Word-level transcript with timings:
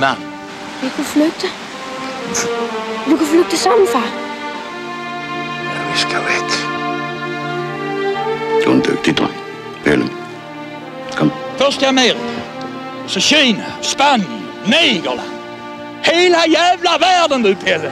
innan. 0.00 0.16
Wir 0.80 0.90
geflügte? 0.96 1.46
Wir 3.06 3.18
geflügte 3.18 3.56
Sanfa. 3.56 4.02
Vi 5.92 5.98
ska 5.98 6.20
väck. 6.20 6.50
Du 8.64 8.70
är 8.70 8.72
en 8.72 8.80
duktig 8.80 9.14
dräng. 9.14 9.38
Pelum. 9.84 10.10
Kom. 11.18 11.30
Först 11.56 11.78
till 11.78 11.88
Amerika. 11.88 12.18
Så 13.06 13.20
Kina, 13.20 13.64
Spanien, 13.80 14.42
Negerland. 14.64 15.30
Hela 16.02 16.46
jävla 16.46 16.98
världen 16.98 17.42
du 17.42 17.54
Pelle. 17.54 17.90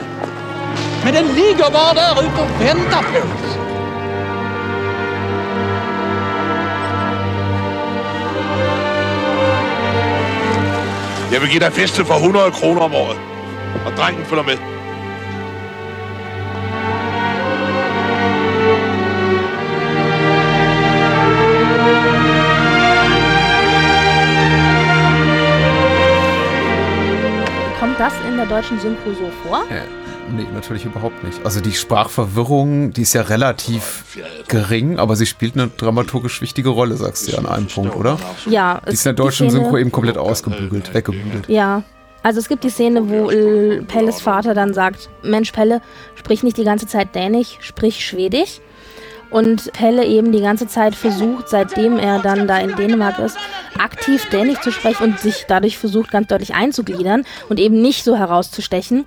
Men 1.03 1.13
den 1.13 1.27
ligger 1.27 1.71
bara 1.71 1.93
där 1.93 2.11
ute 2.11 2.41
och 2.41 2.61
väntar 2.61 3.03
på 3.03 3.11
dig. 3.11 3.38
Jeg 11.39 11.43
vil 11.47 11.51
give 11.51 11.65
dig 11.65 11.73
feste 11.73 12.05
for 12.05 12.13
100 12.13 12.51
kroner 12.51 12.81
om 12.81 12.93
året. 12.93 13.17
Og 13.85 13.91
drengen 13.97 14.25
følger 14.25 14.43
med. 14.43 14.57
Kommt 27.79 27.99
das 27.99 28.13
in 28.27 28.37
der 28.37 28.45
deutschen 28.45 28.79
Synchro 28.79 29.13
so 29.13 29.31
vor? 29.43 29.61
Äh, 29.71 29.98
nee, 30.31 30.45
natürlich 30.53 30.85
überhaupt 30.85 31.23
nicht. 31.23 31.39
Also 31.45 31.61
die 31.61 31.73
Sprachverwirrung, 31.73 32.93
die 32.93 33.01
ist 33.01 33.13
ja 33.13 33.21
relativ 33.23 34.17
gering, 34.47 34.99
aber 34.99 35.15
sie 35.15 35.25
spielt 35.25 35.55
eine 35.55 35.67
dramaturgisch 35.67 36.41
wichtige 36.41 36.69
Rolle, 36.69 36.95
sagst 36.95 37.27
du 37.27 37.31
ja 37.31 37.37
an 37.39 37.45
einem 37.45 37.67
Punkt, 37.67 37.95
oder? 37.95 38.17
Ja. 38.45 38.81
Die 38.87 38.93
ist 38.93 39.05
in 39.05 39.15
der 39.15 39.23
deutschen 39.23 39.49
Synchro 39.49 39.77
eben 39.77 39.91
komplett 39.91 40.17
ausgebügelt, 40.17 40.93
weggebügelt. 40.93 41.47
Ja. 41.47 41.83
Also 42.21 42.39
es 42.39 42.49
gibt 42.49 42.65
die 42.65 42.69
Szene, 42.69 43.09
wo 43.09 43.27
Pelles 43.85 44.19
Vater 44.19 44.53
dann 44.53 44.73
sagt, 44.73 45.09
Mensch 45.23 45.51
Pelle, 45.51 45.81
sprich 46.15 46.43
nicht 46.43 46.57
die 46.57 46.65
ganze 46.65 46.85
Zeit 46.85 47.15
Dänisch, 47.15 47.57
sprich 47.61 48.05
Schwedisch. 48.05 48.59
Und 49.31 49.71
Pelle 49.73 50.05
eben 50.05 50.31
die 50.31 50.41
ganze 50.41 50.65
Zeit 50.65 50.95
versucht, 50.95 51.49
seitdem 51.49 51.99
er 51.99 52.17
dann 52.17 52.47
da 52.47 52.57
in 52.57 52.75
Dänemark 52.75 53.19
ist, 53.19 53.37
aktiv 53.77 54.27
Dänisch 54.31 54.59
zu 54.61 54.71
sprechen 54.71 55.03
und 55.03 55.19
sich 55.19 55.45
dadurch 55.47 55.77
versucht, 55.77 56.09
ganz 56.09 56.27
deutlich 56.29 56.55
einzugliedern 56.55 57.25
und 57.47 57.59
eben 57.59 57.79
nicht 57.79 58.03
so 58.03 58.17
herauszustechen. 58.17 59.05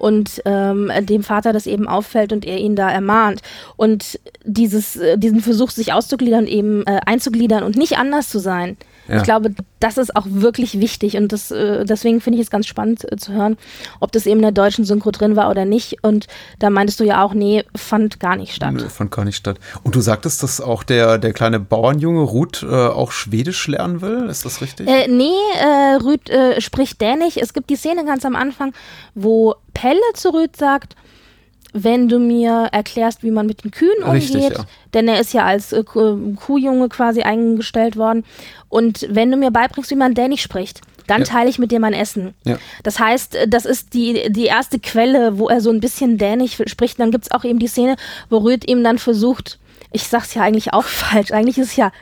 Und 0.00 0.40
ähm, 0.46 0.90
dem 1.02 1.22
Vater 1.22 1.52
das 1.52 1.66
eben 1.66 1.86
auffällt 1.86 2.32
und 2.32 2.46
er 2.46 2.56
ihn 2.56 2.74
da 2.74 2.90
ermahnt. 2.90 3.42
Und 3.76 4.18
dieses, 4.44 4.96
äh, 4.96 5.18
diesen 5.18 5.40
Versuch, 5.40 5.70
sich 5.70 5.92
auszugliedern, 5.92 6.46
eben 6.46 6.86
äh, 6.86 7.00
einzugliedern 7.04 7.62
und 7.62 7.76
nicht 7.76 7.98
anders 7.98 8.30
zu 8.30 8.38
sein. 8.38 8.78
Ja. 9.10 9.16
Ich 9.16 9.24
glaube, 9.24 9.52
das 9.80 9.98
ist 9.98 10.14
auch 10.14 10.26
wirklich 10.28 10.78
wichtig 10.78 11.16
und 11.16 11.32
das, 11.32 11.50
äh, 11.50 11.84
deswegen 11.84 12.20
finde 12.20 12.38
ich 12.38 12.44
es 12.44 12.50
ganz 12.50 12.68
spannend 12.68 13.10
äh, 13.10 13.16
zu 13.16 13.32
hören, 13.32 13.56
ob 13.98 14.12
das 14.12 14.24
eben 14.24 14.36
in 14.36 14.42
der 14.42 14.52
deutschen 14.52 14.84
Synchro 14.84 15.10
drin 15.10 15.34
war 15.34 15.50
oder 15.50 15.64
nicht. 15.64 16.04
Und 16.04 16.28
da 16.60 16.70
meintest 16.70 17.00
du 17.00 17.04
ja 17.04 17.24
auch, 17.24 17.34
nee, 17.34 17.64
fand 17.74 18.20
gar 18.20 18.36
nicht 18.36 18.54
statt. 18.54 18.72
Nö, 18.72 18.88
fand 18.88 19.10
gar 19.10 19.24
nicht 19.24 19.36
statt. 19.36 19.58
Und 19.82 19.96
du 19.96 20.00
sagtest, 20.00 20.44
dass 20.44 20.60
auch 20.60 20.84
der, 20.84 21.18
der 21.18 21.32
kleine 21.32 21.58
Bauernjunge 21.58 22.22
Ruth 22.22 22.62
äh, 22.62 22.66
auch 22.68 23.10
Schwedisch 23.10 23.66
lernen 23.66 24.00
will, 24.00 24.28
ist 24.28 24.44
das 24.44 24.60
richtig? 24.60 24.86
Äh, 24.86 25.08
nee, 25.08 25.32
äh, 25.60 25.96
Rüd 25.96 26.30
äh, 26.30 26.60
spricht 26.60 27.00
Dänisch. 27.00 27.36
Es 27.36 27.52
gibt 27.52 27.68
die 27.68 27.76
Szene 27.76 28.04
ganz 28.04 28.24
am 28.24 28.36
Anfang, 28.36 28.72
wo 29.16 29.56
Pelle 29.74 29.98
zu 30.14 30.32
Rüd 30.32 30.56
sagt, 30.56 30.94
wenn 31.72 32.08
du 32.08 32.18
mir 32.18 32.68
erklärst, 32.72 33.22
wie 33.22 33.30
man 33.30 33.46
mit 33.46 33.64
den 33.64 33.70
Kühen 33.70 34.02
Richtig, 34.04 34.36
umgeht, 34.36 34.58
ja. 34.58 34.64
denn 34.94 35.08
er 35.08 35.20
ist 35.20 35.32
ja 35.32 35.44
als 35.44 35.72
äh, 35.72 35.82
Kuh- 35.84 36.34
Kuhjunge 36.34 36.88
quasi 36.88 37.22
eingestellt 37.22 37.96
worden. 37.96 38.24
Und 38.68 39.06
wenn 39.10 39.30
du 39.30 39.36
mir 39.36 39.50
beibringst, 39.50 39.90
wie 39.90 39.96
man 39.96 40.14
Dänisch 40.14 40.42
spricht, 40.42 40.80
dann 41.06 41.22
Ja. 41.22 41.26
teile 41.26 41.50
ich 41.50 41.58
mit 41.58 41.72
dir 41.72 41.80
mein 41.80 41.92
Essen. 41.92 42.34
Ja. 42.44 42.56
Das 42.82 42.98
heißt, 42.98 43.34
äh, 43.34 43.48
das 43.48 43.64
ist 43.66 43.94
die, 43.94 44.30
die 44.32 44.46
erste 44.46 44.78
Quelle, 44.78 45.38
wo 45.38 45.48
er 45.48 45.60
so 45.60 45.70
ein 45.70 45.80
bisschen 45.80 46.18
Dänisch 46.18 46.58
spricht. 46.66 46.98
Dann 47.00 47.10
gibt's 47.10 47.30
auch 47.30 47.44
eben 47.44 47.58
die 47.58 47.66
Szene, 47.68 47.96
wo 48.28 48.38
Rüd 48.38 48.68
ihm 48.68 48.82
dann 48.84 48.98
versucht, 48.98 49.58
ich 49.92 50.04
sag's 50.04 50.34
ja 50.34 50.42
eigentlich 50.42 50.72
auch 50.72 50.84
falsch, 50.84 51.32
eigentlich 51.32 51.58
ist 51.58 51.68
es 51.70 51.76
ja, 51.76 51.92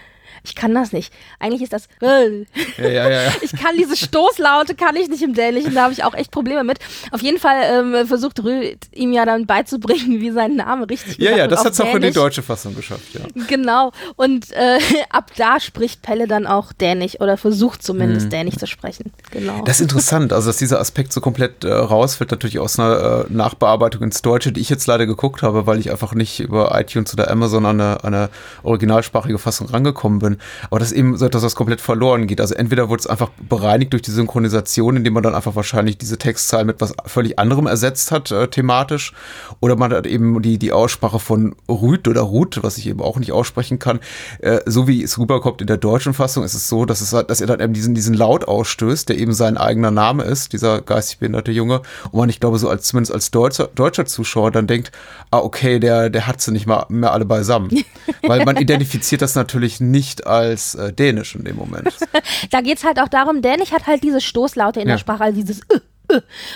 ich 0.48 0.54
kann 0.54 0.74
das 0.74 0.92
nicht. 0.92 1.12
Eigentlich 1.38 1.62
ist 1.62 1.72
das 1.72 1.88
Ja, 2.78 2.88
ja, 2.88 3.10
ja. 3.10 3.32
ich 3.40 3.52
kann 3.52 3.76
diese 3.76 3.96
Stoßlaute 3.96 4.74
kann 4.74 4.96
ich 4.96 5.08
nicht 5.08 5.22
im 5.22 5.34
Dänischen, 5.34 5.74
da 5.74 5.84
habe 5.84 5.92
ich 5.92 6.04
auch 6.04 6.14
echt 6.14 6.30
Probleme 6.30 6.64
mit. 6.64 6.78
Auf 7.10 7.22
jeden 7.22 7.38
Fall 7.38 7.60
ähm, 7.64 8.06
versucht 8.06 8.42
Rüd 8.42 8.78
ihm 8.92 9.12
ja 9.12 9.24
dann 9.24 9.46
beizubringen, 9.46 10.20
wie 10.20 10.30
sein 10.30 10.56
Name 10.56 10.88
richtig 10.88 11.18
Ja, 11.18 11.36
ja, 11.36 11.46
das 11.46 11.64
hat 11.64 11.72
es 11.72 11.80
auch 11.80 11.94
in 11.94 12.02
die 12.02 12.12
deutsche 12.12 12.42
Fassung 12.42 12.74
geschafft, 12.74 13.14
ja. 13.14 13.20
Genau. 13.46 13.92
Und 14.16 14.52
äh, 14.52 14.78
ab 15.10 15.30
da 15.36 15.60
spricht 15.60 16.02
Pelle 16.02 16.26
dann 16.26 16.46
auch 16.46 16.72
Dänisch 16.72 17.20
oder 17.20 17.36
versucht 17.36 17.82
zumindest 17.82 18.26
Mhm. 18.26 18.30
Dänisch 18.30 18.56
zu 18.56 18.66
sprechen. 18.66 19.12
Genau. 19.30 19.62
Das 19.64 19.76
ist 19.76 19.82
interessant, 19.82 20.32
also 20.32 20.48
dass 20.48 20.56
dieser 20.56 20.80
Aspekt 20.80 21.12
so 21.12 21.20
komplett 21.20 21.64
äh, 21.64 21.72
rausfällt, 21.72 22.30
natürlich 22.30 22.58
aus 22.58 22.78
einer 22.78 23.26
äh, 23.28 23.32
Nachbearbeitung 23.32 24.02
ins 24.02 24.22
Deutsche, 24.22 24.52
die 24.52 24.60
ich 24.60 24.68
jetzt 24.68 24.86
leider 24.86 25.06
geguckt 25.06 25.42
habe, 25.42 25.66
weil 25.66 25.78
ich 25.78 25.90
einfach 25.90 26.14
nicht 26.14 26.40
über 26.40 26.78
iTunes 26.78 27.12
oder 27.12 27.30
Amazon 27.30 27.66
an 27.66 27.80
eine, 27.80 28.04
an 28.04 28.14
eine 28.14 28.30
originalsprachige 28.62 29.38
Fassung 29.38 29.68
rangekommen 29.68 30.18
bin. 30.18 30.37
Aber 30.70 30.78
das 30.78 30.92
ist 30.92 30.98
eben 30.98 31.16
so 31.16 31.26
etwas, 31.26 31.42
was 31.42 31.54
komplett 31.54 31.80
verloren 31.80 32.26
geht. 32.26 32.40
Also 32.40 32.54
entweder 32.54 32.88
wurde 32.88 33.00
es 33.00 33.06
einfach 33.06 33.30
bereinigt 33.48 33.92
durch 33.92 34.02
die 34.02 34.10
Synchronisation, 34.10 34.96
indem 34.96 35.14
man 35.14 35.22
dann 35.22 35.34
einfach 35.34 35.56
wahrscheinlich 35.56 35.98
diese 35.98 36.18
Textzeilen 36.18 36.66
mit 36.66 36.80
was 36.80 36.94
völlig 37.06 37.38
anderem 37.38 37.66
ersetzt 37.66 38.12
hat, 38.12 38.30
äh, 38.30 38.48
thematisch, 38.48 39.12
oder 39.60 39.76
man 39.76 39.92
hat 39.92 40.06
eben 40.06 40.40
die, 40.42 40.58
die 40.58 40.72
Aussprache 40.72 41.18
von 41.18 41.54
Rüd 41.68 42.06
oder 42.08 42.20
Ruth, 42.20 42.62
was 42.62 42.78
ich 42.78 42.86
eben 42.86 43.00
auch 43.00 43.18
nicht 43.18 43.32
aussprechen 43.32 43.78
kann, 43.78 44.00
äh, 44.40 44.60
so 44.66 44.86
wie 44.86 45.02
es 45.02 45.18
rüberkommt 45.18 45.60
in 45.60 45.66
der 45.66 45.76
deutschen 45.76 46.14
Fassung, 46.14 46.44
ist 46.44 46.54
es 46.54 46.68
so, 46.68 46.84
dass, 46.84 47.00
es, 47.00 47.10
dass 47.10 47.40
er 47.40 47.46
dann 47.46 47.60
eben 47.60 47.72
diesen, 47.72 47.94
diesen 47.94 48.14
Laut 48.14 48.46
ausstößt, 48.46 49.08
der 49.08 49.18
eben 49.18 49.32
sein 49.32 49.56
eigener 49.56 49.90
Name 49.90 50.24
ist, 50.24 50.52
dieser 50.52 50.80
geistig 50.80 51.18
behinderte 51.18 51.50
Junge. 51.50 51.82
Und 52.10 52.18
man, 52.18 52.28
ich 52.28 52.40
glaube, 52.40 52.58
so 52.58 52.68
als 52.68 52.86
zumindest 52.86 53.12
als 53.12 53.30
deutscher, 53.30 53.68
deutscher 53.74 54.06
Zuschauer 54.06 54.50
dann 54.50 54.66
denkt, 54.66 54.92
ah, 55.30 55.38
okay, 55.38 55.78
der, 55.78 56.10
der 56.10 56.26
hat 56.26 56.40
sie 56.40 56.52
nicht 56.52 56.66
mal 56.66 56.86
mehr 56.88 57.12
alle 57.12 57.24
beisammen. 57.24 57.70
Weil 58.22 58.44
man 58.44 58.56
identifiziert 58.56 59.22
das 59.22 59.34
natürlich 59.34 59.80
nicht 59.80 60.17
als 60.26 60.74
äh, 60.74 60.92
Dänisch 60.92 61.34
in 61.34 61.44
dem 61.44 61.56
Moment. 61.56 61.88
da 62.50 62.60
geht's 62.60 62.84
halt 62.84 63.00
auch 63.00 63.08
darum, 63.08 63.42
Dänisch 63.42 63.72
hat 63.72 63.86
halt 63.86 64.02
diese 64.02 64.20
Stoßlaute 64.20 64.80
in 64.80 64.88
Ja. 64.88 64.94
der 64.94 64.98
Sprache, 64.98 65.24
also 65.24 65.38
dieses 65.40 65.60
äh. 65.70 65.80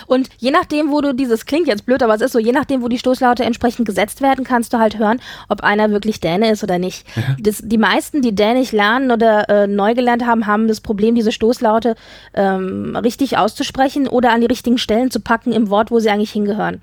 Und 0.06 0.30
je 0.38 0.50
nachdem, 0.50 0.90
wo 0.90 1.02
du 1.02 1.12
dieses 1.12 1.44
klingt 1.44 1.66
jetzt 1.68 1.84
blöd, 1.84 2.02
aber 2.02 2.14
es 2.14 2.22
ist 2.22 2.32
so, 2.32 2.38
je 2.38 2.52
nachdem, 2.52 2.80
wo 2.80 2.88
die 2.88 2.96
Stoßlaute 2.98 3.44
entsprechend 3.44 3.84
gesetzt 3.86 4.22
werden, 4.22 4.46
kannst 4.46 4.72
du 4.72 4.78
halt 4.78 4.98
hören, 4.98 5.20
ob 5.50 5.60
einer 5.62 5.90
wirklich 5.90 6.20
Däne 6.20 6.50
ist 6.50 6.64
oder 6.64 6.78
nicht. 6.78 7.06
Das, 7.38 7.60
die 7.62 7.76
meisten, 7.76 8.22
die 8.22 8.34
Dänisch 8.34 8.72
lernen 8.72 9.10
oder 9.10 9.46
äh, 9.50 9.66
neu 9.66 9.92
gelernt 9.92 10.24
haben, 10.24 10.46
haben 10.46 10.68
das 10.68 10.80
Problem, 10.80 11.14
diese 11.14 11.32
Stoßlaute 11.32 11.96
ähm, 12.32 12.96
richtig 12.96 13.36
auszusprechen 13.36 14.08
oder 14.08 14.32
an 14.32 14.40
die 14.40 14.46
richtigen 14.46 14.78
Stellen 14.78 15.10
zu 15.10 15.20
packen 15.20 15.52
im 15.52 15.68
Wort, 15.68 15.90
wo 15.90 15.98
sie 15.98 16.08
eigentlich 16.08 16.32
hingehören. 16.32 16.80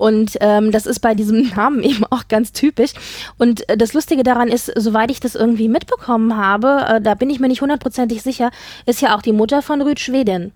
Und 0.00 0.38
ähm, 0.40 0.72
das 0.72 0.86
ist 0.86 1.00
bei 1.00 1.14
diesem 1.14 1.48
Namen 1.56 1.82
eben 1.82 2.06
auch 2.08 2.26
ganz 2.26 2.52
typisch. 2.52 2.92
Und 3.36 3.68
äh, 3.68 3.76
das 3.76 3.92
Lustige 3.92 4.22
daran 4.22 4.48
ist, 4.48 4.72
soweit 4.74 5.10
ich 5.10 5.20
das 5.20 5.34
irgendwie 5.34 5.68
mitbekommen 5.68 6.38
habe, 6.38 6.86
äh, 6.88 7.00
da 7.02 7.14
bin 7.14 7.28
ich 7.28 7.38
mir 7.38 7.48
nicht 7.48 7.60
hundertprozentig 7.60 8.22
sicher, 8.22 8.50
ist 8.86 9.02
ja 9.02 9.14
auch 9.14 9.20
die 9.20 9.34
Mutter 9.34 9.60
von 9.60 9.82
Rüd 9.82 10.00
Schwedin. 10.00 10.52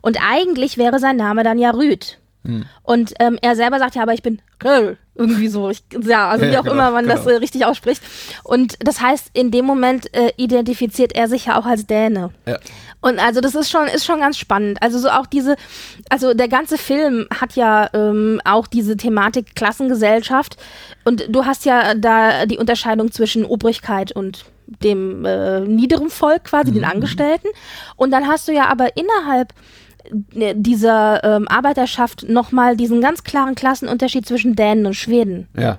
Und 0.00 0.16
eigentlich 0.26 0.78
wäre 0.78 0.98
sein 0.98 1.18
Name 1.18 1.44
dann 1.44 1.58
ja 1.58 1.72
Rüd. 1.72 2.18
Und 2.82 3.14
ähm, 3.20 3.38
er 3.42 3.56
selber 3.56 3.78
sagt 3.78 3.94
ja, 3.94 4.02
aber 4.02 4.14
ich 4.14 4.22
bin 4.22 4.40
Köll. 4.58 4.96
Irgendwie 5.14 5.48
so. 5.48 5.70
Ich, 5.70 5.82
ja, 6.02 6.28
also 6.28 6.44
Ja, 6.44 6.50
wie 6.50 6.58
auch 6.58 6.62
genau, 6.62 6.74
immer 6.74 6.90
man 6.90 7.06
das 7.06 7.24
genau. 7.24 7.36
äh, 7.36 7.38
richtig 7.38 7.64
ausspricht. 7.64 8.02
Und 8.42 8.76
das 8.80 9.00
heißt, 9.00 9.30
in 9.32 9.50
dem 9.50 9.64
Moment 9.64 10.14
äh, 10.14 10.32
identifiziert 10.36 11.14
er 11.14 11.28
sich 11.28 11.46
ja 11.46 11.58
auch 11.58 11.66
als 11.66 11.86
Däne. 11.86 12.30
Ja. 12.46 12.58
Und 13.00 13.18
also 13.18 13.40
das 13.40 13.54
ist 13.54 13.70
schon, 13.70 13.86
ist 13.86 14.04
schon 14.04 14.20
ganz 14.20 14.38
spannend. 14.38 14.82
Also 14.82 14.98
so 14.98 15.08
auch 15.08 15.26
diese, 15.26 15.56
also 16.08 16.34
der 16.34 16.48
ganze 16.48 16.78
Film 16.78 17.26
hat 17.32 17.54
ja 17.54 17.88
ähm, 17.92 18.40
auch 18.44 18.66
diese 18.66 18.96
Thematik 18.96 19.54
Klassengesellschaft. 19.54 20.56
Und 21.04 21.24
du 21.28 21.44
hast 21.44 21.64
ja 21.64 21.94
da 21.94 22.46
die 22.46 22.58
Unterscheidung 22.58 23.12
zwischen 23.12 23.44
Obrigkeit 23.44 24.12
und 24.12 24.46
dem 24.66 25.24
äh, 25.24 25.60
niederen 25.60 26.10
Volk 26.10 26.44
quasi, 26.44 26.72
den 26.72 26.84
Angestellten. 26.84 27.48
Und 27.96 28.10
dann 28.10 28.26
hast 28.26 28.48
du 28.48 28.52
ja 28.52 28.66
aber 28.66 28.96
innerhalb 28.96 29.52
dieser 30.12 31.24
ähm, 31.24 31.48
Arbeiterschaft 31.48 32.28
nochmal 32.28 32.76
diesen 32.76 33.00
ganz 33.00 33.24
klaren 33.24 33.54
Klassenunterschied 33.54 34.26
zwischen 34.26 34.56
Dänen 34.56 34.86
und 34.86 34.94
Schweden. 34.94 35.48
Ja. 35.56 35.78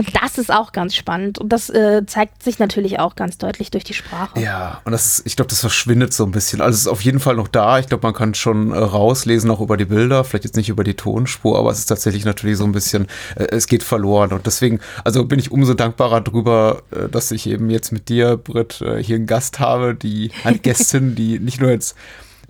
Und 0.00 0.16
das 0.22 0.38
ist 0.38 0.50
auch 0.50 0.72
ganz 0.72 0.94
spannend. 0.94 1.38
Und 1.38 1.52
das 1.52 1.68
äh, 1.68 2.06
zeigt 2.06 2.42
sich 2.42 2.58
natürlich 2.58 2.98
auch 2.98 3.16
ganz 3.16 3.36
deutlich 3.36 3.70
durch 3.70 3.84
die 3.84 3.92
Sprache. 3.92 4.40
Ja, 4.40 4.80
und 4.86 4.92
das 4.92 5.18
ist, 5.18 5.26
ich 5.26 5.36
glaube, 5.36 5.50
das 5.50 5.60
verschwindet 5.60 6.14
so 6.14 6.24
ein 6.24 6.30
bisschen. 6.30 6.62
Also 6.62 6.74
es 6.74 6.80
ist 6.82 6.88
auf 6.88 7.02
jeden 7.02 7.20
Fall 7.20 7.36
noch 7.36 7.48
da. 7.48 7.78
Ich 7.78 7.86
glaube, 7.86 8.06
man 8.06 8.14
kann 8.14 8.32
schon 8.32 8.72
äh, 8.72 8.78
rauslesen, 8.78 9.50
auch 9.50 9.60
über 9.60 9.76
die 9.76 9.84
Bilder, 9.84 10.24
vielleicht 10.24 10.44
jetzt 10.44 10.56
nicht 10.56 10.70
über 10.70 10.84
die 10.84 10.94
Tonspur, 10.94 11.58
aber 11.58 11.70
es 11.70 11.80
ist 11.80 11.86
tatsächlich 11.86 12.24
natürlich 12.24 12.56
so 12.56 12.64
ein 12.64 12.72
bisschen, 12.72 13.08
äh, 13.36 13.48
es 13.50 13.66
geht 13.66 13.82
verloren. 13.82 14.32
Und 14.32 14.46
deswegen, 14.46 14.80
also 15.04 15.22
bin 15.26 15.38
ich 15.38 15.52
umso 15.52 15.74
dankbarer 15.74 16.22
drüber, 16.22 16.82
äh, 16.92 17.10
dass 17.10 17.30
ich 17.30 17.46
eben 17.46 17.68
jetzt 17.68 17.92
mit 17.92 18.08
dir, 18.08 18.38
Britt, 18.38 18.80
äh, 18.80 19.02
hier 19.02 19.16
einen 19.16 19.26
Gast 19.26 19.60
habe, 19.60 19.94
die, 19.94 20.30
eine 20.44 20.60
Gästin, 20.60 21.14
die 21.14 21.38
nicht 21.38 21.60
nur 21.60 21.72
jetzt 21.72 21.94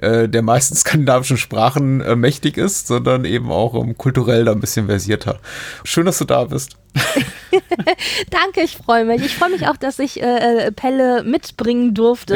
äh, 0.00 0.28
der 0.28 0.42
meisten 0.42 0.74
skandinavischen 0.76 1.36
Sprachen 1.36 2.00
äh, 2.00 2.16
mächtig 2.16 2.56
ist, 2.56 2.86
sondern 2.86 3.24
eben 3.24 3.50
auch 3.50 3.74
um, 3.74 3.96
kulturell 3.96 4.44
da 4.44 4.52
ein 4.52 4.60
bisschen 4.60 4.86
versierter. 4.86 5.38
Schön, 5.84 6.06
dass 6.06 6.18
du 6.18 6.24
da 6.24 6.44
bist. 6.44 6.76
Danke, 8.30 8.62
ich 8.62 8.76
freue 8.76 9.04
mich. 9.04 9.24
Ich 9.24 9.36
freue 9.36 9.50
mich 9.50 9.68
auch, 9.68 9.76
dass 9.76 9.98
ich 9.98 10.22
äh, 10.22 10.66
äh, 10.66 10.72
Pelle 10.72 11.22
mitbringen 11.22 11.94
durfte. 11.94 12.34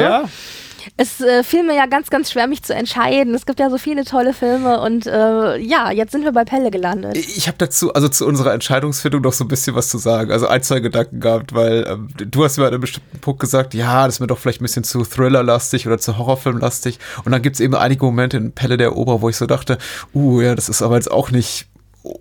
Es 0.96 1.20
äh, 1.20 1.42
fiel 1.42 1.62
mir 1.62 1.74
ja 1.74 1.86
ganz, 1.86 2.10
ganz 2.10 2.30
schwer, 2.30 2.46
mich 2.46 2.62
zu 2.62 2.74
entscheiden. 2.74 3.34
Es 3.34 3.46
gibt 3.46 3.60
ja 3.60 3.70
so 3.70 3.78
viele 3.78 4.04
tolle 4.04 4.32
Filme 4.32 4.80
und 4.80 5.06
äh, 5.06 5.58
ja, 5.58 5.90
jetzt 5.90 6.12
sind 6.12 6.24
wir 6.24 6.32
bei 6.32 6.44
Pelle 6.44 6.70
gelandet. 6.70 7.16
Ich 7.16 7.46
habe 7.46 7.58
dazu, 7.58 7.92
also 7.92 8.08
zu 8.08 8.26
unserer 8.26 8.52
Entscheidungsfindung 8.52 9.22
noch 9.22 9.32
so 9.32 9.44
ein 9.44 9.48
bisschen 9.48 9.74
was 9.74 9.88
zu 9.88 9.98
sagen. 9.98 10.30
Also 10.30 10.46
ein, 10.46 10.62
zwei 10.62 10.80
Gedanken 10.80 11.20
gehabt, 11.20 11.54
weil 11.54 11.86
ähm, 11.88 12.08
du 12.16 12.44
hast 12.44 12.58
mir 12.58 12.64
an 12.64 12.72
einem 12.72 12.80
bestimmten 12.80 13.18
Punkt 13.20 13.40
gesagt, 13.40 13.74
ja, 13.74 14.06
das 14.06 14.16
ist 14.16 14.20
mir 14.20 14.26
doch 14.26 14.38
vielleicht 14.38 14.60
ein 14.60 14.64
bisschen 14.64 14.84
zu 14.84 15.04
Thriller-lastig 15.04 15.86
oder 15.86 15.98
zu 15.98 16.18
Horrorfilm-lastig. 16.18 16.98
Und 17.24 17.32
dann 17.32 17.42
gibt 17.42 17.54
es 17.54 17.60
eben 17.60 17.74
einige 17.74 18.04
Momente 18.04 18.36
in 18.36 18.52
Pelle 18.52 18.76
der 18.76 18.96
Ober, 18.96 19.20
wo 19.20 19.28
ich 19.28 19.36
so 19.36 19.46
dachte, 19.46 19.78
uh, 20.14 20.40
ja, 20.40 20.54
das 20.54 20.68
ist 20.68 20.82
aber 20.82 20.96
jetzt 20.96 21.10
auch 21.10 21.30
nicht 21.30 21.66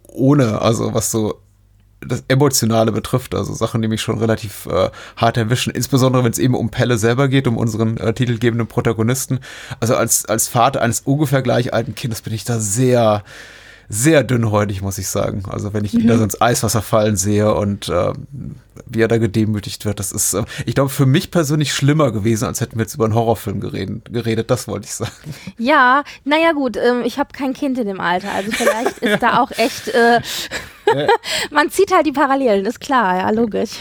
ohne, 0.07 0.61
also 0.61 0.93
was 0.93 1.11
so 1.11 1.42
das 2.07 2.23
Emotionale 2.27 2.91
betrifft, 2.91 3.35
also 3.35 3.53
Sachen, 3.53 3.81
die 3.81 3.87
mich 3.87 4.01
schon 4.01 4.17
relativ 4.17 4.65
äh, 4.67 4.89
hart 5.17 5.37
erwischen, 5.37 5.71
insbesondere 5.73 6.23
wenn 6.23 6.31
es 6.31 6.39
eben 6.39 6.55
um 6.55 6.69
Pelle 6.69 6.97
selber 6.97 7.27
geht, 7.27 7.47
um 7.47 7.57
unseren 7.57 7.97
äh, 7.97 8.13
titelgebenden 8.13 8.67
Protagonisten. 8.67 9.39
Also 9.79 9.95
als, 9.95 10.25
als 10.25 10.47
Vater 10.47 10.81
eines 10.81 11.01
ungefähr 11.01 11.41
gleich 11.41 11.73
alten 11.73 11.95
Kindes 11.95 12.21
bin 12.21 12.33
ich 12.33 12.43
da 12.43 12.59
sehr, 12.59 13.23
sehr 13.89 14.23
dünnhäutig, 14.23 14.81
muss 14.81 14.97
ich 14.97 15.07
sagen. 15.07 15.43
Also 15.49 15.73
wenn 15.73 15.85
ich 15.85 15.93
ihn 15.93 16.07
da 16.07 16.17
so 16.17 16.23
ins 16.23 16.41
Eiswasser 16.41 16.81
fallen 16.81 17.15
sehe 17.15 17.53
und 17.53 17.89
äh, 17.89 18.13
wie 18.85 19.01
er 19.01 19.07
da 19.07 19.17
gedemütigt 19.17 19.85
wird, 19.85 19.99
das 19.99 20.11
ist, 20.11 20.33
äh, 20.33 20.43
ich 20.65 20.75
glaube, 20.75 20.89
für 20.89 21.05
mich 21.05 21.31
persönlich 21.31 21.73
schlimmer 21.73 22.11
gewesen, 22.11 22.45
als 22.45 22.61
hätten 22.61 22.77
wir 22.77 22.83
jetzt 22.83 22.95
über 22.95 23.05
einen 23.05 23.13
Horrorfilm 23.13 23.59
geredet, 23.59 24.11
geredet 24.11 24.49
das 24.49 24.67
wollte 24.67 24.85
ich 24.85 24.93
sagen. 24.93 25.11
Ja, 25.57 26.03
naja 26.23 26.53
gut, 26.53 26.77
ähm, 26.77 27.03
ich 27.03 27.19
habe 27.19 27.29
kein 27.33 27.53
Kind 27.53 27.77
in 27.77 27.87
dem 27.87 27.99
Alter, 27.99 28.31
also 28.31 28.51
vielleicht 28.51 28.97
ist 28.99 29.21
da 29.21 29.41
auch 29.41 29.51
echt, 29.51 29.89
äh, 29.89 30.21
man 31.51 31.69
zieht 31.69 31.93
halt 31.93 32.05
die 32.05 32.11
Parallelen, 32.11 32.65
ist 32.65 32.79
klar, 32.79 33.17
ja, 33.17 33.29
logisch. 33.29 33.71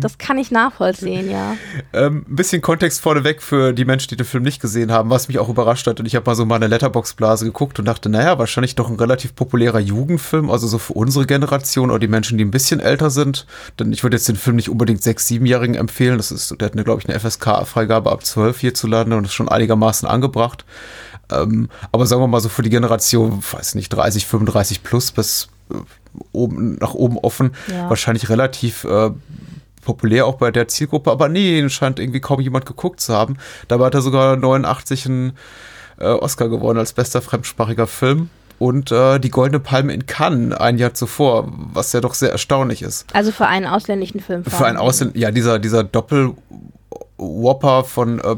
Das 0.00 0.18
kann 0.18 0.38
ich 0.38 0.50
nachvollziehen, 0.50 1.30
ja. 1.30 1.56
Ähm, 1.92 2.24
ein 2.28 2.36
bisschen 2.36 2.62
Kontext 2.62 3.00
vorneweg 3.00 3.42
für 3.42 3.72
die 3.72 3.84
Menschen, 3.84 4.08
die 4.08 4.16
den 4.16 4.26
Film 4.26 4.42
nicht 4.42 4.60
gesehen 4.60 4.92
haben, 4.92 5.10
was 5.10 5.28
mich 5.28 5.38
auch 5.38 5.48
überrascht 5.48 5.86
hat. 5.86 6.00
Und 6.00 6.06
ich 6.06 6.14
habe 6.16 6.28
mal 6.28 6.34
so 6.34 6.44
meine 6.44 6.66
Letterbox-Blase 6.66 7.44
geguckt 7.44 7.78
und 7.78 7.84
dachte, 7.84 8.08
naja, 8.08 8.38
wahrscheinlich 8.38 8.74
doch 8.74 8.88
ein 8.88 8.96
relativ 8.96 9.34
populärer 9.34 9.80
Jugendfilm, 9.80 10.50
also 10.50 10.66
so 10.66 10.78
für 10.78 10.94
unsere 10.94 11.26
Generation 11.26 11.90
oder 11.90 12.00
die 12.00 12.08
Menschen, 12.08 12.38
die 12.38 12.44
ein 12.44 12.50
bisschen 12.50 12.80
älter 12.80 13.10
sind. 13.10 13.46
Denn 13.78 13.92
ich 13.92 14.02
würde 14.02 14.16
jetzt 14.16 14.28
den 14.28 14.36
Film 14.36 14.56
nicht 14.56 14.68
unbedingt 14.68 15.02
sechs-, 15.02 15.26
siebenjährigen 15.28 15.74
empfehlen. 15.74 16.16
Das 16.16 16.30
ist, 16.30 16.60
der 16.60 16.66
hat, 16.66 16.74
eine, 16.74 16.84
glaube 16.84 17.00
ich, 17.00 17.08
eine 17.08 17.18
FSK-Freigabe 17.18 18.10
ab 18.10 18.24
zwölf 18.24 18.60
hierzulande 18.60 19.16
und 19.16 19.24
ist 19.24 19.34
schon 19.34 19.48
einigermaßen 19.48 20.08
angebracht. 20.08 20.64
Ähm, 21.30 21.68
aber 21.92 22.06
sagen 22.06 22.22
wir 22.22 22.28
mal 22.28 22.40
so 22.40 22.48
für 22.48 22.62
die 22.62 22.70
Generation, 22.70 23.42
weiß 23.50 23.74
nicht, 23.74 23.88
30, 23.90 24.26
35 24.26 24.82
plus 24.82 25.12
bis 25.12 25.48
äh, 25.70 25.76
oben, 26.32 26.76
nach 26.80 26.94
oben 26.94 27.18
offen, 27.18 27.52
Ja. 27.70 27.88
wahrscheinlich 27.88 28.28
relativ 28.28 28.84
äh, 28.84 29.10
populär 29.84 30.26
auch 30.26 30.36
bei 30.36 30.50
der 30.50 30.68
Zielgruppe, 30.68 31.10
aber 31.10 31.28
nee, 31.28 31.58
ihn 31.58 31.68
scheint 31.70 31.98
irgendwie 31.98 32.20
kaum 32.20 32.40
jemand 32.40 32.64
geguckt 32.66 33.00
zu 33.00 33.12
haben. 33.14 33.36
Dabei 33.68 33.86
hat 33.86 33.94
er 33.94 34.00
sogar 34.02 34.36
89 34.36 35.06
einen 35.06 35.32
äh, 35.98 36.06
Oscar 36.06 36.48
gewonnen 36.48 36.78
als 36.78 36.92
bester 36.92 37.20
fremdsprachiger 37.20 37.86
Film 37.86 38.30
und 38.58 38.90
äh, 38.92 39.18
die 39.18 39.30
Goldene 39.30 39.60
Palme 39.60 39.92
in 39.92 40.06
Cannes 40.06 40.56
ein 40.56 40.78
Jahr 40.78 40.94
zuvor, 40.94 41.52
was 41.72 41.92
ja 41.92 42.00
doch 42.00 42.14
sehr 42.14 42.30
erstaunlich 42.32 42.82
ist. 42.82 43.04
Also 43.12 43.30
für 43.32 43.46
einen 43.46 43.66
ausländischen 43.66 44.20
Film. 44.20 44.44
Für 44.44 44.64
einen 44.64 44.78
Ausländer, 44.78 45.18
ja, 45.18 45.30
dieser, 45.30 45.58
dieser 45.58 45.84
Doppel-Whopper 47.18 47.84
von 47.84 48.20
äh, 48.20 48.36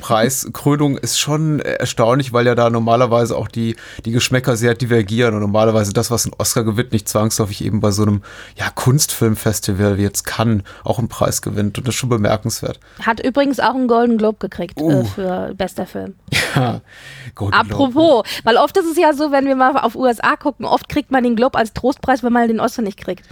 Preiskrönung 0.00 0.96
ist 0.96 1.18
schon 1.18 1.60
erstaunlich, 1.60 2.32
weil 2.32 2.46
ja 2.46 2.54
da 2.54 2.70
normalerweise 2.70 3.36
auch 3.36 3.48
die, 3.48 3.76
die 4.04 4.12
Geschmäcker 4.12 4.56
sehr 4.56 4.74
divergieren 4.74 5.34
und 5.34 5.40
normalerweise 5.40 5.92
das, 5.92 6.10
was 6.10 6.26
ein 6.26 6.32
Oscar 6.38 6.64
gewinnt, 6.64 6.92
nicht 6.92 7.08
zwangsläufig 7.08 7.64
eben 7.64 7.80
bei 7.80 7.90
so 7.90 8.02
einem 8.02 8.22
ja, 8.56 8.70
Kunstfilmfestival 8.70 9.98
wie 9.98 10.02
jetzt 10.02 10.24
Cannes 10.24 10.62
auch 10.84 10.98
einen 10.98 11.08
Preis 11.08 11.42
gewinnt 11.42 11.78
und 11.78 11.86
das 11.86 11.94
ist 11.94 11.98
schon 11.98 12.08
bemerkenswert. 12.08 12.78
Hat 13.04 13.20
übrigens 13.24 13.60
auch 13.60 13.74
einen 13.74 13.88
Golden 13.88 14.18
Globe 14.18 14.38
gekriegt 14.38 14.78
äh, 14.80 14.82
Uh. 14.86 15.04
für 15.04 15.52
bester 15.56 15.86
Film. 15.86 16.14
Ja, 16.54 16.80
Golden 17.34 17.68
Globe. 17.68 17.84
Apropos, 17.92 18.22
weil 18.44 18.56
oft 18.56 18.76
ist 18.78 18.86
es 18.90 18.96
ja 18.96 19.12
so, 19.12 19.30
wenn 19.32 19.46
wir 19.46 19.56
mal 19.56 19.76
auf 19.76 19.94
USA 19.94 20.36
gucken, 20.36 20.64
oft 20.64 20.88
kriegt 20.88 21.10
man 21.10 21.22
den 21.22 21.36
Globe 21.36 21.58
als 21.58 21.72
Trostpreis, 21.74 22.22
wenn 22.22 22.32
man 22.32 22.48
den 22.48 22.60
Oscar 22.60 22.82
nicht 22.82 22.98
kriegt. 22.98 23.24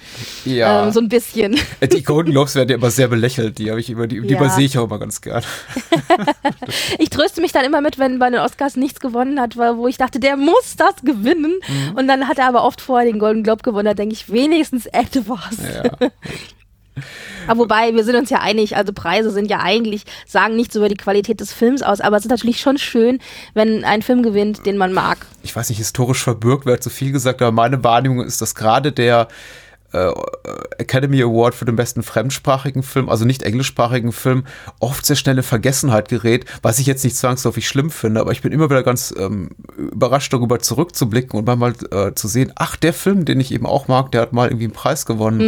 Ja, 0.44 0.87
Ähm, 0.87 0.93
so 0.93 1.00
ein 1.00 1.08
bisschen. 1.08 1.56
die 1.93 2.02
Golden 2.02 2.32
Globes 2.32 2.55
werden 2.55 2.69
ja 2.69 2.76
immer 2.76 2.91
sehr 2.91 3.08
belächelt, 3.08 3.58
die 3.58 3.70
habe 3.70 3.81
ich 3.81 3.88
immer, 3.91 4.06
die, 4.06 4.20
die 4.20 4.29
Ja. 4.35 4.37
übersehe 4.38 4.67
ich 4.67 4.76
auch 4.79 4.85
immer 4.85 4.99
ganz 4.99 5.20
gern. 5.20 5.43
Ich 6.98 7.10
tröste 7.10 7.40
mich 7.40 7.52
dann 7.52 7.64
immer 7.64 7.81
mit, 7.81 7.98
wenn 7.98 8.19
bei 8.19 8.31
den 8.31 8.40
Oscars 8.40 8.76
nichts 8.76 9.00
gewonnen 9.00 9.40
hat, 9.40 9.56
weil- 9.56 9.76
wo 9.76 9.88
ich 9.88 9.96
dachte, 9.96 10.20
der 10.20 10.36
muss 10.36 10.76
das 10.76 10.96
gewinnen. 11.02 11.54
Mhm. 11.66 11.96
Und 11.96 12.08
dann 12.08 12.28
hat 12.28 12.38
er 12.38 12.48
aber 12.48 12.64
oft 12.64 12.81
vorher 12.81 13.06
den 13.10 13.19
Golden 13.19 13.42
Globe 13.42 13.62
gewonnen. 13.62 13.86
Da 13.86 13.94
denke 13.94 14.14
ich, 14.14 14.31
wenigstens 14.31 14.86
etwas. 14.86 15.56
Ja. 15.62 16.08
Aber 17.48 17.60
wobei, 17.60 17.92
wir 17.94 18.04
sind 18.04 18.14
uns 18.14 18.31
ja 18.31 18.38
einig, 18.40 18.76
also 18.76 18.92
Preise 18.92 19.31
sind 19.32 19.50
ja 19.50 19.58
eigentlich, 19.60 20.04
sagen 20.26 20.54
nichts 20.54 20.76
über 20.76 20.88
die 20.88 20.96
Qualität 20.96 21.40
des 21.40 21.52
Films 21.52 21.82
aus, 21.82 22.00
aber 22.00 22.16
es 22.16 22.25
ist 22.25 22.31
natürlich 22.31 22.60
schon 22.60 22.78
schön, 22.78 23.19
wenn 23.52 23.84
ein 23.84 24.00
Film 24.00 24.22
gewinnt, 24.22 24.64
den 24.64 24.76
man 24.76 24.92
mag. 24.92 25.19
ich 25.42 25.54
weiß 25.54 25.69
nicht, 25.70 25.78
historisch 25.78 26.22
verbürgt 26.22 26.66
wird 26.66 26.82
zu 26.84 26.90
viel 26.90 27.10
gesagt, 27.10 27.42
aber 27.42 27.50
meine 27.50 27.82
Wahrnehmung 27.82 28.20
ist, 28.25 28.40
dass 28.40 28.54
gerade 28.54 28.92
der 28.92 29.26
Academy 30.79 31.23
Award 31.23 31.55
für 31.55 31.64
den 31.64 31.76
besten 31.76 32.02
fremdsprachigen 32.02 32.82
Film, 32.82 33.08
also 33.08 33.25
nicht 33.25 33.43
englischsprachigen 33.43 34.12
Film, 34.12 34.44
oft 34.81 35.06
sehr 35.06 35.17
schnell 35.17 35.37
in 35.37 35.43
Vergessenheit 35.43 36.08
gerät, 36.08 36.44
was 36.62 36.79
ich 36.79 36.87
jetzt 36.87 37.05
nicht 37.05 37.17
zwangsläufig 37.17 37.67
schlimm 37.67 37.91
finde, 37.91 38.20
aber 38.20 38.32
ich 38.32 38.43
bin 38.43 38.52
immer 38.52 38.70
wieder 38.70 38.82
ganz 38.82 39.14
ähm, 39.17 39.50
überrascht 39.76 40.32
darüber 40.32 40.58
zurückzublicken 40.58 41.38
und 41.38 41.58
mal 41.58 41.75
äh, 41.91 42.14
zu 42.14 42.29
sehen, 42.29 42.52
ach, 42.56 42.76
der 42.76 42.93
Film, 42.93 43.25
den 43.25 43.41
ich 43.41 43.52
eben 43.52 43.67
auch 43.67 43.88
mag, 43.88 44.12
der 44.12 44.23
hat 44.23 44.32
mal 44.32 44.49
irgendwie 44.49 44.64
einen 44.64 44.73
Preis 44.73 45.06
gewonnen. 45.06 45.41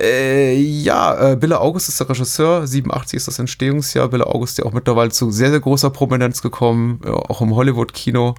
Äh, 0.00 0.54
ja, 0.56 1.32
äh, 1.32 1.36
Bille 1.36 1.60
August 1.60 1.88
ist 1.88 2.00
der 2.00 2.08
Regisseur, 2.08 2.66
87 2.66 3.16
ist 3.16 3.28
das 3.28 3.38
Entstehungsjahr, 3.38 4.08
Bille 4.08 4.26
August 4.26 4.58
ja 4.58 4.64
auch 4.64 4.72
mittlerweile 4.72 5.10
zu 5.10 5.30
sehr, 5.30 5.50
sehr 5.50 5.60
großer 5.60 5.90
Prominenz 5.90 6.42
gekommen, 6.42 7.00
äh, 7.04 7.10
auch 7.10 7.40
im 7.40 7.54
Hollywood-Kino 7.54 8.34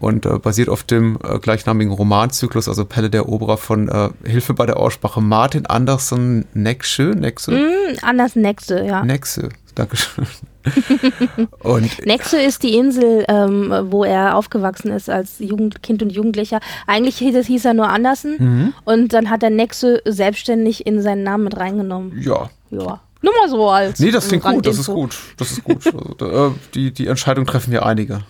und 0.00 0.26
äh, 0.26 0.38
basiert 0.38 0.68
auf 0.68 0.82
dem 0.82 1.18
äh, 1.22 1.38
gleichnamigen 1.38 1.92
Romanzyklus, 1.92 2.68
also 2.68 2.84
Pelle 2.84 3.10
der 3.10 3.28
Oberer 3.28 3.56
von 3.58 3.88
äh, 3.88 4.08
Hilfe 4.24 4.54
bei 4.54 4.66
der 4.66 4.78
Aussprache 4.78 5.20
Martin 5.20 5.66
Andersen 5.66 6.46
Nexö, 6.54 7.14
Nexö, 7.14 7.52
Hm, 7.52 7.96
anders 8.02 8.34
Nexe, 8.36 8.84
ja. 8.84 9.04
Nexö, 9.04 9.48
Dankeschön. 9.74 10.26
und 11.60 12.06
Nexe 12.06 12.40
ist 12.40 12.62
die 12.62 12.74
Insel, 12.76 13.24
ähm, 13.28 13.72
wo 13.90 14.04
er 14.04 14.36
aufgewachsen 14.36 14.90
ist 14.92 15.08
als 15.08 15.38
Jugend, 15.38 15.82
Kind 15.82 16.02
und 16.02 16.10
Jugendlicher. 16.10 16.60
Eigentlich 16.86 17.16
hieß, 17.18 17.46
hieß 17.46 17.64
er 17.64 17.74
nur 17.74 17.88
Andersen 17.88 18.36
Mhm. 18.38 18.74
und 18.84 19.12
dann 19.12 19.30
hat 19.30 19.42
er 19.42 19.50
Nexe 19.50 20.02
selbstständig 20.06 20.86
in 20.86 21.00
seinen 21.02 21.22
Namen 21.22 21.44
mit 21.44 21.56
reingenommen. 21.56 22.20
ja, 22.20 22.50
Ja. 22.70 23.00
Nur 23.22 23.34
mal 23.38 23.50
so 23.50 23.68
als. 23.68 24.00
nee, 24.00 24.10
das 24.10 24.28
klingt 24.28 24.44
gut, 24.44 24.66
das 24.66 24.78
ist 24.78 24.86
gut, 24.86 25.14
das 25.36 25.52
ist 25.52 25.62
gut. 25.62 25.84
Also, 25.86 26.14
da, 26.16 26.46
äh, 26.46 26.50
die, 26.74 26.90
die 26.90 27.06
Entscheidung 27.06 27.44
treffen 27.44 27.70
ja 27.72 27.82
einige. 27.82 28.22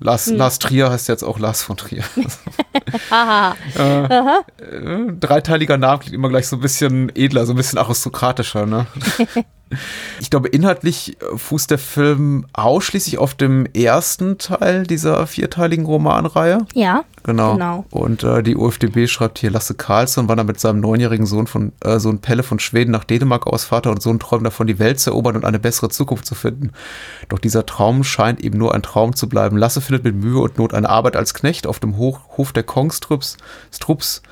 Lars, 0.00 0.26
Lars 0.28 0.58
Trier 0.58 0.90
heißt 0.90 1.08
jetzt 1.08 1.22
auch 1.22 1.38
Lars 1.38 1.62
von 1.62 1.76
Trier. 1.76 2.02
Haha. 3.10 3.54
Äh, 3.76 5.12
dreiteiliger 5.20 5.76
Name 5.76 5.98
klingt 6.00 6.14
immer 6.14 6.30
gleich 6.30 6.48
so 6.48 6.56
ein 6.56 6.60
bisschen 6.60 7.14
edler, 7.14 7.44
so 7.44 7.52
ein 7.52 7.56
bisschen 7.56 7.78
aristokratischer, 7.78 8.66
ne? 8.66 8.86
ich 10.20 10.30
glaube, 10.30 10.48
inhaltlich 10.48 11.16
äh, 11.20 11.36
fußt 11.36 11.70
der 11.70 11.78
Film 11.78 12.46
ausschließlich 12.52 13.18
auf 13.18 13.34
dem 13.34 13.66
ersten 13.66 14.38
Teil 14.38 14.84
dieser 14.84 15.26
vierteiligen 15.26 15.86
Romanreihe. 15.86 16.66
Ja. 16.74 17.04
Genau. 17.22 17.52
Genau. 17.54 17.84
Und 17.90 18.24
äh, 18.24 18.42
die 18.42 18.56
UFDB 18.56 19.06
schreibt 19.06 19.38
hier, 19.38 19.50
Lasse 19.50 19.74
Karlsson 19.74 20.28
wandert 20.28 20.46
mit 20.46 20.58
seinem 20.58 20.80
neunjährigen 20.80 21.26
Sohn 21.26 21.46
von 21.46 21.72
äh, 21.84 21.98
Sohn 21.98 22.20
Pelle 22.20 22.42
von 22.42 22.58
Schweden 22.58 22.90
nach 22.90 23.04
Dänemark 23.04 23.46
aus. 23.46 23.64
Vater 23.64 23.90
und 23.90 24.02
Sohn 24.02 24.18
träumen 24.18 24.44
davon, 24.44 24.66
die 24.66 24.78
Welt 24.78 25.00
zu 25.00 25.10
erobern 25.10 25.36
und 25.36 25.44
eine 25.44 25.58
bessere 25.58 25.90
Zukunft 25.90 26.26
zu 26.26 26.34
finden. 26.34 26.72
Doch 27.28 27.38
dieser 27.38 27.66
Traum 27.66 28.04
scheint 28.04 28.40
eben 28.40 28.58
nur 28.58 28.74
ein 28.74 28.82
Traum 28.82 29.14
zu 29.14 29.28
bleiben. 29.28 29.56
Lasse 29.56 29.80
findet 29.80 30.04
mit 30.04 30.16
Mühe 30.16 30.40
und 30.40 30.58
Not 30.58 30.74
eine 30.74 30.88
Arbeit 30.88 31.16
als 31.16 31.34
Knecht 31.34 31.66
auf 31.66 31.78
dem 31.78 31.96
Hoch 31.96 32.20
Hof 32.36 32.52
der 32.52 32.62
Kongstrups. 32.62 33.36
Strups. 33.72 34.22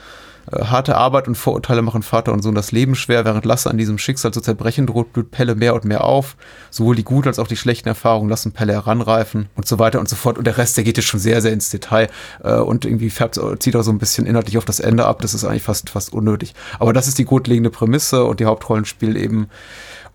Äh, 0.52 0.64
harte 0.64 0.96
Arbeit 0.96 1.28
und 1.28 1.34
Vorurteile 1.34 1.82
machen 1.82 2.02
Vater 2.02 2.32
und 2.32 2.42
Sohn 2.42 2.54
das 2.54 2.72
Leben 2.72 2.94
schwer. 2.94 3.24
Während 3.24 3.44
Lasse 3.44 3.70
an 3.70 3.78
diesem 3.78 3.98
Schicksal 3.98 4.32
zu 4.32 4.40
zerbrechen 4.40 4.86
droht, 4.86 5.12
blüht 5.12 5.30
Pelle 5.30 5.54
mehr 5.54 5.74
und 5.74 5.84
mehr 5.84 6.04
auf. 6.04 6.36
Sowohl 6.70 6.96
die 6.96 7.04
guten 7.04 7.28
als 7.28 7.38
auch 7.38 7.46
die 7.46 7.56
schlechten 7.56 7.88
Erfahrungen 7.88 8.28
lassen 8.28 8.52
Pelle 8.52 8.72
heranreifen 8.72 9.48
und 9.56 9.66
so 9.66 9.78
weiter 9.78 10.00
und 10.00 10.08
so 10.08 10.16
fort. 10.16 10.38
Und 10.38 10.46
der 10.46 10.58
Rest, 10.58 10.76
der 10.76 10.84
geht 10.84 10.96
jetzt 10.96 11.06
schon 11.06 11.20
sehr, 11.20 11.40
sehr 11.42 11.52
ins 11.52 11.70
Detail 11.70 12.08
äh, 12.42 12.54
und 12.54 12.84
irgendwie 12.84 13.10
färbt, 13.10 13.40
zieht 13.58 13.76
auch 13.76 13.82
so 13.82 13.90
ein 13.90 13.98
bisschen 13.98 14.26
inhaltlich 14.26 14.58
auf 14.58 14.64
das 14.64 14.80
Ende 14.80 15.06
ab. 15.06 15.20
Das 15.22 15.34
ist 15.34 15.44
eigentlich 15.44 15.62
fast, 15.62 15.90
fast 15.90 16.12
unnötig. 16.12 16.54
Aber 16.78 16.92
das 16.92 17.08
ist 17.08 17.18
die 17.18 17.24
grundlegende 17.24 17.70
Prämisse 17.70 18.24
und 18.24 18.40
die 18.40 18.46
Hauptrollen 18.46 18.84
spielen 18.84 19.16
eben, 19.16 19.48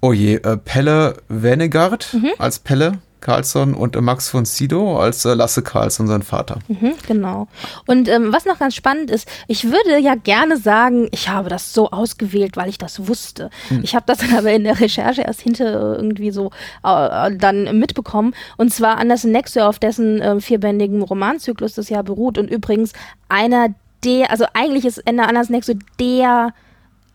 oh 0.02 0.14
je, 0.14 0.36
äh, 0.36 0.58
Pelle 0.58 1.18
Wenegard 1.30 2.16
als 2.38 2.60
Pelle 2.60 3.00
Carlsson 3.24 3.74
und 3.74 3.96
äh, 3.96 4.02
Max 4.02 4.30
von 4.30 4.46
Sydow 4.46 4.98
als 4.98 5.26
äh, 5.26 5.34
Lasse 5.34 5.64
Carlsson, 5.64 6.08
sein 6.08 6.22
Vater. 6.22 6.60
Mhm, 6.68 6.94
genau. 7.08 7.48
Und 7.88 8.08
ähm, 8.10 8.32
was 8.34 8.46
noch 8.46 8.60
ganz 8.60 8.76
spannend 8.76 9.10
ist, 9.10 9.28
ich 9.48 9.64
würde 9.64 9.98
ja 10.00 10.16
gerne 10.16 10.58
sagen, 10.58 11.08
ich 11.12 11.30
habe 11.30 11.50
das 11.50 11.74
so 11.74 11.90
ausgewählt, 11.90 12.58
weil 12.58 12.70
ich 12.70 12.78
das 12.78 13.08
wusste. 13.08 13.50
Ich 13.82 13.96
habe 13.96 14.06
das 14.06 14.20
dann 14.20 14.38
aber 14.38 14.52
in 14.52 14.66
der 14.66 14.80
Recherche 14.80 15.22
erst 15.22 15.42
hinter 15.42 15.96
irgendwie 15.96 16.32
so 16.32 16.52
äh, 16.84 17.36
dann 17.36 17.80
mitbekommen. 17.80 18.36
Und 18.58 18.74
zwar 18.74 18.98
Anders 18.98 19.24
Nexo, 19.24 19.62
auf 19.62 19.80
dessen 19.80 20.22
äh, 20.22 20.40
vierbändigen 20.40 21.02
Romanzyklus 21.02 21.74
das 21.74 21.90
ja 21.90 22.02
beruht. 22.02 22.38
Und 22.38 22.50
übrigens 22.52 22.94
einer 23.30 23.70
der, 24.04 24.32
also 24.32 24.46
eigentlich 24.54 24.86
ist 24.86 24.98
Ende 25.00 25.24
Anders 25.24 25.50
Nexo 25.50 25.74
der 26.00 26.54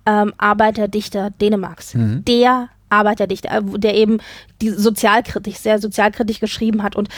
ähm, 0.06 0.32
Arbeiterdichter 0.38 1.30
Dänemarks. 1.30 1.92
Der 1.94 2.68
Arbeiterdichter, 2.90 3.60
der 3.62 3.94
eben 3.94 4.18
die 4.60 4.70
sozialkritisch, 4.70 5.56
sehr 5.56 5.78
sozialkritisch 5.78 6.40
geschrieben 6.40 6.82
hat 6.82 6.96
und, 6.96 7.08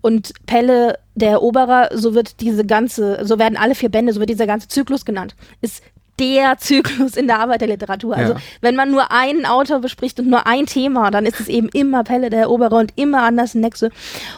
und 0.00 0.32
Pelle, 0.46 0.98
der 1.14 1.30
Eroberer, 1.32 1.90
so 1.94 2.14
wird 2.14 2.40
diese 2.40 2.64
ganze, 2.64 3.24
so 3.24 3.38
werden 3.38 3.56
alle 3.56 3.74
vier 3.74 3.88
Bände, 3.88 4.12
so 4.12 4.20
wird 4.20 4.30
dieser 4.30 4.46
ganze 4.46 4.68
Zyklus 4.68 5.04
genannt, 5.04 5.34
ist 5.60 5.82
der 6.18 6.56
Zyklus 6.58 7.16
in 7.16 7.26
der 7.26 7.40
Arbeiterliteratur. 7.40 8.16
Also 8.16 8.34
Ja. 8.34 8.38
wenn 8.60 8.76
man 8.76 8.90
nur 8.90 9.10
einen 9.10 9.46
Autor 9.46 9.80
bespricht 9.80 10.18
und 10.20 10.28
nur 10.28 10.46
ein 10.46 10.66
Thema, 10.66 11.10
dann 11.10 11.26
ist 11.26 11.40
es 11.40 11.48
eben 11.48 11.68
immer 11.68 12.04
Pelle 12.04 12.30
der 12.30 12.40
Eroberer 12.42 12.76
und 12.78 12.92
immer 12.96 13.22
Andersen 13.22 13.60
Nexe. 13.60 13.90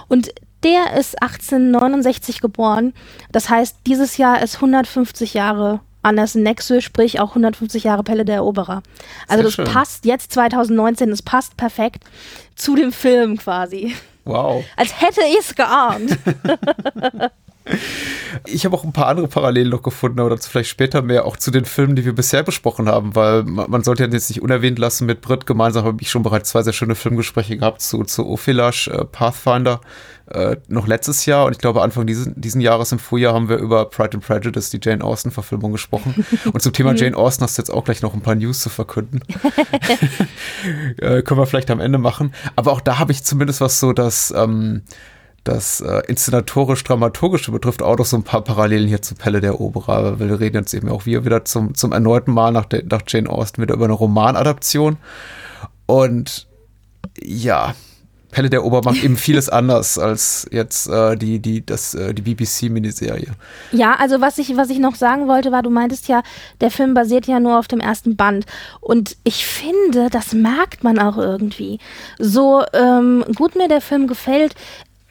Und 0.09 0.31
der 0.63 0.99
ist 0.99 1.21
1869 1.23 2.41
geboren. 2.41 2.93
Das 3.31 3.51
heißt, 3.51 3.79
dieses 3.87 4.17
Jahr 4.17 4.43
ist 4.43 4.57
150 4.57 5.35
Jahre 5.35 5.81
Andersen 6.07 6.43
Nexe, 6.43 6.81
sprich 6.81 7.21
auch 7.21 7.31
150 7.31 7.85
Jahre 7.85 8.05
Pelle 8.05 8.25
der 8.25 8.37
Eroberer. 8.37 8.83
Also 9.29 9.37
Sehr 9.37 9.43
das 9.43 9.53
schön. 9.55 9.65
passt 9.67 10.05
jetzt 10.05 10.33
2019, 10.33 11.11
es 11.11 11.23
passt 11.23 11.57
perfekt 11.57 12.05
zu 12.55 12.77
dem 12.77 12.93
Film 12.93 13.37
quasi. 13.37 13.95
Wow. 14.25 14.65
Als 14.77 15.01
hätte 15.01 15.21
ich 15.29 15.39
es 15.41 15.55
geahnt. 15.55 16.19
Ich 18.47 18.65
habe 18.65 18.77
auch 18.77 18.85
ein 18.85 18.93
paar 18.93 19.09
andere 19.09 19.29
Parallelen 19.29 19.71
noch 19.71 19.83
gefunden, 19.83 20.21
aber 20.21 20.31
dazu 20.31 20.51
vielleicht 20.51 20.71
später 20.71 21.03
mehr, 21.03 21.25
auch 21.25 21.37
zu 21.37 21.51
den 21.51 21.65
Filmen, 21.65 21.97
die 21.97 22.05
wir 22.05 22.15
bisher 22.15 22.43
besprochen 22.43 22.89
haben, 22.89 23.15
weil 23.15 23.43
man 23.45 23.83
sollte 23.83 24.05
jetzt 24.05 24.29
nicht 24.29 24.43
unerwähnt 24.43 24.79
lassen, 24.79 25.07
mit 25.07 25.21
Brit 25.21 25.47
gemeinsam 25.47 25.85
habe 25.85 25.99
ich 26.01 26.11
schon 26.11 26.23
bereits 26.23 26.51
zwei 26.51 26.63
sehr 26.63 26.73
schöne 26.73 26.95
Filmgespräche 26.95 27.57
gehabt 27.57 27.81
zu, 27.81 28.05
zu 28.05 28.27
Ophilash, 28.27 28.89
äh, 28.89 29.05
Pathfinder, 29.05 29.81
äh, 30.31 30.57
noch 30.69 30.87
letztes 30.87 31.27
Jahr 31.27 31.47
und 31.47 31.53
ich 31.53 31.59
glaube 31.59 31.83
Anfang 31.83 32.07
diesen, 32.07 32.41
diesen 32.41 32.61
Jahres 32.61 32.93
im 32.93 32.99
Frühjahr 32.99 33.35
haben 33.35 33.49
wir 33.49 33.57
über 33.57 33.87
Pride 33.87 34.15
and 34.15 34.27
Prejudice, 34.27 34.71
die 34.71 34.81
Jane 34.83 35.03
Austen-Verfilmung 35.03 35.73
gesprochen. 35.73 36.27
Und 36.53 36.61
zum 36.61 36.73
Thema 36.73 36.95
Jane 36.95 37.17
Austen 37.17 37.45
hast 37.45 37.59
du 37.59 37.63
jetzt 37.63 37.71
auch 37.71 37.85
gleich 37.85 38.03
noch 38.03 38.15
ein 38.15 38.23
paar 38.23 38.35
News 38.35 38.61
zu 38.61 38.69
verkünden. 38.69 39.21
äh, 40.99 41.23
können 41.23 41.41
wir 41.41 41.47
vielleicht 41.47 41.71
am 41.71 41.81
Ende 41.81 41.99
machen. 41.99 42.33
Aber 42.57 42.73
auch 42.73 42.81
da 42.81 42.99
habe 42.99 43.13
ich 43.13 43.23
zumindest 43.25 43.61
was 43.61 43.79
so, 43.79 43.93
dass 43.93 44.33
ähm, 44.37 44.83
das 45.47 45.81
äh, 45.81 46.03
inszenatorisch-dramaturgische 46.09 47.53
betrifft 47.53 47.83
auch 47.83 47.97
noch 47.97 48.05
so 48.05 48.17
ein 48.17 48.23
paar 48.23 48.43
Parallelen 48.43 48.89
hier 48.89 49.03
zu 49.03 49.15
Pelle 49.15 49.41
der 49.41 49.51
Eroberer, 49.51 50.19
weil 50.19 50.29
wir 50.29 50.41
reden 50.41 50.57
jetzt 50.57 50.75
eben 50.75 50.89
auch 50.89 51.07
wieder 51.07 51.45
zum, 51.45 51.75
zum 51.75 51.93
erneuten 51.93 52.33
Mal 52.33 52.51
nach, 52.51 52.67
der, 52.67 52.85
nach 52.85 53.03
Jane 53.07 53.31
Austen 53.31 53.63
wieder 53.63 53.75
über 53.75 53.85
eine 53.85 53.95
Romanadaption. 53.95 54.97
Und 55.87 56.47
ja, 57.23 57.75
Pelle 58.33 58.51
der 58.51 58.61
Eroberer 58.61 58.85
macht 58.85 59.03
eben 59.03 59.17
vieles 59.17 59.49
anders 59.49 59.99
als 59.99 60.47
jetzt 60.51 60.89
äh, 60.89 61.17
die, 61.17 61.39
die, 61.39 61.65
das, 61.65 61.95
äh, 61.95 62.13
die 62.13 62.23
BBC-Miniserie. 62.23 63.33
Ja, 63.73 63.95
also 63.95 64.21
was 64.21 64.39
ich, 64.39 64.57
was 64.57 64.69
ich 64.69 64.79
noch 64.79 64.97
sagen 64.97 65.29
wollte, 65.29 65.53
war, 65.53 65.63
du 65.63 65.71
meintest 65.71 66.09
ja, 66.09 66.23
der 66.61 66.71
Film 66.71 66.93
basiert 66.93 67.27
ja 67.27 67.41
nur 67.41 67.59
auf 67.59 67.69
dem 67.69 67.81
ersten 67.81 68.17
Band. 68.17 68.45
Und 68.81 69.17
ich 69.25 69.47
finde, 69.47 70.11
das 70.11 70.33
merkt 70.33 70.85
man 70.85 70.99
auch 70.99 71.17
irgendwie. 71.17 71.79
So 72.19 72.65
ähm, 72.73 73.25
gut 73.37 73.55
mir 73.55 73.69
der 73.69 73.81
Film 73.81 74.07
gefällt, 74.07 74.55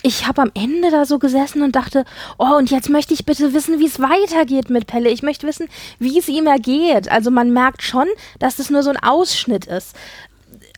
ich 0.05 0.27
habe 0.27 0.43
am 0.43 0.51
Ende 0.53 0.91
da 0.91 1.05
so 1.05 1.17
gesessen 1.17 1.63
und 1.63 1.75
dachte, 1.75 2.05
oh, 2.37 2.55
und 2.57 2.69
jetzt 2.69 2.89
möchte 2.89 3.15
ich 3.15 3.25
bitte 3.25 3.53
wissen, 3.53 3.79
wie 3.79 3.87
es 3.87 3.99
weitergeht 3.99 4.69
mit 4.69 4.85
Pelle. 4.85 5.09
Ich 5.09 5.23
möchte 5.23 5.47
wissen, 5.47 5.67
wie 5.97 6.19
es 6.19 6.27
ihm 6.27 6.45
ergeht. 6.45 7.09
Also 7.09 7.31
man 7.31 7.51
merkt 7.51 7.81
schon, 7.81 8.05
dass 8.37 8.57
das 8.57 8.69
nur 8.69 8.83
so 8.83 8.91
ein 8.91 9.01
Ausschnitt 9.01 9.65
ist. 9.65 9.95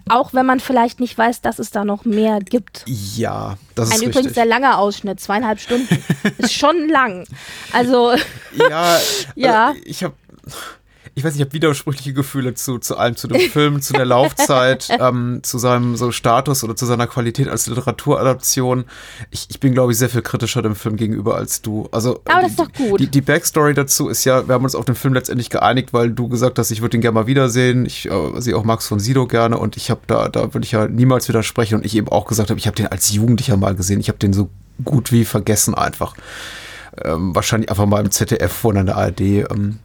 Auch 0.07 0.33
wenn 0.33 0.45
man 0.45 0.61
vielleicht 0.61 1.01
nicht 1.01 1.17
weiß, 1.17 1.41
dass 1.41 1.59
es 1.59 1.71
da 1.71 1.83
noch 1.83 2.05
mehr 2.05 2.39
gibt. 2.39 2.85
Ja, 2.85 3.57
das 3.75 3.89
ist 3.89 3.95
Ein 3.95 3.99
richtig. 3.99 4.15
übrigens 4.15 4.35
sehr 4.35 4.45
langer 4.45 4.77
Ausschnitt, 4.77 5.19
zweieinhalb 5.19 5.59
Stunden. 5.59 6.01
ist 6.37 6.53
schon 6.53 6.87
lang. 6.87 7.27
Also, 7.73 8.13
Ja, 8.69 8.97
Ja. 9.35 9.67
Also 9.67 9.81
ich 9.83 10.03
habe, 10.05 10.15
ich 11.17 11.23
weiß 11.23 11.33
nicht, 11.33 11.41
ich 11.41 11.45
habe 11.47 11.53
widersprüchliche 11.53 12.13
Gefühle 12.13 12.53
zu, 12.53 12.77
zu 12.77 12.95
allem, 12.95 13.15
zu 13.15 13.27
dem 13.27 13.41
Film, 13.49 13.81
zu 13.81 13.93
der 13.93 14.05
Laufzeit, 14.05 14.87
ähm, 14.99 15.39
zu 15.41 15.57
seinem 15.57 15.95
so 15.95 16.11
Status 16.11 16.63
oder 16.63 16.75
zu 16.75 16.85
seiner 16.85 17.07
Qualität 17.07 17.47
als 17.47 17.65
Literaturadaption. 17.65 18.85
Ich, 19.31 19.47
ich 19.49 19.59
bin, 19.59 19.73
glaube 19.73 19.91
ich, 19.91 19.97
sehr 19.97 20.09
viel 20.09 20.21
kritischer 20.21 20.61
dem 20.61 20.75
Film 20.75 20.95
gegenüber 20.95 21.35
als 21.35 21.63
du. 21.63 21.89
Also, 21.91 22.21
Aber 22.25 22.41
die, 22.41 22.43
das 22.43 22.51
ist 22.51 22.59
doch 22.59 22.71
gut. 22.71 22.99
Die, 22.99 23.07
die 23.07 23.21
Backstory 23.21 23.73
dazu 23.73 24.09
ist 24.09 24.25
ja, 24.25 24.47
wir 24.47 24.53
haben 24.53 24.63
uns 24.63 24.75
auf 24.75 24.85
den 24.85 24.93
Film 24.93 25.15
letztendlich 25.15 25.49
geeinigt, 25.49 25.91
weil 25.91 26.11
du 26.11 26.27
gesagt 26.27 26.59
hast, 26.59 26.69
ich 26.69 26.83
würde 26.83 26.97
ihn 26.97 27.01
gerne 27.01 27.15
mal 27.15 27.25
wiedersehen. 27.25 27.87
Ich 27.87 28.07
äh, 28.07 28.39
sehe 28.39 28.55
auch 28.55 28.63
Max 28.63 28.85
von 28.85 28.99
Sido 28.99 29.25
gerne 29.25 29.57
und 29.57 29.75
ich 29.75 29.89
habe 29.89 30.01
da, 30.05 30.29
da 30.29 30.53
würde 30.53 30.65
ich 30.65 30.73
ja 30.73 30.87
niemals 30.87 31.27
widersprechen 31.27 31.79
und 31.79 31.85
ich 31.85 31.95
eben 31.95 32.09
auch 32.09 32.27
gesagt 32.27 32.51
habe, 32.51 32.59
ich 32.59 32.67
habe 32.67 32.75
den 32.77 32.89
als 32.89 33.11
Jugendlicher 33.11 33.57
mal 33.57 33.73
gesehen. 33.73 33.99
Ich 33.99 34.09
habe 34.09 34.19
den 34.19 34.33
so 34.33 34.51
gut 34.85 35.11
wie 35.11 35.25
vergessen 35.25 35.73
einfach 35.73 36.13
ähm, 37.03 37.33
wahrscheinlich 37.35 37.71
einfach 37.71 37.87
mal 37.87 38.03
im 38.05 38.11
ZDF 38.11 38.63
oder 38.65 38.81
in 38.81 38.85
der 38.85 38.97
ARD 38.97 39.21
ähm, 39.21 39.79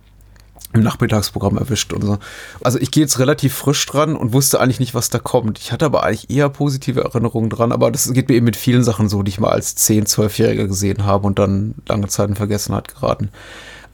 im 0.72 0.82
Nachmittagsprogramm 0.82 1.58
erwischt 1.58 1.92
und 1.92 2.02
so. 2.02 2.18
Also 2.62 2.78
ich 2.78 2.90
gehe 2.90 3.02
jetzt 3.02 3.18
relativ 3.18 3.54
frisch 3.54 3.84
dran 3.86 4.16
und 4.16 4.32
wusste 4.32 4.60
eigentlich 4.60 4.80
nicht, 4.80 4.94
was 4.94 5.10
da 5.10 5.18
kommt. 5.18 5.58
Ich 5.58 5.72
hatte 5.72 5.84
aber 5.84 6.02
eigentlich 6.02 6.30
eher 6.30 6.48
positive 6.48 7.02
Erinnerungen 7.02 7.50
dran, 7.50 7.72
aber 7.72 7.90
das 7.90 8.12
geht 8.12 8.28
mir 8.28 8.34
eben 8.36 8.46
mit 8.46 8.56
vielen 8.56 8.84
Sachen 8.84 9.08
so, 9.08 9.22
die 9.22 9.30
ich 9.30 9.40
mal 9.40 9.50
als 9.50 9.76
10-, 9.76 10.06
12-Jähriger 10.08 10.66
gesehen 10.66 11.04
habe 11.04 11.26
und 11.26 11.38
dann 11.38 11.74
lange 11.88 12.08
Zeit 12.08 12.28
in 12.30 12.36
Vergessenheit 12.36 12.88
geraten. 12.94 13.30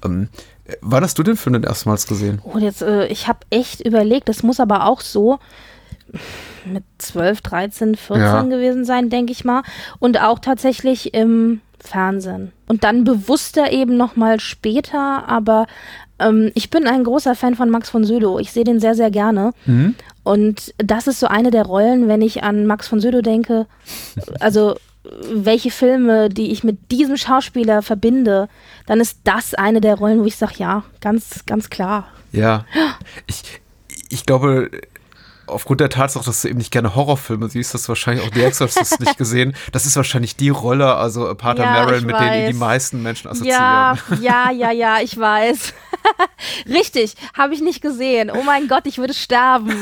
Ähm, 0.05 0.29
wann 0.81 1.03
hast 1.03 1.19
du 1.19 1.23
den 1.23 1.37
Film 1.37 1.55
denn 1.55 1.65
erstmals 1.65 2.07
gesehen? 2.07 2.41
oh, 2.45 2.59
jetzt, 2.59 2.83
äh, 2.83 3.07
ich 3.07 3.27
habe 3.29 3.41
echt 3.51 3.81
überlegt, 3.81 4.29
das 4.29 4.43
muss 4.43 4.61
aber 4.61 4.87
auch 4.87 5.01
so 5.01 5.39
mit 6.65 6.85
12, 6.99 7.41
13, 7.43 7.97
14 7.97 8.23
Ja. 8.23 8.43
gewesen 8.43 8.85
sein, 8.85 9.11
denke 9.11 9.33
ich 9.33 9.45
mal. 9.45 9.63
Und 9.99 10.21
auch 10.21 10.39
tatsächlich 10.39 11.13
im 11.15 11.61
Fernsehen. 11.81 12.53
Und 12.67 12.85
dann 12.85 13.05
bewusster 13.05 13.73
eben 13.73 13.97
nochmal 13.97 14.41
später, 14.41 15.29
aber 15.29 15.67
ähm, 16.19 16.51
ich 16.55 16.71
bin 16.71 16.87
ein 16.87 17.05
großer 17.05 17.35
Fan 17.35 17.55
von 17.55 17.71
Max 17.71 17.91
von 17.91 18.05
Sydow. 18.05 18.39
Ich 18.39 18.53
sehe 18.53 18.65
den 18.65 18.81
sehr, 18.81 18.95
sehr 18.95 19.11
gerne. 19.11 19.53
Und 20.25 20.75
das 20.79 21.07
ist 21.07 21.21
so 21.21 21.27
eine 21.27 21.51
der 21.51 21.65
Rollen, 21.65 22.09
wenn 22.09 22.23
ich 22.23 22.43
an 22.43 22.67
Max 22.67 22.89
von 22.89 23.01
Sydow 23.01 23.23
denke, 23.23 23.67
also 24.41 24.77
welche 25.33 25.71
Filme, 25.71 26.29
die 26.29 26.51
ich 26.53 26.65
mit 26.65 26.91
diesem 26.91 27.17
Schauspieler 27.17 27.83
verbinde, 27.83 28.49
dann 28.87 29.01
ist 29.01 29.21
das 29.25 29.55
eine 29.55 29.81
der 29.81 29.95
Rollen, 29.95 30.21
wo 30.21 30.25
ich 30.25 30.37
sage, 30.37 30.55
ja, 30.59 30.85
ganz, 31.01 31.47
ganz 31.47 31.71
klar. 31.71 32.09
Ja. 32.33 32.67
Ich, 33.27 33.43
ich 34.11 34.27
glaube, 34.27 34.71
aufgrund 35.49 35.81
der 35.81 35.91
Tatsache, 35.91 36.25
dass 36.25 36.43
du 36.43 36.49
eben 36.49 36.59
nicht 36.59 36.71
gerne 36.71 36.95
Horrorfilme 36.95 37.49
siehst, 37.49 37.75
hast 37.75 37.87
du 37.87 37.89
wahrscheinlich 37.89 38.27
auch 38.27 38.35
The 38.35 38.43
Exorcist 38.43 39.01
nicht 39.01 39.19
gesehen. 39.19 39.55
Das 39.73 39.87
ist 39.87 39.97
wahrscheinlich 39.97 40.37
die 40.37 40.51
Rolle, 40.51 40.95
also 40.95 41.35
Pater 41.35 41.65
Ja, 41.65 41.73
Merrill, 41.73 42.03
mit 42.03 42.19
denen 42.19 42.35
ihn 42.35 42.47
die 42.47 42.61
weiß. 42.61 42.69
meisten 42.69 43.03
Menschen 43.03 43.29
assoziieren. 43.29 43.59
Ja, 43.59 43.97
ja, 44.21 44.51
ja, 44.51 44.71
ja, 44.71 45.01
ich 45.01 45.19
weiß. 45.19 45.75
Richtig, 46.69 47.15
habe 47.35 47.55
ich 47.55 47.61
nicht 47.61 47.81
gesehen. 47.81 48.31
Oh 48.31 48.43
mein 48.43 48.69
Gott, 48.69 48.87
ich 48.87 48.99
würde 48.99 49.15
sterben. 49.15 49.73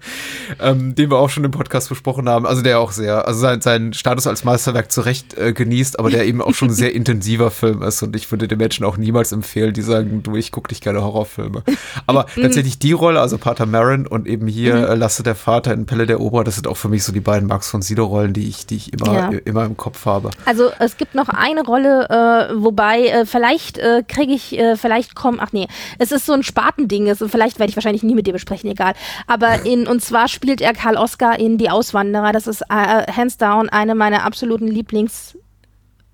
ähm, 0.60 0.94
den 0.94 1.10
wir 1.10 1.18
auch 1.18 1.30
schon 1.30 1.44
im 1.44 1.50
Podcast 1.50 1.88
besprochen 1.88 2.28
haben. 2.28 2.46
Also 2.46 2.62
der 2.62 2.80
auch 2.80 2.92
sehr, 2.92 3.26
also 3.26 3.40
sein, 3.40 3.60
seinen 3.60 3.92
Status 3.92 4.26
als 4.26 4.44
Meisterwerk 4.44 4.90
zu 4.90 5.02
Recht 5.02 5.36
äh, 5.36 5.52
genießt, 5.52 5.98
aber 5.98 6.10
der 6.10 6.26
eben 6.26 6.42
auch 6.42 6.54
schon 6.54 6.68
ein 6.68 6.74
sehr 6.74 6.94
intensiver 6.94 7.50
Film 7.50 7.82
ist 7.82 8.02
und 8.02 8.14
ich 8.16 8.30
würde 8.30 8.48
den 8.48 8.58
Menschen 8.58 8.84
auch 8.84 8.96
niemals 8.96 9.32
empfehlen, 9.32 9.72
die 9.72 9.82
sagen, 9.82 10.22
du, 10.22 10.36
ich 10.36 10.52
gucke 10.52 10.70
nicht 10.70 10.82
gerne 10.82 11.02
Horrorfilme. 11.02 11.62
Aber 12.06 12.26
tatsächlich 12.40 12.78
die 12.78 12.92
Rolle, 12.92 13.20
also 13.20 13.38
Pater 13.38 13.66
Marin 13.66 14.06
und 14.06 14.26
eben 14.26 14.46
hier 14.46 14.71
äh, 14.72 14.94
Lasse 14.94 15.22
der 15.22 15.34
Vater 15.34 15.72
in 15.72 15.86
Pelle 15.86 16.06
der 16.06 16.20
Ober, 16.20 16.44
das 16.44 16.54
sind 16.56 16.66
auch 16.66 16.76
für 16.76 16.88
mich 16.88 17.04
so 17.04 17.12
die 17.12 17.20
beiden 17.20 17.48
Max 17.48 17.70
von 17.70 17.82
Sido 17.82 18.04
Rollen, 18.06 18.32
die 18.32 18.48
ich, 18.48 18.66
die 18.66 18.76
ich 18.76 18.92
immer, 18.92 19.12
Ja. 19.14 19.30
immer 19.44 19.64
im 19.64 19.76
Kopf 19.76 20.06
habe. 20.06 20.30
Also 20.46 20.70
es 20.78 20.96
gibt 20.96 21.14
noch 21.14 21.28
eine 21.28 21.62
Rolle, 21.62 22.08
äh, 22.50 22.54
wobei 22.56 23.06
äh, 23.06 23.26
vielleicht 23.26 23.78
äh, 23.78 24.02
kriege 24.06 24.32
ich, 24.32 24.58
äh, 24.58 24.76
vielleicht 24.76 25.14
kommen, 25.14 25.38
ach 25.40 25.52
nee, 25.52 25.68
es 25.98 26.12
ist 26.12 26.26
so 26.26 26.32
ein 26.32 26.42
Spartending, 26.42 27.08
es, 27.08 27.22
vielleicht 27.28 27.58
werde 27.58 27.70
ich 27.70 27.76
wahrscheinlich 27.76 28.02
nie 28.02 28.14
mit 28.14 28.26
dir 28.26 28.32
besprechen, 28.32 28.70
egal. 28.70 28.94
Aber 29.26 29.64
in, 29.66 29.86
und 29.86 30.02
zwar 30.02 30.28
spielt 30.28 30.60
er 30.60 30.72
Karl 30.72 30.96
Oskar 30.96 31.38
in 31.38 31.58
Die 31.58 31.70
Auswanderer. 31.70 32.32
Das 32.32 32.46
ist 32.46 32.62
äh, 32.62 33.12
hands 33.12 33.36
down 33.36 33.68
eine 33.68 33.94
meiner 33.94 34.24
absoluten 34.24 34.66
Lieblingsstoffe. 34.68 35.36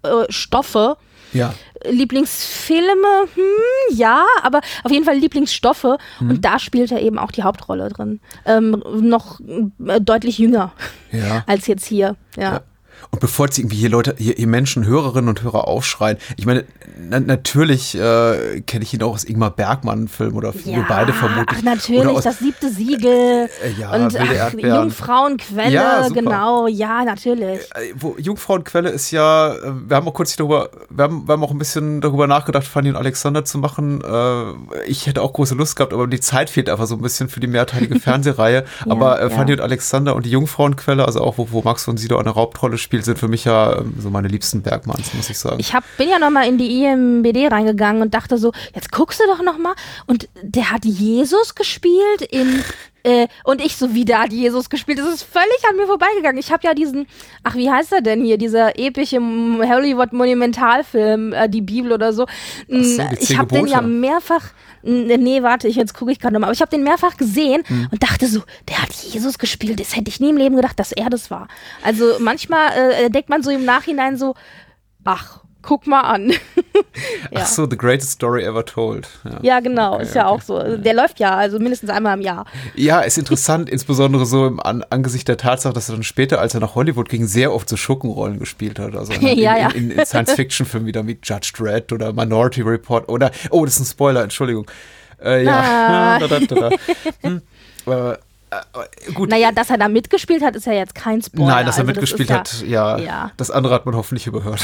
Äh, 0.05 0.33
Stoffe. 0.33 0.97
Ja. 1.33 1.53
Lieblingsfilme, 1.85 3.29
hm, 3.35 3.97
ja, 3.97 4.25
aber 4.43 4.61
auf 4.85 4.91
jeden 4.91 5.05
Fall 5.05 5.17
Lieblingsstoffe. 5.17 5.99
Mhm. 6.21 6.31
Und 6.31 6.45
da 6.45 6.59
spielt 6.59 6.93
er 6.93 7.01
eben 7.01 7.19
auch 7.19 7.31
die 7.31 7.43
Hauptrolle 7.43 7.89
drin. 7.89 8.21
Ähm, 8.45 8.83
noch 9.01 9.41
äh, 9.41 10.01
deutlich 10.01 10.39
jünger 10.39 10.73
Ja. 11.13 11.45
als 11.47 11.67
jetzt 11.67 11.87
hier. 11.87 12.17
Ja. 12.37 12.43
Ja. 12.43 12.61
Und 13.11 13.21
bevor 13.21 13.47
jetzt 13.47 13.59
irgendwie 13.59 13.77
hier 13.77 13.89
Leute, 13.91 14.15
hier, 14.19 14.35
hier 14.37 14.47
Menschen, 14.47 14.85
Hörerinnen 14.85 15.29
und 15.29 15.43
Hörer 15.43 15.67
aufschreien, 15.67 16.19
ich 16.37 16.47
meine, 16.47 16.65
na, 16.99 17.21
natürlich 17.21 17.95
äh, 17.97 18.61
kenne 18.67 18.83
ich 18.85 18.93
ihn 18.95 19.03
auch 19.03 19.15
aus 19.15 19.25
Ingmar 19.25 19.51
Bergmann-Film 19.51 20.35
oder 20.37 20.53
wir 20.55 20.85
beide 20.89 21.13
vermutlich. 21.13 21.59
Ach, 21.61 21.65
natürlich, 21.65 22.07
aus, 22.07 22.25
das 22.25 22.39
siebte 22.39 22.71
Siegel. 22.71 23.49
Äh, 23.65 23.81
ja, 23.81 23.93
und 23.95 24.17
ach. 24.19 24.53
Jungfrauenquelle, 24.55 25.71
Ja, 25.73 26.09
genau, 26.09 26.67
ja, 26.67 27.05
natürlich. 27.05 27.61
äh, 27.75 27.93
wo, 27.95 28.17
Jungfrauenquelle 28.19 28.91
ist 28.91 29.11
ja, 29.11 29.55
äh, 29.55 29.73
wir 29.87 29.97
haben 29.97 30.09
auch 30.09 30.15
kurz 30.15 30.37
darüber, 30.37 30.71
wir 30.91 31.05
haben, 31.05 31.27
wir 31.27 31.33
haben 31.33 31.45
auch 31.45 31.51
ein 31.51 31.59
bisschen 31.59 32.01
darüber 32.01 32.27
nachgedacht, 32.27 32.67
Fanny 32.67 32.91
und 32.91 32.97
Alexander 32.97 33.45
zu 33.45 33.59
machen. 33.59 34.03
Äh, 34.03 34.83
ich 34.87 35.07
hätte 35.07 35.23
auch 35.23 35.33
große 35.33 35.55
Lust 35.55 35.77
gehabt, 35.77 35.93
aber 35.93 36.07
die 36.07 36.21
Zeit 36.21 36.51
fehlt 36.51 36.69
einfach 36.69 36.87
so 36.87 36.95
ein 36.97 37.01
bisschen 37.03 37.29
für 37.29 37.41
die 37.41 37.47
mehrteilige 37.47 37.99
Fernsehreihe. 38.01 38.65
aber 38.89 39.21
äh, 39.21 39.25
ja. 39.25 39.31
Fanny 39.31 39.53
und 39.53 39.61
Alexander 39.61 40.15
und 40.17 40.27
die 40.27 40.31
Jungfrauenquelle, 40.31 41.05
also 41.05 41.21
auch 41.21 41.39
wo, 41.39 41.49
wo 41.51 41.63
Max 41.63 41.85
von 41.85 41.97
Sido 41.97 42.19
eine 42.19 42.35
Hauptrolle 42.35 42.79
spielt, 42.79 42.88
sind 42.91 43.19
für 43.19 43.29
mich 43.29 43.45
ja 43.45 43.79
ähm, 43.79 43.95
so 43.99 44.11
meine 44.11 44.29
liebsten 44.29 44.63
Bergmanns, 44.63 45.15
muss 45.15 45.31
ich 45.31 45.39
sagen. 45.39 45.59
Ich 45.61 45.75
hab, 45.75 45.85
bin 45.97 46.09
ja 46.09 46.19
nochmal 46.19 46.49
in 46.49 46.59
die 46.59 46.83
IMBD 46.83 47.49
reingegangen 47.49 48.03
und 48.03 48.15
dachte 48.15 48.39
so, 48.39 48.53
jetzt 48.75 48.93
guckst 48.93 49.21
du 49.21 49.25
doch 49.27 49.43
nochmal. 49.43 49.75
Und 50.07 50.29
der 50.43 50.71
hat 50.71 50.85
Jesus 50.85 51.55
gespielt 51.55 52.23
in 52.23 52.63
Äh, 53.05 53.29
und 53.45 53.65
ich 53.65 53.77
so, 53.77 53.95
wie 53.95 54.05
da 54.05 54.23
hat 54.23 54.33
Jesus 54.33 54.69
gespielt. 54.69 54.99
Das 54.99 55.07
ist 55.09 55.23
völlig 55.23 55.59
an 55.71 55.77
mir 55.77 55.87
vorbeigegangen. 55.87 56.39
Ich 56.39 56.51
habe 56.51 56.67
ja 56.67 56.75
diesen, 56.75 57.07
ach, 57.45 57.55
wie 57.55 57.71
heißt 57.71 57.93
er 57.93 58.03
denn 58.03 58.25
hier, 58.25 58.39
dieser 58.39 58.79
epische 58.79 59.19
Hollywood-Monumentalfilm, 59.19 61.33
äh, 61.33 61.49
die 61.49 61.63
Bibel 61.63 61.93
oder 61.93 62.13
so. 62.13 62.27
so, 62.67 63.03
die 63.03 63.19
ich 63.21 63.39
habe 63.39 63.55
den 63.55 63.67
ja 63.67 63.81
mehrfach, 63.81 64.51
nee, 64.83 65.43
warte, 65.43 65.69
ich, 65.69 65.77
jetzt 65.77 65.95
gucke 65.95 66.13
ich 66.13 66.21
gerade 66.21 66.35
nochmal, 66.35 66.49
aber 66.49 66.55
ich 66.55 66.61
habe 66.61 66.71
den 66.71 66.83
mehrfach 66.83 67.17
gesehen 67.17 67.63
und 67.91 68.03
dachte 68.03 68.27
so, 68.27 68.43
der 68.69 68.83
hat 68.83 68.93
Jesus 68.93 69.39
gespielt. 69.39 69.81
Das 69.81 69.97
hätte 69.97 70.09
ich 70.09 70.21
nie 70.21 70.31
im 70.31 70.37
Leben 70.37 70.57
gedacht, 70.57 70.79
dass 70.79 70.93
er 70.93 71.11
das 71.11 71.31
war. 71.31 71.49
Also 71.83 72.17
manchmal 72.21 72.71
äh, 72.73 73.11
denkt 73.11 73.29
man 73.29 73.43
so 73.43 73.51
im 73.51 73.65
Nachhinein 73.65 74.17
so, 74.17 74.35
ach, 75.05 75.43
guck 75.63 75.87
mal 75.87 76.01
an. 76.01 76.31
ja. 77.31 77.41
Ach 77.43 77.47
so, 77.47 77.69
The 77.69 77.77
Greatest 77.77 78.13
Story 78.13 78.45
Ever 78.45 78.65
Told. 78.65 79.09
Ja, 79.25 79.39
Ja, 79.43 79.61
genau, 79.61 79.95
Okay, 79.95 80.03
ist 80.05 80.15
ja 80.15 80.29
okay. 80.29 80.35
auch 80.35 80.43
so. 80.43 80.77
Der 80.77 80.95
läuft 80.95 81.21
ja, 81.21 81.35
also 81.35 81.59
mindestens 81.59 81.91
einmal 81.91 82.17
im 82.17 82.23
Jahr. 82.23 82.47
Ja, 82.75 83.01
ist 83.01 83.19
interessant, 83.19 83.69
insbesondere 83.69 84.27
so 84.27 84.47
im 84.47 84.61
An 84.61 84.85
Angesicht 84.91 85.29
der 85.29 85.37
Tatsache, 85.37 85.75
dass 85.75 85.89
er 85.89 85.97
dann 85.97 86.05
später, 86.05 86.41
als 86.41 86.55
er 86.55 86.61
nach 86.61 86.75
Hollywood 86.75 87.09
ging, 87.09 87.27
sehr 87.27 87.53
oft 87.53 87.69
so 87.69 87.77
Schurkenrollen 87.77 88.39
gespielt 88.39 88.79
hat. 88.79 88.95
Also 88.95 89.13
in, 89.21 89.39
Ja, 89.39 89.69
in, 89.69 89.91
in, 89.91 89.99
in 89.99 90.07
Science-Fiction-Filmen 90.07 90.87
wieder 90.87 91.07
wie 91.07 91.19
Judge 91.23 91.53
Dredd 91.57 91.93
oder 91.93 92.13
Minority 92.13 92.63
Report 92.63 93.09
oder, 93.09 93.31
oh, 93.51 93.65
das 93.65 93.75
ist 93.75 93.81
ein 93.81 93.87
Spoiler, 93.87 94.23
Entschuldigung. 94.23 94.71
Äh, 95.23 95.45
ja. 95.45 95.61
Ah. 95.61 96.19
da, 96.19 96.29
da, 96.29 96.39
da. 96.39 96.71
Hm. 97.23 97.43
Äh, 97.87 98.17
äh, 98.51 99.13
gut. 99.13 99.29
Naja, 99.29 99.53
dass 99.53 99.71
er 99.71 99.79
da 99.79 99.89
mitgespielt 99.89 100.43
hat, 100.43 100.57
ist 100.57 100.67
ja 100.67 100.73
jetzt 100.73 100.95
kein 100.95 101.21
Spoiler. 101.23 101.49
Nein, 101.49 101.67
dass 101.67 101.77
er 101.77 101.81
Also 101.81 101.93
das 101.93 102.01
mitgespielt 102.01 102.31
ist 102.31 102.63
hat, 102.63 102.69
ja, 102.69 102.99
ja. 102.99 103.33
Das 103.37 103.51
andere 103.51 103.75
hat 103.75 103.87
man 103.87 103.95
hoffentlich 103.95 104.27
überhört. 104.27 104.63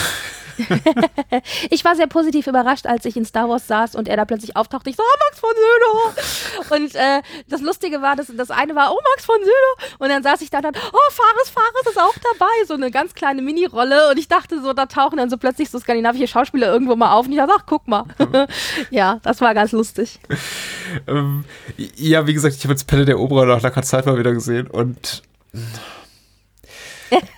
Ich 1.70 1.84
war 1.84 1.96
sehr 1.96 2.06
positiv 2.06 2.46
überrascht, 2.46 2.86
als 2.86 3.04
ich 3.04 3.16
in 3.16 3.24
Star 3.24 3.48
Wars 3.48 3.66
saß 3.66 3.94
und 3.94 4.08
er 4.08 4.16
da 4.16 4.24
plötzlich 4.24 4.56
auftauchte. 4.56 4.90
Ich 4.90 4.96
so, 4.96 5.02
oh, 5.02 5.18
Max 5.24 5.40
von 5.40 5.50
Sydow. 5.50 6.74
Und 6.74 6.94
äh, 6.94 7.22
das 7.48 7.60
Lustige 7.60 8.02
war, 8.02 8.16
dass 8.16 8.32
das 8.34 8.50
eine 8.50 8.74
war, 8.74 8.92
oh, 8.92 8.98
Max 9.12 9.24
von 9.24 9.36
Sydow. 9.38 9.96
Und 9.98 10.08
dann 10.08 10.22
saß 10.22 10.40
ich 10.42 10.50
da 10.50 10.60
dann, 10.60 10.74
oh, 10.74 11.10
Fares, 11.10 11.50
Fares 11.50 11.86
ist 11.90 11.98
auch 11.98 12.14
dabei. 12.32 12.66
So 12.66 12.74
eine 12.74 12.90
ganz 12.90 13.14
kleine 13.14 13.42
Mini-Rolle. 13.42 14.10
Und 14.10 14.18
ich 14.18 14.28
dachte 14.28 14.60
so, 14.62 14.72
da 14.72 14.86
tauchen 14.86 15.16
dann 15.16 15.30
so 15.30 15.36
plötzlich 15.36 15.70
so 15.70 15.78
skandinavische 15.78 16.28
Schauspieler 16.28 16.72
irgendwo 16.72 16.96
mal 16.96 17.12
auf. 17.12 17.26
Und 17.26 17.32
ich 17.32 17.38
dachte, 17.38 17.54
ach, 17.56 17.64
guck 17.66 17.88
mal. 17.88 18.04
ja, 18.90 19.20
das 19.22 19.40
war 19.40 19.54
ganz 19.54 19.72
lustig. 19.72 20.20
ähm, 21.06 21.44
ja, 21.76 22.26
wie 22.26 22.34
gesagt, 22.34 22.54
ich 22.54 22.64
habe 22.64 22.72
jetzt 22.72 22.86
Pelle 22.86 23.04
der 23.04 23.18
Oberer 23.18 23.46
nach 23.46 23.62
langer 23.62 23.82
Zeit 23.82 24.06
mal 24.06 24.18
wieder 24.18 24.32
gesehen 24.32 24.66
und 24.66 25.22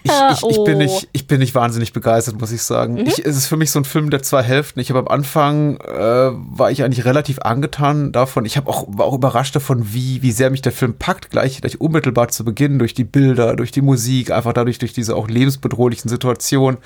ich, 0.03 0.13
ich, 0.33 0.51
ich, 0.51 0.65
bin 0.65 0.77
Oh. 0.77 0.79
nicht, 0.79 1.09
ich 1.13 1.27
bin 1.27 1.39
nicht 1.41 1.55
wahnsinnig 1.55 1.93
begeistert, 1.93 2.41
muss 2.41 2.53
ich 2.53 2.63
sagen. 2.63 2.97
Ich, 2.99 3.19
es 3.19 3.37
ist 3.37 3.47
für 3.47 3.57
mich 3.57 3.71
so 3.71 3.81
ein 3.81 3.85
Film 3.85 4.11
der 4.11 4.23
zwei 4.23 4.43
Hälften. 4.43 4.81
Ich 4.81 4.91
habe 4.91 5.01
am 5.01 5.09
Anfang, 5.09 5.77
äh, 5.79 5.89
war 6.33 6.71
ich 6.71 6.83
eigentlich 6.83 7.05
relativ 7.05 7.41
angetan 7.41 8.13
davon. 8.13 8.45
Ich 8.45 8.57
habe 8.57 8.69
auch, 8.71 8.85
war 8.89 9.07
auch 9.07 9.15
überrascht 9.15 9.57
davon, 9.57 9.93
wie, 9.93 10.23
wie 10.23 10.33
sehr 10.33 10.51
mich 10.51 10.63
der 10.63 10.73
Film 10.73 10.95
packt, 10.99 11.31
gleich, 11.31 11.61
gleich 11.61 11.81
unmittelbar 11.81 12.29
zu 12.29 12.45
Beginn, 12.45 12.79
durch 12.79 12.95
die 12.95 13.05
Bilder, 13.05 13.57
durch 13.57 13.71
die 13.73 13.83
Musik, 13.83 14.31
einfach 14.31 14.53
dadurch, 14.53 14.79
durch 14.79 14.93
diese 14.93 15.17
auch 15.17 15.29
lebensbedrohlichen 15.29 16.09
Situationen, 16.09 16.79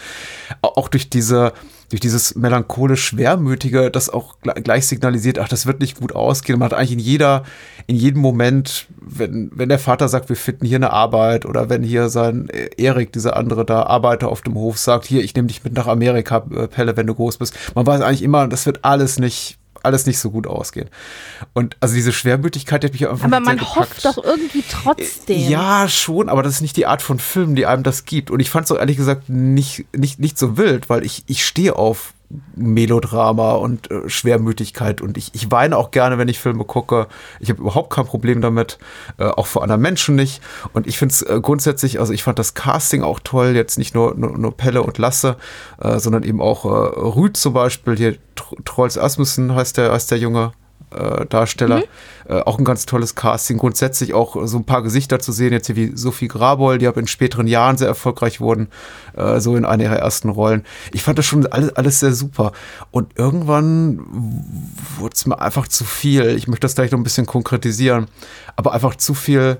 Au- 0.63 0.69
auch 0.77 0.89
durch 0.89 1.11
diese, 1.11 1.53
durch 1.91 2.01
dieses 2.01 2.35
melancholisch 2.37 3.05
Schwermütige, 3.05 3.91
das 3.91 4.09
auch 4.09 4.37
gle- 4.43 4.61
gleich 4.61 4.87
signalisiert, 4.87 5.39
ach, 5.39 5.49
das 5.49 5.67
wird 5.67 5.81
nicht 5.81 6.01
gut 6.01 6.15
ausgehen. 6.15 6.59
Man 6.59 6.67
hat 6.67 6.79
eigentlich 6.79 6.93
in 6.93 6.99
jeder, 7.01 7.45
in 7.87 7.97
jedem 7.97 8.23
Moment, 8.23 8.87
wenn, 9.01 9.51
wenn 9.53 9.69
der 9.69 9.79
Vater 9.79 10.09
sagt, 10.09 10.29
wir 10.29 10.37
finden 10.37 10.67
hier 10.67 10.79
eine 10.79 10.93
Arbeit 10.93 11.47
oder 11.47 11.69
wenn 11.69 11.83
hier 11.83 12.09
sein 12.09 12.49
äh, 12.49 12.71
Erik, 12.77 13.13
dieser 13.13 13.37
andere 13.37 13.65
da, 13.65 13.83
Arbeiter 13.83 14.29
auf 14.29 14.41
dem 14.43 14.55
Hof, 14.55 14.79
sagt, 14.79 15.05
hier, 15.07 15.23
ich 15.23 15.35
nehme 15.35 15.49
dich 15.49 15.65
mit 15.65 15.75
nach 15.75 15.87
Amerika, 15.87 16.45
äh, 16.55 16.69
Pelle, 16.69 16.97
wenn 16.97 17.07
du 17.07 17.15
groß 17.15 17.39
bist. 17.39 17.55
Man 17.75 17.87
weiß 17.87 18.01
eigentlich 18.01 18.23
immer, 18.23 18.49
das 18.49 18.67
wird 18.67 18.85
alles 18.85 19.19
nicht, 19.19 19.59
alles 19.82 20.06
nicht 20.06 20.19
so 20.19 20.30
gut 20.30 20.47
ausgehen. 20.47 20.88
Und 21.52 21.76
also 21.80 21.95
diese 21.95 22.12
Schwermütigkeit, 22.12 22.82
die 22.82 22.86
hat 22.86 22.93
mich 22.93 23.08
einfach 23.08 23.25
Aber 23.25 23.40
man 23.40 23.60
hofft 23.60 24.04
doch 24.04 24.23
irgendwie 24.23 24.64
trotzdem. 24.69 25.49
Ja, 25.49 25.88
schon, 25.88 26.28
aber 26.28 26.43
das 26.43 26.54
ist 26.54 26.60
nicht 26.60 26.76
die 26.76 26.86
Art 26.86 27.02
von 27.02 27.19
Film, 27.19 27.54
die 27.54 27.66
einem 27.66 27.82
das 27.82 28.04
gibt. 28.04 28.30
Und 28.30 28.40
ich 28.40 28.50
fand 28.50 28.66
es 28.66 28.73
auch 28.73 28.78
ehrlich 28.78 28.97
gesagt 28.97 29.28
nicht, 29.28 29.86
nicht, 29.97 30.19
nicht 30.19 30.38
so 30.38 30.56
wild, 30.56 30.88
weil 30.88 31.04
ich, 31.04 31.25
ich 31.26 31.45
stehe 31.45 31.76
auf 31.76 32.12
Melodrama 32.54 33.54
und 33.54 33.90
äh, 33.90 34.08
Schwermütigkeit 34.08 35.00
und 35.00 35.19
ich, 35.19 35.34
ich 35.34 35.50
weine 35.50 35.76
auch 35.76 35.90
gerne, 35.90 36.16
wenn 36.16 36.28
ich 36.28 36.38
Filme 36.38 36.64
gucke. 36.64 37.08
Ich 37.40 37.50
habe 37.50 37.60
überhaupt 37.60 37.93
kein 37.93 38.04
Problem 38.06 38.40
damit, 38.40 38.78
äh, 39.19 39.25
auch 39.25 39.47
vor 39.47 39.62
anderen 39.62 39.82
Menschen 39.82 40.14
nicht. 40.14 40.40
Und 40.73 40.86
ich 40.86 40.97
finde 40.97 41.12
es 41.12 41.23
äh, 41.23 41.40
grundsätzlich, 41.43 41.99
also 41.99 42.12
ich 42.12 42.23
fand 42.23 42.38
das 42.38 42.54
Casting 42.54 43.02
auch 43.02 43.19
toll, 43.19 43.56
jetzt 43.56 43.78
nicht 43.78 43.95
nur, 43.95 44.14
nur, 44.14 44.38
nur 44.38 44.56
Pelle 44.56 44.82
und 44.82 44.99
Lasse, 44.99 45.36
äh, 45.80 45.99
sondern 45.99 46.23
eben 46.23 46.40
auch 46.40 46.64
äh, 46.64 46.69
Rüd 46.69 47.36
zum 47.36 47.52
Beispiel, 47.52 47.97
hier 47.97 48.16
Tr- 48.36 48.64
Trolls 48.64 48.97
Asmussen 48.97 49.54
heißt 49.54 49.76
der, 49.76 49.93
heißt 49.93 50.10
der 50.10 50.19
Junge 50.19 50.52
äh, 50.91 51.26
Darsteller. 51.26 51.83
Äh, 52.29 52.41
auch 52.41 52.59
ein 52.59 52.65
ganz 52.65 52.87
tolles 52.87 53.15
Casting. 53.15 53.59
Grundsätzlich 53.59 54.15
auch 54.15 54.47
so 54.47 54.59
ein 54.59 54.65
paar 54.65 54.83
Gesichter 54.83 55.19
zu 55.19 55.33
sehen, 55.33 55.53
jetzt 55.53 55.67
hier 55.67 55.76
wie 55.76 55.93
Sophie 55.97 56.29
Grabol, 56.29 56.79
die 56.79 56.87
aber 56.87 57.00
in 57.00 57.07
späteren 57.07 57.47
Jahren 57.47 57.76
sehr 57.76 57.89
erfolgreich 57.89 58.41
wurden, 58.41 58.69
äh, 59.17 59.41
so 59.41 59.57
in 59.57 59.65
einer 59.65 59.85
ihrer 59.85 59.97
ersten 59.97 60.29
Rollen. 60.29 60.65
Ich 60.93 61.03
fand 61.03 61.19
das 61.19 61.26
schon 61.26 61.47
alles, 61.47 61.75
alles 61.76 62.00
sehr 62.00 62.13
super. 62.13 62.53
Und 62.91 63.19
irgendwann 63.19 64.00
wurde 64.99 65.15
es 65.15 65.26
mir 65.26 65.41
einfach 65.41 65.69
zu 65.69 65.85
viel. 65.85 66.37
Ich 66.37 66.47
möchte 66.47 66.65
das 66.65 66.75
gleich 66.75 66.91
noch 66.91 66.99
ein 66.99 67.05
bisschen 67.05 67.26
konkretisieren, 67.26 68.07
aber 68.57 68.73
einfach 68.73 68.95
zu 68.97 69.15
viel. 69.15 69.59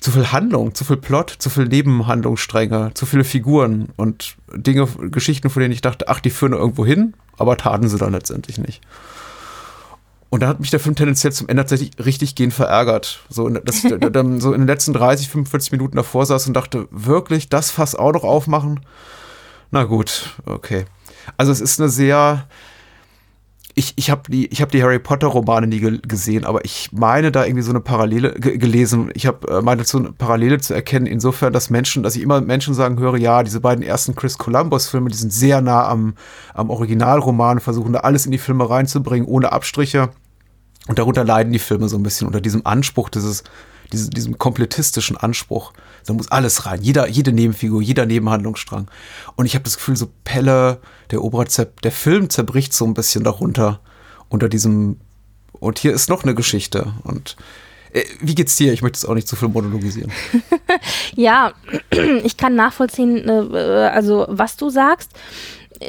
Zu 0.00 0.12
viel 0.12 0.30
Handlung, 0.30 0.76
zu 0.76 0.84
viel 0.84 0.96
Plot, 0.96 1.34
zu 1.40 1.50
viel 1.50 1.66
Nebenhandlungsstränge, 1.66 2.92
zu 2.94 3.04
viele 3.04 3.24
Figuren 3.24 3.88
und 3.96 4.36
Dinge, 4.54 4.86
Geschichten, 5.10 5.50
von 5.50 5.60
denen 5.60 5.72
ich 5.72 5.80
dachte, 5.80 6.06
ach, 6.06 6.20
die 6.20 6.30
führen 6.30 6.52
irgendwo 6.52 6.86
hin, 6.86 7.14
aber 7.36 7.56
taten 7.56 7.88
sie 7.88 7.98
dann 7.98 8.12
letztendlich 8.12 8.58
nicht. 8.58 8.80
Und 10.30 10.40
dann 10.40 10.48
hat 10.50 10.60
mich 10.60 10.70
der 10.70 10.80
Film 10.80 10.94
tendenziell 10.94 11.32
zum 11.32 11.48
Ende 11.48 11.62
tatsächlich 11.62 11.92
richtig 12.04 12.34
gehend 12.34 12.52
verärgert. 12.52 13.20
So, 13.30 13.48
in- 13.48 13.60
ich 13.64 13.82
dann 14.12 14.40
so 14.40 14.52
in 14.52 14.60
den 14.62 14.66
letzten 14.68 14.92
30, 14.92 15.28
45 15.28 15.72
Minuten 15.72 15.96
davor 15.96 16.26
saß 16.26 16.46
und 16.48 16.54
dachte, 16.54 16.86
wirklich, 16.90 17.48
das 17.48 17.70
Fass 17.70 17.94
auch 17.94 18.12
noch 18.12 18.24
aufmachen? 18.24 18.80
Na 19.70 19.84
gut, 19.84 20.36
okay. 20.44 20.84
Also 21.36 21.52
es 21.52 21.60
ist 21.60 21.80
eine 21.80 21.88
sehr. 21.88 22.46
Ich, 23.78 23.92
ich 23.94 24.10
habe 24.10 24.22
die, 24.28 24.46
ich 24.48 24.60
hab 24.60 24.72
die 24.72 24.82
Harry 24.82 24.98
Potter 24.98 25.28
Romane 25.28 25.68
nie 25.68 25.78
ge 25.78 26.00
gesehen, 26.02 26.44
aber 26.44 26.64
ich 26.64 26.90
meine 26.90 27.30
da 27.30 27.44
irgendwie 27.44 27.62
so 27.62 27.70
eine 27.70 27.78
Parallele 27.78 28.34
ge 28.34 28.58
gelesen. 28.58 29.12
Ich 29.14 29.24
habe 29.24 29.46
äh, 29.46 29.62
meine 29.62 29.84
so 29.84 29.98
eine 29.98 30.10
Parallele 30.10 30.58
zu 30.58 30.74
erkennen, 30.74 31.06
insofern, 31.06 31.52
dass 31.52 31.70
Menschen, 31.70 32.02
dass 32.02 32.16
ich 32.16 32.22
immer 32.22 32.40
Menschen 32.40 32.74
sagen 32.74 32.98
höre, 32.98 33.18
ja, 33.18 33.44
diese 33.44 33.60
beiden 33.60 33.84
ersten 33.84 34.16
Chris 34.16 34.36
Columbus 34.36 34.88
Filme, 34.88 35.10
die 35.10 35.16
sind 35.16 35.32
sehr 35.32 35.60
nah 35.60 35.86
am, 35.86 36.14
am 36.54 36.70
Originalroman, 36.70 37.60
versuchen 37.60 37.92
da 37.92 38.00
alles 38.00 38.26
in 38.26 38.32
die 38.32 38.38
Filme 38.38 38.68
reinzubringen, 38.68 39.28
ohne 39.28 39.52
Abstriche. 39.52 40.08
Und 40.88 40.98
darunter 40.98 41.22
leiden 41.22 41.52
die 41.52 41.60
Filme 41.60 41.88
so 41.88 41.96
ein 41.96 42.02
bisschen 42.02 42.26
unter 42.26 42.40
diesem 42.40 42.66
Anspruch, 42.66 43.10
dieses, 43.10 43.44
diesem, 43.92 44.10
diesem 44.10 44.38
komplettistischen 44.38 45.16
Anspruch. 45.16 45.72
Da 46.08 46.14
muss 46.14 46.30
alles 46.30 46.64
rein, 46.66 46.80
jeder, 46.82 47.06
jede 47.08 47.32
Nebenfigur, 47.32 47.82
jeder 47.82 48.06
Nebenhandlungsstrang. 48.06 48.90
Und 49.36 49.46
ich 49.46 49.54
habe 49.54 49.64
das 49.64 49.76
Gefühl, 49.76 49.96
so 49.96 50.08
Pelle, 50.24 50.78
der 51.10 51.22
Oberer, 51.22 51.44
zer- 51.44 51.68
der 51.82 51.92
Film 51.92 52.30
zerbricht 52.30 52.72
so 52.72 52.84
ein 52.86 52.94
bisschen 52.94 53.24
darunter, 53.24 53.80
unter 54.28 54.48
diesem. 54.48 54.98
Und 55.52 55.78
hier 55.78 55.92
ist 55.92 56.08
noch 56.08 56.22
eine 56.22 56.34
Geschichte. 56.34 56.92
Und 57.04 57.36
äh, 57.92 58.02
wie 58.20 58.34
geht's 58.34 58.56
dir? 58.56 58.72
Ich 58.72 58.80
möchte 58.82 58.96
es 58.96 59.04
auch 59.04 59.14
nicht 59.14 59.28
zu 59.28 59.36
viel 59.36 59.48
monologisieren. 59.48 60.10
Ja, 61.14 61.52
ich 62.22 62.36
kann 62.36 62.54
nachvollziehen, 62.54 63.28
äh, 63.28 63.56
also 63.92 64.26
was 64.28 64.56
du 64.56 64.70
sagst. 64.70 65.10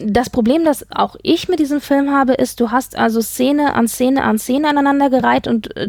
Das 0.04 0.30
Problem, 0.30 0.65
das 0.65 0.86
auch 0.91 1.15
ich 1.23 1.47
mit 1.47 1.60
diesem 1.60 1.82
Film 1.82 2.12
habe, 2.12 2.34
ist, 2.34 2.60
du 2.60 2.71
hast 2.71 2.97
also 2.97 3.21
Szene 3.21 3.73
an 3.73 3.88
Szene 3.88 4.23
an 4.23 4.38
Szene 4.38 4.69
aneinandergereiht 4.69 5.47
und 5.47 5.75
äh, 5.75 5.88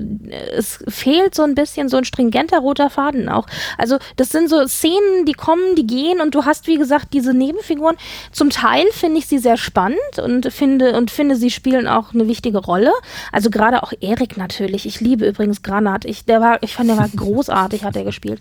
es 0.54 0.82
fehlt 0.88 1.34
so 1.34 1.42
ein 1.42 1.54
bisschen 1.54 1.88
so 1.88 1.96
ein 1.96 2.04
stringenter 2.04 2.58
roter 2.58 2.90
Faden 2.90 3.28
auch. 3.28 3.46
Also 3.78 3.98
das 4.16 4.30
sind 4.30 4.48
so 4.48 4.66
Szenen, 4.66 5.26
die 5.26 5.32
kommen, 5.32 5.74
die 5.76 5.86
gehen 5.86 6.20
und 6.20 6.34
du 6.34 6.44
hast, 6.44 6.66
wie 6.66 6.76
gesagt, 6.76 7.12
diese 7.12 7.34
Nebenfiguren. 7.34 7.96
Zum 8.32 8.50
Teil 8.50 8.86
finde 8.92 9.18
ich 9.18 9.26
sie 9.26 9.38
sehr 9.38 9.56
spannend 9.56 9.98
und 10.22 10.52
finde 10.52 10.96
und 10.96 11.10
finde, 11.10 11.36
sie 11.36 11.50
spielen 11.50 11.86
auch 11.86 12.14
eine 12.14 12.28
wichtige 12.28 12.58
Rolle. 12.58 12.92
Also 13.32 13.50
gerade 13.50 13.82
auch 13.82 13.92
Erik 14.00 14.36
natürlich. 14.36 14.86
Ich 14.86 15.00
liebe 15.00 15.26
übrigens 15.26 15.62
Granat. 15.62 16.04
Ich, 16.04 16.24
der 16.24 16.40
war, 16.40 16.62
ich 16.62 16.74
fand, 16.74 16.88
der 16.88 16.96
war 16.96 17.08
großartig, 17.16 17.84
hat 17.84 17.96
er 17.96 18.04
gespielt. 18.04 18.40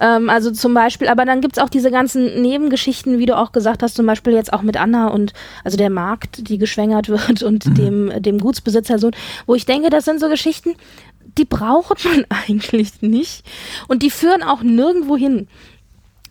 Ähm, 0.00 0.28
also 0.28 0.50
zum 0.50 0.74
Beispiel, 0.74 1.08
aber 1.08 1.24
dann 1.24 1.40
gibt's 1.40 1.58
auch 1.58 1.68
diese 1.68 1.90
ganzen 1.90 2.40
Nebengeschichten, 2.42 3.18
wie 3.18 3.26
du 3.26 3.36
auch 3.36 3.52
gesagt 3.52 3.82
hast, 3.82 3.94
zum 3.94 4.06
Beispiel 4.06 4.32
jetzt 4.32 4.52
auch 4.52 4.62
mit 4.62 4.76
Anna 4.92 5.08
und 5.08 5.32
also 5.64 5.76
der 5.76 5.90
Markt, 5.90 6.48
die 6.48 6.58
geschwängert 6.58 7.08
wird 7.08 7.42
und 7.42 7.78
dem, 7.78 8.12
dem 8.22 8.38
Gutsbesitzersohn, 8.38 9.12
wo 9.46 9.54
ich 9.54 9.66
denke, 9.66 9.90
das 9.90 10.04
sind 10.04 10.20
so 10.20 10.28
Geschichten, 10.28 10.74
die 11.38 11.44
braucht 11.44 12.04
man 12.04 12.26
eigentlich 12.46 13.00
nicht. 13.02 13.44
Und 13.88 14.02
die 14.02 14.10
führen 14.10 14.42
auch 14.42 14.62
nirgendwo 14.62 15.16
hin. 15.16 15.48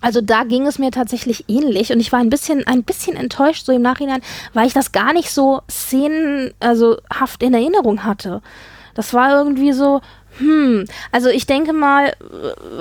Also 0.04 0.19
da 0.19 0.43
ging 0.45 0.65
es 0.65 0.80
mir 0.80 0.89
tatsächlich 0.89 1.45
ähnlich 1.47 1.91
und 1.91 2.00
ich 2.00 2.12
war 2.12 2.19
ein 2.19 2.32
bisschen, 2.32 2.65
ein 2.65 2.84
bisschen 2.84 3.15
enttäuscht 3.15 3.67
so 3.67 3.71
im 3.71 3.84
Nachhinein, 3.84 4.21
weil 4.54 4.65
ich 4.65 4.74
das 4.74 4.91
gar 4.91 5.13
nicht 5.13 5.30
so 5.30 5.62
Szenen, 5.69 6.54
also 6.60 6.97
in 7.39 7.54
Erinnerung 7.54 8.04
hatte. 8.04 8.41
Das 8.95 9.13
war 9.13 9.32
irgendwie 9.38 9.74
so, 9.74 10.02
hm, 10.38 10.86
also 11.12 11.30
ich 11.30 11.46
denke 11.46 11.74
mal, 11.74 12.08
äh, 12.08 12.13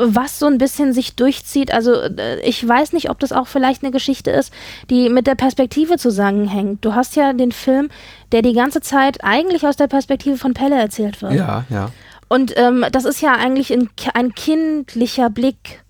was 0.05 0.39
so 0.39 0.47
ein 0.47 0.59
bisschen 0.59 0.93
sich 0.93 1.17
durchzieht, 1.17 1.73
also 1.73 1.95
äh, 1.95 2.41
ich 2.41 2.67
weiß 2.67 2.93
nicht, 2.93 3.11
ob 3.11 3.19
das 3.19 3.33
auch 3.33 3.49
vielleicht 3.49 3.83
eine 3.83 3.93
Geschichte 3.93 4.31
ist, 4.31 4.53
die 4.89 5.09
mit 5.09 5.27
der 5.27 5.35
Perspektive 5.35 5.97
zusammenhängt. 5.97 6.85
Du 6.85 6.95
hast 6.95 7.17
ja 7.17 7.33
den 7.33 7.53
Film, 7.53 7.91
der 8.33 8.43
die 8.43 8.53
ganze 8.53 8.81
Zeit 8.81 9.25
eigentlich 9.25 9.67
aus 9.67 9.77
der 9.77 9.89
Perspektive 9.89 10.37
von 10.37 10.55
Pelle 10.55 10.79
erzählt 10.79 11.23
wird. 11.23 11.33
Ja, 11.33 11.65
ja. 11.71 11.91
Und 12.29 12.57
ähm, 12.57 12.87
das 12.93 13.05
ist 13.05 13.21
ja 13.21 13.33
eigentlich 13.33 13.73
ein, 13.73 13.89
ein 14.15 14.35
kindlicher 14.35 15.31
Blick 15.31 15.83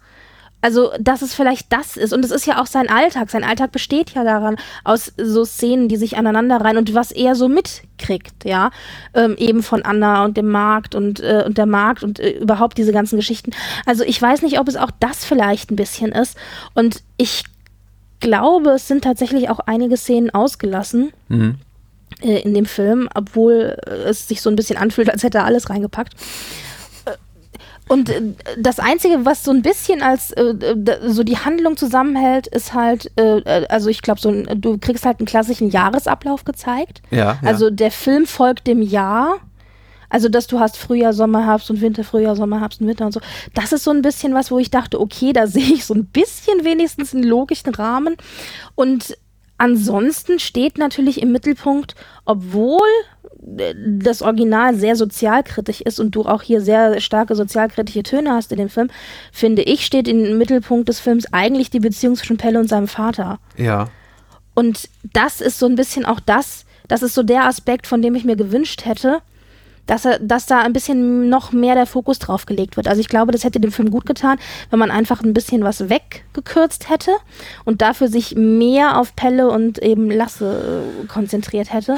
also, 0.60 0.92
dass 1.00 1.22
es 1.22 1.34
vielleicht 1.34 1.72
das 1.72 1.96
ist. 1.96 2.12
Und 2.12 2.24
es 2.24 2.30
ist 2.30 2.46
ja 2.46 2.60
auch 2.60 2.66
sein 2.66 2.88
Alltag. 2.88 3.30
Sein 3.30 3.44
Alltag 3.44 3.72
besteht 3.72 4.10
ja 4.10 4.24
daran, 4.24 4.56
aus 4.84 5.12
so 5.16 5.44
Szenen, 5.44 5.88
die 5.88 5.96
sich 5.96 6.16
aneinander 6.16 6.60
rein 6.60 6.76
und 6.76 6.94
was 6.94 7.12
er 7.12 7.34
so 7.34 7.48
mitkriegt, 7.48 8.44
ja. 8.44 8.70
Ähm, 9.14 9.36
eben 9.38 9.62
von 9.62 9.82
Anna 9.82 10.24
und 10.24 10.36
dem 10.36 10.50
Markt 10.50 10.94
und, 10.94 11.20
äh, 11.20 11.44
und 11.46 11.58
der 11.58 11.66
Markt 11.66 12.02
und 12.02 12.20
äh, 12.20 12.38
überhaupt 12.38 12.78
diese 12.78 12.92
ganzen 12.92 13.16
Geschichten. 13.16 13.52
Also, 13.86 14.04
ich 14.04 14.20
weiß 14.20 14.42
nicht, 14.42 14.58
ob 14.58 14.68
es 14.68 14.76
auch 14.76 14.90
das 15.00 15.24
vielleicht 15.24 15.70
ein 15.70 15.76
bisschen 15.76 16.12
ist. 16.12 16.36
Und 16.74 17.02
ich 17.16 17.44
glaube, 18.20 18.70
es 18.70 18.86
sind 18.86 19.04
tatsächlich 19.04 19.48
auch 19.48 19.60
einige 19.60 19.96
Szenen 19.96 20.30
ausgelassen. 20.30 21.12
Mhm. 21.28 21.56
Äh, 22.22 22.40
in 22.40 22.54
dem 22.54 22.66
Film, 22.66 23.08
obwohl 23.14 23.76
äh, 23.86 23.90
es 24.08 24.28
sich 24.28 24.42
so 24.42 24.50
ein 24.50 24.56
bisschen 24.56 24.76
anfühlt, 24.76 25.10
als 25.10 25.22
hätte 25.22 25.38
er 25.38 25.44
alles 25.44 25.70
reingepackt. 25.70 26.14
Und 27.90 28.08
äh, 28.08 28.22
das 28.56 28.78
Einzige, 28.78 29.24
was 29.24 29.42
so 29.42 29.50
ein 29.50 29.62
bisschen 29.62 30.00
als 30.00 30.30
äh, 30.30 30.54
so 31.08 31.24
die 31.24 31.38
Handlung 31.38 31.76
zusammenhält, 31.76 32.46
ist 32.46 32.72
halt, 32.72 33.10
äh, 33.18 33.38
äh 33.38 33.66
also 33.66 33.90
ich 33.90 34.00
glaube, 34.00 34.20
so 34.20 34.28
ein, 34.28 34.60
du 34.60 34.78
kriegst 34.78 35.04
halt 35.04 35.18
einen 35.18 35.26
klassischen 35.26 35.70
Jahresablauf 35.70 36.44
gezeigt. 36.44 37.02
Ja, 37.10 37.18
ja. 37.18 37.38
Also 37.42 37.68
der 37.68 37.90
Film 37.90 38.26
folgt 38.26 38.68
dem 38.68 38.80
Jahr. 38.80 39.38
Also, 40.08 40.28
dass 40.28 40.46
du 40.46 40.60
hast 40.60 40.76
Frühjahr, 40.76 41.12
Sommer, 41.12 41.46
Herbst 41.46 41.68
und 41.70 41.80
Winter, 41.80 42.04
Frühjahr, 42.04 42.36
Sommer, 42.36 42.60
Herbst 42.60 42.80
und 42.80 42.86
Winter 42.86 43.06
und 43.06 43.12
so. 43.12 43.20
Das 43.54 43.72
ist 43.72 43.82
so 43.82 43.90
ein 43.90 44.02
bisschen 44.02 44.34
was, 44.34 44.52
wo 44.52 44.58
ich 44.60 44.70
dachte, 44.70 45.00
okay, 45.00 45.32
da 45.32 45.46
sehe 45.48 45.72
ich 45.72 45.84
so 45.84 45.94
ein 45.94 46.06
bisschen 46.06 46.64
wenigstens 46.64 47.12
einen 47.12 47.24
logischen 47.24 47.74
Rahmen. 47.74 48.14
Und 48.76 49.16
ansonsten 49.58 50.38
steht 50.38 50.78
natürlich 50.78 51.20
im 51.20 51.32
Mittelpunkt, 51.32 51.96
obwohl 52.24 52.86
das 53.42 54.22
Original 54.22 54.74
sehr 54.74 54.96
sozialkritisch 54.96 55.80
ist 55.80 55.98
und 55.98 56.14
du 56.14 56.22
auch 56.22 56.42
hier 56.42 56.60
sehr 56.60 57.00
starke 57.00 57.34
sozialkritische 57.34 58.02
Töne 58.02 58.32
hast 58.32 58.52
in 58.52 58.58
dem 58.58 58.68
Film, 58.68 58.90
finde 59.32 59.62
ich, 59.62 59.86
steht 59.86 60.08
im 60.08 60.36
Mittelpunkt 60.36 60.88
des 60.88 61.00
Films 61.00 61.32
eigentlich 61.32 61.70
die 61.70 61.80
Beziehung 61.80 62.16
zwischen 62.16 62.36
Pelle 62.36 62.58
und 62.58 62.68
seinem 62.68 62.88
Vater. 62.88 63.38
Ja. 63.56 63.88
Und 64.54 64.88
das 65.12 65.40
ist 65.40 65.58
so 65.58 65.66
ein 65.66 65.74
bisschen 65.74 66.04
auch 66.04 66.20
das, 66.20 66.66
das 66.86 67.02
ist 67.02 67.14
so 67.14 67.22
der 67.22 67.44
Aspekt, 67.44 67.86
von 67.86 68.02
dem 68.02 68.14
ich 68.14 68.24
mir 68.24 68.36
gewünscht 68.36 68.84
hätte, 68.84 69.22
dass, 69.86 70.04
er, 70.04 70.18
dass 70.18 70.46
da 70.46 70.60
ein 70.60 70.72
bisschen 70.72 71.28
noch 71.28 71.52
mehr 71.52 71.74
der 71.74 71.86
Fokus 71.86 72.18
drauf 72.18 72.46
gelegt 72.46 72.76
wird. 72.76 72.86
Also 72.86 73.00
ich 73.00 73.08
glaube, 73.08 73.32
das 73.32 73.42
hätte 73.42 73.58
dem 73.58 73.72
Film 73.72 73.90
gut 73.90 74.06
getan, 74.06 74.38
wenn 74.68 74.78
man 74.78 74.90
einfach 74.90 75.22
ein 75.22 75.34
bisschen 75.34 75.64
was 75.64 75.88
weggekürzt 75.88 76.90
hätte 76.90 77.12
und 77.64 77.80
dafür 77.80 78.08
sich 78.08 78.36
mehr 78.36 78.98
auf 78.98 79.16
Pelle 79.16 79.48
und 79.48 79.78
eben 79.78 80.10
Lasse 80.10 80.82
konzentriert 81.08 81.72
hätte. 81.72 81.96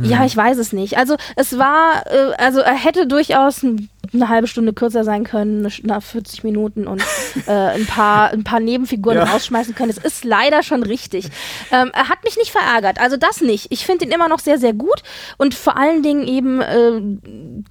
Ja, 0.00 0.18
mhm. 0.18 0.24
ich 0.24 0.36
weiß 0.36 0.58
es 0.58 0.72
nicht. 0.72 0.96
Also 0.98 1.16
es 1.36 1.58
war, 1.58 2.06
äh, 2.06 2.34
also 2.38 2.60
er 2.60 2.74
hätte 2.74 3.06
durchaus 3.06 3.62
ein 3.62 3.88
eine 4.12 4.28
halbe 4.28 4.46
Stunde 4.46 4.72
kürzer 4.72 5.04
sein 5.04 5.24
können, 5.24 5.70
nach 5.82 6.02
40 6.02 6.44
Minuten 6.44 6.86
und 6.86 7.02
äh, 7.46 7.50
ein, 7.50 7.86
paar, 7.86 8.30
ein 8.30 8.44
paar 8.44 8.60
Nebenfiguren 8.60 9.18
ja. 9.18 9.24
rausschmeißen 9.24 9.74
können. 9.74 9.90
Es 9.90 9.98
ist 9.98 10.24
leider 10.24 10.62
schon 10.62 10.82
richtig. 10.82 11.26
Ähm, 11.70 11.90
er 11.92 12.08
hat 12.08 12.24
mich 12.24 12.36
nicht 12.36 12.50
verärgert, 12.50 13.00
also 13.00 13.16
das 13.16 13.40
nicht. 13.40 13.66
Ich 13.70 13.84
finde 13.84 14.06
ihn 14.06 14.10
immer 14.10 14.28
noch 14.28 14.38
sehr, 14.38 14.58
sehr 14.58 14.72
gut 14.72 15.02
und 15.36 15.54
vor 15.54 15.76
allen 15.76 16.02
Dingen 16.02 16.26
eben 16.26 16.60
äh, 16.60 17.00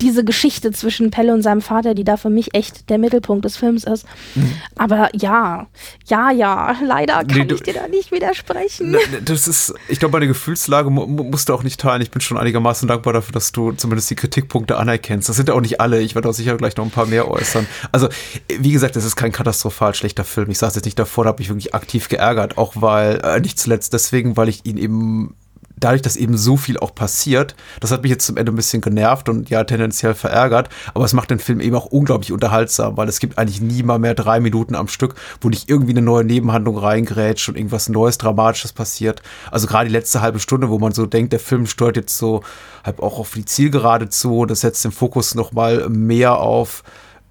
diese 0.01 0.23
Geschichte 0.23 0.71
zwischen 0.71 1.11
Pelle 1.11 1.33
und 1.33 1.41
seinem 1.41 1.61
Vater, 1.61 1.93
die 1.93 2.03
da 2.03 2.17
für 2.17 2.29
mich 2.29 2.53
echt 2.53 2.89
der 2.89 2.97
Mittelpunkt 2.97 3.45
des 3.45 3.57
Films 3.57 3.83
ist. 3.83 4.05
Mhm. 4.35 4.53
Aber 4.75 5.09
ja, 5.15 5.67
ja, 6.05 6.31
ja, 6.31 6.75
leider 6.83 7.13
kann 7.25 7.27
nee, 7.37 7.45
du, 7.45 7.55
ich 7.55 7.63
dir 7.63 7.73
da 7.73 7.87
nicht 7.87 8.11
widersprechen. 8.11 8.91
Ne, 8.91 8.99
das 9.23 9.47
ist, 9.47 9.73
ich 9.87 9.99
glaube, 9.99 10.13
meine 10.13 10.27
Gefühlslage 10.27 10.89
mu 10.89 11.05
musst 11.07 11.49
du 11.49 11.53
auch 11.53 11.63
nicht 11.63 11.79
teilen. 11.79 12.01
Ich 12.01 12.11
bin 12.11 12.21
schon 12.21 12.37
einigermaßen 12.37 12.87
dankbar 12.87 13.13
dafür, 13.13 13.33
dass 13.33 13.51
du 13.51 13.71
zumindest 13.71 14.09
die 14.09 14.15
Kritikpunkte 14.15 14.77
anerkennst. 14.77 15.29
Das 15.29 15.35
sind 15.35 15.49
ja 15.49 15.55
auch 15.55 15.61
nicht 15.61 15.81
alle. 15.81 16.01
Ich 16.01 16.15
werde 16.15 16.26
auch 16.27 16.33
sicher 16.33 16.57
gleich 16.57 16.75
noch 16.77 16.85
ein 16.85 16.91
paar 16.91 17.05
mehr 17.05 17.29
äußern. 17.29 17.67
Also, 17.91 18.09
wie 18.47 18.71
gesagt, 18.71 18.95
es 18.95 19.05
ist 19.05 19.15
kein 19.15 19.31
katastrophal 19.31 19.93
schlechter 19.95 20.23
Film. 20.23 20.49
Ich 20.49 20.57
es 20.69 20.75
jetzt 20.75 20.85
nicht 20.85 20.99
davor, 20.99 21.23
da 21.23 21.29
habe 21.29 21.41
ich 21.41 21.49
wirklich 21.49 21.73
aktiv 21.73 22.09
geärgert, 22.09 22.57
auch 22.57 22.73
weil, 22.75 23.19
äh, 23.23 23.39
nicht 23.39 23.59
zuletzt 23.59 23.93
deswegen, 23.93 24.37
weil 24.37 24.49
ich 24.49 24.65
ihn 24.65 24.77
eben 24.77 25.35
dadurch, 25.77 26.01
dass 26.01 26.15
eben 26.15 26.37
so 26.37 26.57
viel 26.57 26.77
auch 26.79 26.93
passiert, 26.93 27.55
das 27.79 27.91
hat 27.91 28.01
mich 28.01 28.11
jetzt 28.11 28.25
zum 28.25 28.37
Ende 28.37 28.51
ein 28.51 28.55
bisschen 28.55 28.81
genervt 28.81 29.29
und 29.29 29.49
ja 29.49 29.63
tendenziell 29.63 30.13
verärgert, 30.13 30.69
aber 30.93 31.05
es 31.05 31.13
macht 31.13 31.31
den 31.31 31.39
Film 31.39 31.59
eben 31.59 31.75
auch 31.75 31.85
unglaublich 31.85 32.31
unterhaltsam, 32.31 32.97
weil 32.97 33.07
es 33.07 33.19
gibt 33.19 33.37
eigentlich 33.37 33.61
nie 33.61 33.83
mal 33.83 33.99
mehr 33.99 34.15
drei 34.15 34.39
Minuten 34.39 34.75
am 34.75 34.87
Stück, 34.87 35.15
wo 35.41 35.49
nicht 35.49 35.69
irgendwie 35.69 35.91
eine 35.91 36.01
neue 36.01 36.23
Nebenhandlung 36.23 36.77
reingrätscht 36.77 37.49
und 37.49 37.57
irgendwas 37.57 37.89
Neues, 37.89 38.17
Dramatisches 38.17 38.73
passiert. 38.73 39.21
Also 39.51 39.67
gerade 39.67 39.87
die 39.87 39.93
letzte 39.93 40.21
halbe 40.21 40.39
Stunde, 40.39 40.69
wo 40.69 40.79
man 40.79 40.91
so 40.91 41.05
denkt, 41.05 41.33
der 41.33 41.39
Film 41.39 41.67
steuert 41.67 41.95
jetzt 41.95 42.17
so 42.17 42.43
halb 42.83 43.01
auch 43.01 43.19
auf 43.19 43.31
die 43.33 43.45
Zielgerade 43.45 44.09
zu, 44.09 44.45
das 44.45 44.61
setzt 44.61 44.83
den 44.83 44.91
Fokus 44.91 45.35
nochmal 45.35 45.89
mehr 45.89 46.37
auf 46.37 46.83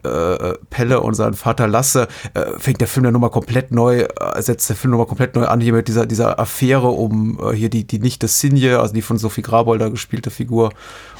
äh, 0.07 0.55
Pelle 0.71 1.01
und 1.01 1.15
seinen 1.15 1.35
Vater 1.35 1.67
Lasse, 1.67 2.09
äh, 2.35 2.59
fängt 2.59 2.81
der 2.81 2.89
Film 2.89 3.05
dann 3.05 3.13
nochmal 3.13 3.31
komplett 3.31 3.73
neu, 3.73 4.01
äh, 4.01 4.43
setzt 4.43 4.69
der 4.69 4.77
Film 4.77 4.93
nochmal 4.93 5.07
komplett 5.07 5.35
neu 5.35 5.47
an, 5.47 5.61
hier 5.61 5.73
mit 5.73 5.89
dieser, 5.89 6.07
dieser 6.07 6.39
Affäre 6.39 6.89
um 6.89 7.41
äh, 7.41 7.55
hier 7.55 7.69
die, 7.69 7.87
die 7.87 7.99
Nichte 7.99 8.29
Sinje, 8.29 8.81
also 8.81 8.95
die 8.95 9.03
von 9.03 9.19
Sophie 9.19 9.43
Grabolder 9.43 9.91
gespielte 9.91 10.31
Figur. 10.31 10.71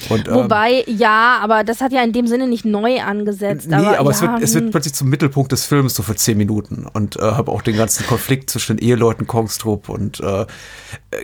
Und, 0.09 0.29
ähm, 0.29 0.35
Wobei, 0.35 0.85
ja, 0.87 1.39
aber 1.43 1.65
das 1.65 1.81
hat 1.81 1.93
ja 1.93 2.03
in 2.03 2.13
dem 2.13 2.27
Sinne 2.27 2.47
nicht 2.47 2.65
neu 2.65 3.01
angesetzt. 3.01 3.69
Nee, 3.69 3.77
aber, 3.77 3.99
aber 3.99 4.11
ja, 4.11 4.17
es, 4.17 4.23
wird, 4.23 4.43
es 4.43 4.55
wird 4.55 4.65
hm. 4.65 4.71
plötzlich 4.71 4.95
zum 4.95 5.09
Mittelpunkt 5.09 5.53
des 5.53 5.65
Films 5.65 5.95
so 5.95 6.03
für 6.03 6.17
zehn 6.17 6.37
Minuten 6.37 6.87
und 6.93 7.17
äh, 7.17 7.23
habe 7.23 7.51
auch 7.51 7.63
den 7.63 7.77
ganzen 7.77 8.07
Konflikt 8.07 8.51
zwischen 8.51 8.77
den 8.77 8.87
Eheleuten 8.87 9.27
Kongstrup 9.27 9.89
und 9.89 10.21
äh, 10.21 10.47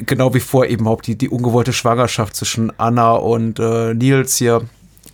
genau 0.05 0.35
wie 0.35 0.41
vor 0.41 0.67
eben 0.67 0.87
auch 0.87 1.01
die, 1.01 1.17
die 1.17 1.29
ungewollte 1.29 1.73
Schwangerschaft 1.73 2.37
zwischen 2.37 2.73
Anna 2.79 3.13
und 3.13 3.59
äh, 3.59 3.95
Nils 3.95 4.37
hier 4.37 4.63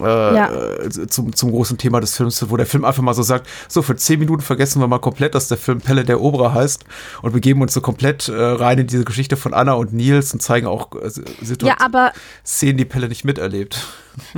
äh, 0.00 0.34
ja. 0.34 0.90
zum, 1.08 1.34
zum 1.34 1.50
großen 1.50 1.78
Thema 1.78 2.00
des 2.00 2.16
Films, 2.16 2.44
wo 2.50 2.56
der 2.56 2.66
Film 2.66 2.84
einfach 2.84 3.02
mal 3.02 3.14
so 3.14 3.22
sagt, 3.22 3.48
so 3.68 3.82
für 3.82 3.96
zehn 3.96 4.18
Minuten 4.18 4.42
vergessen 4.42 4.80
wir 4.80 4.88
mal 4.88 4.98
komplett, 4.98 5.34
dass 5.34 5.48
der 5.48 5.58
Film 5.58 5.80
Pelle 5.80 6.04
der 6.04 6.20
Oberer 6.20 6.54
heißt 6.54 6.84
und 7.22 7.34
wir 7.34 7.40
geben 7.40 7.62
uns 7.62 7.74
so 7.74 7.80
komplett 7.80 8.28
äh, 8.28 8.34
rein 8.34 8.78
in 8.78 8.86
diese 8.86 9.04
Geschichte 9.04 9.36
von 9.36 9.54
Anna 9.54 9.74
und 9.74 9.92
Nils 9.92 10.32
und 10.32 10.40
zeigen 10.40 10.66
auch 10.66 10.94
äh, 10.94 11.10
Situationen, 11.10 11.66
ja, 11.66 11.76
aber 11.78 12.12
Szenen, 12.44 12.78
die 12.78 12.84
Pelle 12.84 13.08
nicht 13.08 13.24
miterlebt. 13.24 13.78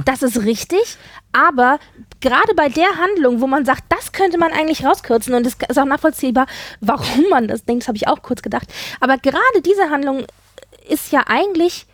Das 0.05 0.23
ist 0.23 0.43
richtig, 0.43 0.99
aber 1.33 1.79
gerade 2.21 2.55
bei 2.55 2.69
der 2.69 2.99
Handlung, 2.99 3.41
wo 3.41 3.47
man 3.47 3.65
sagt, 3.65 3.85
das 3.89 4.13
könnte 4.13 4.37
man 4.37 4.53
eigentlich 4.53 4.85
rauskürzen 4.85 5.33
und 5.33 5.47
es 5.47 5.57
ist 5.69 5.79
auch 5.79 5.87
nachvollziehbar, 5.87 6.47
warum 6.83 7.31
man 7.31 7.49
das 7.49 7.65
denkt, 7.65 7.85
das 7.85 7.89
habe 7.89 7.97
ich 7.97 8.07
auch 8.07 8.21
kurz 8.21 8.43
gedacht. 8.43 8.69
Aber 9.01 9.17
gerade 9.17 9.63
diese 9.65 9.89
Handlung 9.89 10.27
ist 10.87 11.13
ja 11.13 11.25
eigentlich 11.27 11.87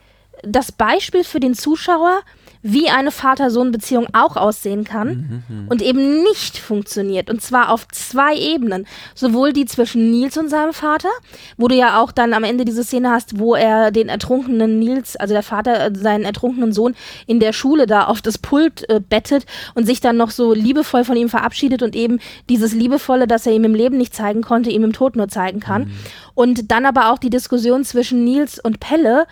das 0.43 0.73
Beispiel 0.73 1.25
für 1.25 1.41
den 1.41 1.55
Zuschauer, 1.55 2.23
wie 2.69 2.91
eine 2.91 3.13
Vater-Sohn-Beziehung 3.13 4.09
auch 4.13 4.37
aussehen 4.37 4.83
kann 4.83 5.45
mhm, 5.49 5.69
und 5.69 5.83
eben 5.83 6.25
nicht 6.25 6.59
funktioniert. 6.59 7.31
Und 7.31 7.41
zwar 7.41 7.71
auf 7.71 7.87
zwei 7.89 8.37
Ebenen. 8.37 8.87
Sowohl 9.15 9.53
die 9.53 9.67
zwischen 9.67 10.11
Nils 10.11 10.37
und 10.37 10.49
seinem 10.49 10.73
Vater, 10.73 11.09
wo 11.57 11.69
du 11.69 11.77
ja 11.77 12.01
auch 12.01 12.11
dann 12.11 12.35
am 12.35 12.43
Ende 12.43 12.65
diese 12.65 12.83
Szene 12.83 13.11
hast, 13.11 13.39
wo 13.39 13.55
er 13.55 13.93
den 13.93 14.09
ertrunkenen 14.09 14.81
Nils, 14.81 15.15
also 15.17 15.33
der 15.33 15.45
Vater, 15.45 15.87
äh, 15.87 15.91
seinen 15.95 16.25
ertrunkenen 16.25 16.73
Sohn 16.73 16.97
in 17.29 17.39
der 17.39 17.53
Schule 17.53 17.87
da 17.87 18.07
auf 18.07 18.21
das 18.21 18.37
Pult 18.37 18.89
äh, 18.89 19.01
bettet 19.01 19.47
und 19.75 19.87
sich 19.87 20.01
dann 20.01 20.17
noch 20.17 20.33
so 20.33 20.53
liebevoll 20.53 21.05
von 21.05 21.17
ihm 21.17 21.29
verabschiedet 21.29 21.83
und 21.83 21.95
eben 21.95 22.19
dieses 22.49 22.73
Liebevolle, 22.73 23.29
das 23.29 23.47
er 23.47 23.53
ihm 23.53 23.65
im 23.65 23.75
Leben 23.77 23.97
nicht 23.97 24.15
zeigen 24.15 24.43
konnte, 24.43 24.71
ihm 24.71 24.83
im 24.83 24.93
Tod 24.93 25.15
nur 25.15 25.29
zeigen 25.29 25.61
kann. 25.61 25.83
Mhm. 25.83 25.91
Und 26.35 26.71
dann 26.73 26.85
aber 26.85 27.13
auch 27.13 27.19
die 27.19 27.31
Diskussion 27.31 27.85
zwischen 27.85 28.25
Nils 28.25 28.59
und 28.59 28.81
Pelle, 28.81 29.27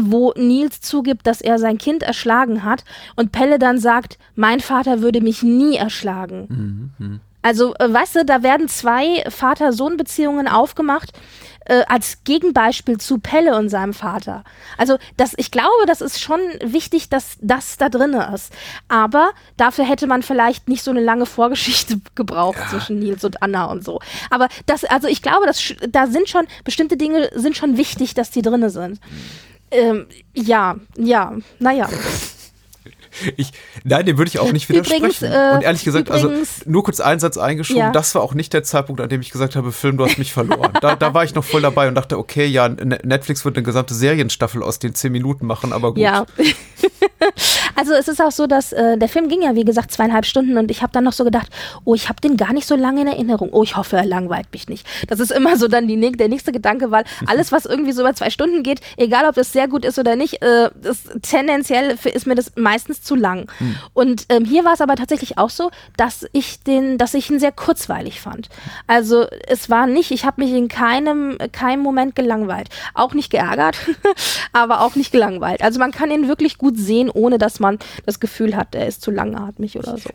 wo 0.00 0.32
Nils 0.36 0.80
zugibt, 0.80 1.26
dass 1.26 1.40
er 1.40 1.58
sein 1.58 1.78
Kind 1.78 2.02
erschlagen 2.02 2.64
hat 2.64 2.84
und 3.16 3.32
Pelle 3.32 3.58
dann 3.58 3.78
sagt, 3.78 4.18
mein 4.34 4.60
Vater 4.60 5.00
würde 5.00 5.20
mich 5.20 5.42
nie 5.42 5.76
erschlagen. 5.76 6.92
Mhm. 6.98 7.20
Also, 7.46 7.74
äh, 7.76 7.92
weißt 7.92 8.16
du, 8.16 8.24
da 8.24 8.42
werden 8.42 8.66
zwei 8.68 9.24
Vater-Sohn-Beziehungen 9.28 10.48
aufgemacht 10.48 11.12
äh, 11.66 11.84
als 11.86 12.24
Gegenbeispiel 12.24 12.98
zu 12.98 13.18
Pelle 13.18 13.56
und 13.56 13.68
seinem 13.68 13.94
Vater. 13.94 14.42
Also, 14.76 14.98
das, 15.16 15.32
ich 15.36 15.52
glaube, 15.52 15.86
das 15.86 16.00
ist 16.00 16.20
schon 16.20 16.40
wichtig, 16.60 17.08
dass 17.08 17.36
das 17.40 17.76
da 17.76 17.88
drin 17.88 18.14
ist. 18.14 18.52
Aber 18.88 19.30
dafür 19.56 19.84
hätte 19.84 20.08
man 20.08 20.24
vielleicht 20.24 20.68
nicht 20.68 20.82
so 20.82 20.90
eine 20.90 21.00
lange 21.00 21.24
Vorgeschichte 21.24 22.00
gebraucht 22.16 22.58
ja. 22.58 22.68
zwischen 22.68 22.98
Nils 22.98 23.22
und 23.22 23.40
Anna 23.40 23.66
und 23.66 23.84
so. 23.84 24.00
Aber 24.28 24.48
das, 24.66 24.82
also 24.82 25.06
ich 25.06 25.22
glaube, 25.22 25.46
dass 25.46 25.72
da 25.88 26.08
sind 26.08 26.28
schon 26.28 26.48
bestimmte 26.64 26.96
Dinge 26.96 27.30
sind 27.32 27.56
schon 27.56 27.76
wichtig, 27.76 28.14
dass 28.14 28.32
die 28.32 28.42
drin 28.42 28.68
sind. 28.70 28.98
Ähm, 29.70 30.06
ja, 30.34 30.76
ja, 30.96 31.32
naja. 31.58 31.88
Ich, 33.36 33.52
nein, 33.84 34.06
dem 34.06 34.18
würde 34.18 34.28
ich 34.28 34.38
auch 34.38 34.52
nicht 34.52 34.68
widersprechen. 34.68 35.04
Übrigens, 35.04 35.22
äh, 35.22 35.54
und 35.54 35.62
ehrlich 35.62 35.84
gesagt, 35.84 36.10
also 36.10 36.32
nur 36.64 36.84
kurz 36.84 37.00
einen 37.00 37.20
Satz 37.20 37.36
eingeschoben, 37.36 37.80
ja. 37.80 37.92
das 37.92 38.14
war 38.14 38.22
auch 38.22 38.34
nicht 38.34 38.52
der 38.52 38.62
Zeitpunkt, 38.62 39.00
an 39.00 39.08
dem 39.08 39.20
ich 39.20 39.30
gesagt 39.30 39.56
habe, 39.56 39.72
Film, 39.72 39.96
du 39.96 40.04
hast 40.04 40.18
mich 40.18 40.32
verloren. 40.32 40.72
da, 40.80 40.96
da 40.96 41.14
war 41.14 41.24
ich 41.24 41.34
noch 41.34 41.44
voll 41.44 41.62
dabei 41.62 41.88
und 41.88 41.94
dachte, 41.94 42.18
okay, 42.18 42.46
ja, 42.46 42.68
Netflix 42.68 43.44
wird 43.44 43.56
eine 43.56 43.64
gesamte 43.64 43.94
Serienstaffel 43.94 44.62
aus 44.62 44.78
den 44.78 44.94
zehn 44.94 45.12
Minuten 45.12 45.46
machen, 45.46 45.72
aber 45.72 45.90
gut. 45.90 45.98
Ja. 45.98 46.26
Also 47.74 47.92
es 47.92 48.08
ist 48.08 48.22
auch 48.22 48.32
so, 48.32 48.46
dass 48.46 48.72
äh, 48.72 48.96
der 48.96 49.08
Film 49.08 49.28
ging 49.28 49.42
ja 49.42 49.54
wie 49.54 49.64
gesagt 49.64 49.92
zweieinhalb 49.92 50.24
Stunden 50.24 50.56
und 50.56 50.70
ich 50.70 50.82
habe 50.82 50.92
dann 50.92 51.04
noch 51.04 51.12
so 51.12 51.24
gedacht, 51.24 51.48
oh, 51.84 51.94
ich 51.94 52.08
habe 52.08 52.20
den 52.20 52.36
gar 52.36 52.52
nicht 52.52 52.66
so 52.66 52.74
lange 52.74 53.02
in 53.02 53.06
Erinnerung. 53.06 53.50
Oh, 53.52 53.62
ich 53.62 53.76
hoffe, 53.76 53.96
er 53.96 54.06
langweilt 54.06 54.46
mich 54.52 54.68
nicht. 54.68 54.86
Das 55.08 55.20
ist 55.20 55.30
immer 55.30 55.56
so 55.56 55.68
dann 55.68 55.86
die, 55.86 56.12
der 56.12 56.28
nächste 56.28 56.52
Gedanke, 56.52 56.90
weil 56.90 57.04
alles, 57.26 57.52
was 57.52 57.66
irgendwie 57.66 57.92
so 57.92 58.00
über 58.00 58.14
zwei 58.14 58.30
Stunden 58.30 58.62
geht, 58.62 58.80
egal 58.96 59.28
ob 59.28 59.34
das 59.34 59.52
sehr 59.52 59.68
gut 59.68 59.84
ist 59.84 59.98
oder 59.98 60.16
nicht, 60.16 60.42
äh, 60.42 60.70
das, 60.82 61.04
tendenziell 61.22 61.96
ist 62.14 62.26
mir 62.26 62.34
das 62.34 62.52
meistens 62.56 63.02
zu 63.06 63.14
lang. 63.14 63.50
Hm. 63.58 63.76
Und 63.94 64.26
ähm, 64.28 64.44
hier 64.44 64.64
war 64.64 64.74
es 64.74 64.80
aber 64.80 64.96
tatsächlich 64.96 65.38
auch 65.38 65.50
so, 65.50 65.70
dass 65.96 66.26
ich 66.32 66.62
den, 66.62 66.98
dass 66.98 67.14
ich 67.14 67.30
ihn 67.30 67.38
sehr 67.38 67.52
kurzweilig 67.52 68.20
fand. 68.20 68.48
Also 68.86 69.26
es 69.46 69.70
war 69.70 69.86
nicht, 69.86 70.10
ich 70.10 70.24
habe 70.24 70.42
mich 70.42 70.52
in 70.52 70.68
keinem, 70.68 71.38
keinem 71.52 71.80
Moment 71.80 72.14
gelangweilt. 72.14 72.68
Auch 72.94 73.14
nicht 73.14 73.30
geärgert, 73.30 73.76
aber 74.52 74.80
auch 74.80 74.96
nicht 74.96 75.12
gelangweilt. 75.12 75.62
Also 75.62 75.78
man 75.78 75.92
kann 75.92 76.10
ihn 76.10 76.28
wirklich 76.28 76.58
gut 76.58 76.76
sehen, 76.76 77.10
ohne 77.10 77.38
dass 77.38 77.60
man 77.60 77.78
das 78.04 78.20
Gefühl 78.20 78.56
hat, 78.56 78.74
er 78.74 78.86
ist 78.86 79.02
zu 79.02 79.10
langatmig 79.10 79.78
oder 79.78 79.96
so. 79.96 80.10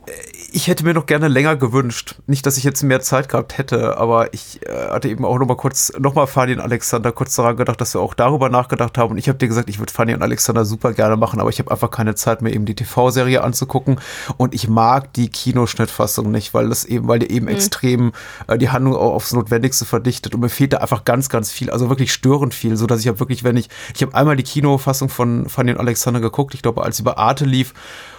Ich 0.51 0.67
hätte 0.67 0.83
mir 0.83 0.93
noch 0.93 1.05
gerne 1.05 1.27
länger 1.27 1.55
gewünscht. 1.55 2.15
Nicht, 2.27 2.45
dass 2.45 2.57
ich 2.57 2.63
jetzt 2.63 2.83
mehr 2.83 3.01
Zeit 3.01 3.29
gehabt 3.29 3.57
hätte, 3.57 3.97
aber 3.97 4.33
ich 4.33 4.59
äh, 4.67 4.89
hatte 4.89 5.07
eben 5.07 5.25
auch 5.25 5.37
noch 5.39 5.47
mal 5.47 5.55
kurz, 5.55 5.93
noch 5.97 6.13
mal 6.13 6.27
Fanny 6.27 6.53
und 6.53 6.59
Alexander 6.59 7.11
kurz 7.11 7.35
daran 7.35 7.55
gedacht, 7.55 7.79
dass 7.79 7.93
wir 7.93 8.01
auch 8.01 8.13
darüber 8.13 8.49
nachgedacht 8.49 8.97
haben. 8.97 9.11
Und 9.11 9.17
ich 9.17 9.29
habe 9.29 9.37
dir 9.37 9.47
gesagt, 9.47 9.69
ich 9.69 9.79
würde 9.79 9.93
Fanny 9.93 10.13
und 10.13 10.21
Alexander 10.21 10.65
super 10.65 10.93
gerne 10.93 11.15
machen, 11.15 11.39
aber 11.39 11.49
ich 11.49 11.59
habe 11.59 11.71
einfach 11.71 11.91
keine 11.91 12.15
Zeit 12.15 12.41
mehr, 12.41 12.53
eben 12.53 12.65
die 12.65 12.75
TV-Serie 12.83 13.43
anzugucken. 13.43 13.99
Und 14.37 14.53
ich 14.53 14.67
mag 14.67 15.13
die 15.13 15.29
Kinoschnittfassung 15.29 16.31
nicht, 16.31 16.53
weil 16.53 16.69
das 16.69 16.85
eben, 16.85 17.07
weil 17.07 17.19
die 17.19 17.31
eben 17.31 17.45
mhm. 17.45 17.53
extrem 17.53 18.11
äh, 18.47 18.57
die 18.57 18.69
Handlung 18.69 18.95
auch 18.95 19.13
aufs 19.13 19.33
Notwendigste 19.33 19.85
verdichtet. 19.85 20.35
Und 20.35 20.41
mir 20.41 20.49
fehlt 20.49 20.73
da 20.73 20.77
einfach 20.77 21.05
ganz, 21.05 21.29
ganz 21.29 21.51
viel, 21.51 21.69
also 21.69 21.89
wirklich 21.89 22.13
störend 22.13 22.53
viel, 22.53 22.77
so 22.77 22.87
dass 22.87 23.01
ich 23.01 23.07
habe 23.07 23.19
wirklich, 23.19 23.43
wenn 23.43 23.57
ich, 23.57 23.69
ich 23.95 24.01
habe 24.01 24.13
einmal 24.15 24.35
die 24.35 24.43
Kinofassung 24.43 25.09
von 25.09 25.49
Fanny 25.49 25.71
und 25.71 25.79
Alexander 25.79 26.19
geguckt, 26.19 26.53
ich 26.53 26.61
glaube, 26.61 26.83
als 26.83 26.99
über 26.99 27.17
Arte 27.17 27.45
lief. 27.45 27.73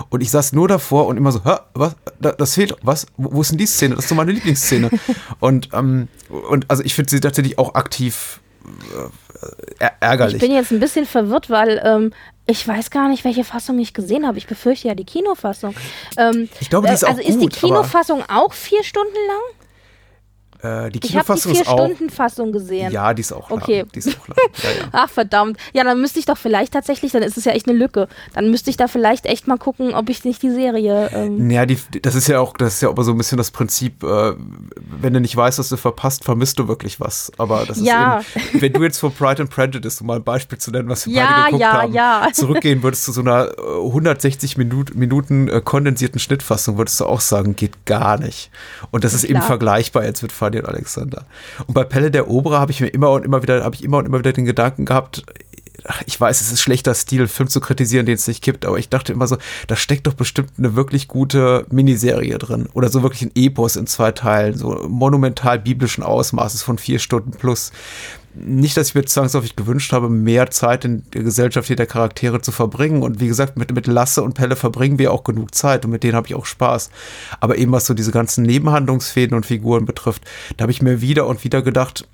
Und 0.08 0.20
ich 0.20 0.30
saß 0.30 0.52
nur 0.52 0.68
davor 0.68 1.06
und 1.06 1.16
immer 1.16 1.32
so, 1.32 1.42
Hä, 1.44 1.56
was, 1.74 1.96
das 2.18 2.54
fehlt, 2.54 2.76
was, 2.82 3.06
wo, 3.16 3.32
wo 3.32 3.40
ist 3.40 3.50
denn 3.50 3.58
die 3.58 3.66
Szene? 3.66 3.94
Das 3.94 4.04
ist 4.04 4.08
so 4.08 4.14
meine 4.14 4.32
Lieblingsszene. 4.32 4.90
und, 5.40 5.70
ähm, 5.72 6.08
und 6.28 6.70
also 6.70 6.82
ich 6.82 6.94
finde 6.94 7.10
sie 7.10 7.20
tatsächlich 7.20 7.58
auch 7.58 7.74
aktiv 7.74 8.40
äh, 9.78 9.88
ärgerlich. 10.00 10.36
Ich 10.36 10.40
bin 10.40 10.52
jetzt 10.52 10.70
ein 10.70 10.80
bisschen 10.80 11.06
verwirrt, 11.06 11.50
weil 11.50 11.80
ähm, 11.84 12.12
ich 12.46 12.66
weiß 12.66 12.90
gar 12.90 13.08
nicht, 13.08 13.24
welche 13.24 13.44
Fassung 13.44 13.78
ich 13.78 13.94
gesehen 13.94 14.26
habe. 14.26 14.38
Ich 14.38 14.46
befürchte 14.46 14.88
ja 14.88 14.94
die 14.94 15.04
Kinofassung. 15.04 15.74
Ähm, 16.18 16.48
ich 16.60 16.70
glaube, 16.70 16.88
die 16.88 16.94
ist 16.94 17.02
äh, 17.02 17.06
also 17.06 17.22
auch 17.22 17.28
ist 17.28 17.38
gut, 17.38 17.42
die 17.42 17.60
Kinofassung 17.60 18.24
auch 18.28 18.52
vier 18.52 18.82
Stunden 18.82 19.14
lang? 19.28 19.61
Äh, 20.62 20.90
die 20.90 21.00
ich 21.02 21.16
habe 21.16 21.34
die 21.34 21.40
vier 21.40 21.64
Stunden 21.64 22.08
Fassung 22.08 22.52
gesehen. 22.52 22.92
Ja, 22.92 23.12
die 23.12 23.22
ist 23.22 23.32
auch 23.32 23.50
lang. 23.50 23.60
Okay. 23.60 23.84
Die 23.92 23.98
ist 23.98 24.16
auch 24.16 24.28
lang. 24.28 24.36
Ja, 24.62 24.70
ja. 24.70 24.88
Ach 24.92 25.10
verdammt. 25.10 25.56
Ja, 25.72 25.82
dann 25.82 26.00
müsste 26.00 26.20
ich 26.20 26.24
doch 26.24 26.36
vielleicht 26.36 26.72
tatsächlich, 26.72 27.10
dann 27.10 27.24
ist 27.24 27.36
es 27.36 27.44
ja 27.44 27.52
echt 27.52 27.68
eine 27.68 27.76
Lücke. 27.76 28.06
Dann 28.34 28.48
müsste 28.48 28.70
ich 28.70 28.76
da 28.76 28.86
vielleicht 28.86 29.26
echt 29.26 29.48
mal 29.48 29.58
gucken, 29.58 29.92
ob 29.92 30.08
ich 30.08 30.24
nicht 30.24 30.40
die 30.40 30.50
Serie. 30.50 31.10
Ähm 31.12 31.50
ja, 31.50 31.66
die, 31.66 31.78
das 32.00 32.14
ist 32.14 32.28
ja 32.28 32.38
auch, 32.38 32.56
das 32.56 32.74
ist 32.74 32.82
ja 32.82 32.90
aber 32.90 33.02
so 33.02 33.10
ein 33.10 33.18
bisschen 33.18 33.38
das 33.38 33.50
Prinzip, 33.50 34.04
äh, 34.04 34.34
wenn 35.00 35.12
du 35.12 35.20
nicht 35.20 35.36
weißt, 35.36 35.58
was 35.58 35.68
du 35.68 35.76
verpasst, 35.76 36.22
vermisst 36.24 36.60
du 36.60 36.68
wirklich 36.68 37.00
was. 37.00 37.32
Aber 37.38 37.64
das 37.66 37.78
ist 37.78 37.86
ja. 37.86 38.20
eben, 38.36 38.60
wenn 38.60 38.72
du 38.72 38.84
jetzt 38.84 38.98
vor 38.98 39.10
Pride 39.10 39.42
and 39.42 39.50
Prejudice, 39.50 40.00
um 40.00 40.06
mal 40.06 40.18
ein 40.18 40.24
Beispiel 40.24 40.58
zu 40.58 40.70
nennen, 40.70 40.88
was 40.88 41.06
wir 41.06 41.14
ja, 41.14 41.26
beide 41.26 41.44
geguckt 41.46 41.60
ja, 41.60 41.72
haben, 41.72 41.92
ja. 41.92 42.28
zurückgehen 42.32 42.84
würdest 42.84 43.02
zu 43.02 43.10
so 43.10 43.22
einer 43.22 43.50
160 43.58 44.56
Minuten, 44.58 44.96
Minuten 44.96 45.48
äh, 45.48 45.60
kondensierten 45.60 46.20
Schnittfassung, 46.20 46.78
würdest 46.78 47.00
du 47.00 47.06
auch 47.06 47.20
sagen, 47.20 47.56
geht 47.56 47.84
gar 47.84 48.16
nicht. 48.16 48.52
Und 48.92 49.02
das 49.02 49.12
ist 49.12 49.24
Klar. 49.24 49.38
eben 49.38 49.42
vergleichbar 49.44 50.04
jetzt 50.04 50.22
mit 50.22 50.30
Fanny 50.30 50.51
und 50.60 50.68
Alexander. 50.68 51.24
Und 51.66 51.74
bei 51.74 51.84
Pelle 51.84 52.10
der 52.10 52.28
Oberer 52.28 52.60
habe 52.60 52.72
ich 52.72 52.80
mir 52.80 52.88
immer 52.88 53.10
und 53.10 53.24
immer 53.24 53.42
wieder, 53.42 53.64
habe 53.64 53.74
ich 53.74 53.84
immer 53.84 53.98
und 53.98 54.06
immer 54.06 54.18
wieder 54.18 54.32
den 54.32 54.44
Gedanken 54.44 54.84
gehabt, 54.84 55.24
ich 56.06 56.20
weiß, 56.20 56.40
es 56.40 56.52
ist 56.52 56.60
schlechter 56.60 56.94
Stil, 56.94 57.26
Film 57.28 57.48
zu 57.48 57.60
kritisieren, 57.60 58.06
den 58.06 58.14
es 58.14 58.28
nicht 58.28 58.42
gibt, 58.42 58.64
aber 58.64 58.78
ich 58.78 58.88
dachte 58.88 59.12
immer 59.12 59.26
so, 59.26 59.36
da 59.66 59.76
steckt 59.76 60.06
doch 60.06 60.14
bestimmt 60.14 60.50
eine 60.58 60.76
wirklich 60.76 61.08
gute 61.08 61.66
Miniserie 61.70 62.38
drin 62.38 62.68
oder 62.72 62.88
so 62.88 63.02
wirklich 63.02 63.22
ein 63.22 63.32
Epos 63.34 63.76
in 63.76 63.86
zwei 63.86 64.12
Teilen, 64.12 64.56
so 64.56 64.86
monumental 64.88 65.58
biblischen 65.58 66.04
Ausmaßes 66.04 66.62
von 66.62 66.78
vier 66.78 66.98
Stunden 66.98 67.32
plus. 67.32 67.72
Nicht, 68.34 68.76
dass 68.76 68.88
ich 68.88 68.94
mir 68.94 69.04
zwangsläufig 69.04 69.56
gewünscht 69.56 69.92
habe, 69.92 70.08
mehr 70.08 70.50
Zeit 70.50 70.84
in 70.84 71.02
der 71.12 71.22
Gesellschaft 71.22 71.68
jeder 71.68 71.86
Charaktere 71.86 72.40
zu 72.40 72.50
verbringen. 72.50 73.02
Und 73.02 73.20
wie 73.20 73.28
gesagt, 73.28 73.56
mit, 73.58 73.74
mit 73.74 73.86
Lasse 73.86 74.22
und 74.22 74.34
Pelle 74.34 74.56
verbringen 74.56 74.98
wir 74.98 75.12
auch 75.12 75.24
genug 75.24 75.54
Zeit 75.54 75.84
und 75.84 75.90
mit 75.90 76.02
denen 76.02 76.16
habe 76.16 76.26
ich 76.26 76.34
auch 76.34 76.46
Spaß. 76.46 76.90
Aber 77.40 77.58
eben 77.58 77.72
was 77.72 77.86
so 77.86 77.94
diese 77.94 78.12
ganzen 78.12 78.44
Nebenhandlungsfäden 78.44 79.36
und 79.36 79.44
Figuren 79.44 79.84
betrifft, 79.84 80.24
da 80.56 80.62
habe 80.62 80.72
ich 80.72 80.80
mir 80.80 81.00
wieder 81.00 81.26
und 81.26 81.44
wieder 81.44 81.62
gedacht, 81.62 82.08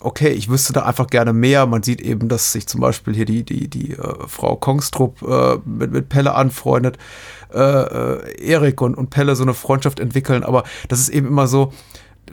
okay, 0.00 0.28
ich 0.28 0.48
wüsste 0.48 0.72
da 0.72 0.82
einfach 0.82 1.06
gerne 1.08 1.32
mehr. 1.32 1.66
Man 1.66 1.82
sieht 1.82 2.00
eben, 2.00 2.28
dass 2.28 2.52
sich 2.52 2.66
zum 2.66 2.80
Beispiel 2.80 3.14
hier 3.14 3.24
die, 3.24 3.44
die, 3.44 3.68
die 3.68 3.92
äh, 3.92 4.14
Frau 4.26 4.56
Kongstrup 4.56 5.22
äh, 5.22 5.58
mit, 5.64 5.92
mit 5.92 6.08
Pelle 6.08 6.34
anfreundet, 6.34 6.98
äh, 7.52 7.58
äh, 7.58 8.42
Erik 8.42 8.80
und, 8.80 8.96
und 8.96 9.10
Pelle 9.10 9.36
so 9.36 9.42
eine 9.42 9.54
Freundschaft 9.54 10.00
entwickeln, 10.00 10.44
aber 10.44 10.64
das 10.88 11.00
ist 11.00 11.08
eben 11.08 11.26
immer 11.28 11.46
so, 11.46 11.72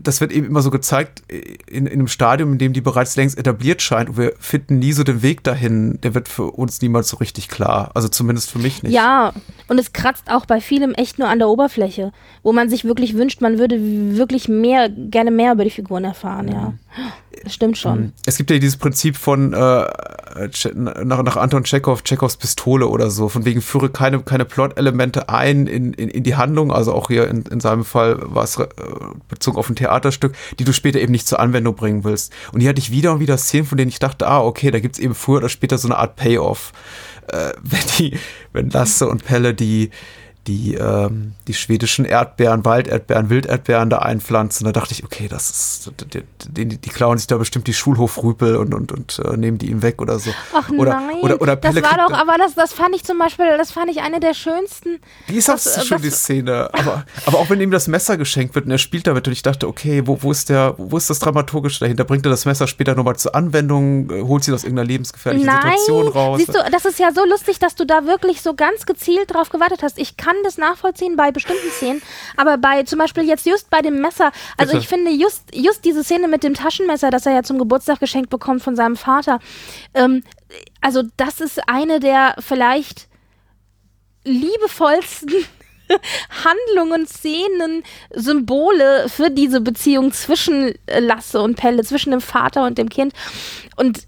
das 0.02 0.22
wird 0.22 0.32
eben 0.32 0.48
immer 0.48 0.62
so 0.62 0.72
gezeigt 0.72 1.24
in, 1.30 1.86
in 1.86 1.94
einem 1.94 2.08
Stadium, 2.08 2.54
in 2.54 2.58
dem 2.58 2.74
die 2.74 2.82
bereits 2.82 3.16
längst 3.16 3.38
etabliert 3.38 3.82
scheint 3.82 4.10
und 4.10 4.18
wir 4.18 4.34
finden 4.40 4.80
nie 4.80 4.92
so 4.92 5.04
den 5.04 5.22
Weg 5.22 5.44
dahin. 5.44 6.00
Der 6.02 6.14
wird 6.14 6.28
für 6.28 6.52
uns 6.52 6.82
niemals 6.82 7.10
so 7.10 7.18
richtig 7.18 7.50
klar. 7.50 7.92
Also 7.94 8.08
zumindest 8.08 8.52
für 8.52 8.60
mich 8.60 8.84
nicht. 8.84 8.94
Ja, 8.94 9.34
und 9.68 9.80
es 9.80 9.94
kratzt 9.94 10.30
auch 10.30 10.46
bei 10.46 10.62
vielem 10.62 10.94
echt 10.94 11.20
nur 11.20 11.28
an 11.28 11.40
der 11.40 11.50
Oberfläche, 11.50 12.12
wo 12.44 12.54
man 12.54 12.70
sich 12.70 12.86
wirklich 12.86 13.16
wünscht, 13.16 13.42
man 13.42 13.58
würde 13.58 13.78
wirklich 13.80 14.48
mehr, 14.48 14.90
gerne 14.90 15.32
mehr 15.32 15.54
über 15.54 15.64
die 15.64 15.70
Figuren 15.70 16.04
erfahren, 16.04 16.48
ja. 16.48 16.74
Das 16.96 17.25
stimmt 17.48 17.78
schon. 17.78 18.00
Mhm. 18.00 18.14
Es 18.26 18.38
gibt 18.38 18.50
ja 18.52 18.58
dieses 18.58 18.78
Prinzip 18.78 19.18
von 19.18 19.54
äh, 19.54 19.88
nach, 20.74 21.24
nach 21.24 21.38
Anton 21.38 21.64
Tschechow, 21.64 22.02
Tschechows 22.04 22.38
Pistole 22.38 22.88
oder 22.88 23.10
so, 23.10 23.30
von 23.30 23.46
wegen 23.46 23.62
führe 23.62 23.90
keine, 23.90 24.20
keine 24.22 24.46
Plot-Elemente 24.46 25.30
ein 25.30 25.68
in, 25.68 25.94
in, 25.94 26.10
in 26.10 26.24
die 26.24 26.36
Handlung, 26.36 26.72
also 26.72 26.94
auch 26.94 27.08
hier 27.08 27.28
in, 27.28 27.44
in 27.44 27.60
seinem 27.60 27.86
Fall 27.86 28.18
war 28.22 28.44
es 28.44 28.58
äh, 28.58 28.68
bezogen 29.28 29.58
auf 29.58 29.70
ein 29.70 29.76
Theaterstück, 29.76 30.36
die 30.60 30.64
du 30.64 30.74
später 30.74 31.00
eben 31.00 31.12
nicht 31.12 31.28
zur 31.28 31.40
Anwendung 31.40 31.76
bringen 31.76 32.04
willst. 32.04 32.34
Und 32.52 32.62
hier 32.62 32.70
hatte 32.70 32.80
ich 32.80 32.92
wieder 32.92 33.14
und 33.14 33.20
wieder 33.20 33.38
Szenen, 33.38 33.66
von 33.66 33.78
denen 33.78 33.90
ich 33.90 34.00
dachte, 34.00 34.28
ah, 34.28 34.42
okay, 34.42 34.72
da 34.72 34.80
gibt 34.80 34.96
es 34.96 35.00
eben 35.00 35.16
früher 35.16 35.38
oder 35.38 35.50
später 35.50 35.78
so 35.78 35.88
eine 35.88 35.98
Art 35.98 36.16
Payoff. 36.16 36.74
Äh, 37.28 37.54
wenn 37.62 37.80
die, 37.98 38.18
wenn 38.54 38.70
Lasse 38.70 39.08
und 39.08 39.26
Pelle 39.26 39.54
die 39.54 39.92
die, 40.48 40.76
ähm, 40.76 41.34
die 41.48 41.54
schwedischen 41.54 42.06
Erdbeeren, 42.06 42.66
Walderdbeeren, 42.66 43.30
Wilderdbeeren 43.30 43.90
da 43.90 44.00
einpflanzen. 44.00 44.66
Da 44.66 44.72
dachte 44.72 44.94
ich, 44.94 45.04
okay, 45.04 45.28
das 45.28 45.50
ist, 45.50 45.92
die, 46.14 46.24
die, 46.48 46.78
die 46.78 46.90
klauen 46.90 47.18
sich 47.18 47.28
da 47.28 47.38
bestimmt 47.38 47.68
die 47.68 47.74
Schulhofrüpel 47.74 48.58
und, 48.58 48.74
und, 48.74 48.92
und 48.92 49.20
äh, 49.20 49.38
nehmen 49.38 49.58
die 49.58 49.70
ihm 49.70 49.82
weg 49.82 50.02
oder 50.02 50.20
so. 50.20 50.32
Ach 50.54 50.70
oder, 50.70 51.00
nein, 51.00 51.22
oder, 51.22 51.42
oder 51.42 51.56
das 51.56 51.76
war 51.76 51.98
doch, 51.98 52.14
aber 52.14 52.38
das, 52.38 52.54
das 52.54 52.74
fand 52.74 52.96
ich 52.96 53.04
zum 53.04 53.18
Beispiel, 53.18 53.58
das 53.58 53.72
fand 53.72 53.90
ich 53.90 54.02
eine 54.02 54.20
der 54.20 54.34
schönsten. 54.34 55.00
Die 55.30 55.36
ist 55.36 55.50
auch 55.50 55.54
das, 55.54 55.86
schon 55.86 55.98
das, 55.98 56.02
die 56.02 56.12
Szene. 56.12 56.70
Aber, 56.74 57.06
aber 57.26 57.40
auch 57.40 57.50
wenn 57.50 57.60
ihm 57.62 57.72
das 57.72 57.88
Messer 57.88 58.18
geschenkt 58.18 58.56
wird 58.56 58.66
und 58.66 58.72
er 58.72 58.78
spielt 58.78 59.08
damit 59.08 59.28
und 59.28 59.34
ich 59.34 59.42
dachte, 59.42 59.68
okay, 59.68 60.04
wo, 60.06 60.22
wo 60.22 60.32
ist 60.32 60.50
der, 60.50 60.76
wo 60.78 60.98
ist 60.98 61.10
das 61.10 61.20
Dramaturgische 61.20 61.80
dahinter? 61.80 62.04
Bringt 62.04 62.26
er 62.26 62.30
das 62.30 62.46
Messer 62.46 62.68
später 62.68 62.96
nochmal 62.96 63.16
zur 63.16 63.36
Anwendung? 63.36 64.10
Äh, 64.12 64.22
holt 64.22 64.44
sie 64.44 64.52
das 64.52 64.62
aus 64.62 64.64
irgendeiner 64.64 64.88
lebensgefährlichen 64.88 65.48
nein, 65.48 65.78
Situation 65.78 66.08
raus? 66.08 66.38
Siehst 66.38 66.56
du, 66.56 66.60
das 66.72 66.86
ist 66.86 67.00
ja 67.00 67.12
so 67.14 67.26
lustig, 67.26 67.60
dass 67.60 67.76
du 67.76 67.86
da 67.86 68.06
wirklich 68.06 68.42
so 68.42 68.54
ganz 68.54 68.86
gezielt 68.86 69.34
drauf 69.34 69.50
gewartet 69.50 69.82
hast. 69.84 69.98
Ich 69.98 70.18
kann 70.18 70.35
das 70.44 70.58
nachvollziehen 70.58 71.16
bei 71.16 71.32
bestimmten 71.32 71.70
Szenen, 71.72 72.02
aber 72.38 72.58
bei 72.58 72.84
zum 72.84 73.00
Beispiel 73.00 73.24
jetzt 73.24 73.46
just 73.46 73.70
bei 73.70 73.82
dem 73.82 74.02
Messer, 74.02 74.32
also 74.58 74.72
Bitte. 74.72 74.84
ich 74.84 74.88
finde 74.88 75.12
just, 75.12 75.44
just 75.54 75.86
diese 75.86 76.04
Szene 76.04 76.28
mit 76.28 76.44
dem 76.44 76.54
Taschenmesser, 76.54 77.10
das 77.10 77.26
er 77.26 77.34
ja 77.34 77.44
zum 77.44 77.60
Geburtstag 77.60 78.00
geschenkt 78.00 78.30
bekommt 78.30 78.62
von 78.62 78.76
seinem 78.76 78.96
Vater, 78.96 79.40
ähm, 79.94 80.24
also 80.82 81.04
das 81.18 81.42
ist 81.42 81.68
eine 81.68 82.00
der 82.00 82.36
vielleicht 82.40 83.08
liebevollsten 84.24 85.46
Handlungen, 86.44 87.08
Szenen, 87.08 87.84
Symbole 88.12 89.08
für 89.08 89.30
diese 89.30 89.62
Beziehung 89.62 90.12
zwischen 90.12 90.74
Lasse 90.88 91.42
und 91.42 91.56
Pelle, 91.56 91.84
zwischen 91.84 92.12
dem 92.12 92.22
Vater 92.22 92.66
und 92.66 92.78
dem 92.78 92.90
Kind. 92.90 93.14
Und 93.76 94.08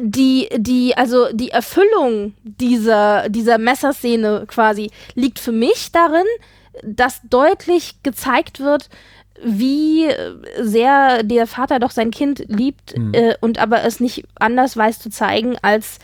die, 0.00 0.48
die, 0.56 0.96
also 0.96 1.26
die 1.32 1.50
Erfüllung 1.50 2.34
dieser, 2.44 3.28
dieser 3.28 3.58
Messerszene 3.58 4.44
quasi 4.46 4.90
liegt 5.14 5.38
für 5.38 5.52
mich 5.52 5.92
darin, 5.92 6.24
dass 6.82 7.20
deutlich 7.28 8.02
gezeigt 8.02 8.60
wird, 8.60 8.88
wie 9.42 10.06
sehr 10.60 11.22
der 11.22 11.46
Vater 11.46 11.78
doch 11.78 11.90
sein 11.90 12.10
Kind 12.10 12.44
liebt 12.48 12.96
Mhm. 12.96 13.14
äh, 13.14 13.34
und 13.40 13.58
aber 13.58 13.82
es 13.84 14.00
nicht 14.00 14.24
anders 14.38 14.76
weiß 14.76 14.98
zu 14.98 15.10
zeigen 15.10 15.56
als 15.62 15.98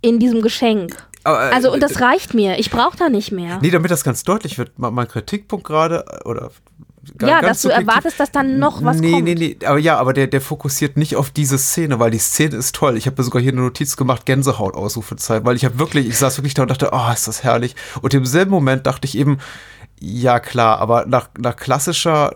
in 0.00 0.18
diesem 0.20 0.42
Geschenk. 0.42 0.96
Aber, 1.24 1.50
äh, 1.50 1.54
Also 1.54 1.72
und 1.72 1.82
das 1.82 2.00
reicht 2.00 2.34
mir. 2.34 2.58
Ich 2.58 2.70
brauche 2.70 2.96
da 2.96 3.08
nicht 3.08 3.32
mehr. 3.32 3.58
Nee, 3.60 3.70
damit 3.70 3.90
das 3.90 4.04
ganz 4.04 4.22
deutlich 4.22 4.58
wird, 4.58 4.78
mein 4.78 5.08
Kritikpunkt 5.08 5.66
gerade, 5.66 6.04
oder 6.24 6.50
ga- 6.50 6.52
ja, 7.20 7.40
dass 7.40 7.62
du 7.62 7.68
erwartest, 7.68 8.18
dass 8.20 8.30
dann 8.30 8.58
noch 8.58 8.82
was 8.82 8.98
nee, 8.98 9.12
kommt. 9.12 9.24
Nee, 9.24 9.34
nee, 9.34 9.56
aber 9.64 9.78
ja, 9.78 9.98
aber 9.98 10.12
der, 10.12 10.26
der 10.26 10.40
fokussiert 10.40 10.96
nicht 10.96 11.16
auf 11.16 11.30
diese 11.30 11.58
Szene, 11.58 11.98
weil 11.98 12.10
die 12.10 12.18
Szene 12.18 12.56
ist 12.56 12.74
toll. 12.74 12.96
Ich 12.96 13.06
habe 13.06 13.16
mir 13.18 13.24
sogar 13.24 13.40
hier 13.42 13.52
eine 13.52 13.60
Notiz 13.60 13.96
gemacht, 13.96 14.26
Gänsehaut, 14.26 14.74
Ausrufezeit, 14.74 15.44
weil 15.44 15.56
ich 15.56 15.64
habe 15.64 15.78
wirklich, 15.78 16.06
ich 16.06 16.18
saß 16.18 16.38
wirklich 16.38 16.54
da 16.54 16.62
und 16.62 16.70
dachte, 16.70 16.90
oh, 16.92 17.12
ist 17.12 17.28
das 17.28 17.44
herrlich. 17.44 17.76
Und 18.02 18.14
im 18.14 18.26
selben 18.26 18.50
Moment 18.50 18.86
dachte 18.86 19.06
ich 19.06 19.16
eben, 19.16 19.38
ja 20.00 20.40
klar, 20.40 20.78
aber 20.78 21.06
nach, 21.06 21.28
nach 21.38 21.56
klassischer 21.56 22.34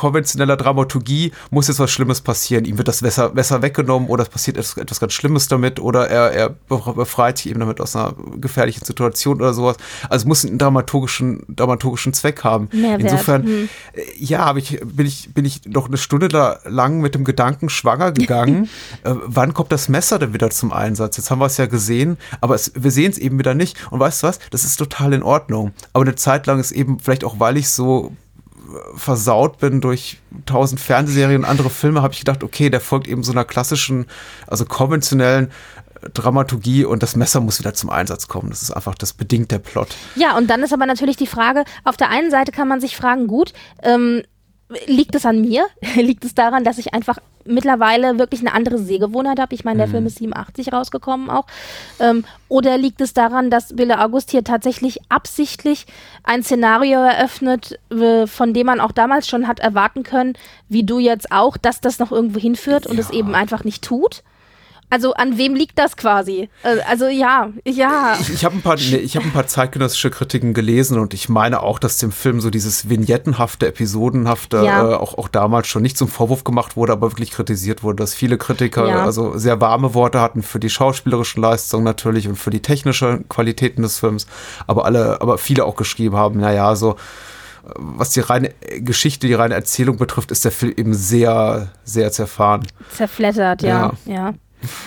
konventioneller 0.00 0.56
Dramaturgie 0.56 1.30
muss 1.50 1.68
jetzt 1.68 1.78
was 1.78 1.90
Schlimmes 1.90 2.22
passieren. 2.22 2.64
Ihm 2.64 2.78
wird 2.78 2.88
das 2.88 3.02
Messer, 3.02 3.34
Messer 3.34 3.60
weggenommen 3.60 4.08
oder 4.08 4.22
es 4.22 4.30
passiert 4.30 4.56
etwas, 4.56 4.78
etwas 4.78 4.98
ganz 4.98 5.12
Schlimmes 5.12 5.46
damit 5.46 5.78
oder 5.78 6.08
er, 6.08 6.32
er 6.32 6.56
befreit 6.68 7.36
sich 7.36 7.50
eben 7.50 7.60
damit 7.60 7.82
aus 7.82 7.94
einer 7.94 8.14
gefährlichen 8.36 8.82
Situation 8.82 9.36
oder 9.36 9.52
sowas. 9.52 9.76
Also 10.08 10.22
es 10.22 10.24
muss 10.26 10.46
einen 10.46 10.56
dramaturgischen, 10.56 11.44
dramaturgischen 11.50 12.14
Zweck 12.14 12.44
haben. 12.44 12.70
Mehrwert. 12.72 13.02
Insofern, 13.02 13.42
Hm. 13.42 13.68
äh, 13.92 14.02
ja, 14.16 14.46
hab 14.46 14.56
ich, 14.56 14.80
bin, 14.82 15.04
ich, 15.04 15.34
bin 15.34 15.44
ich 15.44 15.66
noch 15.66 15.88
eine 15.88 15.98
Stunde 15.98 16.28
da 16.28 16.60
lang 16.64 17.02
mit 17.02 17.14
dem 17.14 17.24
Gedanken 17.24 17.68
schwanger 17.68 18.12
gegangen, 18.12 18.70
äh, 19.04 19.12
wann 19.26 19.52
kommt 19.52 19.70
das 19.70 19.90
Messer 19.90 20.18
denn 20.18 20.32
wieder 20.32 20.48
zum 20.48 20.72
Einsatz? 20.72 21.18
Jetzt 21.18 21.30
haben 21.30 21.40
wir 21.40 21.46
es 21.46 21.58
ja 21.58 21.66
gesehen, 21.66 22.16
aber 22.40 22.54
es, 22.54 22.72
wir 22.74 22.90
sehen 22.90 23.10
es 23.10 23.18
eben 23.18 23.38
wieder 23.38 23.52
nicht. 23.52 23.76
Und 23.90 24.00
weißt 24.00 24.22
du 24.22 24.28
was? 24.28 24.38
Das 24.50 24.64
ist 24.64 24.76
total 24.76 25.12
in 25.12 25.22
Ordnung. 25.22 25.72
Aber 25.92 26.04
eine 26.04 26.14
Zeit 26.14 26.46
lang 26.46 26.58
ist 26.58 26.72
eben, 26.72 26.98
vielleicht 27.00 27.22
auch 27.24 27.38
weil 27.38 27.58
ich 27.58 27.68
so 27.68 28.12
versaut 28.94 29.58
bin 29.58 29.80
durch 29.80 30.18
tausend 30.46 30.80
Fernsehserien 30.80 31.42
und 31.42 31.48
andere 31.48 31.70
Filme, 31.70 32.02
habe 32.02 32.12
ich 32.12 32.20
gedacht, 32.20 32.44
okay, 32.44 32.70
der 32.70 32.80
folgt 32.80 33.08
eben 33.08 33.22
so 33.22 33.32
einer 33.32 33.44
klassischen, 33.44 34.06
also 34.46 34.64
konventionellen 34.64 35.50
Dramaturgie 36.14 36.84
und 36.84 37.02
das 37.02 37.14
Messer 37.14 37.40
muss 37.40 37.58
wieder 37.58 37.74
zum 37.74 37.90
Einsatz 37.90 38.26
kommen. 38.26 38.50
Das 38.50 38.62
ist 38.62 38.70
einfach, 38.70 38.94
das 38.94 39.12
bedingt 39.12 39.50
der 39.50 39.58
Plot. 39.58 39.88
Ja, 40.16 40.36
und 40.36 40.48
dann 40.48 40.62
ist 40.62 40.72
aber 40.72 40.86
natürlich 40.86 41.16
die 41.16 41.26
Frage, 41.26 41.64
auf 41.84 41.96
der 41.96 42.08
einen 42.08 42.30
Seite 42.30 42.52
kann 42.52 42.68
man 42.68 42.80
sich 42.80 42.96
fragen, 42.96 43.26
gut, 43.26 43.52
ähm, 43.82 44.22
liegt 44.86 45.14
es 45.14 45.26
an 45.26 45.40
mir? 45.40 45.66
liegt 45.96 46.24
es 46.24 46.34
daran, 46.34 46.64
dass 46.64 46.78
ich 46.78 46.94
einfach 46.94 47.18
mittlerweile 47.44 48.18
wirklich 48.18 48.40
eine 48.40 48.52
andere 48.52 48.78
Sehgewohnheit 48.78 49.38
habe? 49.38 49.54
Ich 49.54 49.64
meine, 49.64 49.78
der 49.78 49.88
Film 49.88 50.06
ist 50.06 50.18
87 50.18 50.72
rausgekommen 50.72 51.30
auch. 51.30 51.46
Ähm, 51.98 52.24
oder 52.48 52.78
liegt 52.78 53.00
es 53.00 53.14
daran, 53.14 53.50
dass 53.50 53.74
Bille 53.74 54.00
August 54.00 54.30
hier 54.30 54.44
tatsächlich 54.44 55.00
absichtlich 55.08 55.86
ein 56.22 56.42
Szenario 56.42 57.00
eröffnet, 57.00 57.78
von 58.26 58.54
dem 58.54 58.66
man 58.66 58.80
auch 58.80 58.92
damals 58.92 59.28
schon 59.28 59.48
hat 59.48 59.60
erwarten 59.60 60.02
können, 60.02 60.34
wie 60.68 60.84
du 60.84 60.98
jetzt 60.98 61.32
auch, 61.32 61.56
dass 61.56 61.80
das 61.80 61.98
noch 61.98 62.12
irgendwo 62.12 62.38
hinführt 62.38 62.86
und 62.86 62.98
es 62.98 63.10
eben 63.10 63.34
einfach 63.34 63.64
nicht 63.64 63.82
tut? 63.82 64.22
Also 64.90 65.14
an 65.14 65.38
wem 65.38 65.54
liegt 65.54 65.78
das 65.78 65.96
quasi? 65.96 66.48
Äh, 66.62 66.78
Also 66.88 67.06
ja, 67.06 67.50
ja. 67.64 68.16
Ich, 68.20 68.30
ich 68.34 68.44
habe 68.44 68.56
ein, 68.56 68.62
paar- 68.62 68.76
nee, 68.76 68.96
ich 68.96 69.16
hab 69.16 69.24
ein 69.24 69.32
paar 69.32 69.46
zeitgenössische 69.46 70.10
Kritiken 70.10 70.52
gelesen 70.52 70.98
und 70.98 71.14
ich 71.14 71.28
meine 71.28 71.62
auch, 71.62 71.78
dass 71.78 71.96
dem 71.98 72.10
Film 72.12 72.40
so 72.40 72.50
dieses 72.50 72.88
vignettenhafte, 72.88 73.66
episodenhafte 73.68 74.58
Ja. 74.64 74.90
äh, 74.90 74.94
auch, 74.94 75.16
auch 75.16 75.28
damals 75.28 75.68
schon 75.68 75.82
nicht 75.82 75.96
zum 75.96 76.08
Vorwurf 76.08 76.44
gemacht 76.44 76.76
wurde, 76.76 76.92
aber 76.92 77.12
wirklich 77.12 77.30
kritisiert 77.30 77.82
wurde, 77.82 77.96
dass 78.02 78.14
viele 78.14 78.36
Kritiker 78.36 78.88
Ja. 78.88 79.04
also 79.04 79.38
sehr 79.38 79.60
warme 79.60 79.94
Worte 79.94 80.20
hatten 80.20 80.42
für 80.42 80.58
die 80.60 80.70
schauspielerischen 80.70 81.40
Leistungen 81.42 81.84
natürlich 81.84 82.26
und 82.28 82.36
für 82.36 82.50
die 82.50 82.60
technischen 82.60 83.28
Qualitäten 83.28 83.82
des 83.82 83.98
Films, 83.98 84.26
aber 84.66 84.84
alle, 84.84 85.20
aber 85.20 85.38
viele 85.38 85.64
auch 85.64 85.76
geschrieben 85.76 86.16
haben, 86.16 86.40
naja, 86.40 86.74
so 86.74 86.92
äh, 86.92 86.94
was 87.76 88.10
die 88.10 88.20
reine 88.20 88.52
Geschichte, 88.78 89.26
die 89.26 89.34
reine 89.34 89.54
Erzählung 89.54 89.98
betrifft, 89.98 90.30
ist 90.32 90.44
der 90.44 90.52
Film 90.52 90.74
eben 90.76 90.94
sehr, 90.94 91.68
sehr 91.84 92.10
zerfahren. 92.10 92.66
Zerflettert, 92.96 93.62
ja, 93.62 93.92
ja. 94.06 94.34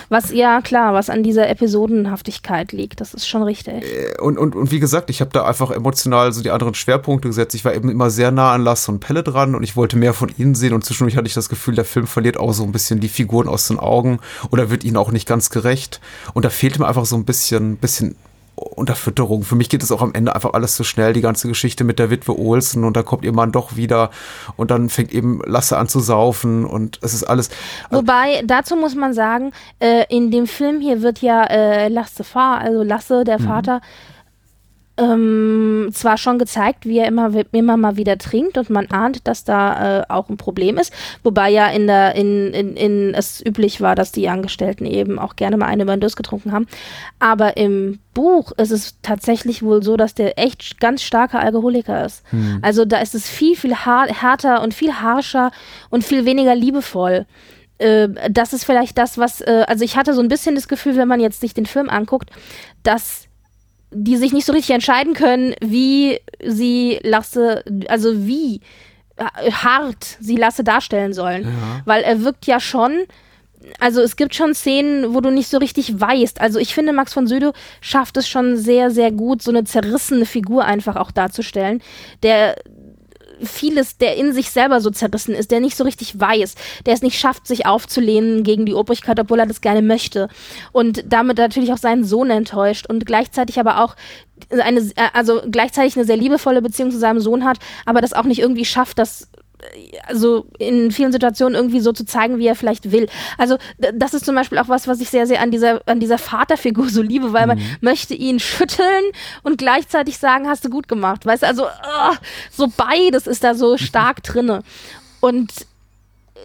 Was, 0.10 0.32
ja, 0.32 0.62
klar, 0.62 0.94
was 0.94 1.10
an 1.10 1.24
dieser 1.24 1.50
Episodenhaftigkeit 1.50 2.72
liegt, 2.72 3.02
das 3.02 3.14
ist 3.14 3.28
schon 3.28 3.44
richtig. 3.44 3.84
und, 4.20 4.38
und, 4.38 4.56
und 4.56 4.72
wie 4.72 4.80
gesagt, 4.80 5.10
ich 5.10 5.22
habe 5.22 5.32
da 5.32 5.46
einfach 5.46 5.72
emotional 5.72 6.32
so 6.34 6.42
die 6.42 6.52
anderen 6.52 6.74
Schwerpunkte 6.74 7.28
gesetzt. 7.28 7.56
Ich 7.56 7.66
war 7.66 7.74
eben 7.74 7.90
immer 7.90 8.10
sehr 8.10 8.32
nah 8.32 8.54
an 8.54 8.64
Lasse 8.64 8.92
und 8.92 9.00
Pelle 9.00 9.24
dran 9.24 9.56
und 9.56 9.64
ich 9.64 9.76
wollte 9.76 9.98
mehr 9.98 10.14
von 10.14 10.32
ihnen 10.38 10.56
sehen 10.56 10.74
und 10.74 10.84
zwischendurch 10.84 11.18
hatte 11.18 11.28
ich 11.28 11.34
das 11.34 11.50
Gefühl, 11.50 11.76
der 11.76 11.86
Film 11.86 12.08
verliert 12.08 12.38
auch 12.38 12.54
so 12.54 12.64
ein 12.64 12.72
bisschen 12.72 13.00
die 13.00 13.10
Figuren 13.10 13.48
aus 13.48 13.68
den 13.68 13.80
Augen 13.80 14.20
oder 14.52 14.70
wird 14.70 14.84
ihnen 14.84 14.98
auch 14.98 15.12
nicht 15.12 15.28
ganz 15.28 15.50
gerecht. 15.50 16.00
Und 16.34 16.46
da 16.46 16.50
fehlt 16.50 16.80
mir 16.80 16.88
einfach 16.88 17.06
so 17.06 17.16
ein 17.16 17.26
bisschen, 17.26 17.78
bisschen 17.78 18.16
Unterfütterung. 18.56 19.44
Für 19.44 19.56
mich 19.56 19.70
geht 19.70 19.84
es 19.84 19.92
auch 19.92 20.02
am 20.02 20.14
Ende 20.14 20.36
einfach 20.36 20.54
alles 20.54 20.76
zu 20.76 20.84
schnell, 20.84 21.14
die 21.14 21.22
ganze 21.22 21.48
Geschichte 21.48 21.84
mit 21.84 22.00
der 22.00 22.10
Witwe 22.10 22.38
Olsen 22.38 22.84
und 22.84 22.96
da 22.96 23.04
kommt 23.04 23.26
ihr 23.26 23.34
Mann 23.34 23.52
doch 23.52 23.76
wieder 23.76 24.12
und 24.56 24.72
dann 24.72 24.90
fängt 24.90 25.12
eben 25.12 25.42
Lasse 25.46 25.78
an 25.78 25.88
zu 25.88 26.00
saufen 26.00 26.66
und 26.66 27.00
es 27.02 27.14
ist 27.14 27.24
alles. 27.24 27.50
Wobei, 27.90 28.44
dazu 28.46 28.76
muss 28.76 28.96
man 28.96 29.14
sagen, 29.14 29.52
äh, 29.80 30.06
in 30.10 30.32
dem 30.32 30.48
Film 30.48 30.82
hier 30.82 31.02
wird 31.02 31.20
ja 31.20 31.44
äh, 31.46 31.88
Lasse 31.88 32.24
Fahr, 32.24 32.60
also 32.60 32.84
Lasse, 32.84 33.24
der 33.24 33.40
Vater, 33.40 33.82
ähm, 34.96 35.90
zwar 35.92 36.18
schon 36.18 36.38
gezeigt, 36.38 36.86
wie 36.86 37.00
er 37.00 37.08
immer, 37.08 37.32
immer 37.52 37.78
mal 37.78 37.98
wieder 37.98 38.18
trinkt 38.20 38.60
und 38.60 38.70
man 38.70 38.88
ahnt, 38.92 39.28
dass 39.28 39.44
da 39.44 40.02
äh, 40.02 40.04
auch 40.08 40.30
ein 40.30 40.38
Problem 40.38 40.78
ist, 40.78 40.94
wobei 41.24 41.50
ja 41.50 41.68
in 41.68 41.88
der, 41.88 42.14
in, 42.14 42.54
in, 42.54 42.76
in 42.76 43.14
es 43.16 43.44
üblich 43.44 43.82
war, 43.82 43.96
dass 43.96 44.12
die 44.12 44.30
Angestellten 44.30 44.86
eben 44.86 45.18
auch 45.18 45.36
gerne 45.36 45.58
mal 45.58 45.66
eine 45.66 45.84
über 45.84 45.96
den 45.96 46.02
Durst 46.02 46.16
getrunken 46.16 46.52
haben. 46.52 46.68
Aber 47.18 47.58
im 47.58 48.00
Buch 48.14 48.52
ist 48.54 48.70
es 48.70 49.00
tatsächlich 49.02 49.64
wohl 49.64 49.82
so, 49.82 49.98
dass 49.98 50.14
der 50.14 50.38
echt 50.38 50.80
ganz 50.80 51.02
starker 51.02 51.40
Alkoholiker 51.40 52.06
ist. 52.06 52.24
Also 52.62 52.86
da 52.86 53.00
ist 53.00 53.16
es 53.16 53.28
viel, 53.28 53.56
viel 53.56 53.76
härter 53.76 54.62
und 54.62 54.76
viel 54.76 54.94
harscher 54.94 55.52
und 55.90 56.04
viel 56.04 56.26
weniger 56.26 56.56
liebevoll 56.56 57.26
äh, 57.80 58.10
das 58.30 58.54
ist 58.54 58.66
vielleicht 58.66 59.00
das, 59.00 59.18
was, 59.18 59.42
äh, 59.42 59.66
also 59.68 59.84
ich 59.84 59.98
hatte 59.98 60.14
so 60.14 60.22
ein 60.22 60.28
bisschen 60.28 60.54
das 60.54 60.68
Gefühl, 60.68 60.96
wenn 60.96 61.08
man 61.08 61.20
jetzt 61.20 61.42
sich 61.42 61.56
den 61.56 61.66
Film 61.66 61.90
anguckt, 61.90 62.30
dass 62.84 63.28
die 63.94 64.18
sich 64.18 64.34
nicht 64.34 64.46
so 64.46 64.54
richtig 64.54 64.74
entscheiden 64.74 65.14
können, 65.14 65.56
wie 65.62 66.20
sie 66.44 67.00
Lasse, 67.04 67.64
also 67.88 68.26
wie 68.26 68.62
hart 69.18 70.18
sie 70.20 70.36
Lasse 70.36 70.64
darstellen 70.64 71.14
sollen. 71.14 71.46
Weil 71.86 72.04
er 72.04 72.24
wirkt 72.24 72.48
ja 72.48 72.60
schon, 72.60 73.06
also 73.80 74.02
es 74.02 74.16
gibt 74.16 74.36
schon 74.36 74.54
Szenen, 74.54 75.14
wo 75.14 75.22
du 75.22 75.30
nicht 75.30 75.48
so 75.48 75.58
richtig 75.58 76.00
weißt. 76.00 76.42
Also 76.42 76.60
ich 76.60 76.74
finde, 76.74 76.94
Max 76.94 77.14
von 77.14 77.28
Sydow 77.28 77.54
schafft 77.82 78.18
es 78.18 78.28
schon 78.28 78.58
sehr, 78.58 78.92
sehr 78.92 79.12
gut, 79.12 79.42
so 79.42 79.52
eine 79.52 79.64
zerrissene 79.64 80.26
Figur 80.26 80.66
einfach 80.66 80.96
auch 80.96 81.12
darzustellen, 81.12 81.82
der 82.24 82.56
vieles, 83.46 83.98
der 83.98 84.16
in 84.16 84.34
sich 84.34 84.50
selber 84.50 84.82
so 84.82 84.90
zerrissen 84.90 85.36
ist, 85.36 85.52
der 85.52 85.60
nicht 85.60 85.78
so 85.78 85.84
richtig 85.84 86.20
weiß, 86.20 86.56
der 86.86 86.94
es 86.94 87.02
nicht 87.02 87.20
schafft, 87.20 87.48
sich 87.48 87.66
aufzulehnen 87.66 88.44
gegen 88.44 88.66
die 88.66 88.74
Obrigkeit, 88.74 89.20
obwohl 89.20 89.40
er 89.40 89.46
das 89.46 89.62
gerne 89.62 89.82
möchte. 89.82 90.28
Und 90.72 91.04
damit 91.08 91.38
natürlich 91.38 91.72
auch 91.72 91.78
seinen 91.78 92.04
Sohn 92.04 92.30
enttäuscht 92.30 92.86
und 92.88 93.06
gleichzeitig 93.06 93.60
aber 93.60 93.84
auch 93.84 93.96
eine, 94.50 94.92
also 95.14 95.42
gleichzeitig 95.50 95.96
eine 95.96 96.06
sehr 96.06 96.18
liebevolle 96.18 96.62
Beziehung 96.62 96.92
zu 96.92 97.00
seinem 97.00 97.20
Sohn 97.20 97.46
hat, 97.46 97.58
aber 97.86 98.02
das 98.02 98.14
auch 98.14 98.26
nicht 98.26 98.40
irgendwie 98.40 98.66
schafft, 98.66 99.00
das 99.00 99.30
also 100.08 100.46
in 100.60 100.92
vielen 100.92 101.12
Situationen 101.12 101.56
irgendwie 101.56 101.80
so 101.80 101.92
zu 101.92 102.06
zeigen, 102.06 102.38
wie 102.38 102.48
er 102.48 102.56
vielleicht 102.56 102.92
will. 102.92 103.08
Also 103.38 103.58
das 103.78 104.14
ist 104.14 104.26
zum 104.26 104.36
Beispiel 104.36 104.58
auch 104.58 104.70
was, 104.70 104.88
was 104.88 105.00
ich 105.02 105.10
sehr, 105.10 105.28
sehr 105.28 105.42
an 105.42 105.52
dieser, 105.52 105.82
an 105.88 106.00
dieser 106.00 106.18
Vaterfigur 106.18 106.90
so 106.90 107.02
liebe, 107.02 107.34
weil 107.34 107.48
man 107.48 107.62
möchte 107.82 108.14
ihn 108.14 108.40
schütteln 108.40 109.04
und 109.44 109.58
gleichzeitig 109.58 110.18
sagen, 110.18 110.48
hast 110.48 110.66
du 110.66 110.70
gut 110.70 110.88
gemacht. 110.88 111.26
Weißt 111.26 111.44
du, 111.44 111.48
also 111.48 111.66
ah, 111.66 112.16
so 112.52 112.68
beides 112.76 113.28
ist 113.28 113.44
da 113.44 113.56
so 113.56 113.78
stark 113.84 114.24
drinne. 114.24 114.64
Und 115.20 115.52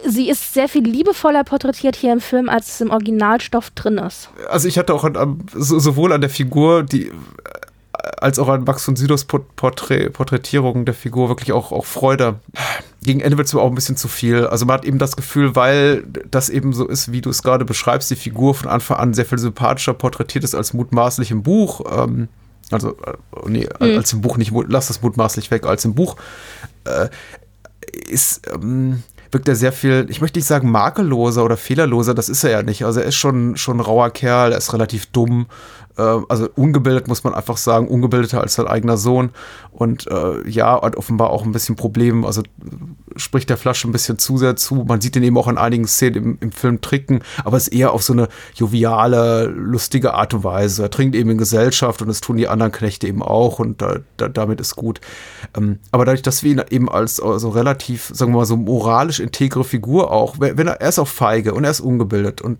sie 0.05 0.29
ist 0.29 0.53
sehr 0.53 0.69
viel 0.69 0.83
liebevoller 0.83 1.43
porträtiert 1.43 1.95
hier 1.95 2.13
im 2.13 2.21
Film, 2.21 2.49
als 2.49 2.75
es 2.75 2.81
im 2.81 2.91
Originalstoff 2.91 3.71
drin 3.71 3.97
ist. 3.97 4.29
also 4.47 4.67
ich 4.67 4.77
hatte 4.77 4.93
auch 4.93 5.03
an, 5.03 5.17
an, 5.17 5.45
so, 5.53 5.79
sowohl 5.79 6.13
an 6.13 6.21
der 6.21 6.29
Figur, 6.29 6.83
die 6.83 7.11
als 8.17 8.39
auch 8.39 8.47
an 8.47 8.63
Max 8.63 8.85
von 8.85 8.95
Sydows 8.95 9.25
Port- 9.25 9.55
Porträt, 9.55 10.09
Porträtierung 10.09 10.85
der 10.85 10.93
Figur 10.93 11.29
wirklich 11.29 11.51
auch, 11.51 11.71
auch 11.71 11.85
Freude. 11.85 12.39
Gegen 13.01 13.19
Ende 13.19 13.37
wird 13.37 13.47
es 13.47 13.53
aber 13.53 13.63
auch 13.63 13.69
ein 13.69 13.75
bisschen 13.75 13.97
zu 13.97 14.07
viel. 14.07 14.47
Also 14.47 14.65
man 14.65 14.75
hat 14.75 14.85
eben 14.85 14.99
das 14.99 15.15
Gefühl, 15.15 15.55
weil 15.55 16.03
das 16.29 16.49
eben 16.49 16.73
so 16.73 16.87
ist, 16.87 17.11
wie 17.11 17.21
du 17.21 17.29
es 17.29 17.43
gerade 17.43 17.65
beschreibst, 17.65 18.09
die 18.11 18.15
Figur 18.15 18.55
von 18.55 18.69
Anfang 18.69 18.97
an 18.97 19.13
sehr 19.13 19.25
viel 19.25 19.37
sympathischer 19.37 19.93
porträtiert 19.93 20.43
ist 20.43 20.55
als 20.55 20.73
mutmaßlich 20.73 21.31
im 21.31 21.43
Buch. 21.43 21.81
Ähm, 21.91 22.27
also, 22.71 22.91
äh, 22.91 23.13
nee, 23.47 23.67
als 23.79 24.13
im 24.13 24.21
Buch 24.21 24.37
nicht, 24.37 24.53
lass 24.67 24.87
das 24.87 25.01
mutmaßlich 25.01 25.49
weg, 25.51 25.65
als 25.65 25.85
im 25.85 25.95
Buch 25.95 26.17
äh, 26.85 27.09
ist, 28.07 28.41
ähm, 28.53 29.03
wirkt 29.31 29.47
er 29.47 29.55
sehr 29.55 29.71
viel, 29.71 30.05
ich 30.09 30.21
möchte 30.21 30.39
nicht 30.39 30.47
sagen 30.47 30.69
makelloser 30.71 31.43
oder 31.43 31.57
fehlerloser, 31.57 32.13
das 32.13 32.29
ist 32.29 32.43
er 32.43 32.51
ja 32.51 32.63
nicht. 32.63 32.83
Also 32.83 32.99
er 32.99 33.07
ist 33.07 33.15
schon, 33.15 33.57
schon 33.57 33.77
ein 33.77 33.81
rauer 33.81 34.09
Kerl, 34.11 34.51
er 34.51 34.57
ist 34.57 34.73
relativ 34.73 35.07
dumm, 35.07 35.47
also 36.01 36.49
ungebildet 36.55 37.07
muss 37.07 37.23
man 37.23 37.33
einfach 37.33 37.57
sagen, 37.57 37.87
ungebildeter 37.87 38.41
als 38.41 38.55
sein 38.55 38.67
eigener 38.67 38.97
Sohn 38.97 39.31
und 39.71 40.07
äh, 40.07 40.47
ja, 40.49 40.81
hat 40.81 40.95
offenbar 40.95 41.29
auch 41.29 41.43
ein 41.43 41.51
bisschen 41.51 41.75
Problem, 41.75 42.25
also 42.25 42.41
spricht 43.15 43.49
der 43.49 43.57
Flasche 43.57 43.87
ein 43.87 43.91
bisschen 43.91 44.17
zu 44.17 44.37
sehr 44.37 44.55
zu. 44.55 44.85
Man 44.87 45.01
sieht 45.01 45.15
ihn 45.15 45.23
eben 45.23 45.37
auch 45.37 45.47
in 45.47 45.57
einigen 45.57 45.87
Szenen 45.87 46.15
im, 46.15 46.37
im 46.41 46.51
Film 46.51 46.81
trinken, 46.81 47.21
aber 47.43 47.57
es 47.57 47.67
ist 47.67 47.73
eher 47.73 47.93
auf 47.93 48.03
so 48.03 48.13
eine 48.13 48.27
joviale, 48.55 49.45
lustige 49.45 50.13
Art 50.13 50.33
und 50.33 50.43
Weise. 50.43 50.83
Er 50.83 50.89
trinkt 50.89 51.15
eben 51.15 51.29
in 51.29 51.37
Gesellschaft 51.37 52.01
und 52.01 52.07
das 52.07 52.21
tun 52.21 52.37
die 52.37 52.47
anderen 52.47 52.71
Knechte 52.71 53.07
eben 53.07 53.21
auch 53.21 53.59
und 53.59 53.81
da, 53.81 53.97
da, 54.17 54.29
damit 54.29 54.61
ist 54.61 54.75
gut. 54.75 55.01
Ähm, 55.57 55.79
aber 55.91 56.05
dadurch, 56.05 56.21
dass 56.21 56.43
wir 56.43 56.51
ihn 56.51 56.61
eben 56.69 56.89
als 56.89 57.19
also 57.19 57.49
relativ, 57.49 58.11
sagen 58.13 58.31
wir 58.31 58.37
mal 58.37 58.45
so 58.45 58.55
moralisch 58.55 59.09
moralisch 59.09 59.19
integre 59.19 59.63
Figur 59.63 60.11
auch. 60.11 60.35
Wenn 60.39 60.67
er, 60.67 60.81
er 60.81 60.89
ist 60.89 60.99
auch 60.99 61.07
feige 61.07 61.53
und 61.53 61.63
er 61.63 61.71
ist 61.71 61.79
ungebildet 61.79 62.41
und 62.41 62.59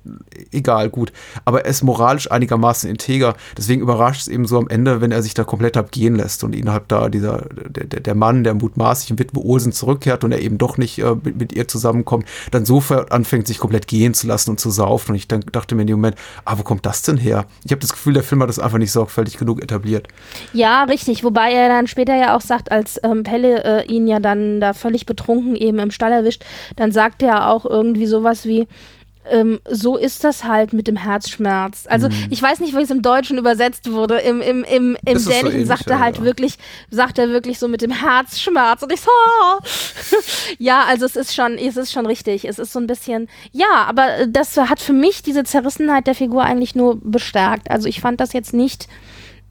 egal, 0.52 0.90
gut. 0.90 1.12
Aber 1.46 1.66
er 1.66 1.72
ist 1.72 1.84
moralisch 1.84 2.32
einigermaßen 2.32 2.90
integer. 2.90 3.29
Deswegen 3.58 3.82
überrascht 3.82 4.22
es 4.22 4.28
eben 4.28 4.46
so 4.46 4.58
am 4.58 4.68
Ende, 4.68 5.02
wenn 5.02 5.12
er 5.12 5.22
sich 5.22 5.34
da 5.34 5.44
komplett 5.44 5.78
abgehen 5.78 6.16
lässt 6.16 6.44
und 6.44 6.56
innerhalb 6.56 6.88
da 6.88 7.10
dieser, 7.10 7.46
der, 7.50 8.00
der 8.00 8.16
Mann, 8.16 8.44
der 8.44 8.54
mutmaßlichen 8.54 9.20
Witwe 9.20 9.44
Olsen 9.44 9.72
zurückkehrt 9.72 10.24
und 10.24 10.32
er 10.32 10.42
eben 10.42 10.58
doch 10.58 10.78
nicht 10.78 11.00
äh, 11.00 11.16
mit, 11.24 11.38
mit, 11.38 11.54
ihr 11.54 11.68
zusammenkommt, 11.68 12.26
dann 12.52 12.66
sofort 12.66 13.12
anfängt, 13.12 13.48
sich 13.48 13.58
komplett 13.60 13.88
gehen 13.88 14.14
zu 14.14 14.28
lassen 14.28 14.52
und 14.52 14.60
zu 14.60 14.70
saufen. 14.70 15.12
Und 15.12 15.16
ich 15.16 15.28
dann, 15.28 15.42
dachte 15.52 15.76
mir 15.76 15.82
in 15.82 15.88
dem 15.88 15.98
Moment, 15.98 16.16
ah, 16.46 16.58
wo 16.58 16.64
kommt 16.64 16.86
das 16.86 17.02
denn 17.02 17.18
her? 17.18 17.46
Ich 17.66 17.72
habe 17.72 17.82
das 17.82 17.92
Gefühl, 17.92 18.14
der 18.14 18.24
Film 18.24 18.42
hat 18.42 18.50
das 18.50 18.60
einfach 18.60 18.78
nicht 18.78 18.92
sorgfältig 18.92 19.38
genug 19.38 19.62
etabliert. 19.62 20.08
Ja, 20.54 20.84
richtig. 20.84 21.24
Wobei 21.24 21.52
er 21.52 21.70
dann 21.70 21.88
später 21.88 22.16
ja 22.16 22.36
auch 22.36 22.42
sagt, 22.42 22.72
als 22.72 23.00
ähm, 23.04 23.24
Pelle 23.24 23.64
äh, 23.64 23.86
ihn 23.88 24.08
ja 24.08 24.20
dann 24.20 24.60
da 24.62 24.74
völlig 24.74 25.06
betrunken 25.06 25.56
eben 25.56 25.80
im 25.80 25.92
Stall 25.92 26.12
erwischt, 26.12 26.44
dann 26.76 26.92
sagt 26.92 27.22
er 27.24 27.50
auch 27.50 27.66
irgendwie 27.66 28.06
sowas 28.06 28.46
wie, 28.46 28.68
ähm, 29.32 29.60
so 29.70 29.98
ist 29.98 30.24
das 30.24 30.44
halt 30.44 30.74
mit 30.74 30.88
dem 30.88 30.96
Herzschmerz. 30.96 31.86
Also 31.88 32.10
mhm. 32.10 32.28
ich 32.30 32.42
weiß 32.42 32.60
nicht, 32.60 32.76
wie 32.76 32.82
es 32.82 32.90
im 32.90 33.02
Deutschen 33.02 33.38
übersetzt 33.38 33.92
wurde. 33.92 34.20
Im, 34.20 34.42
im, 34.42 34.64
im, 34.64 34.98
im 35.06 35.26
Dänischen 35.26 35.62
so 35.62 35.66
sagt 35.66 35.90
er 35.90 36.00
halt 36.00 36.18
ja. 36.18 36.24
wirklich, 36.24 36.58
sagt 36.90 37.18
er 37.20 37.30
wirklich 37.30 37.60
so 37.60 37.68
mit 37.68 37.82
dem 37.82 37.92
Herzschmerz 37.92 38.84
und 38.84 38.92
ich 38.92 39.02
so, 39.02 39.10
ja, 40.58 40.84
also 40.88 41.06
es 41.06 41.16
ist 41.16 41.36
schon, 41.36 41.58
es 41.58 41.78
ist 41.78 41.92
schon 41.92 42.06
richtig. 42.06 42.46
Es 42.46 42.60
ist 42.60 42.74
so 42.74 42.80
ein 42.80 42.88
bisschen, 42.88 43.28
ja, 43.52 43.86
aber 43.88 44.28
das 44.28 44.58
hat 44.58 44.80
für 44.80 44.94
mich 44.94 45.22
diese 45.22 45.44
Zerrissenheit 45.44 46.08
der 46.08 46.16
Figur 46.16 46.44
eigentlich 46.44 46.76
nur 46.76 47.00
bestärkt. 47.02 47.70
Also 47.70 47.88
ich 47.88 48.02
fand 48.02 48.20
das 48.20 48.34
jetzt 48.34 48.54
nicht, 48.54 48.88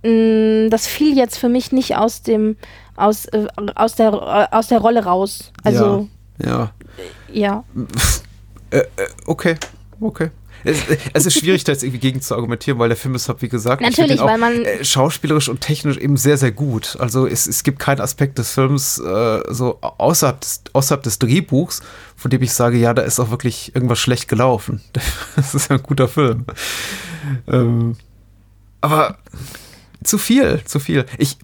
mh, 0.03 0.67
mm, 0.67 0.71
das 0.71 0.87
fiel 0.87 1.17
jetzt 1.17 1.39
für 1.39 1.49
mich 1.49 1.73
nicht 1.73 1.97
aus 1.97 2.23
dem, 2.23 2.57
aus, 2.97 3.27
äh, 3.27 3.47
aus 3.75 3.95
der, 3.95 4.13
äh, 4.53 4.55
aus 4.55 4.69
der 4.69 4.79
Rolle 4.79 5.05
raus. 5.05 5.53
Also. 5.63 6.09
Ja. 6.45 6.73
Ja. 7.33 7.65
Äh, 7.77 7.81
äh, 8.71 8.85
okay, 9.27 9.57
okay. 10.01 10.31
Es, 10.65 10.83
es, 11.13 11.27
ist 11.27 11.39
schwierig, 11.39 11.65
da 11.65 11.73
jetzt 11.73 11.85
irgendwie 11.85 12.01
gegen 12.01 12.21
zu 12.21 12.35
argumentieren, 12.35 12.79
weil 12.79 12.89
der 12.89 12.97
Film 12.97 13.15
ist, 13.15 13.31
wie 13.41 13.49
gesagt, 13.49 13.81
Natürlich, 13.81 14.21
auch, 14.21 14.27
weil 14.27 14.39
man 14.39 14.65
äh, 14.65 14.85
schauspielerisch 14.85 15.49
und 15.49 15.61
technisch 15.61 15.97
eben 15.99 16.17
sehr, 16.17 16.37
sehr 16.37 16.51
gut. 16.51 16.97
Also 16.99 17.27
es, 17.27 17.47
es 17.47 17.63
gibt 17.63 17.79
keinen 17.79 18.01
Aspekt 18.01 18.39
des 18.39 18.51
Films 18.53 18.99
äh, 18.99 19.43
so 19.49 19.79
außerhalb 19.81 20.41
des, 20.41 20.63
außerhalb 20.73 21.03
des 21.03 21.19
Drehbuchs, 21.21 21.81
von 22.17 22.31
dem 22.31 22.43
ich 22.43 22.53
sage, 22.53 22.77
ja, 22.77 22.93
da 22.93 23.03
ist 23.03 23.21
auch 23.21 23.31
wirklich 23.31 23.75
irgendwas 23.75 23.99
schlecht 24.01 24.29
gelaufen. 24.29 24.81
Das 25.37 25.55
ist 25.55 25.71
ein 25.71 25.83
guter 25.83 26.09
Film. 26.09 26.45
Ähm, 27.47 27.97
aber 28.81 29.19
zu 30.05 30.17
viel, 30.17 30.61
zu 30.65 30.79
viel. 30.79 31.07
Ich, 31.19 31.39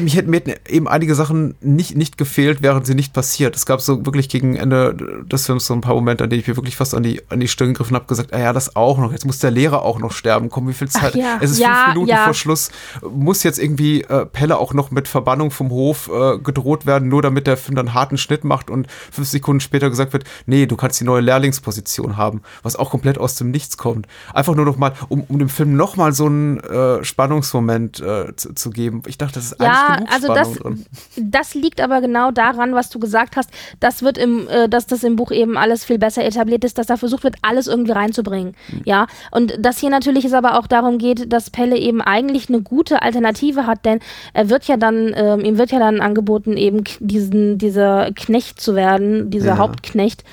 mich 0.00 0.16
hätten 0.16 0.30
mir 0.30 0.42
eben 0.66 0.88
einige 0.88 1.14
Sachen 1.14 1.54
nicht, 1.60 1.94
nicht 1.94 2.16
gefehlt, 2.16 2.62
während 2.62 2.86
sie 2.86 2.94
nicht 2.94 3.12
passiert. 3.12 3.54
Es 3.54 3.66
gab 3.66 3.82
so 3.82 4.06
wirklich 4.06 4.30
gegen 4.30 4.56
Ende 4.56 5.24
des 5.30 5.44
Films 5.44 5.66
so 5.66 5.74
ein 5.74 5.82
paar 5.82 5.94
Momente, 5.94 6.24
an 6.24 6.30
denen 6.30 6.40
ich 6.40 6.48
mir 6.48 6.56
wirklich 6.56 6.76
fast 6.76 6.94
an 6.94 7.02
die, 7.02 7.20
an 7.28 7.40
die 7.40 7.48
Stirn 7.48 7.68
gegriffen 7.68 7.94
habe, 7.94 8.06
gesagt, 8.06 8.32
ah 8.32 8.38
ja, 8.38 8.52
das 8.54 8.76
auch 8.76 8.98
noch. 8.98 9.12
Jetzt 9.12 9.26
muss 9.26 9.40
der 9.40 9.50
Lehrer 9.50 9.82
auch 9.82 9.98
noch 9.98 10.12
sterben. 10.12 10.48
Komm, 10.48 10.68
wie 10.68 10.72
viel 10.72 10.88
Zeit? 10.88 11.14
Ja, 11.14 11.38
es 11.40 11.50
ist 11.50 11.58
ja, 11.58 11.84
fünf 11.84 11.88
Minuten 11.88 12.10
ja. 12.10 12.24
vor 12.24 12.34
Schluss. 12.34 12.70
Muss 13.02 13.42
jetzt 13.42 13.58
irgendwie 13.58 14.02
äh, 14.02 14.24
Pelle 14.24 14.56
auch 14.56 14.72
noch 14.72 14.90
mit 14.90 15.06
Verbannung 15.06 15.50
vom 15.50 15.70
Hof 15.70 16.10
äh, 16.12 16.38
gedroht 16.38 16.86
werden, 16.86 17.08
nur 17.08 17.20
damit 17.20 17.46
der 17.46 17.58
Film 17.58 17.76
dann 17.76 17.92
harten 17.92 18.16
Schnitt 18.16 18.42
macht 18.42 18.70
und 18.70 18.86
fünf 19.10 19.28
Sekunden 19.28 19.60
später 19.60 19.90
gesagt 19.90 20.14
wird, 20.14 20.24
nee, 20.46 20.64
du 20.64 20.76
kannst 20.76 20.98
die 20.98 21.04
neue 21.04 21.20
Lehrlingsposition 21.20 22.16
haben, 22.16 22.40
was 22.62 22.76
auch 22.76 22.90
komplett 22.90 23.18
aus 23.18 23.34
dem 23.34 23.50
Nichts 23.50 23.76
kommt. 23.76 24.06
Einfach 24.32 24.54
nur 24.54 24.64
noch 24.64 24.78
mal, 24.78 24.94
um, 25.08 25.24
um 25.24 25.38
dem 25.38 25.50
Film 25.50 25.76
noch 25.76 25.96
mal 25.96 26.12
so 26.14 26.26
einen 26.26 26.58
äh, 26.60 27.04
Spannungsmoment 27.04 27.97
äh, 28.00 28.34
zu, 28.36 28.54
zu, 28.54 28.70
geben. 28.70 29.02
Ich 29.06 29.18
dachte, 29.18 29.34
das 29.34 29.52
ist 29.52 29.60
ja, 29.60 29.86
eigentlich 29.88 29.96
genug 29.98 30.12
also 30.12 30.26
Spannung 30.26 30.54
das, 30.54 30.62
drin. 30.62 30.86
das 31.16 31.54
liegt 31.54 31.80
aber 31.80 32.00
genau 32.00 32.30
daran, 32.30 32.74
was 32.74 32.90
du 32.90 32.98
gesagt 32.98 33.36
hast. 33.36 33.50
Das 33.80 34.02
wird 34.02 34.18
im, 34.18 34.48
äh, 34.48 34.68
dass 34.68 34.86
das 34.86 35.04
im 35.04 35.16
Buch 35.16 35.30
eben 35.30 35.56
alles 35.56 35.84
viel 35.84 35.98
besser 35.98 36.24
etabliert 36.24 36.64
ist, 36.64 36.78
dass 36.78 36.86
da 36.86 36.96
versucht 36.96 37.24
wird, 37.24 37.36
alles 37.42 37.66
irgendwie 37.66 37.92
reinzubringen. 37.92 38.54
Mhm. 38.70 38.82
Ja, 38.84 39.06
und 39.30 39.56
das 39.58 39.78
hier 39.78 39.90
natürlich 39.90 40.24
ist 40.24 40.34
aber 40.34 40.58
auch 40.58 40.66
darum 40.66 40.98
geht, 40.98 41.32
dass 41.32 41.50
Pelle 41.50 41.76
eben 41.78 42.00
eigentlich 42.00 42.48
eine 42.48 42.60
gute 42.60 43.02
Alternative 43.02 43.66
hat, 43.66 43.84
denn 43.84 44.00
er 44.34 44.50
wird 44.50 44.64
ja 44.64 44.76
dann, 44.76 45.12
ähm, 45.16 45.40
ihm 45.40 45.58
wird 45.58 45.70
ja 45.70 45.78
dann 45.78 46.00
angeboten, 46.00 46.56
eben 46.56 46.84
diesen, 47.00 47.58
dieser 47.58 48.12
Knecht 48.12 48.60
zu 48.60 48.74
werden, 48.74 49.30
dieser 49.30 49.48
Ja. 49.48 49.58
Hauptknecht. 49.58 50.24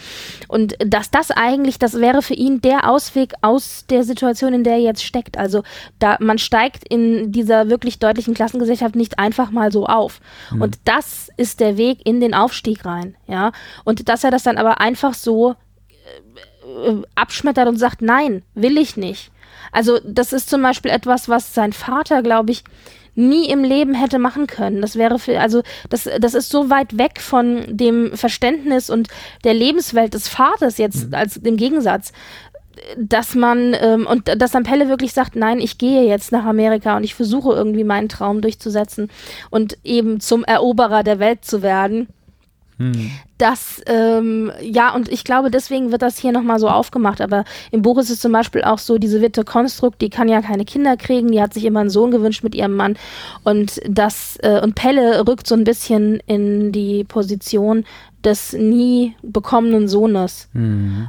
Und 0.47 0.75
dass 0.85 1.11
das 1.11 1.31
eigentlich, 1.31 1.79
das 1.79 1.99
wäre 1.99 2.21
für 2.21 2.33
ihn 2.33 2.61
der 2.61 2.89
Ausweg 2.89 3.33
aus 3.41 3.85
der 3.89 4.03
Situation, 4.03 4.53
in 4.53 4.63
der 4.63 4.73
er 4.73 4.81
jetzt 4.81 5.03
steckt. 5.03 5.37
Also 5.37 5.63
da 5.99 6.17
man 6.19 6.37
steigt 6.37 6.87
in 6.87 7.31
dieser 7.31 7.54
wirklich 7.69 7.99
deutlichen 7.99 8.33
Klassengesellschaft 8.33 8.95
nicht 8.95 9.19
einfach 9.19 9.51
mal 9.51 9.71
so 9.71 9.85
auf. 9.85 10.21
Und 10.59 10.77
das 10.85 11.29
ist 11.37 11.59
der 11.59 11.77
Weg 11.77 12.05
in 12.05 12.19
den 12.21 12.33
Aufstieg 12.33 12.85
rein, 12.85 13.15
ja. 13.27 13.51
Und 13.83 14.09
dass 14.09 14.23
er 14.23 14.31
das 14.31 14.43
dann 14.43 14.57
aber 14.57 14.81
einfach 14.81 15.13
so 15.13 15.51
äh, 15.51 16.89
äh, 16.89 17.01
abschmettert 17.15 17.67
und 17.67 17.77
sagt, 17.77 18.01
nein, 18.01 18.43
will 18.53 18.77
ich 18.77 18.97
nicht. 18.97 19.31
Also 19.71 19.99
das 20.05 20.33
ist 20.33 20.49
zum 20.49 20.61
Beispiel 20.61 20.91
etwas, 20.91 21.27
was 21.29 21.53
sein 21.53 21.73
Vater, 21.73 22.21
glaube 22.21 22.51
ich, 22.51 22.63
nie 23.15 23.49
im 23.49 23.63
Leben 23.63 23.93
hätte 23.93 24.19
machen 24.19 24.45
können. 24.45 24.81
Das 24.81 24.97
wäre 24.97 25.19
für, 25.19 25.39
also 25.39 25.63
das, 25.89 26.07
das 26.19 26.33
ist 26.33 26.49
so 26.49 26.69
weit 26.69 26.97
weg 26.97 27.19
von 27.21 27.65
dem 27.67 28.15
Verständnis 28.15 28.89
und 28.89 29.07
der 29.43 29.53
Lebenswelt 29.53 30.13
des 30.13 30.27
Vaters 30.27 30.77
jetzt 30.77 31.13
als 31.13 31.37
im 31.37 31.57
Gegensatz, 31.57 32.11
dass 32.97 33.35
man 33.35 33.75
ähm, 33.79 34.07
und 34.07 34.27
dass 34.41 34.51
dann 34.51 34.63
Pelle 34.63 34.89
wirklich 34.89 35.13
sagt, 35.13 35.35
nein, 35.35 35.59
ich 35.59 35.77
gehe 35.77 36.05
jetzt 36.05 36.31
nach 36.31 36.45
Amerika 36.45 36.97
und 36.97 37.03
ich 37.03 37.15
versuche 37.15 37.53
irgendwie 37.53 37.83
meinen 37.83 38.09
Traum 38.09 38.41
durchzusetzen 38.41 39.09
und 39.49 39.77
eben 39.83 40.19
zum 40.19 40.43
Eroberer 40.43 41.03
der 41.03 41.19
Welt 41.19 41.45
zu 41.45 41.61
werden. 41.61 42.07
Das, 43.37 43.81
ähm, 43.87 44.51
ja, 44.61 44.95
und 44.95 45.09
ich 45.09 45.25
glaube, 45.25 45.51
deswegen 45.51 45.91
wird 45.91 46.01
das 46.01 46.17
hier 46.17 46.31
nochmal 46.31 46.59
so 46.59 46.69
aufgemacht. 46.69 47.19
Aber 47.19 47.43
im 47.71 47.81
Buch 47.81 47.97
ist 47.97 48.09
es 48.09 48.21
zum 48.21 48.31
Beispiel 48.31 48.63
auch 48.63 48.79
so, 48.79 48.97
diese 48.97 49.21
Witte 49.21 49.43
Konstrukt, 49.43 50.01
die 50.01 50.09
kann 50.09 50.29
ja 50.29 50.41
keine 50.41 50.63
Kinder 50.63 50.95
kriegen, 50.95 51.31
die 51.31 51.41
hat 51.41 51.53
sich 51.53 51.65
immer 51.65 51.81
einen 51.81 51.89
Sohn 51.89 52.11
gewünscht 52.11 52.43
mit 52.43 52.55
ihrem 52.55 52.75
Mann. 52.75 52.97
Und 53.43 53.81
das, 53.89 54.37
äh, 54.41 54.61
und 54.61 54.75
Pelle 54.75 55.27
rückt 55.27 55.47
so 55.47 55.55
ein 55.55 55.65
bisschen 55.65 56.21
in 56.27 56.71
die 56.71 57.03
Position 57.03 57.83
des 58.25 58.53
nie 58.53 59.15
bekommenen 59.21 59.87
Sohnes. 59.87 60.49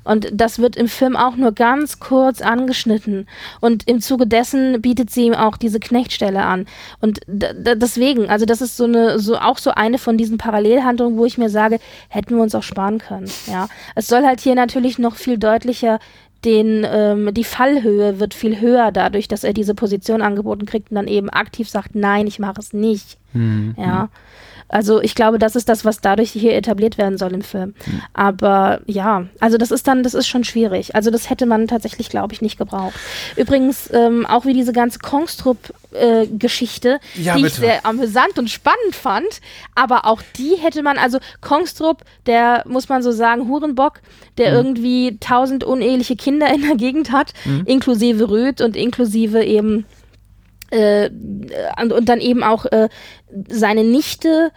Und 0.04 0.28
das 0.32 0.58
wird 0.58 0.76
im 0.76 0.86
Film 0.86 1.16
auch 1.16 1.36
nur 1.36 1.52
ganz 1.52 1.98
kurz 1.98 2.42
angeschnitten. 2.42 3.26
Und 3.60 3.88
im 3.88 4.00
Zuge 4.00 4.26
dessen 4.26 4.82
bietet 4.82 5.10
sie 5.10 5.26
ihm 5.26 5.34
auch 5.34 5.56
diese 5.56 5.80
Knechtstelle 5.80 6.42
an. 6.42 6.66
Und 7.00 7.20
deswegen, 7.26 8.28
also 8.28 8.44
das 8.44 8.60
ist 8.60 8.76
so 8.76 8.84
eine, 8.84 9.18
so 9.18 9.38
auch 9.38 9.56
so 9.56 9.70
eine 9.70 9.96
von 9.96 10.18
diesen 10.18 10.36
Parallelhandlungen, 10.36 11.18
wo 11.18 11.24
ich 11.24 11.38
mir 11.38 11.48
sage, 11.48 11.80
hätten 12.16 12.34
wir 12.36 12.42
uns 12.42 12.54
auch 12.54 12.62
sparen 12.62 12.98
können. 12.98 13.30
Ja, 13.46 13.68
es 13.94 14.06
soll 14.06 14.24
halt 14.24 14.40
hier 14.40 14.54
natürlich 14.54 14.98
noch 14.98 15.16
viel 15.16 15.38
deutlicher 15.38 15.98
den, 16.44 16.86
ähm, 16.88 17.34
die 17.34 17.44
Fallhöhe 17.44 18.20
wird 18.20 18.32
viel 18.32 18.60
höher 18.60 18.92
dadurch, 18.92 19.26
dass 19.26 19.42
er 19.42 19.52
diese 19.52 19.74
Position 19.74 20.22
angeboten 20.22 20.64
kriegt 20.66 20.90
und 20.90 20.94
dann 20.94 21.08
eben 21.08 21.28
aktiv 21.28 21.68
sagt, 21.68 21.94
nein, 21.94 22.26
ich 22.26 22.38
mache 22.38 22.60
es 22.60 22.72
nicht. 22.72 23.18
Ja. 23.76 24.08
Also 24.68 25.00
ich 25.00 25.14
glaube, 25.14 25.38
das 25.38 25.54
ist 25.54 25.68
das, 25.68 25.84
was 25.84 26.00
dadurch 26.00 26.30
hier 26.32 26.54
etabliert 26.54 26.98
werden 26.98 27.18
soll 27.18 27.32
im 27.32 27.42
Film. 27.42 27.74
Aber 28.14 28.80
ja, 28.86 29.26
also 29.38 29.58
das 29.58 29.70
ist 29.70 29.86
dann, 29.86 30.02
das 30.02 30.14
ist 30.14 30.26
schon 30.26 30.42
schwierig. 30.44 30.94
Also 30.96 31.10
das 31.10 31.30
hätte 31.30 31.46
man 31.46 31.68
tatsächlich, 31.68 32.08
glaube 32.08 32.34
ich, 32.34 32.42
nicht 32.42 32.58
gebraucht. 32.58 32.94
Übrigens, 33.36 33.88
ähm, 33.92 34.26
auch 34.26 34.44
wie 34.44 34.54
diese 34.54 34.72
ganze 34.72 34.98
Kongstrup-Geschichte, 35.92 36.98
Ja, 37.14 37.36
die 37.36 37.42
bitte. 37.42 37.54
ich 37.54 37.60
sehr 37.60 37.86
amüsant 37.86 38.38
und 38.38 38.50
spannend 38.50 38.94
fand, 38.94 39.40
aber 39.74 40.04
auch 40.06 40.20
die 40.36 40.56
hätte 40.56 40.82
man, 40.82 40.98
also 40.98 41.18
Kongstrup, 41.40 42.02
der, 42.26 42.62
muss 42.66 42.88
man 42.88 43.02
so 43.02 43.12
sagen, 43.12 43.48
Hurenbock, 43.48 44.00
der 44.38 44.50
Mhm. 44.50 44.56
irgendwie 44.56 45.16
tausend 45.20 45.64
uneheliche 45.64 46.16
Kinder 46.16 46.52
in 46.52 46.62
der 46.62 46.76
Gegend 46.76 47.12
hat, 47.12 47.32
Mhm. 47.44 47.62
inklusive 47.66 48.28
Röth 48.28 48.60
und 48.60 48.76
inklusive 48.76 49.42
eben 49.44 49.80
äh, 49.80 49.82
und, 51.80 51.92
und 51.92 52.08
dann 52.08 52.20
eben 52.20 52.42
auch 52.42 52.66
äh, 52.66 52.88
seine 53.48 53.84
Nichte 53.84 54.50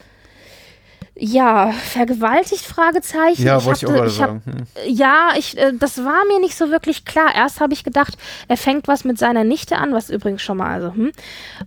ja, 1.20 1.72
vergewaltigt, 1.72 2.66
Fragezeichen. 2.66 3.44
Ja, 3.44 3.64
wollte 3.66 3.86
ich 3.86 3.92
auch 3.92 3.94
gerade 3.94 4.08
ich 4.08 4.22
hab- 4.22 4.30
sagen. 4.30 4.42
Hm. 4.46 4.64
Ja, 4.96 5.30
ich, 5.38 5.58
äh, 5.58 5.74
das 5.78 5.98
war 6.06 6.24
mir 6.28 6.40
nicht 6.40 6.56
so 6.58 6.72
wirklich 6.72 7.04
klar. 7.04 7.36
Erst 7.36 7.60
habe 7.60 7.74
ich 7.74 7.84
gedacht, 7.84 8.18
er 8.48 8.56
fängt 8.56 8.88
was 8.88 9.04
mit 9.04 9.20
seiner 9.20 9.44
Nichte 9.44 9.78
an, 9.78 9.94
was 9.94 10.10
übrigens 10.10 10.42
schon 10.42 10.58
mal, 10.58 10.70
also, 10.72 10.94
hm. 10.94 11.12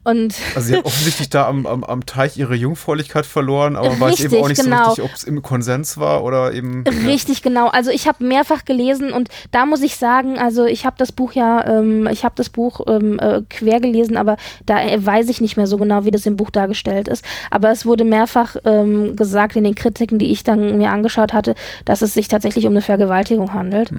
Und 0.05 0.35
Also 0.55 0.69
sie 0.69 0.77
hat 0.77 0.85
offensichtlich 0.87 1.29
da 1.29 1.47
am, 1.47 1.67
am, 1.67 1.85
am 1.85 2.07
Teich 2.07 2.39
ihre 2.39 2.55
Jungfräulichkeit 2.55 3.27
verloren, 3.27 3.77
aber 3.77 3.89
weiß 4.01 4.21
eben 4.21 4.35
Richtig, 4.35 4.43
auch 4.43 4.49
nicht 4.49 4.63
genau. 4.63 4.77
so 4.85 4.89
richtig, 4.91 5.05
ob 5.05 5.13
es 5.13 5.25
im 5.25 5.43
Konsens 5.43 5.99
war 5.99 6.25
oder 6.25 6.53
eben. 6.55 6.85
Richtig, 7.07 7.43
genau. 7.43 7.69
Also 7.69 7.91
ich 7.91 8.09
habe 8.09 8.25
mehrfach 8.25 8.65
gelesen 8.65 9.13
und 9.13 9.29
da 9.51 9.67
muss 9.67 9.83
ich 9.83 9.97
sagen, 9.97 10.39
also 10.39 10.65
ich 10.65 10.87
habe 10.87 10.97
das 10.99 11.13
Buch 11.13 11.33
ja, 11.35 11.67
ähm, 11.67 12.07
ich 12.11 12.25
habe 12.25 12.35
das 12.37 12.49
Buch 12.49 12.81
ähm, 12.87 13.19
äh, 13.19 13.43
quer 13.51 13.81
gelesen, 13.81 14.17
aber 14.17 14.39
da 14.65 14.83
äh, 14.83 15.05
weiß 15.05 15.29
ich 15.29 15.43
nicht 15.43 15.59
mehr 15.59 15.67
so 15.67 15.77
genau, 15.77 16.07
wie 16.07 16.11
das 16.11 16.25
im 16.25 16.37
Buch 16.37 16.51
dargestellt 16.51 17.09
ist. 17.09 17.23
Aber 17.51 17.71
es 17.71 17.85
wurde 17.85 18.05
mehrfach 18.05 18.57
ähm, 18.65 19.15
gesagt 19.15 19.42
in 19.57 19.65
den 19.65 19.75
Kritiken, 19.75 20.19
die 20.19 20.33
ich 20.33 20.45
dann 20.45 20.79
mir 20.79 20.91
angeschaut 20.91 21.33
hatte, 21.33 21.55
dass 21.85 22.03
es 22.03 22.15
sich 22.15 22.29
tatsächlich 22.29 22.67
um 22.67 22.73
eine 22.73 22.83
Vergewaltigung 22.83 23.53
handelt. 23.53 23.91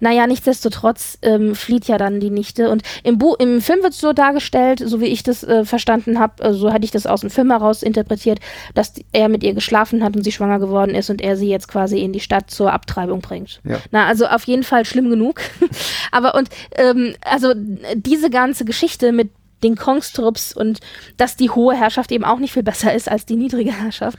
naja, 0.00 0.26
nichtsdestotrotz 0.26 1.18
ähm, 1.22 1.54
flieht 1.54 1.88
ja 1.88 1.98
dann 1.98 2.20
die 2.20 2.30
Nichte. 2.30 2.70
Und 2.70 2.82
im, 3.02 3.18
Bu 3.18 3.34
im 3.34 3.60
Film 3.60 3.82
wird 3.82 3.94
es 3.94 4.00
so 4.00 4.12
dargestellt, 4.12 4.80
so 4.84 5.00
wie 5.00 5.06
ich 5.06 5.22
das 5.22 5.42
äh, 5.42 5.64
verstanden 5.64 6.18
habe, 6.18 6.42
äh, 6.42 6.52
so 6.52 6.72
hatte 6.72 6.84
ich 6.84 6.90
das 6.90 7.06
aus 7.06 7.22
dem 7.22 7.30
Film 7.30 7.50
heraus 7.50 7.82
interpretiert, 7.82 8.38
dass 8.74 8.92
er 9.12 9.28
mit 9.28 9.42
ihr 9.42 9.54
geschlafen 9.54 10.04
hat 10.04 10.16
und 10.16 10.22
sie 10.22 10.32
schwanger 10.32 10.58
geworden 10.58 10.94
ist 10.94 11.10
und 11.10 11.20
er 11.20 11.36
sie 11.36 11.48
jetzt 11.48 11.68
quasi 11.68 12.00
in 12.00 12.12
die 12.12 12.20
Stadt 12.20 12.50
zur 12.50 12.72
Abtreibung 12.72 13.20
bringt. 13.20 13.60
Ja. 13.64 13.78
Na, 13.90 14.06
also 14.06 14.26
auf 14.26 14.44
jeden 14.44 14.62
Fall 14.62 14.84
schlimm 14.84 15.10
genug. 15.10 15.40
Aber 16.12 16.34
und 16.34 16.48
ähm, 16.76 17.14
also 17.24 17.52
diese 17.94 18.30
ganze 18.30 18.64
Geschichte 18.64 19.12
mit 19.12 19.30
den 19.62 19.76
Kongstrups 19.76 20.52
und 20.52 20.80
dass 21.16 21.36
die 21.36 21.50
hohe 21.50 21.74
Herrschaft 21.74 22.12
eben 22.12 22.24
auch 22.24 22.38
nicht 22.38 22.52
viel 22.52 22.62
besser 22.62 22.94
ist 22.94 23.10
als 23.10 23.26
die 23.26 23.36
niedrige 23.36 23.72
Herrschaft. 23.72 24.18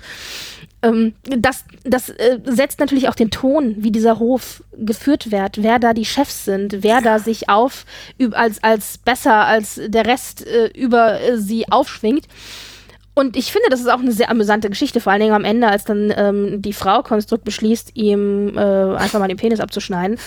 Ähm, 0.82 1.14
das 1.24 1.66
das 1.84 2.10
äh, 2.10 2.40
setzt 2.46 2.80
natürlich 2.80 3.10
auch 3.10 3.16
den 3.16 3.32
Ton, 3.32 3.76
wie 3.80 3.92
dieser 3.92 4.20
Hof 4.20 4.64
geführt 4.78 5.32
wird, 5.32 5.62
wer 5.62 5.80
da 5.80 5.94
die 5.94 6.06
Chefs 6.06 6.46
sind, 6.46 6.84
wer 6.84 7.02
da 7.02 7.20
sich 7.20 7.50
auf 7.50 7.86
als, 8.32 8.64
als 8.64 8.98
besser 8.98 9.46
als 9.46 9.80
der 9.86 10.06
Rest 10.06 10.46
äh, 10.48 10.68
über 10.68 11.20
äh, 11.22 11.38
sie 11.38 11.70
aufschwingt. 11.70 12.26
Und 13.20 13.36
ich 13.36 13.51
finde, 13.51 13.67
das 13.70 13.82
ist 13.82 13.91
auch 13.91 13.99
eine 13.99 14.13
sehr 14.13 14.32
amüsante 14.32 14.70
Geschichte, 14.70 15.01
vor 15.01 15.11
allen 15.11 15.20
Dingen 15.20 15.34
am 15.34 15.43
Ende, 15.43 15.67
als 15.67 15.84
dann 15.84 16.13
ähm, 16.15 16.61
die 16.61 16.72
Frau 16.72 17.03
Konstrukt 17.03 17.43
beschließt, 17.43 17.91
ihm 17.95 18.57
äh, 18.57 18.61
einfach 18.61 19.20
mal 19.20 19.28
den 19.28 19.36
Penis 19.36 19.59
abzuschneiden. 19.59 20.17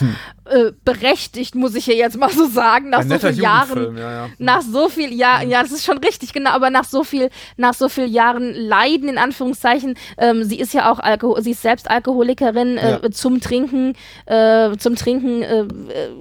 Äh, 0.44 0.72
berechtigt, 0.84 1.54
muss 1.54 1.74
ich 1.74 1.86
hier 1.86 1.96
jetzt 1.96 2.18
mal 2.18 2.28
so 2.28 2.46
sagen, 2.46 2.90
nach 2.90 2.98
Ein 3.00 3.08
so 3.08 3.18
vielen 3.18 3.40
Jahren 3.40 3.96
ja, 3.96 4.10
ja. 4.26 4.28
nach 4.38 4.60
so 4.60 4.90
viel 4.90 5.14
Jahren, 5.14 5.48
ja, 5.48 5.62
das 5.62 5.72
ist 5.72 5.86
schon 5.86 5.96
richtig, 5.98 6.34
genau, 6.34 6.50
aber 6.50 6.68
nach 6.68 6.84
so 6.84 7.02
viel, 7.02 7.30
nach 7.56 7.72
so 7.72 7.88
viel 7.88 8.06
Jahren 8.06 8.52
Leiden, 8.52 9.08
in 9.08 9.16
Anführungszeichen, 9.16 9.94
ähm, 10.18 10.44
sie 10.44 10.58
ist 10.58 10.74
ja 10.74 10.90
auch 10.92 10.98
Alkohol, 10.98 11.40
sie 11.42 11.52
ist 11.52 11.62
selbst 11.62 11.88
Alkoholikerin, 11.88 12.76
äh, 12.76 12.90
Ja. 13.02 13.10
zum 13.10 13.40
Trinken, 13.40 13.94
äh, 14.26 14.76
zum 14.76 14.96
Trinken, 14.96 15.42
äh, 15.42 15.60
äh, 15.60 15.66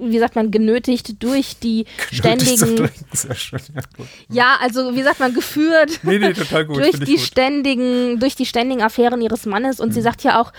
wie 0.00 0.18
sagt 0.18 0.36
man, 0.36 0.50
genötigt 0.50 1.22
durch 1.22 1.58
die 1.58 1.84
Nötig 1.84 2.08
zu 2.08 2.14
ständigen, 2.14 2.90
Sehr 3.12 3.34
schön, 3.34 3.60
ja, 3.74 3.82
ja, 4.30 4.56
also 4.62 4.94
wie 4.94 5.02
sagt 5.02 5.20
man, 5.20 5.34
geführt 5.34 6.00
Nee, 6.04 6.18
nee, 6.18 6.32
total 6.32 6.61
gut. 6.64 6.78
durch 6.78 6.98
die 7.00 7.12
gut. 7.16 7.20
ständigen, 7.20 8.18
durch 8.20 8.36
die 8.36 8.46
ständigen 8.46 8.82
Affären 8.82 9.20
ihres 9.20 9.46
Mannes 9.46 9.80
und 9.80 9.92
sie 9.92 10.00
Mhm. 10.00 10.04
sagt 10.04 10.22
ja 10.24 10.40
auch, 10.40 10.52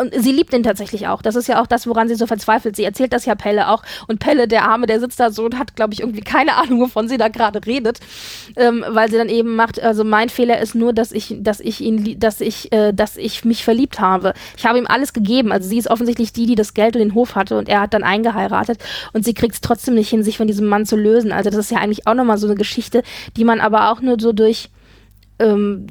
und 0.00 0.14
sie 0.16 0.32
liebt 0.32 0.54
ihn 0.54 0.62
tatsächlich 0.62 1.06
auch. 1.08 1.20
Das 1.20 1.36
ist 1.36 1.48
ja 1.48 1.60
auch 1.60 1.66
das, 1.66 1.86
woran 1.86 2.08
sie 2.08 2.14
so 2.14 2.26
verzweifelt. 2.26 2.76
Sie 2.76 2.84
erzählt 2.84 3.12
das 3.12 3.26
ja 3.26 3.34
Pelle 3.34 3.68
auch. 3.68 3.82
Und 4.08 4.20
Pelle, 4.20 4.48
der 4.48 4.64
Arme, 4.64 4.86
der 4.86 5.00
sitzt 5.00 5.20
da 5.20 5.30
so 5.30 5.44
und 5.44 5.58
hat, 5.58 5.76
glaube 5.76 5.92
ich, 5.92 6.00
irgendwie 6.00 6.22
keine 6.22 6.56
Ahnung, 6.56 6.80
wovon 6.80 7.08
sie 7.08 7.18
da 7.18 7.28
gerade 7.28 7.60
redet. 7.66 8.00
Ähm, 8.56 8.82
weil 8.88 9.10
sie 9.10 9.18
dann 9.18 9.28
eben 9.28 9.54
macht, 9.54 9.82
also 9.82 10.02
mein 10.02 10.30
Fehler 10.30 10.60
ist 10.60 10.74
nur, 10.74 10.94
dass 10.94 11.12
ich, 11.12 11.36
dass 11.40 11.60
ich 11.60 11.82
ihn, 11.82 12.18
dass 12.18 12.40
ich, 12.40 12.72
äh, 12.72 12.92
dass 12.94 13.18
ich 13.18 13.44
mich 13.44 13.64
verliebt 13.64 14.00
habe. 14.00 14.32
Ich 14.56 14.64
habe 14.64 14.78
ihm 14.78 14.86
alles 14.86 15.12
gegeben. 15.12 15.52
Also 15.52 15.68
sie 15.68 15.76
ist 15.76 15.90
offensichtlich 15.90 16.32
die, 16.32 16.46
die 16.46 16.54
das 16.54 16.72
Geld 16.72 16.96
und 16.96 17.00
den 17.00 17.14
Hof 17.14 17.34
hatte 17.34 17.58
und 17.58 17.68
er 17.68 17.82
hat 17.82 17.92
dann 17.92 18.02
eingeheiratet 18.02 18.78
und 19.12 19.26
sie 19.26 19.34
kriegt 19.34 19.56
es 19.56 19.60
trotzdem 19.60 19.92
nicht 19.94 20.08
hin, 20.08 20.22
sich 20.22 20.38
von 20.38 20.46
diesem 20.46 20.68
Mann 20.68 20.86
zu 20.86 20.96
lösen. 20.96 21.32
Also 21.32 21.50
das 21.50 21.58
ist 21.58 21.70
ja 21.70 21.76
eigentlich 21.78 22.06
auch 22.06 22.14
nochmal 22.14 22.38
so 22.38 22.46
eine 22.46 22.56
Geschichte, 22.56 23.02
die 23.36 23.44
man 23.44 23.60
aber 23.60 23.90
auch 23.92 24.00
nur 24.00 24.16
so 24.18 24.32
durch 24.32 24.70
ähm, 25.38 25.86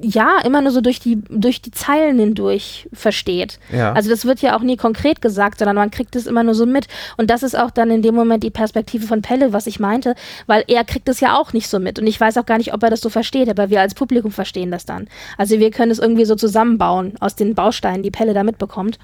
ja, 0.00 0.38
immer 0.44 0.60
nur 0.62 0.70
so 0.70 0.80
durch 0.80 1.00
die, 1.00 1.22
durch 1.28 1.60
die 1.60 1.70
Zeilen 1.70 2.18
hindurch 2.18 2.88
versteht. 2.92 3.58
Ja. 3.72 3.92
Also 3.92 4.10
das 4.10 4.24
wird 4.24 4.40
ja 4.40 4.56
auch 4.56 4.62
nie 4.62 4.76
konkret 4.76 5.20
gesagt, 5.20 5.58
sondern 5.58 5.76
man 5.76 5.90
kriegt 5.90 6.14
es 6.16 6.26
immer 6.26 6.42
nur 6.42 6.54
so 6.54 6.66
mit. 6.66 6.86
Und 7.16 7.30
das 7.30 7.42
ist 7.42 7.58
auch 7.58 7.70
dann 7.70 7.90
in 7.90 8.02
dem 8.02 8.14
Moment 8.14 8.42
die 8.42 8.50
Perspektive 8.50 9.06
von 9.06 9.22
Pelle, 9.22 9.52
was 9.52 9.66
ich 9.66 9.80
meinte, 9.80 10.14
weil 10.46 10.64
er 10.68 10.84
kriegt 10.84 11.08
es 11.08 11.20
ja 11.20 11.36
auch 11.36 11.52
nicht 11.52 11.68
so 11.68 11.78
mit. 11.78 11.98
Und 11.98 12.06
ich 12.06 12.20
weiß 12.20 12.38
auch 12.38 12.46
gar 12.46 12.58
nicht, 12.58 12.72
ob 12.72 12.82
er 12.82 12.90
das 12.90 13.00
so 13.00 13.08
versteht, 13.08 13.48
aber 13.48 13.70
wir 13.70 13.80
als 13.80 13.94
Publikum 13.94 14.30
verstehen 14.30 14.70
das 14.70 14.86
dann. 14.86 15.08
Also 15.36 15.58
wir 15.58 15.70
können 15.70 15.90
es 15.90 15.98
irgendwie 15.98 16.24
so 16.24 16.36
zusammenbauen 16.36 17.14
aus 17.20 17.34
den 17.34 17.54
Bausteinen, 17.54 18.02
die 18.02 18.10
Pelle 18.10 18.34
da 18.34 18.44
mitbekommt. 18.44 18.98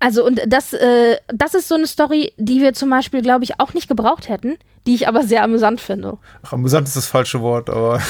Also 0.00 0.24
und 0.26 0.40
das, 0.46 0.72
äh, 0.74 1.16
das 1.28 1.54
ist 1.54 1.68
so 1.68 1.76
eine 1.76 1.86
Story, 1.86 2.32
die 2.36 2.60
wir 2.60 2.74
zum 2.74 2.90
Beispiel, 2.90 3.22
glaube 3.22 3.44
ich, 3.44 3.58
auch 3.60 3.72
nicht 3.74 3.88
gebraucht 3.88 4.28
hätten, 4.28 4.58
die 4.86 4.94
ich 4.94 5.08
aber 5.08 5.22
sehr 5.22 5.42
amüsant 5.42 5.80
finde. 5.80 6.18
Ach, 6.42 6.52
amüsant 6.52 6.86
ist 6.86 6.96
das 6.96 7.06
falsche 7.06 7.40
Wort, 7.40 7.70
aber 7.70 8.02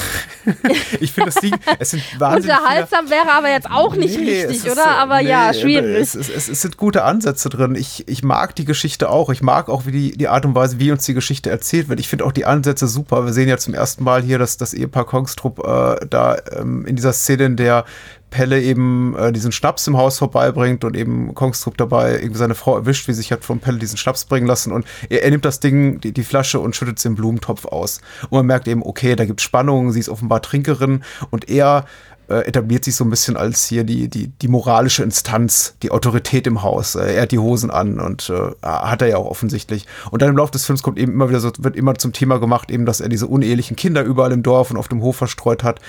ich 0.99 1.13
finde, 1.13 1.29
es, 1.29 1.41
liegen- 1.41 1.57
es 1.79 1.91
sind 1.91 2.03
wahnsinnig 2.19 2.57
Unterhaltsam 2.57 3.09
wäre 3.09 3.31
aber 3.31 3.49
jetzt 3.49 3.69
auch 3.71 3.95
nicht 3.95 4.19
Nee, 4.19 4.43
richtig, 4.45 4.65
ist, 4.65 4.71
oder? 4.71 4.81
äh, 4.83 4.95
Aber 4.99 5.21
nee, 5.21 5.29
ja, 5.29 5.53
schwierig. 5.53 6.01
Es, 6.01 6.15
es, 6.15 6.27
es, 6.27 6.49
es 6.49 6.61
sind 6.63 6.75
gute 6.75 7.03
Ansätze 7.05 7.47
drin. 7.47 7.75
Ich, 7.75 8.05
ich 8.09 8.23
mag 8.23 8.55
die 8.55 8.65
Geschichte 8.65 9.09
auch. 9.09 9.29
Ich 9.29 9.41
mag 9.41 9.69
auch 9.69 9.85
wie 9.85 9.91
die, 9.91 10.11
die 10.17 10.27
Art 10.27 10.45
und 10.45 10.53
Weise, 10.53 10.79
wie 10.79 10.91
uns 10.91 11.05
die 11.05 11.13
Geschichte 11.13 11.49
erzählt 11.49 11.87
wird. 11.87 12.01
Ich 12.01 12.09
finde 12.09 12.25
auch 12.25 12.33
die 12.33 12.45
Ansätze 12.45 12.87
super. 12.87 13.25
Wir 13.25 13.31
sehen 13.31 13.47
ja 13.47 13.57
zum 13.57 13.73
ersten 13.73 14.03
Mal 14.03 14.21
hier, 14.21 14.37
dass 14.37 14.57
das 14.57 14.73
Ehepaar 14.73 15.05
Kongstrup 15.05 15.59
äh, 15.59 16.05
da 16.09 16.35
ähm, 16.51 16.85
in 16.85 16.97
dieser 16.97 17.13
Szene, 17.13 17.45
in 17.45 17.55
der 17.55 17.85
Pelle 18.29 18.61
eben 18.61 19.15
äh, 19.17 19.31
diesen 19.31 19.51
Schnaps 19.51 19.87
im 19.87 19.97
Haus 19.97 20.19
vorbeibringt 20.19 20.83
und 20.83 20.95
eben 20.95 21.33
Kongstrup 21.33 21.77
dabei 21.77 22.13
irgendwie 22.13 22.37
seine 22.37 22.55
Frau 22.55 22.75
erwischt, 22.75 23.07
wie 23.07 23.13
sich 23.13 23.31
hat 23.31 23.45
von 23.45 23.59
Pelle 23.59 23.77
diesen 23.77 23.97
Schnaps 23.97 24.25
bringen 24.25 24.47
lassen 24.47 24.71
und 24.71 24.85
er, 25.09 25.23
er 25.23 25.31
nimmt 25.31 25.45
das 25.45 25.59
Ding, 25.59 26.01
die, 26.01 26.11
die 26.11 26.23
Flasche 26.23 26.59
und 26.59 26.75
schüttet 26.75 26.99
sie 26.99 27.07
im 27.07 27.15
Blumentopf 27.15 27.65
aus. 27.65 28.01
Und 28.23 28.33
man 28.33 28.45
merkt 28.45 28.67
eben, 28.67 28.83
okay, 28.83 29.15
da 29.15 29.25
gibt 29.25 29.41
Spannung, 29.41 29.91
sie 29.91 29.99
ist 29.99 30.09
offenbar 30.09 30.41
Trinkerin 30.41 31.03
und 31.29 31.49
er 31.49 31.85
äh, 32.27 32.39
etabliert 32.47 32.83
sich 32.83 32.95
so 32.95 33.03
ein 33.03 33.09
bisschen 33.09 33.37
als 33.37 33.65
hier 33.65 33.83
die, 33.83 34.07
die, 34.07 34.27
die 34.29 34.47
moralische 34.47 35.03
Instanz, 35.03 35.75
die 35.83 35.91
Autorität 35.91 36.47
im 36.47 36.63
Haus. 36.63 36.95
Äh, 36.95 37.15
er 37.15 37.21
hat 37.23 37.31
die 37.31 37.39
Hosen 37.39 37.69
an 37.69 37.99
und 37.99 38.29
äh, 38.29 38.51
hat 38.65 39.01
er 39.01 39.09
ja 39.09 39.17
auch 39.17 39.29
offensichtlich. 39.29 39.85
Und 40.11 40.21
dann 40.21 40.29
im 40.29 40.37
Laufe 40.37 40.51
des 40.51 40.65
Films 40.65 40.81
kommt 40.81 40.97
eben 40.97 41.11
immer 41.11 41.29
wieder 41.29 41.39
so, 41.39 41.51
wird 41.59 41.75
immer 41.75 41.95
zum 41.95 42.13
Thema 42.13 42.39
gemacht, 42.39 42.71
eben, 42.71 42.85
dass 42.85 42.99
er 42.99 43.09
diese 43.09 43.27
unehelichen 43.27 43.75
Kinder 43.75 44.03
überall 44.03 44.31
im 44.31 44.43
Dorf 44.43 44.71
und 44.71 44.77
auf 44.77 44.87
dem 44.87 45.01
Hof 45.01 45.17
verstreut 45.17 45.63
hat. 45.63 45.79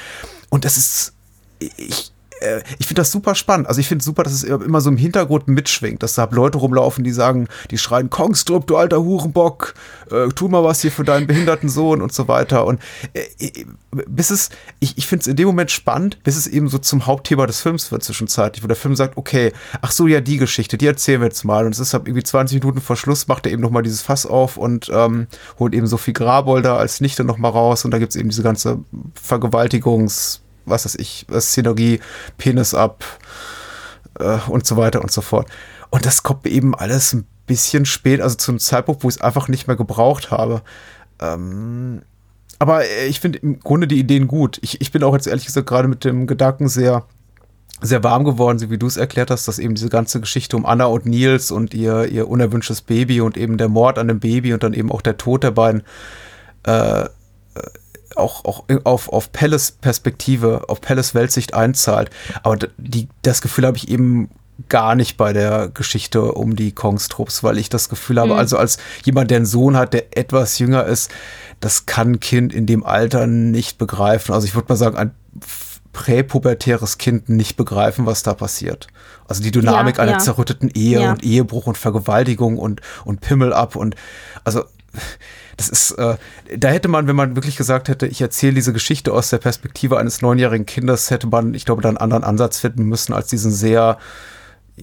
Und 0.51 0.65
das 0.65 0.77
ist, 0.77 1.15
ich, 1.59 2.13
äh, 2.41 2.61
ich 2.79 2.87
finde 2.87 3.01
das 3.01 3.11
super 3.11 3.35
spannend. 3.35 3.69
Also 3.69 3.81
ich 3.81 3.89
finde 3.89 4.05
super, 4.05 4.23
dass 4.23 4.33
es 4.33 4.45
immer 4.45 4.81
so 4.81 4.91
im 4.91 4.97
Hintergrund 4.97 5.49
mitschwingt, 5.49 6.03
dass 6.03 6.15
da 6.15 6.29
Leute 6.31 6.59
rumlaufen, 6.59 7.05
die 7.05 7.13
sagen, 7.13 7.49
die 7.71 7.79
schreien, 7.79 8.11
Kongstrup, 8.11 8.67
du 8.67 8.77
alter 8.77 9.03
Hurenbock, 9.03 9.75
äh, 10.11 10.29
tu 10.29 10.49
mal 10.49 10.65
was 10.65 10.81
hier 10.81 10.93
für 10.93 11.05
deinen 11.05 11.27
behinderten 11.27 11.69
Sohn 11.69 12.03
und 12.03 12.13
so 12.13 12.29
weiter. 12.29 12.67
Und 12.67 12.81
äh, 13.13 13.21
äh, 13.39 13.67
bis 14.07 14.31
es, 14.31 14.51
ich, 14.81 14.99
ich 14.99 15.07
finde 15.07 15.23
es 15.23 15.27
in 15.27 15.37
dem 15.37 15.47
Moment 15.47 15.71
spannend, 15.71 16.23
bis 16.23 16.37
es 16.37 16.47
eben 16.47 16.69
so 16.69 16.79
zum 16.79 17.07
Hauptthema 17.07 17.47
des 17.47 17.61
Films 17.61 17.91
wird 17.93 18.03
zwischenzeitlich, 18.03 18.63
wo 18.63 18.69
der 18.69 18.77
Film 18.77 18.97
sagt, 18.97 19.17
okay, 19.17 19.53
ach 19.81 19.93
so, 19.93 20.07
ja, 20.07 20.21
die 20.21 20.37
Geschichte, 20.37 20.77
die 20.77 20.87
erzählen 20.87 21.21
wir 21.21 21.29
jetzt 21.29 21.45
mal. 21.45 21.67
Und 21.67 21.73
es 21.73 21.79
ist 21.79 21.95
halt 21.95 22.07
irgendwie 22.07 22.25
20 22.25 22.61
Minuten 22.61 22.81
vor 22.81 22.97
Schluss, 22.97 23.29
macht 23.29 23.47
er 23.47 23.53
eben 23.53 23.63
nochmal 23.63 23.83
dieses 23.83 24.03
Fass 24.03 24.27
auf 24.27 24.57
und 24.57 24.91
ähm, 24.93 25.27
holt 25.59 25.75
eben 25.75 25.87
Sophie 25.87 26.13
Grabolder 26.13 26.79
als 26.79 27.01
Nichte 27.01 27.25
nochmal 27.25 27.53
raus. 27.53 27.85
Und 27.85 27.91
da 27.91 27.99
gibt 27.99 28.11
es 28.11 28.17
eben 28.17 28.29
diese 28.29 28.43
ganze 28.43 28.81
Vergewaltigungs- 29.15 30.41
was 30.67 30.85
weiß 30.85 30.97
ich, 30.97 31.27
Szenerie, 31.39 32.01
Penis 32.37 32.75
ab 32.75 33.05
äh, 34.19 34.39
und 34.49 34.67
so 34.67 34.77
weiter 34.77 35.01
und 35.01 35.11
so 35.11 35.21
fort. 35.21 35.49
Und 35.91 36.05
das 36.05 36.23
kommt 36.23 36.47
eben 36.47 36.75
alles 36.75 37.13
ein 37.13 37.27
bisschen 37.47 37.87
spät, 37.87 38.21
also 38.21 38.37
zum 38.37 38.59
Zeitpunkt, 38.59 39.05
wo 39.05 39.09
ich 39.09 39.17
es 39.17 39.21
einfach 39.21 39.49
nicht 39.49 39.67
mehr 39.67 39.77
gebraucht 39.77 40.31
habe. 40.31 40.63
Ähm, 41.21 42.03
aber 42.59 42.85
äh, 42.85 43.07
ich 43.07 43.21
finde 43.21 43.39
im 43.39 43.61
Grunde 43.61 43.87
die 43.87 43.99
Ideen 43.99 44.29
gut. 44.29 44.59
Ich, 44.63 44.81
ich 44.81 44.93
bin 44.93 45.03
auch 45.03 45.15
jetzt 45.15 45.27
ehrlich 45.27 45.47
gesagt 45.47 45.69
gerade 45.69 45.89
mit 45.89 46.05
dem 46.05 46.27
Gedanken 46.27 46.69
sehr, 46.69 47.05
sehr 47.81 48.03
warm 48.03 48.25
geworden, 48.25 48.59
so 48.59 48.71
wie 48.71 48.79
du 48.79 48.87
es 48.87 48.97
erklärt 48.97 49.31
hast, 49.31 49.47
dass 49.49 49.59
eben 49.59 49.75
diese 49.75 49.89
ganze 49.89 50.21
Geschichte 50.21 50.57
um 50.57 50.67
Anna 50.67 50.87
und 50.87 51.07
Nils 51.07 51.51
und 51.51 51.75
ihr, 51.75 52.07
ihr 52.07 52.29
unerwünschtes 52.29 52.81
Baby 52.81 53.21
und 53.21 53.37
eben 53.37 53.59
der 53.59 53.69
Mord 53.69 53.99
an 53.99 54.09
dem 54.09 54.21
Baby 54.21 54.53
und 54.55 54.63
dann 54.63 54.75
eben 54.75 54.91
auch 54.91 55.03
der 55.03 55.19
Tod 55.19 55.45
der 55.45 55.51
beiden 55.51 55.83
äh, 56.65 57.07
auch, 58.17 58.45
auch 58.45 58.65
auf, 58.85 59.09
auf 59.13 59.33
Pelles 59.33 59.73
Perspektive, 59.73 60.69
auf 60.69 60.81
Pelles 60.81 61.15
Weltsicht 61.15 61.55
einzahlt. 61.55 62.11
Aber 62.43 62.57
die, 62.77 63.09
das 63.23 63.43
Gefühl 63.43 63.67
habe 63.67 63.77
ich 63.77 63.89
eben 63.89 64.31
gar 64.69 64.95
nicht 64.95 65.17
bei 65.19 65.35
der 65.35 65.69
Geschichte 65.69 66.33
um 66.33 66.57
die 66.57 66.73
Kongstrupps, 66.73 67.43
weil 67.43 67.59
ich 67.59 67.69
das 67.69 67.89
Gefühl 67.91 68.19
habe, 68.19 68.33
Mhm. 68.33 68.39
also 68.39 68.57
als 68.57 68.79
jemand, 69.05 69.31
der 69.31 69.37
einen 69.37 69.47
Sohn 69.47 69.77
hat, 69.77 69.93
der 69.93 70.17
etwas 70.17 70.59
jünger 70.59 70.85
ist, 70.87 71.11
das 71.61 71.85
kann 71.87 72.13
ein 72.13 72.21
Kind 72.21 72.55
in 72.55 72.67
dem 72.67 72.85
Alter 72.85 73.27
nicht 73.27 73.77
begreifen. 73.79 74.33
Also 74.35 74.47
ich 74.47 74.55
würde 74.55 74.69
mal 74.71 74.77
sagen, 74.77 74.97
ein 74.97 75.11
präpubertäres 75.97 76.99
Kind 76.99 77.31
nicht 77.31 77.57
begreifen, 77.57 78.05
was 78.05 78.23
da 78.23 78.35
passiert. 78.35 78.87
Also 79.27 79.43
die 79.43 79.51
Dynamik 79.51 79.97
Ja, 79.97 80.03
einer 80.03 80.13
ja. 80.13 80.19
zerrütteten 80.19 80.71
Ehe 80.75 81.01
Ja. 81.01 81.11
und 81.11 81.25
Ehebruch 81.25 81.67
und 81.67 81.79
Vergewaltigung 81.79 82.59
und, 82.59 82.83
und 83.07 83.23
Pimmel 83.23 83.55
ab 83.55 83.77
und 83.77 83.97
also 84.45 84.65
das 85.57 85.71
ist, 85.71 85.93
äh, 85.93 86.17
da 86.55 86.69
hätte 86.69 86.89
man, 86.89 87.07
wenn 87.07 87.17
man 87.17 87.35
wirklich 87.35 87.57
gesagt 87.57 87.89
hätte, 87.89 88.07
ich 88.07 88.21
erzähle 88.21 88.55
diese 88.55 88.75
Geschichte 88.75 89.11
aus 89.15 89.31
der 89.31 89.39
Perspektive 89.39 89.97
eines 89.97 90.21
neunjährigen 90.21 90.67
Kindes, 90.67 91.11
hätte 91.11 91.29
man, 91.29 91.55
ich 91.55 91.65
glaube, 91.65 91.81
da 91.81 91.89
einen 91.89 91.97
anderen 91.97 92.25
Ansatz 92.25 92.59
finden 92.59 92.85
müssen 92.85 93.15
als 93.15 93.29
diesen 93.29 93.51
sehr 93.51 93.99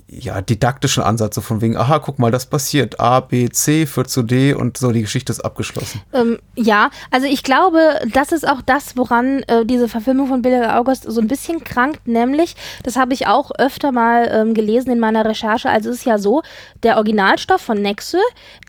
ja, 0.07 0.41
didaktischen 0.41 1.03
Ansatz, 1.03 1.35
so 1.35 1.41
von 1.41 1.61
wegen, 1.61 1.77
aha, 1.77 1.99
guck 1.99 2.17
mal, 2.17 2.31
das 2.31 2.47
passiert. 2.47 2.99
A, 2.99 3.19
B, 3.19 3.49
C 3.49 3.85
führt 3.85 4.09
zu 4.09 4.23
D 4.23 4.53
und 4.53 4.77
so, 4.77 4.91
die 4.91 5.01
Geschichte 5.01 5.31
ist 5.31 5.41
abgeschlossen. 5.41 6.01
Ähm, 6.13 6.39
ja, 6.55 6.89
also 7.11 7.27
ich 7.27 7.43
glaube, 7.43 7.99
das 8.11 8.31
ist 8.31 8.47
auch 8.47 8.61
das, 8.63 8.97
woran 8.97 9.43
äh, 9.43 9.65
diese 9.65 9.87
Verfilmung 9.87 10.27
von 10.27 10.41
Billy 10.41 10.65
August 10.65 11.03
so 11.03 11.21
ein 11.21 11.27
bisschen 11.27 11.63
krankt, 11.63 12.07
nämlich, 12.07 12.55
das 12.81 12.95
habe 12.95 13.13
ich 13.13 13.27
auch 13.27 13.51
öfter 13.57 13.91
mal 13.91 14.29
ähm, 14.31 14.53
gelesen 14.55 14.89
in 14.91 14.99
meiner 14.99 15.25
Recherche, 15.25 15.69
also 15.69 15.91
es 15.91 15.97
ist 15.97 16.05
ja 16.05 16.17
so, 16.17 16.41
der 16.81 16.97
Originalstoff 16.97 17.61
von 17.61 17.79
Nexe, 17.79 18.19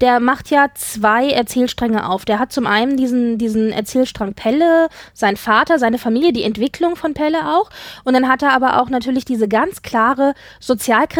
der 0.02 0.20
macht 0.20 0.50
ja 0.50 0.68
zwei 0.74 1.30
Erzählstränge 1.30 2.08
auf. 2.08 2.24
Der 2.24 2.38
hat 2.38 2.52
zum 2.52 2.66
einen 2.66 2.96
diesen, 2.96 3.38
diesen 3.38 3.72
Erzählstrang 3.72 4.34
Pelle, 4.34 4.88
sein 5.14 5.36
Vater, 5.36 5.78
seine 5.78 5.98
Familie, 5.98 6.32
die 6.32 6.44
Entwicklung 6.44 6.96
von 6.96 7.14
Pelle 7.14 7.48
auch 7.48 7.70
und 8.04 8.12
dann 8.12 8.28
hat 8.28 8.42
er 8.42 8.52
aber 8.52 8.80
auch 8.80 8.90
natürlich 8.90 9.24
diese 9.24 9.48
ganz 9.48 9.80
klare 9.80 10.34
Sozialkritik. 10.60 11.13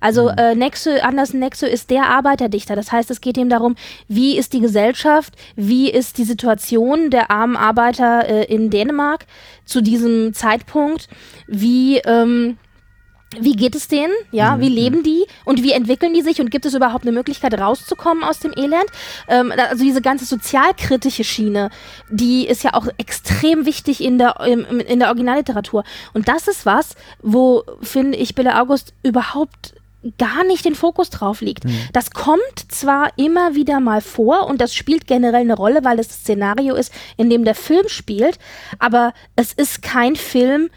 Also 0.00 0.30
Mhm. 0.30 0.38
äh, 0.38 0.54
Nexo, 0.54 0.90
Andersen 1.02 1.40
Nexo 1.40 1.66
ist 1.66 1.90
der 1.90 2.06
Arbeiterdichter. 2.06 2.76
Das 2.76 2.92
heißt, 2.92 3.10
es 3.10 3.20
geht 3.20 3.36
ihm 3.36 3.48
darum, 3.48 3.76
wie 4.08 4.36
ist 4.38 4.52
die 4.52 4.60
Gesellschaft, 4.60 5.34
wie 5.56 5.90
ist 5.90 6.18
die 6.18 6.24
Situation 6.24 7.10
der 7.10 7.30
armen 7.30 7.56
Arbeiter 7.56 8.28
äh, 8.28 8.44
in 8.44 8.70
Dänemark 8.70 9.26
zu 9.64 9.80
diesem 9.80 10.34
Zeitpunkt, 10.34 11.08
wie 11.46 11.98
ähm, 11.98 12.58
wie 13.40 13.56
geht 13.56 13.74
es 13.74 13.88
denen? 13.88 14.12
Ja, 14.30 14.60
wie 14.60 14.68
leben 14.68 15.02
die 15.02 15.24
und 15.44 15.62
wie 15.62 15.72
entwickeln 15.72 16.14
die 16.14 16.22
sich 16.22 16.40
und 16.40 16.50
gibt 16.50 16.66
es 16.66 16.74
überhaupt 16.74 17.04
eine 17.04 17.12
Möglichkeit 17.12 17.58
rauszukommen 17.58 18.24
aus 18.24 18.38
dem 18.40 18.52
Elend? 18.56 18.86
Ähm, 19.28 19.52
also 19.56 19.82
diese 19.84 20.02
ganze 20.02 20.24
sozialkritische 20.24 21.24
Schiene, 21.24 21.70
die 22.10 22.46
ist 22.46 22.62
ja 22.62 22.74
auch 22.74 22.86
extrem 22.98 23.66
wichtig 23.66 24.02
in 24.02 24.18
der 24.18 24.40
im- 24.40 24.80
in 24.80 24.98
der 24.98 25.08
Originalliteratur 25.08 25.84
und 26.14 26.28
das 26.28 26.48
ist 26.48 26.66
was, 26.66 26.94
wo 27.22 27.62
finde 27.80 28.18
ich 28.18 28.34
Bille 28.34 28.60
August 28.60 28.92
überhaupt 29.02 29.74
gar 30.18 30.42
nicht 30.42 30.64
den 30.64 30.74
Fokus 30.74 31.10
drauf 31.10 31.42
liegt. 31.42 31.62
Das 31.92 32.10
kommt 32.10 32.40
zwar 32.68 33.10
immer 33.16 33.54
wieder 33.54 33.78
mal 33.78 34.00
vor 34.00 34.48
und 34.48 34.60
das 34.60 34.74
spielt 34.74 35.06
generell 35.06 35.42
eine 35.42 35.54
Rolle, 35.54 35.84
weil 35.84 36.00
es 36.00 36.08
das 36.08 36.16
Szenario 36.18 36.74
ist, 36.74 36.92
in 37.16 37.30
dem 37.30 37.44
der 37.44 37.54
Film 37.54 37.86
spielt, 37.88 38.38
aber 38.80 39.12
es 39.36 39.52
ist 39.52 39.80
kein 39.80 40.16
Film, 40.16 40.70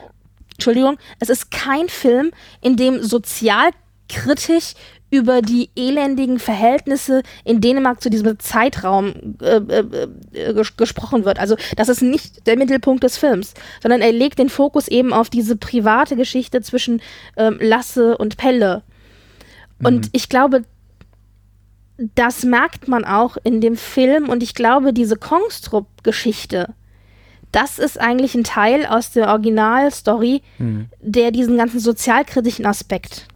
Entschuldigung, 0.55 0.97
es 1.19 1.29
ist 1.29 1.51
kein 1.51 1.89
Film, 1.89 2.31
in 2.61 2.75
dem 2.75 3.03
sozialkritisch 3.03 4.73
über 5.11 5.41
die 5.41 5.69
elendigen 5.75 6.39
Verhältnisse 6.39 7.21
in 7.43 7.61
Dänemark 7.61 8.01
zu 8.01 8.09
diesem 8.09 8.39
Zeitraum 8.39 9.37
äh, 9.41 9.57
äh, 9.57 10.07
äh, 10.33 10.53
ges 10.53 10.75
gesprochen 10.77 11.25
wird. 11.25 11.39
Also 11.39 11.55
das 11.77 11.89
ist 11.89 12.01
nicht 12.01 12.47
der 12.47 12.57
Mittelpunkt 12.57 13.03
des 13.03 13.17
Films, 13.17 13.53
sondern 13.81 14.01
er 14.01 14.11
legt 14.11 14.39
den 14.39 14.49
Fokus 14.49 14.87
eben 14.87 15.13
auf 15.13 15.29
diese 15.29 15.55
private 15.55 16.15
Geschichte 16.15 16.61
zwischen 16.61 17.01
ähm, 17.37 17.57
Lasse 17.61 18.17
und 18.17 18.37
Pelle. 18.37 18.83
Und 19.83 20.09
ich 20.13 20.29
glaube, 20.29 20.63
das 21.97 22.43
merkt 22.43 22.87
man 22.87 23.05
auch 23.05 23.37
in 23.43 23.61
dem 23.61 23.77
Film 23.77 24.29
und 24.29 24.43
ich 24.43 24.53
glaube, 24.53 24.91
diese 24.91 25.15
Kongstrup-Geschichte, 25.15 26.73
das 27.55 27.79
ist 27.79 27.99
eigentlich 27.99 28.35
ein 28.35 28.43
Teil 28.43 28.85
aus 28.85 29.11
der 29.11 29.29
Originalstory, 29.29 30.41
der 30.99 31.31
diesen 31.31 31.57
ganzen 31.57 31.79
sozialkritischen 31.79 32.65
Aspekt 32.65 33.27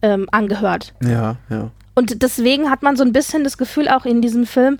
ähm, 0.00 0.26
angehört. 0.32 0.94
Ja, 1.02 1.36
ja. 1.50 1.70
Und 1.94 2.22
deswegen 2.22 2.70
hat 2.70 2.82
man 2.82 2.96
so 2.96 3.04
ein 3.04 3.12
bisschen 3.12 3.44
das 3.44 3.58
Gefühl 3.58 3.88
auch 3.88 4.06
in 4.06 4.22
diesem 4.22 4.46
Film, 4.46 4.78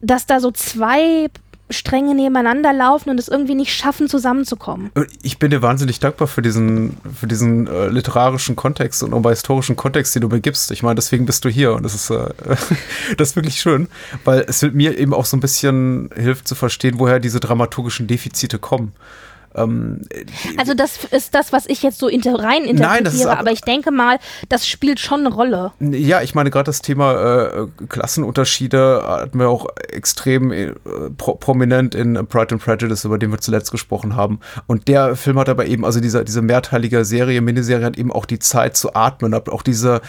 dass 0.00 0.24
da 0.24 0.40
so 0.40 0.50
zwei 0.50 1.28
Stränge 1.68 2.14
nebeneinander 2.14 2.72
laufen 2.72 3.10
und 3.10 3.18
es 3.18 3.28
irgendwie 3.28 3.54
nicht 3.54 3.74
schaffen, 3.74 4.08
zusammenzukommen. 4.08 4.90
Ich 5.22 5.38
bin 5.38 5.50
dir 5.50 5.62
wahnsinnig 5.62 5.98
dankbar 5.98 6.28
für 6.28 6.42
diesen, 6.42 6.96
für 7.12 7.26
diesen 7.26 7.66
äh, 7.66 7.88
literarischen 7.88 8.54
Kontext 8.54 9.02
und 9.02 9.12
auch 9.12 9.28
historischen 9.30 9.74
Kontext, 9.74 10.14
den 10.14 10.22
du 10.22 10.28
mir 10.28 10.40
gibst. 10.40 10.70
Ich 10.70 10.82
meine, 10.82 10.94
deswegen 10.94 11.26
bist 11.26 11.44
du 11.44 11.48
hier 11.48 11.72
und 11.74 11.82
das 11.82 11.94
ist, 11.94 12.10
äh, 12.10 12.28
das 13.16 13.30
ist 13.30 13.36
wirklich 13.36 13.60
schön, 13.60 13.88
weil 14.24 14.44
es 14.46 14.62
mir 14.62 14.96
eben 14.96 15.12
auch 15.12 15.24
so 15.24 15.36
ein 15.36 15.40
bisschen 15.40 16.10
hilft 16.14 16.46
zu 16.46 16.54
verstehen, 16.54 16.98
woher 16.98 17.18
diese 17.18 17.40
dramaturgischen 17.40 18.06
Defizite 18.06 18.58
kommen. 18.58 18.92
Ähm, 19.56 20.02
Also 20.58 20.74
das 20.74 20.98
ist 21.10 21.34
das, 21.34 21.52
was 21.52 21.66
ich 21.66 21.82
jetzt 21.82 21.98
so 21.98 22.08
inter 22.08 22.34
rein 22.38 22.62
interpretiere, 22.64 22.88
Nein, 22.92 23.04
das 23.04 23.14
ist 23.14 23.26
ab- 23.26 23.40
aber 23.40 23.52
ich 23.52 23.62
denke 23.62 23.90
mal, 23.90 24.18
das 24.48 24.66
spielt 24.66 25.00
schon 25.00 25.20
eine 25.20 25.30
Rolle. 25.34 25.72
Ja, 25.80 26.22
ich 26.22 26.34
meine, 26.34 26.50
gerade 26.50 26.64
das 26.66 26.82
Thema 26.82 27.14
äh, 27.14 27.66
Klassenunterschiede 27.88 29.02
hatten 29.06 29.38
wir 29.38 29.48
auch 29.48 29.66
extrem 29.88 30.52
äh, 30.52 30.72
pro 31.16 31.34
prominent 31.34 31.94
in 31.94 32.14
Pride 32.26 32.54
and 32.54 32.62
Prejudice, 32.64 33.04
über 33.04 33.18
den 33.18 33.30
wir 33.30 33.38
zuletzt 33.38 33.70
gesprochen 33.70 34.16
haben. 34.16 34.40
Und 34.66 34.88
der 34.88 35.16
Film 35.16 35.38
hat 35.38 35.48
aber 35.48 35.66
eben, 35.66 35.84
also 35.84 36.00
diese, 36.00 36.24
diese 36.24 36.42
mehrteilige 36.42 37.04
Serie, 37.04 37.40
Miniserie 37.40 37.84
hat 37.84 37.96
eben 37.98 38.12
auch 38.12 38.26
die 38.26 38.38
Zeit 38.38 38.76
zu 38.76 38.94
atmen, 38.94 39.34
hat 39.34 39.48
auch 39.48 39.62
diese 39.62 40.00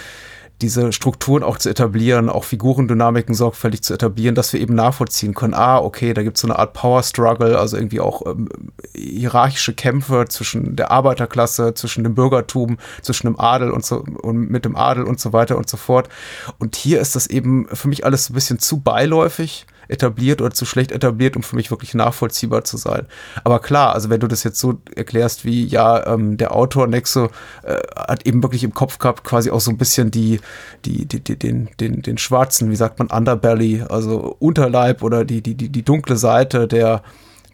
diese 0.62 0.92
Strukturen 0.92 1.44
auch 1.44 1.58
zu 1.58 1.70
etablieren, 1.70 2.30
auch 2.30 2.44
Figurendynamiken 2.44 3.36
sorgfältig 3.36 3.84
zu 3.84 3.94
etablieren, 3.94 4.34
dass 4.34 4.54
wir 4.54 4.60
eben 4.60 4.74
nachvollziehen 4.74 5.36
können, 5.36 5.54
ah, 5.54 5.78
okay, 5.78 6.14
da 6.14 6.24
gibt 6.24 6.38
es 6.38 6.42
so 6.42 6.48
eine 6.48 6.58
Art 6.58 6.74
Power 6.74 7.04
Struggle, 7.04 7.60
also 7.60 7.78
irgendwie 7.78 8.00
auch 8.00 8.26
ähm, 8.26 8.50
hierarchische 8.96 9.74
Kämpfe 9.74 10.26
zwischen 10.30 10.76
der 10.76 10.90
Arbeiterklasse, 10.90 11.76
zwischen 11.76 12.04
dem 12.04 12.16
Bürgertum, 12.16 12.78
zwischen 13.02 13.28
dem 13.28 13.40
Adel 13.40 13.70
und 13.70 13.86
so 13.86 14.04
und 14.22 14.50
mit 14.50 14.66
dem 14.66 14.76
Adel 14.76 15.04
und 15.04 15.20
so 15.20 15.32
weiter 15.32 15.58
und 15.58 15.70
so 15.70 15.78
fort. 15.78 16.10
Und 16.58 16.76
hier 16.76 17.00
ist 17.02 17.16
das 17.16 17.28
eben 17.28 17.68
für 17.72 17.88
mich 17.88 18.04
alles 18.06 18.30
ein 18.30 18.34
bisschen 18.34 18.60
zu 18.60 18.80
beiläufig 18.80 19.68
etabliert 19.88 20.42
oder 20.42 20.52
zu 20.52 20.66
schlecht 20.66 20.92
etabliert, 20.92 21.36
um 21.36 21.44
für 21.44 21.56
mich 21.56 21.72
wirklich 21.72 21.94
nachvollziehbar 21.94 22.64
zu 22.64 22.78
sein. 22.78 23.08
Aber 23.44 23.60
klar, 23.60 23.94
also 23.94 24.10
wenn 24.10 24.20
du 24.20 24.28
das 24.28 24.44
jetzt 24.44 24.60
so 24.60 24.80
erklärst, 24.96 25.46
wie 25.46 25.66
ja, 25.66 26.06
ähm, 26.08 26.38
der 26.38 26.56
Autor 26.56 26.88
Nexo 26.88 27.30
äh, 27.64 27.78
hat 27.96 28.26
eben 28.26 28.44
wirklich 28.44 28.64
im 28.64 28.74
Kopf 28.74 29.00
gehabt, 29.00 29.24
quasi 29.24 29.52
auch 29.52 29.62
so 29.62 29.72
ein 29.72 29.78
bisschen 29.78 30.12
die, 30.12 30.40
die, 30.86 31.06
die, 31.06 31.22
die 31.22 31.38
den, 31.38 31.70
den, 31.80 32.02
den 32.02 32.18
schwarzen, 32.18 32.72
wie 32.72 32.76
sagt 32.76 33.00
man, 33.00 33.08
Underbelly, 33.10 33.84
also 33.88 34.36
Unterleib 34.40 35.04
oder 35.04 35.26
die, 35.26 35.42
die, 35.42 35.56
die, 35.56 35.70
die 35.70 35.84
dunkle 35.84 36.18
Seite 36.18 36.68
der, 36.68 37.02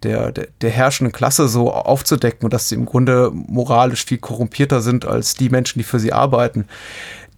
der, 0.03 0.31
der, 0.31 0.47
der 0.61 0.69
herrschenden 0.69 1.11
Klasse 1.11 1.47
so 1.47 1.71
aufzudecken 1.71 2.45
und 2.45 2.53
dass 2.53 2.69
sie 2.69 2.75
im 2.75 2.85
Grunde 2.85 3.31
moralisch 3.33 4.05
viel 4.05 4.17
korrumpierter 4.17 4.81
sind 4.81 5.05
als 5.05 5.35
die 5.35 5.49
Menschen, 5.49 5.79
die 5.79 5.83
für 5.83 5.99
sie 5.99 6.13
arbeiten 6.13 6.65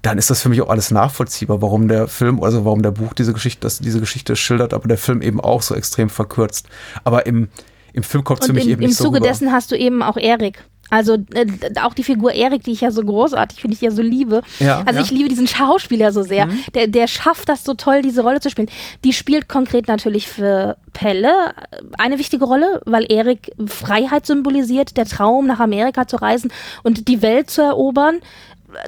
dann 0.06 0.20
ist 0.20 0.30
das 0.30 0.42
für 0.42 0.50
mich 0.50 0.62
auch 0.62 0.70
alles 0.70 0.92
nachvollziehbar, 0.92 1.64
warum 1.64 1.88
der 1.88 2.08
Film, 2.08 2.44
also 2.44 2.64
warum 2.64 2.84
der 2.84 2.92
Buch 2.92 3.14
diese 3.14 3.34
Geschichte, 3.34 3.62
das, 3.62 3.80
diese 3.80 4.00
Geschichte 4.00 4.36
schildert, 4.36 4.74
aber 4.74 4.88
der 4.88 5.00
Film 5.00 5.22
eben 5.24 5.42
auch 5.42 5.64
so 5.64 5.74
extrem 5.74 6.10
verkürzt. 6.10 6.68
Aber 7.04 7.26
im, 7.26 7.50
im 7.94 8.04
Film 8.04 8.24
kommt 8.24 8.42
es 8.42 8.48
für 8.48 8.54
mich 8.54 8.66
im, 8.66 8.74
eben 8.74 8.82
im 8.84 8.90
nicht 8.90 8.98
so 8.98 9.06
Zuge 9.06 9.18
rüber. 9.18 9.28
dessen 9.28 9.52
hast 9.52 9.72
du 9.72 9.76
eben 9.76 10.04
auch 10.04 10.18
Erik. 10.18 10.64
Also 10.92 11.16
äh, 11.34 11.48
auch 11.82 11.96
die 11.96 12.04
Figur 12.04 12.34
Erik, 12.34 12.64
die 12.64 12.72
ich 12.72 12.82
ja 12.82 12.92
so 12.92 13.02
großartig 13.02 13.60
finde, 13.60 13.74
ich 13.74 13.82
ja 13.82 13.90
so 13.90 14.04
liebe. 14.04 14.44
Ja, 14.60 14.84
also 14.86 15.00
ja. 15.00 15.06
ich 15.06 15.10
liebe 15.10 15.30
diesen 15.30 15.48
Schauspieler 15.48 16.12
so 16.12 16.22
sehr. 16.22 16.46
Mhm. 16.46 16.60
Der, 16.76 16.88
der 16.88 17.08
schafft 17.08 17.50
das 17.50 17.64
so 17.64 17.74
toll, 17.74 18.04
diese 18.04 18.22
Rolle 18.22 18.40
zu 18.40 18.52
spielen. 18.52 18.70
Die 19.04 19.12
spielt 19.12 19.50
konkret 19.50 19.88
natürlich 19.88 20.28
für 20.28 20.78
Pelle 20.94 21.30
äh, 21.72 21.82
eine 21.98 22.20
wichtige 22.20 22.46
Rolle, 22.46 22.82
weil 22.86 23.12
Erik 23.12 23.52
Freiheit 23.66 24.28
symbolisiert, 24.28 24.98
der 24.98 25.06
Traum 25.06 25.48
nach 25.48 25.60
Amerika 25.60 26.08
zu 26.08 26.18
reisen 26.18 26.52
und 26.84 27.08
die 27.08 27.24
Welt 27.24 27.50
zu 27.50 27.64
erobern. 27.64 28.20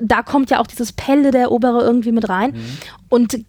Da 0.02 0.24
kommt 0.24 0.50
ja 0.50 0.60
auch 0.60 0.68
dieses 0.68 0.92
Pelle 0.92 1.32
der 1.32 1.42
Eroberer 1.42 1.84
irgendwie 1.84 2.12
mit 2.12 2.30
rein. 2.30 2.52
Mhm. 2.52 2.78
Und, 3.10 3.46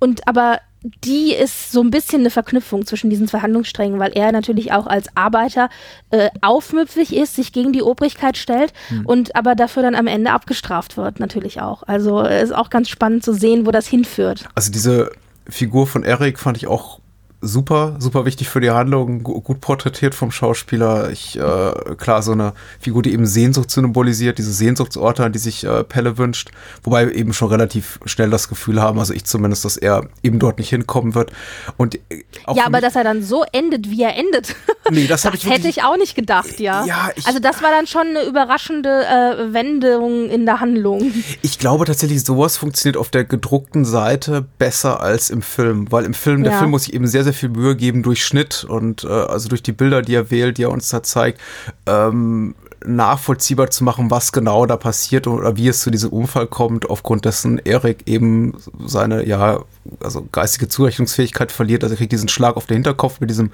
und 0.00 0.26
aber 0.28 0.60
die 1.04 1.34
ist 1.34 1.72
so 1.72 1.80
ein 1.80 1.90
bisschen 1.90 2.20
eine 2.20 2.30
Verknüpfung 2.30 2.86
zwischen 2.86 3.10
diesen 3.10 3.26
Verhandlungssträngen, 3.26 3.98
weil 3.98 4.12
er 4.12 4.30
natürlich 4.30 4.72
auch 4.72 4.86
als 4.86 5.08
Arbeiter 5.16 5.70
äh, 6.10 6.30
aufmüpfig 6.40 7.14
ist, 7.14 7.34
sich 7.34 7.52
gegen 7.52 7.72
die 7.72 7.82
Obrigkeit 7.82 8.36
stellt 8.36 8.72
und 9.04 9.34
aber 9.34 9.54
dafür 9.56 9.82
dann 9.82 9.96
am 9.96 10.06
Ende 10.06 10.30
abgestraft 10.30 10.96
wird, 10.96 11.18
natürlich 11.18 11.60
auch. 11.60 11.82
Also 11.82 12.22
ist 12.22 12.54
auch 12.54 12.70
ganz 12.70 12.88
spannend 12.88 13.24
zu 13.24 13.32
sehen, 13.32 13.66
wo 13.66 13.72
das 13.72 13.88
hinführt. 13.88 14.44
Also 14.54 14.70
diese 14.70 15.10
Figur 15.48 15.86
von 15.86 16.04
Eric 16.04 16.38
fand 16.38 16.56
ich 16.56 16.68
auch 16.68 17.00
super, 17.40 17.96
super 17.98 18.24
wichtig 18.24 18.48
für 18.48 18.60
die 18.60 18.70
Handlung, 18.70 19.22
gu- 19.22 19.40
gut 19.40 19.60
porträtiert 19.60 20.14
vom 20.14 20.30
Schauspieler. 20.30 21.10
Ich, 21.10 21.38
äh, 21.38 21.72
klar, 21.96 22.22
so 22.22 22.32
eine 22.32 22.52
Figur, 22.80 23.02
die 23.02 23.12
eben 23.12 23.26
Sehnsucht 23.26 23.70
symbolisiert, 23.70 24.38
diese 24.38 24.52
Sehnsuchtsorte, 24.52 25.24
an 25.24 25.32
die 25.32 25.38
sich 25.38 25.64
äh, 25.64 25.84
Pelle 25.84 26.18
wünscht, 26.18 26.50
wobei 26.82 27.06
wir 27.06 27.14
eben 27.14 27.32
schon 27.32 27.48
relativ 27.48 28.00
schnell 28.06 28.30
das 28.30 28.48
Gefühl 28.48 28.82
haben, 28.82 28.98
also 28.98 29.14
ich 29.14 29.24
zumindest, 29.24 29.64
dass 29.64 29.76
er 29.76 30.06
eben 30.22 30.38
dort 30.38 30.58
nicht 30.58 30.70
hinkommen 30.70 31.14
wird. 31.14 31.30
Und 31.76 31.94
äh, 32.10 32.24
ja, 32.54 32.66
aber 32.66 32.80
dass 32.80 32.96
er 32.96 33.04
dann 33.04 33.22
so 33.22 33.44
endet, 33.52 33.88
wie 33.90 34.02
er 34.02 34.16
endet. 34.16 34.54
Nee, 34.90 35.06
das 35.06 35.26
hab 35.26 35.34
ich 35.34 35.44
hätte 35.48 35.68
ich 35.68 35.82
auch 35.82 35.98
nicht 35.98 36.14
gedacht, 36.14 36.60
ja. 36.60 36.82
Ja, 36.86 37.10
ich- 37.14 37.26
also 37.26 37.40
das 37.40 37.62
war 37.62 37.70
dann 37.70 37.86
schon 37.86 38.06
eine 38.06 38.24
überraschende 38.24 38.88
äh, 39.04 39.52
Wendung 39.52 40.30
in 40.30 40.46
der 40.46 40.60
Handlung. 40.60 41.12
Ich 41.42 41.58
glaube 41.58 41.84
tatsächlich, 41.84 42.24
sowas 42.24 42.56
funktioniert 42.56 42.96
auf 42.96 43.10
der 43.10 43.24
gedruckten 43.24 43.84
Seite 43.84 44.46
besser 44.58 45.00
als 45.02 45.28
im 45.28 45.42
Film, 45.42 45.92
weil 45.92 46.06
im 46.06 46.14
Film, 46.14 46.42
der 46.42 46.52
Ja. 46.54 46.58
Film 46.60 46.70
muss 46.70 46.84
sich 46.84 46.94
eben 46.94 47.06
sehr, 47.06 47.22
sehr 47.22 47.27
viel 47.32 47.48
Mühe 47.50 47.76
geben 47.76 48.02
durch 48.02 48.24
Schnitt 48.24 48.64
und 48.64 49.04
äh, 49.04 49.08
also 49.08 49.48
durch 49.48 49.62
die 49.62 49.72
Bilder, 49.72 50.02
die 50.02 50.14
er 50.14 50.30
wählt, 50.30 50.58
die 50.58 50.64
er 50.64 50.70
uns 50.70 50.88
da 50.88 51.02
zeigt, 51.02 51.40
ähm, 51.86 52.54
nachvollziehbar 52.84 53.70
zu 53.70 53.84
machen, 53.84 54.10
was 54.10 54.32
genau 54.32 54.66
da 54.66 54.76
passiert 54.76 55.26
oder 55.26 55.56
wie 55.56 55.68
es 55.68 55.80
zu 55.80 55.90
diesem 55.90 56.10
Unfall 56.10 56.46
kommt, 56.46 56.88
aufgrund 56.88 57.24
dessen 57.24 57.58
Erik 57.58 58.06
eben 58.06 58.54
seine, 58.84 59.26
ja, 59.26 59.60
also 60.00 60.26
geistige 60.32 60.68
Zurechnungsfähigkeit 60.68 61.52
verliert. 61.52 61.82
Also 61.82 61.94
er 61.94 61.98
kriegt 61.98 62.12
diesen 62.12 62.28
Schlag 62.28 62.56
auf 62.56 62.66
den 62.66 62.76
Hinterkopf 62.76 63.20
mit 63.20 63.30
diesem 63.30 63.50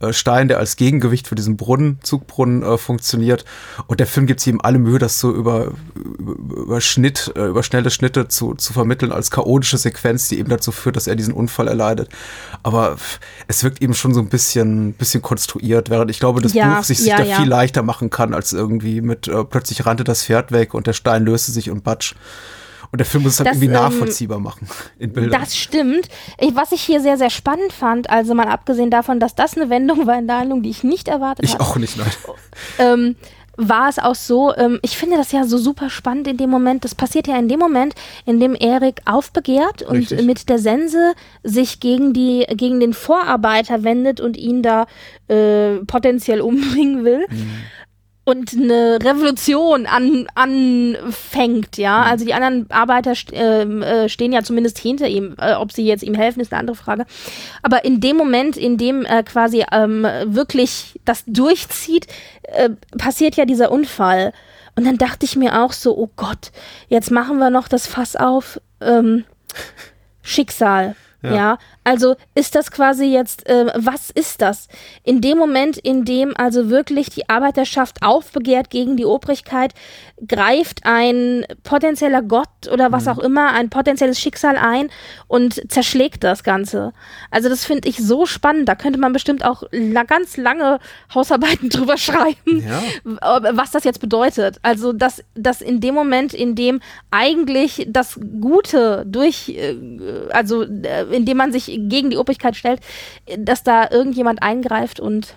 äh, 0.00 0.12
Stein, 0.12 0.48
der 0.48 0.58
als 0.58 0.76
Gegengewicht 0.76 1.28
für 1.28 1.34
diesen 1.34 1.56
Brunnen, 1.56 1.98
Zugbrunnen 2.02 2.62
äh, 2.62 2.78
funktioniert. 2.78 3.44
Und 3.86 4.00
der 4.00 4.06
Film 4.06 4.26
gibt 4.26 4.46
eben 4.46 4.60
alle 4.60 4.78
Mühe, 4.78 4.98
das 4.98 5.18
so 5.18 5.32
über, 5.32 5.72
über, 5.94 6.34
über 6.56 6.80
Schnitt, 6.80 7.32
äh, 7.36 7.46
über 7.46 7.62
schnelle 7.62 7.90
Schnitte 7.90 8.28
zu, 8.28 8.54
zu 8.54 8.72
vermitteln 8.72 9.12
als 9.12 9.30
chaotische 9.30 9.78
Sequenz, 9.78 10.28
die 10.28 10.38
eben 10.38 10.48
dazu 10.48 10.72
führt, 10.72 10.96
dass 10.96 11.06
er 11.06 11.16
diesen 11.16 11.34
Unfall 11.34 11.68
erleidet. 11.68 12.08
Aber 12.62 12.96
es 13.48 13.64
wirkt 13.64 13.82
eben 13.82 13.94
schon 13.94 14.14
so 14.14 14.20
ein 14.20 14.28
bisschen, 14.28 14.92
bisschen 14.94 15.22
konstruiert, 15.22 15.90
während 15.90 16.10
ich 16.10 16.20
glaube, 16.20 16.40
das 16.40 16.54
Ja, 16.54 16.76
Buch 16.76 16.84
sich, 16.84 16.98
sich 16.98 17.08
ja, 17.08 17.16
da 17.16 17.24
ja. 17.24 17.36
viel 17.36 17.48
leichter 17.48 17.82
machen 17.82 18.10
kann, 18.10 18.34
als 18.34 18.52
irgendwie 18.52 19.00
mit 19.00 19.28
äh, 19.28 19.44
plötzlich 19.44 19.86
rannte 19.86 20.04
das 20.04 20.24
Pferd 20.24 20.52
weg 20.52 20.74
und 20.74 20.86
der 20.86 20.92
Stein 20.92 21.24
löste 21.24 21.52
sich 21.52 21.70
und 21.70 21.84
batsch. 21.84 22.14
Und 22.92 22.98
der 22.98 23.06
Film 23.06 23.22
muss 23.22 23.34
es 23.34 23.38
halt 23.38 23.48
Das, 23.50 23.56
irgendwie 23.56 23.74
ähm, 23.74 23.80
nachvollziehbar 23.80 24.40
machen 24.40 24.68
in 24.98 25.12
Bildern. 25.12 25.40
Das 25.40 25.56
stimmt. 25.56 26.08
Ich, 26.38 26.56
was 26.56 26.72
ich 26.72 26.82
hier 26.82 27.00
sehr, 27.00 27.16
sehr 27.16 27.30
spannend 27.30 27.72
fand, 27.72 28.10
also 28.10 28.34
mal 28.34 28.48
abgesehen 28.48 28.90
davon, 28.90 29.20
dass 29.20 29.34
das 29.34 29.56
eine 29.56 29.70
Wendung 29.70 30.06
war 30.06 30.18
in 30.18 30.26
der 30.26 30.38
Handlung, 30.38 30.62
die 30.62 30.70
ich 30.70 30.82
nicht 30.82 31.08
erwartet 31.08 31.44
ich 31.44 31.54
habe. 31.54 31.62
auch 31.62 31.76
nicht, 31.76 31.96
nein. 31.96 32.10
ähm, 32.78 33.16
war 33.56 33.88
es 33.88 33.98
auch 33.98 34.14
so, 34.14 34.54
ähm, 34.56 34.78
ich 34.82 34.96
finde 34.96 35.16
das 35.16 35.32
ja 35.32 35.44
so 35.44 35.58
super 35.58 35.90
spannend 35.90 36.26
in 36.26 36.38
dem 36.38 36.50
Moment. 36.50 36.84
Das 36.84 36.94
passiert 36.94 37.26
ja 37.26 37.38
in 37.38 37.48
dem 37.48 37.58
Moment, 37.58 37.94
in 38.24 38.40
dem 38.40 38.54
Erik 38.54 39.02
aufbegehrt 39.04 39.82
und 39.82 39.98
Richtig. 39.98 40.22
mit 40.24 40.48
der 40.48 40.58
Sense 40.58 41.12
sich 41.42 41.78
gegen, 41.78 42.12
die, 42.14 42.46
gegen 42.54 42.80
den 42.80 42.94
Vorarbeiter 42.94 43.84
wendet 43.84 44.20
und 44.20 44.36
ihn 44.36 44.62
da 44.62 44.86
äh, 45.28 45.76
potenziell 45.86 46.40
umbringen 46.40 47.04
will. 47.04 47.26
Und 48.24 48.52
eine 48.52 48.98
Revolution 49.02 49.86
an, 49.86 50.26
anfängt, 50.34 51.78
ja. 51.78 52.02
Also 52.02 52.24
die 52.24 52.34
anderen 52.34 52.70
Arbeiter 52.70 53.14
st 53.14 53.30
ähm, 53.32 53.82
äh, 53.82 54.08
stehen 54.08 54.32
ja 54.32 54.42
zumindest 54.42 54.78
hinter 54.78 55.08
ihm. 55.08 55.34
Äh, 55.40 55.54
ob 55.54 55.72
sie 55.72 55.86
jetzt 55.86 56.02
ihm 56.02 56.14
helfen, 56.14 56.40
ist 56.40 56.52
eine 56.52 56.60
andere 56.60 56.76
Frage. 56.76 57.06
Aber 57.62 57.84
in 57.84 58.00
dem 58.00 58.16
Moment, 58.16 58.56
in 58.56 58.76
dem 58.76 59.04
er 59.04 59.22
quasi 59.22 59.64
ähm, 59.72 60.06
wirklich 60.26 61.00
das 61.04 61.24
durchzieht, 61.26 62.06
äh, 62.42 62.70
passiert 62.98 63.36
ja 63.36 63.46
dieser 63.46 63.72
Unfall. 63.72 64.32
Und 64.76 64.86
dann 64.86 64.98
dachte 64.98 65.24
ich 65.24 65.34
mir 65.34 65.62
auch 65.62 65.72
so, 65.72 65.96
oh 65.96 66.10
Gott, 66.16 66.52
jetzt 66.88 67.10
machen 67.10 67.38
wir 67.38 67.50
noch 67.50 67.68
das 67.68 67.86
Fass 67.86 68.16
auf. 68.16 68.60
Ähm, 68.80 69.24
Schicksal. 70.22 70.94
Ja. 71.22 71.58
Also 71.90 72.14
ist 72.36 72.54
das 72.54 72.70
quasi 72.70 73.06
jetzt, 73.06 73.48
äh, 73.48 73.66
was 73.74 74.10
ist 74.10 74.40
das? 74.42 74.68
In 75.02 75.20
dem 75.20 75.38
Moment, 75.38 75.76
in 75.76 76.04
dem 76.04 76.36
also 76.36 76.70
wirklich 76.70 77.10
die 77.10 77.28
Arbeiterschaft 77.28 78.04
aufbegehrt 78.04 78.70
gegen 78.70 78.96
die 78.96 79.04
Obrigkeit, 79.04 79.74
greift 80.28 80.82
ein 80.84 81.44
potenzieller 81.64 82.22
Gott 82.22 82.68
oder 82.72 82.92
was 82.92 83.08
auch 83.08 83.18
immer, 83.18 83.52
ein 83.54 83.70
potenzielles 83.70 84.20
Schicksal 84.20 84.56
ein 84.56 84.88
und 85.26 85.60
zerschlägt 85.72 86.22
das 86.22 86.44
Ganze. 86.44 86.92
Also 87.32 87.48
das 87.48 87.64
finde 87.64 87.88
ich 87.88 87.96
so 87.96 88.24
spannend. 88.24 88.68
Da 88.68 88.76
könnte 88.76 89.00
man 89.00 89.12
bestimmt 89.12 89.44
auch 89.44 89.64
la 89.72 90.04
ganz 90.04 90.36
lange 90.36 90.78
Hausarbeiten 91.12 91.68
drüber 91.70 91.96
schreiben, 91.96 92.64
Ja. 92.68 93.42
was 93.52 93.72
das 93.72 93.82
jetzt 93.82 94.00
bedeutet. 94.00 94.58
Also 94.62 94.92
dass, 94.92 95.24
dass 95.34 95.60
in 95.60 95.80
dem 95.80 95.96
Moment, 95.96 96.34
in 96.34 96.54
dem 96.54 96.80
eigentlich 97.10 97.88
das 97.90 98.20
Gute 98.40 99.04
durch, 99.08 99.48
äh, 99.48 99.74
also 100.30 100.62
äh, 100.62 101.04
in 101.10 101.24
dem 101.24 101.36
man 101.38 101.50
sich 101.50 101.79
gegen 101.88 102.10
die 102.10 102.16
Obrigkeit 102.16 102.56
stellt, 102.56 102.80
dass 103.38 103.62
da 103.62 103.88
irgendjemand 103.90 104.42
eingreift 104.42 105.00
und 105.00 105.36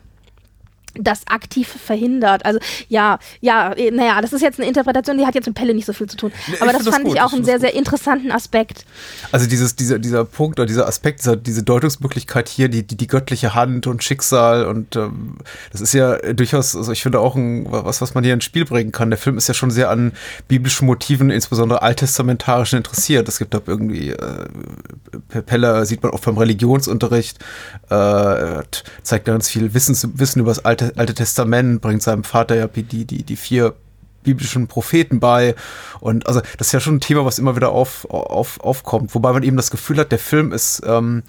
das 0.95 1.21
aktiv 1.27 1.67
verhindert. 1.67 2.45
Also 2.45 2.59
ja, 2.87 3.19
ja, 3.41 3.73
äh, 3.73 3.91
naja, 3.91 4.21
das 4.21 4.33
ist 4.33 4.41
jetzt 4.41 4.59
eine 4.59 4.67
Interpretation, 4.67 5.17
die 5.17 5.25
hat 5.25 5.35
jetzt 5.35 5.47
mit 5.47 5.55
Pelle 5.55 5.73
nicht 5.73 5.85
so 5.85 5.93
viel 5.93 6.07
zu 6.07 6.17
tun. 6.17 6.31
Nee, 6.47 6.55
ich 6.55 6.61
Aber 6.61 6.73
das 6.73 6.83
das 6.83 6.93
fand 6.93 7.05
gut, 7.05 7.15
ich 7.15 7.21
auch 7.21 7.33
einen 7.33 7.45
sehr, 7.45 7.55
das 7.55 7.61
sehr 7.61 7.73
interessanten 7.73 8.31
Aspekt. 8.31 8.85
Also 9.31 9.47
dieses, 9.47 9.75
dieser, 9.75 9.99
dieser 9.99 10.25
Punkt 10.25 10.59
oder 10.59 10.67
dieser 10.67 10.87
Aspekt, 10.87 11.19
dieser, 11.19 11.35
diese 11.35 11.63
Deutungsmöglichkeit 11.63 12.49
hier, 12.49 12.69
die, 12.69 12.83
die, 12.83 12.95
die 12.95 13.07
göttliche 13.07 13.55
Hand 13.55 13.87
und 13.87 14.03
Schicksal 14.03 14.65
und 14.65 14.95
ähm, 14.95 15.37
das 15.71 15.81
ist 15.81 15.93
ja 15.93 16.17
durchaus, 16.33 16.75
also 16.75 16.91
ich 16.91 17.01
finde 17.01 17.19
auch 17.19 17.35
ein, 17.35 17.65
was, 17.69 18.01
was 18.01 18.13
man 18.13 18.23
hier 18.23 18.33
ins 18.33 18.43
Spiel 18.43 18.65
bringen 18.65 18.91
kann. 18.91 19.09
Der 19.09 19.17
Film 19.17 19.37
ist 19.37 19.47
ja 19.47 19.53
schon 19.53 19.71
sehr 19.71 19.89
an 19.89 20.13
biblischen 20.47 20.85
Motiven, 20.85 21.29
insbesondere 21.29 21.81
alttestamentarischen 21.81 22.77
interessiert. 22.77 23.27
Es 23.27 23.39
gibt 23.39 23.53
da 23.53 23.61
irgendwie, 23.65 24.09
äh, 24.11 24.45
Pelle 25.45 25.85
sieht 25.85 26.03
man 26.03 26.11
auch 26.11 26.19
beim 26.19 26.37
Religionsunterricht, 26.37 27.39
äh, 27.89 28.61
zeigt 29.01 29.25
ganz 29.25 29.49
viel 29.49 29.73
Wissens, 29.73 30.07
Wissen 30.15 30.39
über 30.39 30.51
das 30.51 30.65
Alte, 30.65 30.82
Alte 30.95 31.13
Testament, 31.13 31.81
bringt 31.81 32.01
seinem 32.03 32.23
Vater 32.23 32.55
ja 32.55 32.67
die, 32.67 33.05
die, 33.05 33.23
die 33.23 33.35
vier 33.35 33.75
biblischen 34.23 34.67
Propheten 34.67 35.19
bei. 35.19 35.55
Und 35.99 36.27
also 36.27 36.41
das 36.57 36.67
ist 36.67 36.73
ja 36.73 36.79
schon 36.79 36.95
ein 36.95 37.01
Thema, 37.01 37.25
was 37.25 37.39
immer 37.39 37.55
wieder 37.55 37.69
auf, 37.69 38.09
auf, 38.09 38.59
aufkommt. 38.61 39.13
Wobei 39.13 39.33
man 39.33 39.43
eben 39.43 39.57
das 39.57 39.71
Gefühl 39.71 39.97
hat, 39.97 40.11
der 40.11 40.19
Film 40.19 40.51
ist, 40.51 40.81
ähm, 40.85 41.23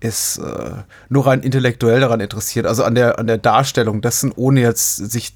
ist 0.00 0.38
äh, 0.38 0.82
nur 1.08 1.26
rein 1.26 1.40
intellektuell 1.40 2.00
daran 2.00 2.20
interessiert, 2.20 2.66
also 2.66 2.84
an 2.84 2.94
der, 2.94 3.18
an 3.18 3.26
der 3.26 3.38
Darstellung 3.38 4.02
dessen, 4.02 4.32
ohne 4.32 4.60
jetzt 4.60 4.96
sich 4.96 5.34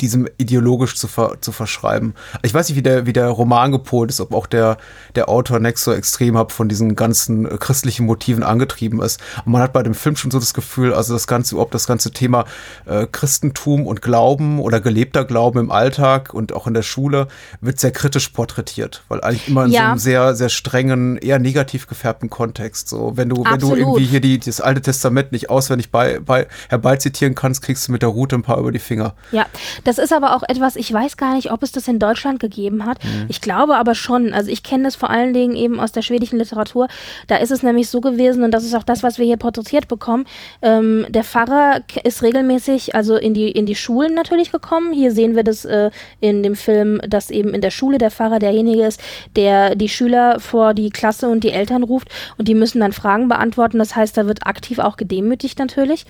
diesem 0.00 0.28
ideologisch 0.38 0.96
zu, 0.96 1.06
ver, 1.08 1.36
zu 1.40 1.52
verschreiben. 1.52 2.14
Ich 2.42 2.52
weiß 2.52 2.68
nicht, 2.68 2.76
wie 2.76 2.82
der, 2.82 3.06
wie 3.06 3.12
der 3.12 3.28
Roman 3.28 3.72
gepolt 3.72 4.10
ist, 4.10 4.20
ob 4.20 4.34
auch 4.34 4.46
der, 4.46 4.76
der 5.14 5.28
Autor 5.28 5.60
Next 5.60 5.84
so 5.84 5.92
extrem 5.92 6.36
hab 6.36 6.52
von 6.52 6.68
diesen 6.68 6.96
ganzen 6.96 7.46
äh, 7.46 7.56
christlichen 7.58 8.06
Motiven 8.06 8.42
angetrieben 8.42 9.00
ist. 9.00 9.20
Und 9.44 9.52
man 9.52 9.62
hat 9.62 9.72
bei 9.72 9.82
dem 9.82 9.94
Film 9.94 10.16
schon 10.16 10.30
so 10.30 10.38
das 10.38 10.54
Gefühl, 10.54 10.92
also 10.94 11.14
das 11.14 11.26
ganze, 11.26 11.58
ob 11.58 11.70
das 11.70 11.86
ganze 11.86 12.10
Thema 12.10 12.44
äh, 12.86 13.06
Christentum 13.10 13.86
und 13.86 14.02
Glauben 14.02 14.58
oder 14.60 14.80
gelebter 14.80 15.24
Glauben 15.24 15.58
im 15.58 15.70
Alltag 15.70 16.34
und 16.34 16.52
auch 16.52 16.66
in 16.66 16.74
der 16.74 16.82
Schule 16.82 17.28
wird 17.60 17.78
sehr 17.78 17.92
kritisch 17.92 18.28
porträtiert, 18.30 19.02
weil 19.08 19.20
eigentlich 19.20 19.48
immer 19.48 19.64
in 19.64 19.70
so 19.70 19.76
Ja. 19.76 19.88
einem 19.90 19.98
sehr, 19.98 20.34
sehr 20.34 20.48
strengen, 20.48 21.16
eher 21.18 21.38
negativ 21.38 21.86
gefärbten 21.86 22.30
Kontext. 22.30 22.88
So, 22.88 23.16
wenn 23.16 23.28
du, 23.28 23.44
wenn 23.44 23.58
du 23.60 23.74
irgendwie 23.74 24.04
hier 24.04 24.20
die, 24.20 24.38
das 24.38 24.60
Alte 24.60 24.82
Testament 24.82 25.32
nicht 25.32 25.50
auswendig 25.50 25.90
bei, 25.90 26.18
bei, 26.20 26.46
herbeizitieren 26.68 27.34
kannst, 27.34 27.62
kriegst 27.62 27.88
du 27.88 27.92
mit 27.92 28.02
der 28.02 28.08
Route 28.08 28.36
ein 28.36 28.42
paar 28.42 28.58
über 28.58 28.72
die 28.72 28.78
Finger. 28.78 29.14
Ja, 29.32 29.46
das 29.84 29.98
ist 29.98 30.12
aber 30.12 30.34
auch 30.34 30.42
etwas, 30.48 30.76
ich 30.76 30.92
weiß 30.92 31.16
gar 31.16 31.34
nicht, 31.34 31.50
ob 31.50 31.62
es 31.62 31.72
das 31.72 31.88
in 31.88 31.98
Deutschland 31.98 32.40
gegeben 32.40 32.84
hat. 32.84 32.98
Ich 33.28 33.40
glaube 33.40 33.76
aber 33.76 33.94
schon. 33.94 34.32
Also 34.32 34.50
ich 34.50 34.62
kenne 34.62 34.84
das 34.84 34.96
vor 34.96 35.10
allen 35.10 35.32
Dingen 35.32 35.54
eben 35.54 35.80
aus 35.80 35.92
der 35.92 36.02
schwedischen 36.02 36.38
Literatur. 36.38 36.88
Da 37.26 37.36
ist 37.36 37.50
es 37.50 37.62
nämlich 37.62 37.88
so 37.88 38.00
gewesen, 38.00 38.42
und 38.42 38.50
das 38.52 38.64
ist 38.64 38.74
auch 38.74 38.82
das, 38.82 39.02
was 39.02 39.18
wir 39.18 39.26
hier 39.26 39.36
porträtiert 39.36 39.88
bekommen. 39.88 40.26
Ähm, 40.62 41.06
der 41.08 41.24
Pfarrer 41.24 41.80
ist 42.02 42.22
regelmäßig, 42.22 42.94
also 42.94 43.16
in 43.16 43.34
die, 43.34 43.50
in 43.50 43.66
die 43.66 43.74
Schulen 43.74 44.14
natürlich 44.14 44.50
gekommen. 44.50 44.92
Hier 44.92 45.12
sehen 45.12 45.36
wir 45.36 45.44
das 45.44 45.64
äh, 45.64 45.90
in 46.20 46.42
dem 46.42 46.56
Film, 46.56 47.00
dass 47.06 47.30
eben 47.30 47.54
in 47.54 47.60
der 47.60 47.70
Schule 47.70 47.98
der 47.98 48.10
Pfarrer 48.10 48.38
derjenige 48.38 48.84
ist, 48.84 49.00
der 49.36 49.74
die 49.74 49.88
Schüler 49.88 50.40
vor 50.40 50.74
die 50.74 50.90
Klasse 50.90 51.28
und 51.28 51.44
die 51.44 51.50
Eltern 51.50 51.82
ruft 51.82 52.08
und 52.38 52.48
die 52.48 52.54
müssen 52.54 52.80
dann 52.80 52.92
Fragen 52.92 53.28
beantworten. 53.28 53.78
Das 53.78 53.94
heißt, 53.94 54.16
da 54.16 54.26
wird 54.26 54.46
aktiv 54.46 54.78
auch 54.78 54.96
gedemütigt 54.96 55.58
natürlich. 55.58 56.06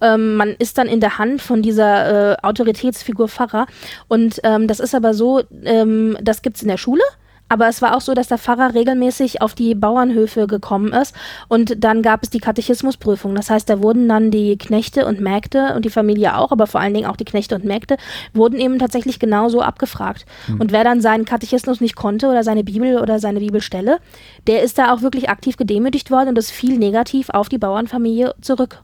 Ähm, 0.00 0.36
man 0.36 0.50
ist 0.58 0.78
dann 0.78 0.86
in 0.86 1.00
der 1.00 1.18
Hand 1.18 1.42
von 1.42 1.62
dieser 1.62 2.32
äh, 2.32 2.36
Autoritätsfigur 2.42 3.13
Pfarrer. 3.28 3.66
Und 4.08 4.40
ähm, 4.44 4.66
das 4.68 4.80
ist 4.80 4.94
aber 4.94 5.14
so, 5.14 5.42
ähm, 5.64 6.16
das 6.22 6.42
gibt's 6.42 6.62
in 6.62 6.68
der 6.68 6.78
Schule. 6.78 7.02
Aber 7.48 7.68
es 7.68 7.82
war 7.82 7.94
auch 7.94 8.00
so, 8.00 8.14
dass 8.14 8.28
der 8.28 8.38
Pfarrer 8.38 8.74
regelmäßig 8.74 9.42
auf 9.42 9.54
die 9.54 9.74
Bauernhöfe 9.74 10.46
gekommen 10.46 10.92
ist 10.92 11.14
und 11.48 11.84
dann 11.84 12.00
gab 12.00 12.22
es 12.22 12.30
die 12.30 12.40
Katechismusprüfung. 12.40 13.34
Das 13.34 13.50
heißt, 13.50 13.68
da 13.68 13.82
wurden 13.82 14.08
dann 14.08 14.30
die 14.30 14.56
Knechte 14.56 15.06
und 15.06 15.20
Mägde 15.20 15.74
und 15.76 15.84
die 15.84 15.90
Familie 15.90 16.36
auch, 16.36 16.52
aber 16.52 16.66
vor 16.66 16.80
allen 16.80 16.94
Dingen 16.94 17.06
auch 17.06 17.16
die 17.16 17.26
Knechte 17.26 17.54
und 17.54 17.64
Mägde, 17.64 17.96
wurden 18.32 18.58
eben 18.58 18.78
tatsächlich 18.78 19.18
genauso 19.18 19.60
abgefragt. 19.60 20.24
Und 20.58 20.72
wer 20.72 20.84
dann 20.84 21.02
seinen 21.02 21.26
Katechismus 21.26 21.82
nicht 21.82 21.96
konnte 21.96 22.28
oder 22.28 22.42
seine 22.42 22.64
Bibel 22.64 22.98
oder 22.98 23.18
seine 23.18 23.40
Bibelstelle, 23.40 23.98
der 24.46 24.62
ist 24.62 24.78
da 24.78 24.92
auch 24.92 25.02
wirklich 25.02 25.28
aktiv 25.28 25.58
gedemütigt 25.58 26.10
worden 26.10 26.30
und 26.30 26.38
das 26.38 26.50
fiel 26.50 26.78
negativ 26.78 27.28
auf 27.28 27.50
die 27.50 27.58
Bauernfamilie 27.58 28.34
zurück. 28.40 28.82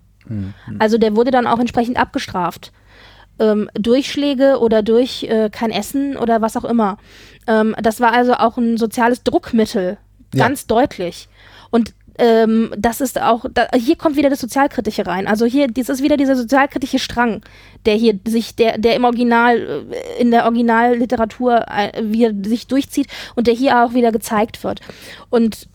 Also 0.79 0.99
der 0.99 1.17
wurde 1.17 1.31
dann 1.31 1.47
auch 1.47 1.59
entsprechend 1.59 1.97
abgestraft. 1.97 2.73
Ähm, 3.41 3.69
Durchschläge 3.75 4.59
oder 4.61 4.83
durch 4.83 5.25
äh, 5.25 5.49
kein 5.51 5.71
Essen 5.73 6.17
oder 6.17 6.41
was 6.43 6.57
auch 6.57 6.65
immer. 6.65 6.99
Ähm, 7.49 7.75
das 7.83 7.99
war 8.01 8.13
also 8.13 8.35
auch 8.35 8.57
ein 8.59 8.77
soziales 8.77 9.25
Druckmittel, 9.25 9.99
Ja. 10.35 10.47
ganz 10.47 10.67
deutlich. 10.67 11.29
Und 11.71 11.95
ähm, 12.19 12.75
das 12.77 13.01
ist 13.01 13.21
auch, 13.21 13.47
da, 13.55 13.67
hier 13.75 13.97
kommt 13.97 14.17
wieder 14.17 14.29
das 14.29 14.41
Sozialkritische 14.41 15.07
rein. 15.07 15.27
Also 15.27 15.47
hier, 15.47 15.69
das 15.69 15.89
ist 15.89 16.03
wieder 16.03 16.19
dieser 16.19 16.37
sozialkritische 16.37 16.99
Strang, 16.99 17.41
der 17.87 17.95
hier 17.95 18.19
sich, 18.29 18.55
der, 18.57 18.77
der 18.77 18.95
im 18.95 19.05
Original, 19.05 19.57
äh, 19.91 20.21
in 20.21 20.31
der 20.31 20.45
Originalliteratur 20.45 21.65
äh, 21.69 22.03
wie 22.05 22.25
er 22.25 22.35
sich 22.45 22.67
durchzieht 22.67 23.07
und 23.37 23.47
der 23.47 23.55
hier 23.55 23.83
auch 23.83 23.95
wieder 23.95 24.13
gezeigt 24.13 24.63
wird. 24.65 24.81
Und 25.31 25.67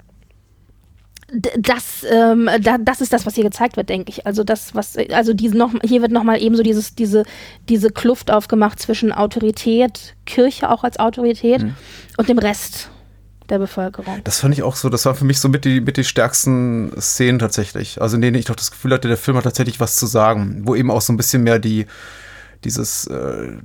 das, 1.57 2.05
ähm, 2.09 2.49
da, 2.61 2.77
das 2.79 3.01
ist 3.01 3.13
das, 3.13 3.25
was 3.25 3.35
hier 3.35 3.43
gezeigt 3.43 3.77
wird, 3.77 3.89
denke 3.89 4.09
ich. 4.09 4.25
Also 4.25 4.43
das, 4.43 4.75
was, 4.75 4.97
also 5.11 5.33
diese 5.33 5.57
noch, 5.57 5.71
hier 5.83 6.01
wird 6.01 6.11
nochmal 6.11 6.41
eben 6.41 6.55
so 6.55 6.63
dieses, 6.63 6.95
diese, 6.95 7.23
diese 7.69 7.89
Kluft 7.89 8.31
aufgemacht 8.31 8.79
zwischen 8.79 9.11
Autorität, 9.11 10.15
Kirche 10.25 10.69
auch 10.69 10.83
als 10.83 10.99
Autorität 10.99 11.65
und 12.17 12.29
dem 12.29 12.37
Rest 12.37 12.89
der 13.49 13.59
Bevölkerung. 13.59 14.21
Das 14.23 14.39
fand 14.39 14.53
ich 14.53 14.63
auch 14.63 14.75
so, 14.75 14.89
das 14.89 15.05
war 15.05 15.15
für 15.15 15.25
mich 15.25 15.39
so 15.39 15.49
mit 15.49 15.65
die, 15.65 15.81
mit 15.81 15.97
die 15.97 16.03
stärksten 16.03 16.91
Szenen 16.99 17.39
tatsächlich. 17.39 18.01
Also 18.01 18.15
in 18.15 18.21
denen 18.21 18.35
ich 18.35 18.45
doch 18.45 18.55
das 18.55 18.71
Gefühl 18.71 18.91
hatte, 18.93 19.07
der 19.07 19.17
Film 19.17 19.37
hat 19.37 19.43
tatsächlich 19.43 19.79
was 19.79 19.97
zu 19.97 20.07
sagen, 20.07 20.61
wo 20.65 20.75
eben 20.75 20.89
auch 20.89 21.01
so 21.01 21.13
ein 21.13 21.17
bisschen 21.17 21.43
mehr 21.43 21.59
die, 21.59 21.85
dieses, 22.63 23.05
äh, 23.07 23.57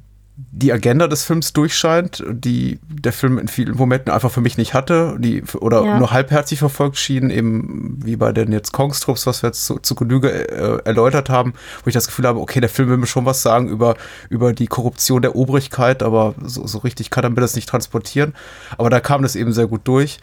die 0.53 0.72
Agenda 0.72 1.07
des 1.07 1.24
Films 1.24 1.53
durchscheint, 1.53 2.24
die 2.28 2.78
der 2.88 3.12
Film 3.12 3.38
in 3.38 3.49
vielen 3.49 3.76
Momenten 3.76 4.12
einfach 4.12 4.30
für 4.30 4.41
mich 4.41 4.57
nicht 4.57 4.74
hatte, 4.74 5.16
die 5.18 5.43
oder 5.61 5.84
Ja. 5.84 5.99
nur 5.99 6.11
halbherzig 6.11 6.59
verfolgt 6.59 6.97
schien, 6.97 7.30
eben 7.30 7.99
wie 8.05 8.16
bei 8.16 8.32
den 8.32 8.53
jetzt 8.53 8.72
Kongstrupps, 8.72 9.26
was 9.26 9.43
wir 9.43 9.49
jetzt 9.49 9.64
zu, 9.66 9.78
zu 9.78 9.95
Genüge 9.95 10.30
äh, 10.30 10.82
erläutert 10.84 11.28
haben, 11.30 11.55
wo 11.84 11.88
ich 11.88 11.95
das 11.95 12.07
Gefühl 12.07 12.26
habe, 12.26 12.41
okay, 12.41 12.61
der 12.61 12.68
Film 12.68 12.88
will 12.88 12.97
mir 12.97 13.07
schon 13.07 13.26
was 13.26 13.43
sagen 13.43 13.68
über, 13.68 13.97
über 14.28 14.53
die 14.53 14.66
Korruption 14.66 15.22
der 15.22 15.36
Obrigkeit, 15.36 16.03
aber 16.03 16.34
so, 16.43 16.66
so 16.66 16.78
richtig 16.78 17.11
kann 17.11 17.24
er 17.24 17.30
mir 17.30 17.41
das 17.41 17.55
nicht 17.55 17.68
transportieren. 17.68 18.34
Aber 18.78 18.91
da 18.91 19.01
kam 19.01 19.22
das 19.22 19.36
eben 19.36 19.53
sehr 19.53 19.66
gut 19.66 19.82
durch 19.84 20.18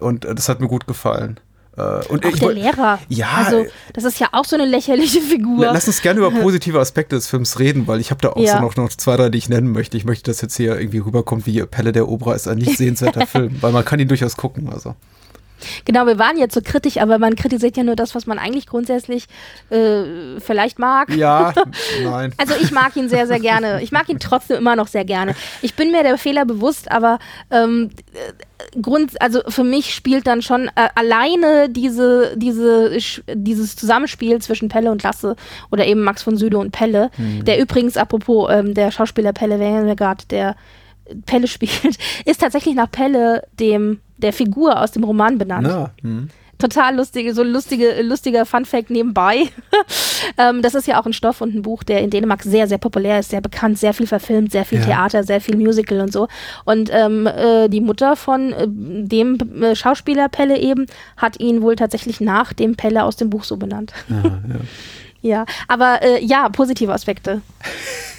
und 0.00 0.24
äh, 0.24 0.34
das 0.34 0.48
hat 0.48 0.60
mir 0.60 0.68
gut 0.68 0.86
gefallen. 0.86 1.38
Äh, 1.76 2.06
und 2.08 2.26
Auch 2.26 2.30
der 2.32 2.52
Lehrer. 2.52 2.98
Ja, 3.08 3.28
Also, 3.44 3.64
das 3.94 4.04
ist 4.04 4.20
ja 4.20 4.28
auch 4.32 4.44
so 4.44 4.56
eine 4.56 4.66
lächerliche 4.66 5.20
Figur. 5.20 5.64
Lass 5.72 5.86
uns 5.86 6.02
gerne 6.02 6.18
über 6.20 6.30
positive 6.42 6.78
Aspekte 6.78 7.16
des 7.16 7.28
Films 7.28 7.58
reden, 7.58 7.86
weil 7.86 7.98
ich 8.00 8.10
habe 8.10 8.20
da 8.20 8.30
auch 8.30 8.36
Ja. 8.36 8.56
so 8.56 8.60
noch, 8.60 8.76
noch 8.76 8.90
zwei, 8.90 9.16
drei, 9.16 9.30
die 9.30 9.38
ich 9.38 9.48
nennen 9.48 9.72
möchte. 9.72 9.96
Ich 9.96 10.04
möchte, 10.04 10.30
dass 10.30 10.42
jetzt 10.42 10.56
hier 10.56 10.78
irgendwie 10.78 10.98
rüberkommt, 10.98 11.46
wie 11.46 11.62
Pelle 11.62 11.92
der 11.92 12.08
Obra 12.08 12.34
ist 12.34 12.46
ein 12.48 12.58
nicht 12.58 12.76
sehenswerter 12.76 13.26
Film, 13.26 13.56
weil 13.62 13.72
man 13.72 13.84
kann 13.84 13.98
ihn 14.00 14.08
durchaus 14.08 14.36
gucken. 14.36 14.68
Also. 14.70 14.94
Genau, 15.84 16.06
wir 16.06 16.18
waren 16.18 16.38
jetzt 16.38 16.54
so 16.54 16.60
kritisch, 16.62 16.98
aber 16.98 17.18
man 17.18 17.36
kritisiert 17.36 17.76
ja 17.76 17.82
nur 17.82 17.96
das, 17.96 18.14
was 18.14 18.26
man 18.26 18.38
eigentlich 18.38 18.66
grundsätzlich 18.66 19.26
äh, 19.70 20.38
vielleicht 20.40 20.78
mag. 20.78 21.14
Ja, 21.14 21.52
nein. 22.02 22.32
Also 22.36 22.54
ich 22.60 22.70
mag 22.70 22.96
ihn 22.96 23.08
sehr, 23.08 23.26
sehr 23.26 23.40
gerne. 23.40 23.82
Ich 23.82 23.92
mag 23.92 24.08
ihn 24.08 24.18
trotzdem 24.18 24.58
immer 24.58 24.76
noch 24.76 24.88
sehr 24.88 25.04
gerne. 25.04 25.34
Ich 25.60 25.74
bin 25.74 25.90
mir 25.90 26.02
der 26.02 26.18
Fehler 26.18 26.44
bewusst, 26.44 26.90
aber 26.90 27.18
ähm, 27.50 27.90
äh, 28.14 28.80
Grund, 28.80 29.20
also 29.20 29.40
für 29.48 29.64
mich 29.64 29.94
spielt 29.94 30.26
dann 30.26 30.40
schon 30.42 30.68
äh, 30.68 30.88
alleine 30.94 31.68
diese, 31.68 32.36
diese, 32.36 32.96
dieses 33.34 33.76
Zusammenspiel 33.76 34.40
zwischen 34.40 34.68
Pelle 34.68 34.90
und 34.90 35.02
Lasse 35.02 35.36
oder 35.70 35.86
eben 35.86 36.02
Max 36.02 36.22
von 36.22 36.36
Süde 36.36 36.58
und 36.58 36.70
Pelle, 36.70 37.10
mhm. 37.18 37.44
der 37.44 37.60
übrigens, 37.60 37.96
apropos 37.96 38.50
ähm, 38.52 38.74
der 38.74 38.90
Schauspieler 38.90 39.32
Pelle 39.32 39.58
Wengergard, 39.58 40.30
der 40.30 40.56
Pelle 41.26 41.48
spielt, 41.48 41.98
ist 42.24 42.40
tatsächlich 42.40 42.74
nach 42.74 42.90
Pelle, 42.90 43.46
dem 43.58 44.00
der 44.22 44.32
Figur 44.32 44.80
aus 44.80 44.92
dem 44.92 45.04
Roman 45.04 45.38
benannt. 45.38 45.66
Ja. 45.66 45.90
Hm. 46.02 46.28
Total 46.58 46.94
lustige, 46.94 47.34
so 47.34 47.42
lustige, 47.42 48.02
lustiger 48.02 48.46
Funfact 48.46 48.88
nebenbei. 48.88 49.48
ähm, 50.38 50.62
das 50.62 50.76
ist 50.76 50.86
ja 50.86 51.00
auch 51.00 51.06
ein 51.06 51.12
Stoff 51.12 51.40
und 51.40 51.56
ein 51.56 51.62
Buch, 51.62 51.82
der 51.82 52.02
in 52.02 52.10
Dänemark 52.10 52.44
sehr, 52.44 52.68
sehr 52.68 52.78
populär 52.78 53.18
ist, 53.18 53.30
sehr 53.30 53.40
bekannt, 53.40 53.78
sehr 53.78 53.92
viel 53.92 54.06
verfilmt, 54.06 54.52
sehr 54.52 54.64
viel 54.64 54.78
ja. 54.78 54.84
Theater, 54.84 55.24
sehr 55.24 55.40
viel 55.40 55.56
Musical 55.56 56.00
und 56.00 56.12
so. 56.12 56.28
Und 56.64 56.88
ähm, 56.92 57.26
äh, 57.26 57.68
die 57.68 57.80
Mutter 57.80 58.14
von 58.14 58.52
äh, 58.52 58.68
dem 58.68 59.38
äh, 59.60 59.74
Schauspieler 59.74 60.28
Pelle 60.28 60.56
eben 60.56 60.86
hat 61.16 61.40
ihn 61.40 61.62
wohl 61.62 61.74
tatsächlich 61.74 62.20
nach 62.20 62.52
dem 62.52 62.76
Pelle 62.76 63.02
aus 63.02 63.16
dem 63.16 63.28
Buch 63.28 63.42
so 63.42 63.56
benannt. 63.56 63.92
Ja, 64.08 64.22
ja. 64.22 64.30
ja. 65.22 65.46
aber 65.66 66.02
äh, 66.02 66.24
ja, 66.24 66.48
positive 66.48 66.92
Aspekte. 66.92 67.42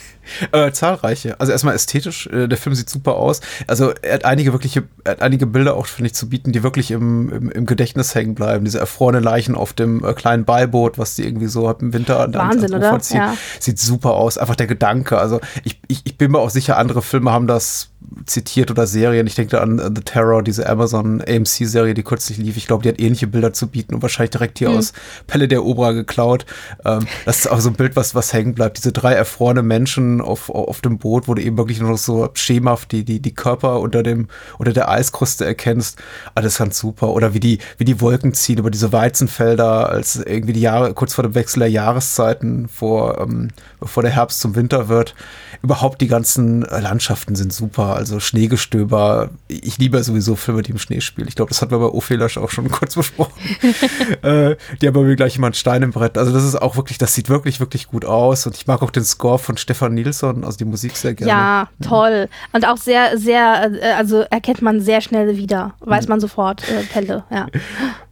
Äh, 0.52 0.72
zahlreiche. 0.72 1.40
Also 1.40 1.52
erstmal 1.52 1.76
ästhetisch, 1.76 2.28
äh, 2.28 2.48
der 2.48 2.58
Film 2.58 2.76
sieht 2.76 2.90
super 2.90 3.16
aus. 3.16 3.42
Also 3.68 3.94
er 4.02 4.16
hat 4.16 4.26
einige 4.26 4.54
wirkliche, 4.54 4.84
er 5.04 5.14
hat 5.14 5.22
einige 5.22 5.46
Bilder 5.46 5.76
auch, 5.76 5.86
finde 5.86 6.08
ich, 6.08 6.16
zu 6.16 6.30
bieten, 6.30 6.52
die 6.52 6.64
wirklich 6.64 6.92
im, 6.92 7.30
im, 7.30 7.52
im, 7.52 7.66
Gedächtnis 7.66 8.16
hängen 8.16 8.36
bleiben. 8.36 8.66
Diese 8.66 8.80
erfrorene 8.80 9.20
Leichen 9.20 9.56
auf 9.56 9.74
dem 9.74 10.04
äh, 10.04 10.14
kleinen 10.14 10.46
Beiboot, 10.46 10.98
was 10.98 11.16
die 11.16 11.26
irgendwie 11.26 11.48
so 11.48 11.70
im 11.72 11.94
Winter 11.94 12.20
an, 12.20 12.34
Wahnsinn, 12.34 13.02
ziehen. 13.02 13.18
Ja. 13.18 13.36
Sieht 13.60 13.80
super 13.80 14.14
aus. 14.14 14.38
Einfach 14.38 14.56
der 14.56 14.68
Gedanke. 14.68 15.18
Also 15.18 15.40
ich, 15.64 15.80
ich, 15.88 16.02
ich 16.06 16.18
bin 16.18 16.32
mir 16.32 16.40
auch 16.40 16.50
sicher, 16.50 16.78
andere 16.78 17.02
Filme 17.02 17.32
haben 17.32 17.48
das 17.48 17.90
zitiert 18.26 18.72
oder 18.72 18.88
Serien. 18.88 19.28
Ich 19.28 19.36
denke 19.36 19.62
an 19.62 19.80
The 19.80 20.02
Terror, 20.02 20.44
diese 20.44 20.68
Amazon 20.68 21.22
AMC-Serie, 21.22 21.94
die 21.94 22.04
kürzlich 22.04 22.38
lief. 22.38 22.58
Ich 22.58 22.68
glaube, 22.68 22.84
die 22.84 22.90
hat 22.90 23.00
ähnliche 23.00 23.28
Bilder 23.28 23.54
zu 23.54 23.68
bieten 23.68 23.96
und 23.96 24.02
wahrscheinlich 24.02 24.32
direkt 24.32 24.60
hier 24.60 24.70
mhm. 24.70 24.78
aus 24.78 24.94
Pelle 25.28 25.48
der 25.48 25.64
Obra 25.64 25.92
geklaut. 25.92 26.46
Ähm, 26.86 27.06
das 27.26 27.40
ist 27.40 27.48
auch 27.48 27.60
so 27.60 27.70
ein 27.70 27.76
Bild, 27.76 27.96
was, 27.96 28.16
was 28.16 28.34
hängen 28.34 28.54
bleibt. 28.54 28.78
Diese 28.78 28.92
drei 28.92 29.14
erfrorene 29.14 29.64
Menschen 29.64 30.22
auf, 30.22 30.50
auf 30.50 30.82
dem 30.82 30.98
Boot, 30.98 31.28
wo 31.28 31.34
du 31.34 31.42
eben 31.42 31.58
wirklich 31.58 31.80
nur 31.80 31.92
noch 31.92 31.98
so 31.98 32.30
schemhaft 32.34 32.92
die, 32.92 33.04
die, 33.04 33.20
die 33.20 33.34
Körper 33.34 33.80
unter 33.80 34.04
dem, 34.04 34.28
unter 34.58 34.74
der 34.74 34.90
Eiskruste 34.90 35.46
erkennst. 35.46 36.02
Alles 36.36 36.58
ganz 36.58 36.80
super. 36.80 37.10
Oder 37.10 37.34
wie 37.34 37.40
die, 37.40 37.60
wie 37.78 37.86
die 37.86 38.02
Wolken 38.02 38.34
ziehen 38.34 38.60
über 38.60 38.72
diese 38.72 38.92
Weizenfelder, 38.92 39.90
als 39.90 40.16
irgendwie 40.16 40.54
die 40.54 40.62
Jahre, 40.62 40.94
kurz 40.94 41.14
vor 41.14 41.24
dem 41.24 41.36
Wechsel 41.36 41.60
der 41.60 41.70
Jahreszeiten, 41.70 42.68
vor, 42.68 43.20
ähm, 43.20 43.50
bevor 43.80 44.04
der 44.04 44.12
Herbst 44.12 44.40
zum 44.40 44.56
Winter 44.56 44.90
wird. 44.90 45.16
Überhaupt 45.62 46.02
die 46.02 46.08
ganzen 46.08 46.62
Landschaften 46.62 47.36
sind 47.36 47.54
super 47.54 48.03
also 48.04 48.20
Schneegestöber. 48.20 49.30
Ich 49.48 49.78
liebe 49.78 50.04
sowieso 50.04 50.36
Filme, 50.36 50.62
die 50.62 50.72
im 50.72 50.78
Schnee 50.78 51.00
spielen. 51.00 51.28
Ich 51.30 51.36
glaube, 51.36 51.50
das 51.50 51.62
hat 51.62 51.72
wir 51.72 51.80
bei 51.80 51.86
Ophelasch 51.86 52.38
auch 52.38 52.50
schon 52.50 52.70
kurz 52.72 52.96
besprochen. 52.96 53.34
äh, 54.22 54.58
die 54.82 54.88
haben 54.88 54.94
bei 54.94 55.02
mir 55.02 55.16
gleich 55.16 55.38
immer 55.38 55.48
einen 55.48 55.54
Stein 55.54 55.82
im 55.84 55.92
Brett. 55.92 56.18
Also 56.18 56.34
das 56.34 56.44
ist 56.44 56.62
auch 56.62 56.76
wirklich, 56.76 56.98
das 56.98 57.14
sieht 57.14 57.30
wirklich, 57.30 57.62
wirklich 57.62 57.88
gut 57.88 58.04
aus. 58.04 58.46
Und 58.46 58.58
ich 58.58 58.68
mag 58.68 58.82
auch 58.82 58.92
den 58.92 59.06
Score 59.06 59.40
von 59.40 59.56
Stefan 59.56 59.94
Nilsson, 59.94 60.44
also 60.44 60.58
die 60.58 60.66
Musik 60.66 60.98
sehr 60.98 61.14
gerne. 61.14 61.32
Ja, 61.32 61.70
toll. 61.82 62.28
Und 62.52 62.68
auch 62.68 62.78
sehr, 62.78 63.18
sehr, 63.18 63.72
äh, 63.82 63.94
also 63.94 64.20
erkennt 64.30 64.62
man 64.62 64.82
sehr 64.82 65.00
schnell 65.00 65.38
wieder. 65.38 65.74
Weiß 65.80 66.06
mhm. 66.06 66.10
man 66.10 66.20
sofort, 66.20 66.64
äh, 66.70 66.84
Pelle, 66.84 67.24
ja. 67.32 67.48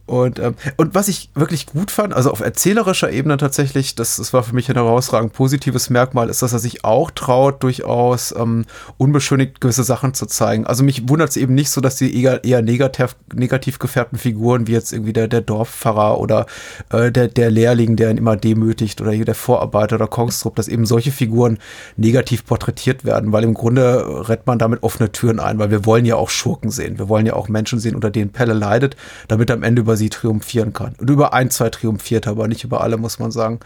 Und, 0.06 0.40
ähm, 0.40 0.54
und 0.76 0.94
was 0.94 1.08
ich 1.08 1.30
wirklich 1.34 1.66
gut 1.66 1.90
fand, 1.90 2.12
also 2.12 2.30
auf 2.30 2.40
erzählerischer 2.40 3.10
Ebene 3.10 3.36
tatsächlich, 3.36 3.94
das, 3.94 4.16
das 4.16 4.32
war 4.32 4.42
für 4.42 4.54
mich 4.54 4.68
ein 4.68 4.74
herausragend 4.74 5.32
positives 5.32 5.90
Merkmal, 5.90 6.28
ist, 6.28 6.42
dass 6.42 6.52
er 6.52 6.58
sich 6.58 6.84
auch 6.84 7.10
traut, 7.10 7.62
durchaus 7.62 8.34
ähm, 8.36 8.66
unbeschönigt 8.98 9.60
gewisse 9.60 9.84
Sachen 9.84 10.12
zu 10.12 10.26
zeigen. 10.26 10.66
Also 10.66 10.82
mich 10.82 11.08
wundert 11.08 11.30
es 11.30 11.36
eben 11.36 11.54
nicht 11.54 11.70
so, 11.70 11.80
dass 11.80 11.96
die 11.96 12.20
eher, 12.20 12.44
eher 12.44 12.62
negativ, 12.62 13.16
negativ 13.32 13.78
gefärbten 13.78 14.18
Figuren, 14.18 14.66
wie 14.66 14.72
jetzt 14.72 14.92
irgendwie 14.92 15.12
der, 15.12 15.28
der 15.28 15.40
Dorfpfarrer 15.40 16.18
oder 16.18 16.46
äh, 16.90 17.12
der, 17.12 17.28
der 17.28 17.50
Lehrling, 17.50 17.96
der 17.96 18.10
ihn 18.10 18.18
immer 18.18 18.36
demütigt 18.36 19.00
oder 19.00 19.12
hier 19.12 19.24
der 19.24 19.36
Vorarbeiter 19.36 19.96
oder 19.96 20.08
Kongstrup, 20.08 20.56
dass 20.56 20.68
eben 20.68 20.84
solche 20.84 21.12
Figuren 21.12 21.58
negativ 21.96 22.44
porträtiert 22.44 23.04
werden, 23.04 23.32
weil 23.32 23.44
im 23.44 23.54
Grunde 23.54 24.28
rennt 24.28 24.46
man 24.46 24.58
damit 24.58 24.82
offene 24.82 25.12
Türen 25.12 25.40
ein, 25.40 25.58
weil 25.58 25.70
wir 25.70 25.86
wollen 25.86 26.04
ja 26.04 26.16
auch 26.16 26.28
Schurken 26.28 26.70
sehen. 26.70 26.98
Wir 26.98 27.08
wollen 27.08 27.24
ja 27.24 27.34
auch 27.34 27.48
Menschen 27.48 27.78
sehen, 27.78 27.94
unter 27.94 28.10
denen 28.10 28.32
Pelle 28.32 28.52
leidet, 28.52 28.96
damit 29.28 29.50
am 29.50 29.62
Ende 29.62 29.82
über 29.82 29.91
sie 29.96 30.10
triumphieren 30.10 30.72
kann. 30.72 30.94
Und 30.98 31.10
über 31.10 31.32
ein, 31.32 31.50
zwei 31.50 31.70
triumphiert, 31.70 32.26
aber 32.26 32.48
nicht 32.48 32.64
über 32.64 32.80
alle, 32.80 32.96
muss 32.96 33.18
man 33.18 33.30
sagen. 33.30 33.60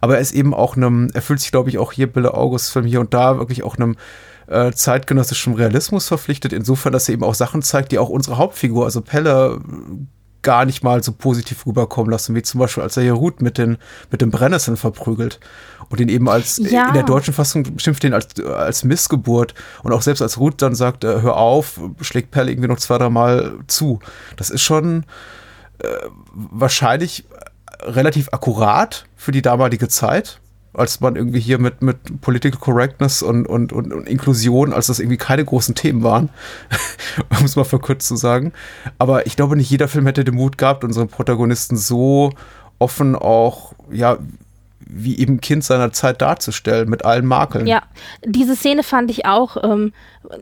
Aber 0.00 0.16
er 0.16 0.20
ist 0.20 0.32
eben 0.32 0.54
auch 0.54 0.76
einem, 0.76 1.10
er 1.14 1.22
fühlt 1.22 1.40
sich, 1.40 1.50
glaube 1.50 1.70
ich, 1.70 1.78
auch 1.78 1.92
hier 1.92 2.12
Bille 2.12 2.34
August 2.34 2.72
Film 2.72 2.86
hier 2.86 3.00
und 3.00 3.14
da 3.14 3.38
wirklich 3.38 3.62
auch 3.62 3.76
einem 3.76 3.96
äh, 4.48 4.72
zeitgenössischem 4.72 5.54
Realismus 5.54 6.08
verpflichtet, 6.08 6.52
insofern, 6.52 6.92
dass 6.92 7.08
er 7.08 7.14
eben 7.14 7.24
auch 7.24 7.34
Sachen 7.34 7.62
zeigt, 7.62 7.92
die 7.92 7.98
auch 7.98 8.08
unsere 8.08 8.38
Hauptfigur, 8.38 8.84
also 8.84 9.00
Pelle, 9.00 9.60
gar 10.46 10.64
nicht 10.64 10.84
mal 10.84 11.02
so 11.02 11.10
positiv 11.10 11.66
rüberkommen 11.66 12.08
lassen, 12.08 12.36
wie 12.36 12.42
zum 12.42 12.60
Beispiel, 12.60 12.84
als 12.84 12.96
er 12.96 13.02
hier 13.02 13.14
Ruth 13.14 13.42
mit 13.42 13.58
den, 13.58 13.78
mit 14.12 14.20
den 14.20 14.30
Brennnesseln 14.30 14.76
verprügelt 14.76 15.40
und 15.88 16.00
ihn 16.00 16.08
eben 16.08 16.28
als, 16.28 16.58
ja. 16.58 16.86
in 16.86 16.94
der 16.94 17.02
deutschen 17.02 17.34
Fassung 17.34 17.80
schimpft 17.80 18.04
ihn 18.04 18.14
als, 18.14 18.40
als 18.40 18.84
Missgeburt 18.84 19.54
und 19.82 19.92
auch 19.92 20.02
selbst 20.02 20.22
als 20.22 20.38
Ruth 20.38 20.62
dann 20.62 20.76
sagt, 20.76 21.02
äh, 21.02 21.20
hör 21.20 21.36
auf, 21.36 21.80
schlägt 22.00 22.30
Pelle 22.30 22.52
irgendwie 22.52 22.68
noch 22.68 22.78
zwei, 22.78 22.96
drei 22.96 23.10
Mal 23.10 23.54
zu. 23.66 23.98
Das 24.36 24.50
ist 24.50 24.62
schon, 24.62 25.04
äh, 25.78 26.08
wahrscheinlich 26.32 27.24
relativ 27.82 28.28
akkurat 28.32 29.06
für 29.16 29.32
die 29.32 29.42
damalige 29.42 29.88
Zeit, 29.88 30.40
als 30.72 31.00
man 31.00 31.16
irgendwie 31.16 31.40
hier 31.40 31.58
mit, 31.58 31.82
mit 31.82 32.20
Political 32.20 32.60
Correctness 32.60 33.22
und, 33.22 33.46
und, 33.46 33.72
und, 33.72 33.92
und 33.92 34.08
Inklusion, 34.08 34.72
als 34.72 34.86
das 34.88 34.98
irgendwie 34.98 35.16
keine 35.16 35.44
großen 35.44 35.74
Themen 35.74 36.02
waren, 36.02 36.28
um 37.38 37.44
es 37.44 37.56
mal 37.56 37.64
verkürzt 37.64 38.08
zu 38.08 38.16
sagen. 38.16 38.52
Aber 38.98 39.26
ich 39.26 39.36
glaube, 39.36 39.56
nicht 39.56 39.70
jeder 39.70 39.88
Film 39.88 40.06
hätte 40.06 40.24
den 40.24 40.34
Mut 40.34 40.58
gehabt, 40.58 40.84
unseren 40.84 41.08
Protagonisten 41.08 41.76
so 41.76 42.32
offen 42.78 43.16
auch, 43.16 43.72
ja, 43.90 44.18
wie 44.88 45.18
eben 45.18 45.40
Kind 45.40 45.64
seiner 45.64 45.92
Zeit 45.92 46.22
darzustellen, 46.22 46.88
mit 46.88 47.04
allen 47.04 47.26
Makeln. 47.26 47.66
Ja, 47.66 47.82
diese 48.24 48.54
Szene 48.54 48.82
fand 48.82 49.10
ich 49.10 49.26
auch, 49.26 49.56
ähm, 49.62 49.92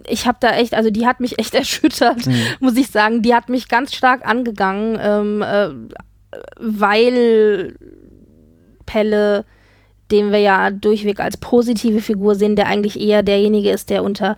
ich 0.07 0.27
habe 0.27 0.39
da 0.41 0.51
echt, 0.51 0.75
also 0.75 0.91
die 0.91 1.07
hat 1.07 1.21
mich 1.21 1.39
echt 1.39 1.55
erschüttert, 1.55 2.27
mhm. 2.27 2.43
muss 2.61 2.77
ich 2.77 2.89
sagen. 2.89 3.23
Die 3.23 3.35
hat 3.35 3.49
mich 3.49 3.69
ganz 3.69 3.95
stark 3.95 4.27
angegangen, 4.27 4.99
ähm, 5.01 5.43
äh, 5.43 5.69
weil 6.59 7.75
Pelle, 8.87 9.45
den 10.11 10.31
wir 10.31 10.41
ja 10.41 10.71
durchweg 10.71 11.21
als 11.21 11.37
positive 11.37 12.01
Figur 12.01 12.35
sehen, 12.35 12.57
der 12.57 12.67
eigentlich 12.67 13.01
eher 13.01 13.23
derjenige 13.23 13.71
ist, 13.71 13.89
der 13.91 14.05
unter 14.05 14.37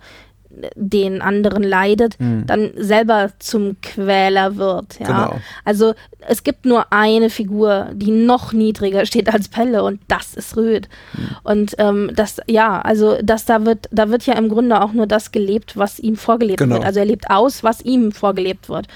den 0.75 1.21
anderen 1.21 1.63
leidet, 1.63 2.19
mhm. 2.19 2.45
dann 2.45 2.71
selber 2.75 3.31
zum 3.39 3.79
Quäler 3.81 4.57
wird. 4.57 4.99
Ja? 4.99 5.05
Genau. 5.05 5.41
Also 5.65 5.93
es 6.27 6.43
gibt 6.43 6.65
nur 6.65 6.91
eine 6.91 7.29
Figur, 7.29 7.89
die 7.93 8.11
noch 8.11 8.53
niedriger 8.53 9.05
steht 9.05 9.33
als 9.33 9.47
Pelle 9.47 9.83
und 9.83 9.99
das 10.07 10.33
ist 10.33 10.57
Röd. 10.57 10.89
Mhm. 11.13 11.27
Und 11.43 11.75
ähm, 11.77 12.11
das, 12.15 12.37
ja, 12.47 12.81
also 12.81 13.17
das 13.21 13.45
da 13.45 13.65
wird, 13.65 13.87
da 13.91 14.09
wird 14.09 14.25
ja 14.25 14.33
im 14.33 14.49
Grunde 14.49 14.81
auch 14.81 14.93
nur 14.93 15.07
das 15.07 15.31
gelebt, 15.31 15.77
was 15.77 15.99
ihm 15.99 16.15
vorgelebt 16.15 16.59
genau. 16.59 16.75
wird. 16.75 16.85
Also 16.85 16.99
er 16.99 17.05
lebt 17.05 17.29
aus, 17.29 17.63
was 17.63 17.81
ihm 17.81 18.11
vorgelebt 18.11 18.69
wird 18.69 18.87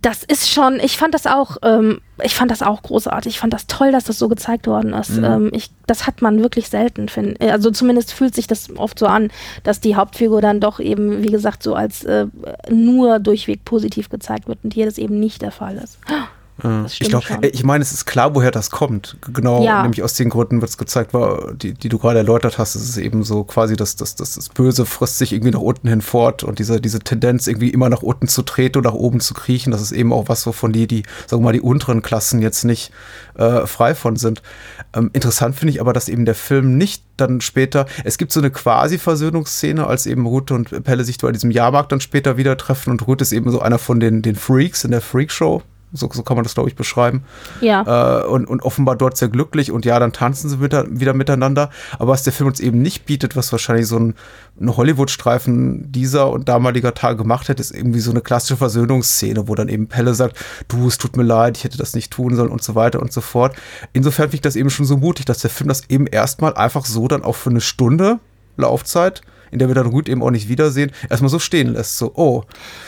das 0.00 0.24
ist 0.24 0.50
schon, 0.50 0.80
ich 0.80 0.96
fand 0.96 1.14
das 1.14 1.26
auch, 1.26 1.58
ähm, 1.62 2.00
ich 2.22 2.34
fand 2.34 2.50
das 2.50 2.62
auch 2.62 2.82
großartig. 2.82 3.34
Ich 3.34 3.40
fand 3.40 3.52
das 3.52 3.66
toll, 3.66 3.92
dass 3.92 4.04
das 4.04 4.18
so 4.18 4.28
gezeigt 4.28 4.66
worden 4.66 4.92
ist. 4.92 5.10
Mhm. 5.10 5.24
Ähm, 5.24 5.50
ich, 5.52 5.70
das 5.86 6.06
hat 6.06 6.22
man 6.22 6.40
wirklich 6.40 6.68
selten, 6.68 7.08
finde 7.08 7.40
Also 7.52 7.70
zumindest 7.70 8.12
fühlt 8.12 8.34
sich 8.34 8.46
das 8.46 8.68
oft 8.76 8.98
so 8.98 9.06
an, 9.06 9.30
dass 9.62 9.80
die 9.80 9.96
Hauptfigur 9.96 10.40
dann 10.40 10.60
doch 10.60 10.80
eben, 10.80 11.22
wie 11.22 11.30
gesagt, 11.30 11.62
so 11.62 11.74
als 11.74 12.04
äh, 12.04 12.26
nur 12.70 13.18
durchweg 13.18 13.64
positiv 13.64 14.08
gezeigt 14.08 14.48
wird 14.48 14.58
und 14.62 14.72
hier 14.72 14.86
das 14.86 14.98
eben 14.98 15.20
nicht 15.20 15.42
der 15.42 15.50
Fall 15.50 15.76
ist. 15.76 15.98
Ich 16.86 17.08
glaube, 17.10 17.26
ich 17.52 17.62
meine, 17.62 17.82
es 17.82 17.92
ist 17.92 18.06
klar, 18.06 18.34
woher 18.34 18.50
das 18.50 18.70
kommt. 18.70 19.18
Genau, 19.32 19.62
ja. 19.62 19.82
nämlich 19.82 20.02
aus 20.02 20.14
den 20.14 20.30
Gründen 20.30 20.62
wird 20.62 20.70
es 20.70 20.78
gezeigt, 20.78 21.12
war, 21.12 21.52
die, 21.52 21.74
die 21.74 21.90
du 21.90 21.98
gerade 21.98 22.18
erläutert 22.18 22.56
hast. 22.56 22.74
Es 22.74 22.88
ist 22.88 22.96
eben 22.96 23.22
so 23.22 23.44
quasi, 23.44 23.76
dass 23.76 23.96
das, 23.96 24.14
das, 24.14 24.36
das 24.36 24.48
Böse 24.48 24.86
frisst 24.86 25.18
sich 25.18 25.34
irgendwie 25.34 25.50
nach 25.50 25.60
unten 25.60 25.88
hin 25.88 26.00
fort 26.00 26.42
und 26.42 26.58
diese, 26.58 26.80
diese 26.80 27.00
Tendenz, 27.00 27.46
irgendwie 27.48 27.68
immer 27.68 27.90
nach 27.90 28.02
unten 28.02 28.28
zu 28.28 28.42
treten 28.42 28.78
und 28.78 28.84
nach 28.84 28.94
oben 28.94 29.20
zu 29.20 29.34
kriechen, 29.34 29.72
das 29.72 29.82
ist 29.82 29.92
eben 29.92 30.10
auch 30.12 30.28
was, 30.28 30.46
wovon 30.46 30.72
die, 30.72 30.86
die, 30.86 31.02
sagen 31.26 31.42
wir 31.42 31.48
mal, 31.48 31.52
die 31.52 31.60
unteren 31.60 32.00
Klassen 32.00 32.40
jetzt 32.40 32.64
nicht 32.64 32.92
äh, 33.36 33.66
frei 33.66 33.94
von 33.94 34.16
sind. 34.16 34.40
Ähm, 34.94 35.10
interessant 35.12 35.56
finde 35.56 35.72
ich 35.72 35.82
aber, 35.82 35.92
dass 35.92 36.08
eben 36.08 36.24
der 36.24 36.34
Film 36.34 36.78
nicht 36.78 37.04
dann 37.18 37.42
später, 37.42 37.84
es 38.04 38.16
gibt 38.16 38.32
so 38.32 38.40
eine 38.40 38.50
quasi 38.50 38.96
Versöhnungsszene, 38.96 39.86
als 39.86 40.06
eben 40.06 40.24
Ruth 40.24 40.50
und 40.50 40.82
Pelle 40.82 41.04
sich 41.04 41.18
bei 41.18 41.30
diesem 41.30 41.50
Jahrmarkt 41.50 41.92
dann 41.92 42.00
später 42.00 42.38
wieder 42.38 42.56
treffen 42.56 42.90
und 42.90 43.06
Ruth 43.06 43.20
ist 43.20 43.32
eben 43.32 43.50
so 43.50 43.60
einer 43.60 43.78
von 43.78 44.00
den, 44.00 44.22
den 44.22 44.34
Freaks 44.34 44.84
in 44.84 44.92
der 44.92 45.02
Freakshow 45.02 45.62
So, 45.96 46.10
so 46.12 46.22
kann 46.22 46.36
man 46.36 46.42
das, 46.42 46.54
glaube 46.54 46.68
ich, 46.68 46.76
beschreiben. 46.76 47.24
Ja. 47.60 48.22
Äh, 48.22 48.26
und, 48.26 48.46
und 48.46 48.62
offenbar 48.62 48.96
dort 48.96 49.16
sehr 49.16 49.28
glücklich. 49.28 49.70
Und 49.70 49.84
ja, 49.84 49.98
dann 49.98 50.12
tanzen 50.12 50.50
sie 50.50 50.60
wieder, 50.60 50.84
wieder 50.88 51.14
miteinander. 51.14 51.70
Aber 51.98 52.12
was 52.12 52.24
der 52.24 52.32
Film 52.32 52.48
uns 52.48 52.60
eben 52.60 52.82
nicht 52.82 53.06
bietet, 53.06 53.36
was 53.36 53.52
wahrscheinlich 53.52 53.86
so 53.86 53.98
ein, 53.98 54.14
ein 54.60 54.76
Hollywood-Streifen 54.76 55.92
dieser 55.92 56.30
und 56.30 56.48
damaliger 56.48 56.94
Tage 56.94 57.16
gemacht 57.16 57.48
hätte, 57.48 57.62
ist 57.62 57.74
irgendwie 57.74 58.00
so 58.00 58.10
eine 58.10 58.20
klassische 58.20 58.56
Versöhnungsszene, 58.56 59.48
wo 59.48 59.54
dann 59.54 59.68
eben 59.68 59.86
Pelle 59.86 60.14
sagt, 60.14 60.36
du, 60.68 60.88
es 60.88 60.98
tut 60.98 61.16
mir 61.16 61.22
leid, 61.22 61.56
ich 61.56 61.64
hätte 61.64 61.78
das 61.78 61.94
nicht 61.94 62.12
tun 62.12 62.34
sollen 62.34 62.50
und 62.50 62.62
so 62.62 62.74
weiter 62.74 63.00
und 63.00 63.12
so 63.12 63.20
fort. 63.20 63.54
Insofern 63.92 64.24
finde 64.24 64.36
ich 64.36 64.42
das 64.42 64.56
eben 64.56 64.70
schon 64.70 64.86
so 64.86 64.96
mutig, 64.96 65.26
dass 65.26 65.38
der 65.38 65.50
Film 65.50 65.68
das 65.68 65.88
eben 65.88 66.06
erstmal 66.06 66.54
einfach 66.54 66.84
so 66.84 67.08
dann 67.08 67.22
auch 67.22 67.36
für 67.36 67.50
eine 67.50 67.60
Stunde 67.60 68.18
Laufzeit 68.56 69.22
in 69.54 69.60
der 69.60 69.68
wir 69.68 69.74
dann 69.74 69.86
Ruth 69.86 70.08
eben 70.08 70.22
auch 70.22 70.30
nicht 70.30 70.48
wiedersehen, 70.48 70.90
erstmal 71.08 71.30
so 71.30 71.38
stehen 71.38 71.72
lässt. 71.72 71.96
So, 71.96 72.12
oh. 72.16 72.42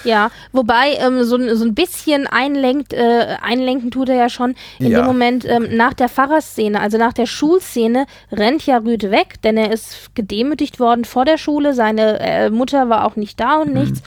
Ja, 0.04 0.30
wobei 0.52 0.94
ähm, 0.98 1.22
so, 1.24 1.38
so 1.54 1.64
ein 1.64 1.74
bisschen 1.74 2.26
einlenkt, 2.26 2.92
äh, 2.92 3.36
einlenken 3.40 3.90
tut 3.90 4.08
er 4.08 4.16
ja 4.16 4.28
schon 4.28 4.54
in 4.78 4.90
Ja. 4.90 5.00
dem 5.00 5.06
Moment 5.06 5.44
ähm, 5.48 5.68
nach 5.76 5.94
der 5.94 6.08
Pfarrerszene, 6.08 6.80
also 6.80 6.98
nach 6.98 7.12
der 7.12 7.26
Schulszene, 7.26 8.06
rennt 8.32 8.66
ja 8.66 8.78
Rüd 8.78 9.04
weg, 9.10 9.40
denn 9.44 9.56
er 9.56 9.70
ist 9.72 10.14
gedemütigt 10.14 10.80
worden 10.80 11.04
vor 11.04 11.24
der 11.24 11.38
Schule, 11.38 11.72
seine 11.72 12.18
äh, 12.20 12.50
Mutter 12.50 12.88
war 12.88 13.04
auch 13.04 13.16
nicht 13.16 13.38
da 13.38 13.58
und 13.62 13.72
nichts. 13.72 14.02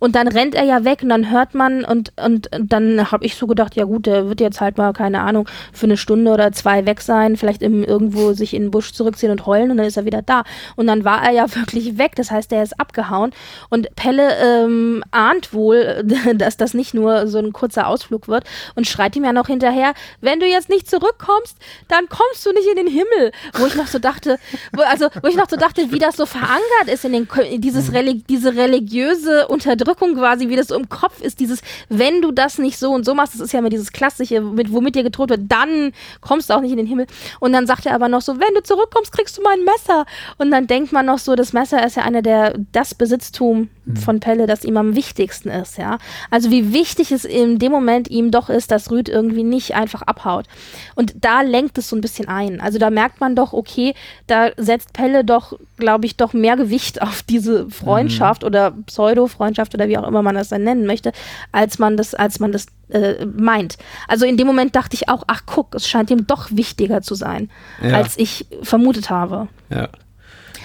Und 0.00 0.16
dann 0.16 0.26
rennt 0.26 0.54
er 0.54 0.64
ja 0.64 0.84
weg 0.84 1.00
und 1.02 1.10
dann 1.10 1.30
hört 1.30 1.54
man 1.54 1.84
und, 1.84 2.12
und, 2.16 2.54
und 2.56 2.72
dann 2.72 3.12
habe 3.12 3.24
ich 3.26 3.36
so 3.36 3.46
gedacht, 3.46 3.76
ja 3.76 3.84
gut, 3.84 4.06
der 4.06 4.28
wird 4.28 4.40
jetzt 4.40 4.60
halt 4.60 4.78
mal, 4.78 4.92
keine 4.94 5.20
Ahnung, 5.20 5.46
für 5.72 5.84
eine 5.84 5.98
Stunde 5.98 6.32
oder 6.32 6.50
zwei 6.52 6.86
weg 6.86 7.02
sein, 7.02 7.36
vielleicht 7.36 7.62
im, 7.62 7.84
irgendwo 7.84 8.32
sich 8.32 8.54
in 8.54 8.62
den 8.62 8.70
Busch 8.70 8.92
zurückziehen 8.92 9.30
und 9.30 9.44
heulen 9.44 9.70
und 9.70 9.76
dann 9.76 9.86
ist 9.86 9.98
er 9.98 10.06
wieder 10.06 10.22
da. 10.22 10.44
Und 10.74 10.86
dann 10.86 11.04
war 11.04 11.22
er 11.22 11.32
ja 11.32 11.54
wirklich 11.54 11.98
weg, 11.98 12.16
das 12.16 12.30
heißt, 12.30 12.50
er 12.52 12.62
ist 12.62 12.80
abgehauen 12.80 13.32
und 13.68 13.94
Pelle 13.94 14.36
ähm, 14.38 15.04
ahnt 15.10 15.52
wohl, 15.52 16.02
dass 16.34 16.56
das 16.56 16.72
nicht 16.72 16.94
nur 16.94 17.26
so 17.26 17.38
ein 17.38 17.52
kurzer 17.52 17.86
Ausflug 17.86 18.26
wird 18.26 18.44
und 18.74 18.86
schreit 18.86 19.14
ihm 19.16 19.24
ja 19.24 19.34
noch 19.34 19.48
hinterher, 19.48 19.92
wenn 20.22 20.40
du 20.40 20.46
jetzt 20.46 20.70
nicht 20.70 20.88
zurückkommst, 20.88 21.56
dann 21.88 22.08
kommst 22.08 22.46
du 22.46 22.52
nicht 22.52 22.68
in 22.68 22.76
den 22.76 22.86
Himmel. 22.86 23.32
Wo 23.54 23.66
ich 23.66 23.74
noch 23.74 23.86
so 23.86 23.98
dachte, 23.98 24.38
wo, 24.72 24.80
also 24.80 25.08
wo 25.22 25.28
ich 25.28 25.36
noch 25.36 25.50
so 25.50 25.56
dachte, 25.56 25.92
wie 25.92 25.98
das 25.98 26.16
so 26.16 26.24
verankert 26.24 26.88
ist 26.90 27.04
in 27.04 27.12
den 27.12 27.28
in 27.50 27.60
dieses 27.60 27.92
Reli 27.92 28.22
diese 28.28 28.54
religiöse 28.56 29.46
Unterdrückung 29.48 29.89
quasi, 29.94 30.48
wie 30.48 30.56
das 30.56 30.68
so 30.68 30.76
im 30.76 30.88
Kopf 30.88 31.20
ist, 31.20 31.40
dieses, 31.40 31.60
wenn 31.88 32.22
du 32.22 32.32
das 32.32 32.58
nicht 32.58 32.78
so 32.78 32.92
und 32.92 33.04
so 33.04 33.14
machst, 33.14 33.34
das 33.34 33.40
ist 33.40 33.52
ja 33.52 33.58
immer 33.58 33.70
dieses 33.70 33.92
klassische, 33.92 34.40
mit, 34.40 34.72
womit 34.72 34.94
dir 34.94 35.02
gedroht 35.02 35.30
wird, 35.30 35.42
dann 35.48 35.92
kommst 36.20 36.50
du 36.50 36.54
auch 36.54 36.60
nicht 36.60 36.72
in 36.72 36.76
den 36.76 36.86
Himmel. 36.86 37.06
Und 37.40 37.52
dann 37.52 37.66
sagt 37.66 37.86
er 37.86 37.94
aber 37.94 38.08
noch 38.08 38.22
so, 38.22 38.38
wenn 38.38 38.54
du 38.54 38.62
zurückkommst, 38.62 39.12
kriegst 39.12 39.38
du 39.38 39.42
mein 39.42 39.64
Messer. 39.64 40.06
Und 40.38 40.50
dann 40.50 40.66
denkt 40.66 40.92
man 40.92 41.06
noch 41.06 41.18
so, 41.18 41.34
das 41.34 41.52
Messer 41.52 41.84
ist 41.84 41.96
ja 41.96 42.02
einer 42.04 42.22
der, 42.22 42.54
das 42.72 42.94
Besitztum 42.94 43.68
von 44.04 44.20
Pelle, 44.20 44.46
das 44.46 44.64
ihm 44.64 44.76
am 44.76 44.94
wichtigsten 44.94 45.48
ist, 45.48 45.78
ja. 45.78 45.98
Also 46.30 46.50
wie 46.50 46.72
wichtig 46.72 47.12
es 47.12 47.24
in 47.24 47.58
dem 47.58 47.72
Moment 47.72 48.08
ihm 48.08 48.30
doch 48.30 48.48
ist, 48.48 48.70
dass 48.70 48.90
Rüd 48.90 49.08
irgendwie 49.08 49.42
nicht 49.42 49.74
einfach 49.74 50.02
abhaut. 50.02 50.46
Und 50.94 51.14
da 51.20 51.42
lenkt 51.42 51.78
es 51.78 51.88
so 51.88 51.96
ein 51.96 52.00
bisschen 52.00 52.28
ein. 52.28 52.60
Also 52.60 52.78
da 52.78 52.90
merkt 52.90 53.20
man 53.20 53.34
doch, 53.34 53.52
okay, 53.52 53.94
da 54.26 54.50
setzt 54.56 54.92
Pelle 54.92 55.24
doch, 55.24 55.58
glaube 55.80 56.06
ich, 56.06 56.16
doch 56.16 56.32
mehr 56.32 56.56
Gewicht 56.56 57.02
auf 57.02 57.22
diese 57.24 57.68
Freundschaft 57.70 58.44
oder 58.44 58.70
Pseudo-Freundschaft 58.86 59.74
oder 59.74 59.88
wie 59.88 59.98
auch 59.98 60.06
immer 60.06 60.22
man 60.22 60.36
das 60.36 60.50
dann 60.50 60.62
nennen 60.62 60.86
möchte, 60.86 61.10
als 61.50 61.78
man 61.80 61.96
das, 61.96 62.14
als 62.14 62.38
man 62.38 62.52
das 62.52 62.66
äh, 62.90 63.26
meint. 63.26 63.76
Also 64.06 64.24
in 64.26 64.36
dem 64.36 64.46
Moment 64.46 64.76
dachte 64.76 64.94
ich 64.94 65.08
auch, 65.08 65.24
ach 65.26 65.42
guck, 65.46 65.74
es 65.74 65.88
scheint 65.88 66.10
ihm 66.10 66.26
doch 66.26 66.48
wichtiger 66.52 67.02
zu 67.02 67.14
sein, 67.16 67.50
Ja. 67.82 67.96
als 67.96 68.16
ich 68.18 68.46
vermutet 68.62 69.10
habe. 69.10 69.48
Ja. 69.68 69.88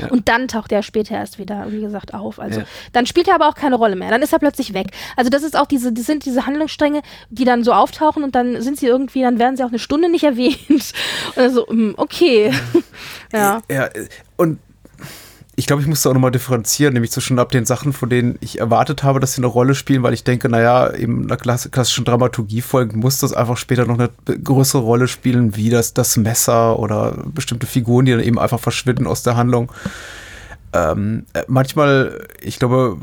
Und 0.09 0.28
dann 0.28 0.49
taucht 0.49 0.74
er 0.74 0.84
später 0.84 1.16
erst 1.16 1.39
wieder, 1.39 1.68
wie 1.72 1.80
gesagt, 1.80 2.13
auf. 2.13 2.38
Also 2.38 2.59
Ja. 2.59 2.66
dann 2.91 3.05
spielt 3.05 3.30
er 3.30 3.36
aber 3.36 3.47
auch 3.47 3.55
keine 3.55 3.76
Rolle 3.76 3.95
mehr. 3.95 4.09
Dann 4.09 4.22
ist 4.22 4.34
er 4.34 4.39
plötzlich 4.39 4.74
weg. 4.74 4.88
Also 5.16 5.30
das 5.30 5.41
ist 5.41 5.57
auch 5.57 5.68
diese, 5.68 5.93
das 5.93 6.05
sind 6.05 6.26
diese 6.26 6.45
Handlungsstränge, 6.45 7.01
die 7.30 7.45
dann 7.45 7.63
so 7.63 7.72
auftauchen 7.72 8.24
und 8.26 8.36
dann 8.36 8.61
sind 8.61 8.78
sie 8.78 8.88
irgendwie, 8.88 9.22
dann 9.22 9.39
werden 9.39 9.55
sie 9.55 9.63
auch 9.63 9.70
eine 9.70 9.80
Stunde 9.80 10.09
nicht 10.09 10.26
erwähnt. 10.26 10.57
Dann 11.36 11.53
so, 11.53 11.66
hm, 11.68 11.93
okay. 11.95 12.51
ja. 13.32 13.61
Ja, 13.72 13.89
und 14.36 14.59
ich 15.58 15.68
glaube, 15.68 15.82
ich 15.82 15.88
musste 15.88 16.10
auch 16.10 16.14
nochmal 16.14 16.32
differenzieren, 16.32 16.93
nämlich 16.93 17.12
zwischen 17.12 17.39
ab 17.39 17.49
den 17.51 17.66
Sachen, 17.66 17.93
von 17.93 18.10
denen 18.10 18.38
ich 18.41 18.60
erwartet 18.60 19.03
habe, 19.03 19.20
dass 19.20 19.34
sie 19.34 19.39
eine 19.39 19.47
Rolle 19.47 19.74
spielen, 19.74 20.03
weil 20.03 20.14
ich 20.14 20.24
denke, 20.24 20.49
naja, 20.49 20.93
eben 20.93 21.24
einer 21.24 21.38
klass 21.38 21.70
klassischen 21.72 22.03
Dramaturgie 22.03 22.62
folgend 22.62 23.01
muss 23.01 23.20
das 23.20 23.34
einfach 23.34 23.56
später 23.56 23.86
noch 23.86 23.97
eine 23.97 24.10
größere 24.26 24.82
Rolle 24.82 25.08
spielen, 25.08 25.56
wie 25.56 25.70
das, 25.70 25.93
das 25.93 26.18
Messer 26.18 26.78
oder 26.78 27.18
bestimmte 27.26 27.68
Figuren, 27.68 28.06
die 28.06 28.12
dann 28.12 28.22
eben 28.22 28.39
einfach 28.39 28.60
verschwinden 28.60 29.08
aus 29.08 29.24
der 29.24 29.38
Handlung. 29.38 29.72
Ähm, 30.74 31.26
äh, 31.34 31.43
manchmal, 31.47 32.28
ich 32.41 32.60
glaube, 32.60 32.97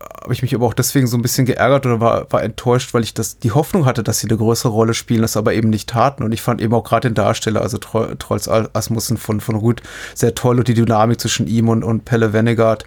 habe 0.00 0.32
ich 0.32 0.42
mich 0.42 0.54
aber 0.54 0.66
auch 0.66 0.74
deswegen 0.74 1.06
so 1.06 1.16
ein 1.16 1.22
bisschen 1.22 1.46
geärgert 1.46 1.86
oder 1.86 2.00
war, 2.00 2.30
war 2.30 2.42
enttäuscht, 2.42 2.94
weil 2.94 3.02
ich 3.02 3.14
das 3.14 3.38
die 3.38 3.52
Hoffnung 3.52 3.86
hatte, 3.86 4.02
dass 4.02 4.20
sie 4.20 4.28
eine 4.28 4.36
größere 4.36 4.70
Rolle 4.70 4.94
spielen, 4.94 5.22
das 5.22 5.36
aber 5.36 5.54
eben 5.54 5.70
nicht 5.70 5.88
taten. 5.88 6.22
Und 6.22 6.32
ich 6.32 6.42
fand 6.42 6.60
eben 6.60 6.74
auch 6.74 6.84
gerade 6.84 7.08
den 7.08 7.14
Darsteller, 7.14 7.62
also 7.62 7.78
Tro 7.78 8.14
Trolls 8.16 8.48
Asmussen 8.48 9.16
von, 9.16 9.40
von 9.40 9.56
Ruth, 9.56 9.82
sehr 10.14 10.34
toll 10.34 10.58
und 10.58 10.68
die 10.68 10.74
Dynamik 10.74 11.20
zwischen 11.20 11.46
ihm 11.46 11.68
und, 11.68 11.82
und 11.82 12.04
Pelle 12.04 12.32
Wennegard 12.32 12.84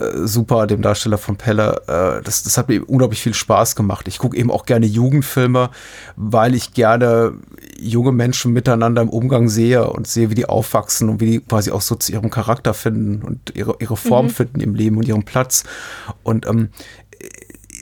äh, 0.00 0.26
super, 0.26 0.66
dem 0.66 0.82
Darsteller 0.82 1.18
von 1.18 1.36
Pelle. 1.36 1.82
Äh, 1.86 2.22
das, 2.22 2.42
das 2.42 2.56
hat 2.56 2.68
mir 2.68 2.76
eben 2.76 2.84
unglaublich 2.84 3.22
viel 3.22 3.34
Spaß 3.34 3.76
gemacht. 3.76 4.08
Ich 4.08 4.18
gucke 4.18 4.36
eben 4.36 4.50
auch 4.50 4.66
gerne 4.66 4.86
Jugendfilme, 4.86 5.70
weil 6.16 6.54
ich 6.54 6.72
gerne 6.72 7.34
junge 7.78 8.12
Menschen 8.12 8.52
miteinander 8.52 9.02
im 9.02 9.08
Umgang 9.08 9.48
sehe 9.48 9.88
und 9.90 10.06
sehe, 10.06 10.30
wie 10.30 10.34
die 10.34 10.48
aufwachsen 10.48 11.08
und 11.08 11.20
wie 11.20 11.26
die 11.26 11.40
quasi 11.40 11.70
auch 11.70 11.80
so 11.80 11.94
zu 11.94 12.12
ihrem 12.12 12.30
Charakter 12.30 12.74
finden 12.74 13.22
und 13.22 13.54
ihre, 13.54 13.76
ihre 13.80 13.96
Form 13.96 14.30
finden 14.30 14.60
im 14.60 14.74
Leben 14.74 14.96
und 14.96 15.06
ihren 15.06 15.24
Platz. 15.24 15.64
Und 16.22 16.46
ähm, 16.46 16.70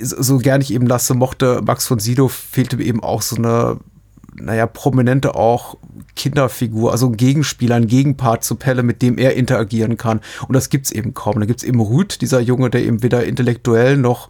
so, 0.01 0.23
so 0.23 0.39
gern 0.39 0.61
ich 0.61 0.73
eben 0.73 0.87
Lasse 0.87 1.14
mochte, 1.14 1.61
Max 1.64 1.87
von 1.87 1.99
Sydow 1.99 2.29
fehlte 2.29 2.77
mir 2.77 2.85
eben 2.85 3.03
auch 3.03 3.23
so 3.23 3.37
eine, 3.37 3.79
naja, 4.35 4.66
prominente 4.66 5.35
auch 5.35 5.76
Kinderfigur, 6.16 6.93
also 6.93 7.07
ein 7.07 7.16
Gegenspieler, 7.16 7.76
ein 7.76 7.87
Gegenpart 7.87 8.45
zu 8.45 8.57
Pelle, 8.57 8.83
mit 8.83 9.03
dem 9.03 9.18
er 9.18 9.35
interagieren 9.35 9.97
kann. 9.97 10.20
Und 10.47 10.55
das 10.55 10.70
gibt's 10.70 10.91
eben 10.91 11.14
kaum. 11.14 11.41
Da 11.41 11.47
gibt's 11.47 11.64
eben 11.64 11.81
Rüd, 11.81 12.20
dieser 12.20 12.41
Junge, 12.41 12.70
der 12.70 12.83
eben 12.83 13.03
weder 13.03 13.24
intellektuell 13.24 13.97
noch 13.97 14.29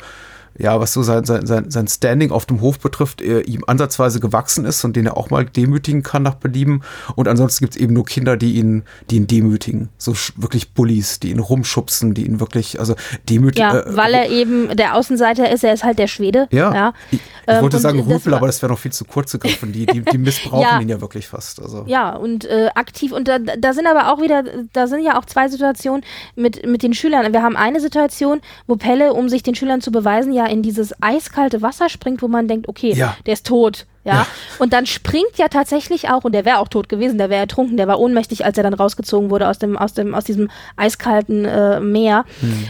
ja, 0.58 0.80
was 0.80 0.92
so 0.92 1.02
sein, 1.02 1.24
sein, 1.24 1.46
sein, 1.46 1.70
sein 1.70 1.86
Standing 1.88 2.30
auf 2.32 2.44
dem 2.46 2.60
Hof 2.60 2.78
betrifft, 2.80 3.22
äh, 3.22 3.40
ihm 3.40 3.62
ansatzweise 3.66 4.20
gewachsen 4.20 4.64
ist 4.64 4.84
und 4.84 4.96
den 4.96 5.06
er 5.06 5.16
auch 5.16 5.30
mal 5.30 5.44
demütigen 5.44 6.02
kann 6.02 6.22
nach 6.24 6.34
Belieben. 6.34 6.82
Und 7.14 7.28
ansonsten 7.28 7.64
gibt's 7.64 7.76
eben 7.76 7.94
nur 7.94 8.04
Kinder, 8.04 8.36
die 8.36 8.54
ihn, 8.54 8.82
die 9.10 9.16
ihn 9.16 9.26
demütigen. 9.26 9.88
So 9.98 10.14
wirklich 10.36 10.72
Bullies, 10.74 11.20
die 11.20 11.30
ihn 11.30 11.38
rumschubsen, 11.38 12.14
die 12.14 12.26
ihn 12.26 12.40
wirklich, 12.40 12.80
also 12.80 12.94
demütigen. 13.28 13.68
Ja, 13.70 13.96
weil 13.96 14.14
er 14.14 14.28
eben 14.30 14.76
der 14.76 14.94
Außenseiter 14.96 15.50
ist, 15.50 15.62
er 15.62 15.72
ist 15.74 15.84
halt 15.84 15.98
der 15.98 16.08
Schwede. 16.08 16.48
Ja, 16.50 16.74
ja. 16.74 16.92
ich, 17.10 17.20
ich 17.20 17.22
Ähm, 17.46 17.62
wollte 17.62 17.78
sagen 17.78 18.00
Rüpel, 18.00 18.34
aber 18.34 18.46
das 18.48 18.60
wäre 18.60 18.72
noch 18.72 18.78
viel 18.78 18.92
zu 18.92 19.04
kurz 19.04 19.32
gegriffen. 19.32 19.72
Die, 19.72 19.86
die, 19.86 20.02
die 20.02 20.18
missbrauchen 20.18 20.62
Ja. 20.62 20.80
ihn 20.80 20.88
ja 20.88 21.00
wirklich 21.00 21.28
fast. 21.28 21.62
Also. 21.62 21.84
Ja, 21.86 22.16
und 22.16 22.44
äh, 22.46 22.68
aktiv. 22.74 23.12
Und 23.12 23.28
da, 23.28 23.38
da 23.38 23.72
sind 23.72 23.86
aber 23.86 24.12
auch 24.12 24.20
wieder, 24.20 24.42
da 24.72 24.86
sind 24.88 25.04
ja 25.04 25.18
auch 25.18 25.24
zwei 25.24 25.48
Situationen 25.48 26.02
mit, 26.34 26.66
mit 26.66 26.82
den 26.82 26.94
Schülern. 26.94 27.32
Wir 27.32 27.42
haben 27.42 27.56
eine 27.56 27.80
Situation, 27.80 28.40
wo 28.66 28.76
Pelle, 28.76 29.12
um 29.12 29.28
sich 29.28 29.42
den 29.42 29.54
Schülern 29.54 29.80
zu 29.80 29.92
beweisen, 29.92 30.32
ja 30.32 30.47
in 30.48 30.62
dieses 30.62 30.92
eiskalte 31.02 31.62
Wasser 31.62 31.88
springt, 31.88 32.22
wo 32.22 32.28
man 32.28 32.48
denkt, 32.48 32.68
okay, 32.68 32.92
Ja. 32.92 33.16
der 33.26 33.34
ist 33.34 33.46
tot. 33.46 33.86
Ja? 34.04 34.14
Ja. 34.14 34.26
Und 34.58 34.72
dann 34.72 34.86
springt 34.86 35.36
ja 35.36 35.48
tatsächlich 35.48 36.08
auch, 36.10 36.24
und 36.24 36.32
der 36.32 36.44
wäre 36.44 36.58
auch 36.58 36.68
tot 36.68 36.88
gewesen, 36.88 37.18
der 37.18 37.28
wäre 37.30 37.40
ertrunken, 37.40 37.76
der 37.76 37.86
war 37.88 37.98
ohnmächtig, 38.00 38.44
als 38.44 38.56
er 38.56 38.64
dann 38.64 38.74
rausgezogen 38.74 39.30
wurde 39.30 39.48
aus 39.48 39.58
dem, 39.58 39.76
aus 39.76 39.92
dem, 39.92 40.14
aus 40.14 40.24
diesem 40.24 40.50
eiskalten 40.76 41.44
äh, 41.44 41.80
Meer. 41.80 42.24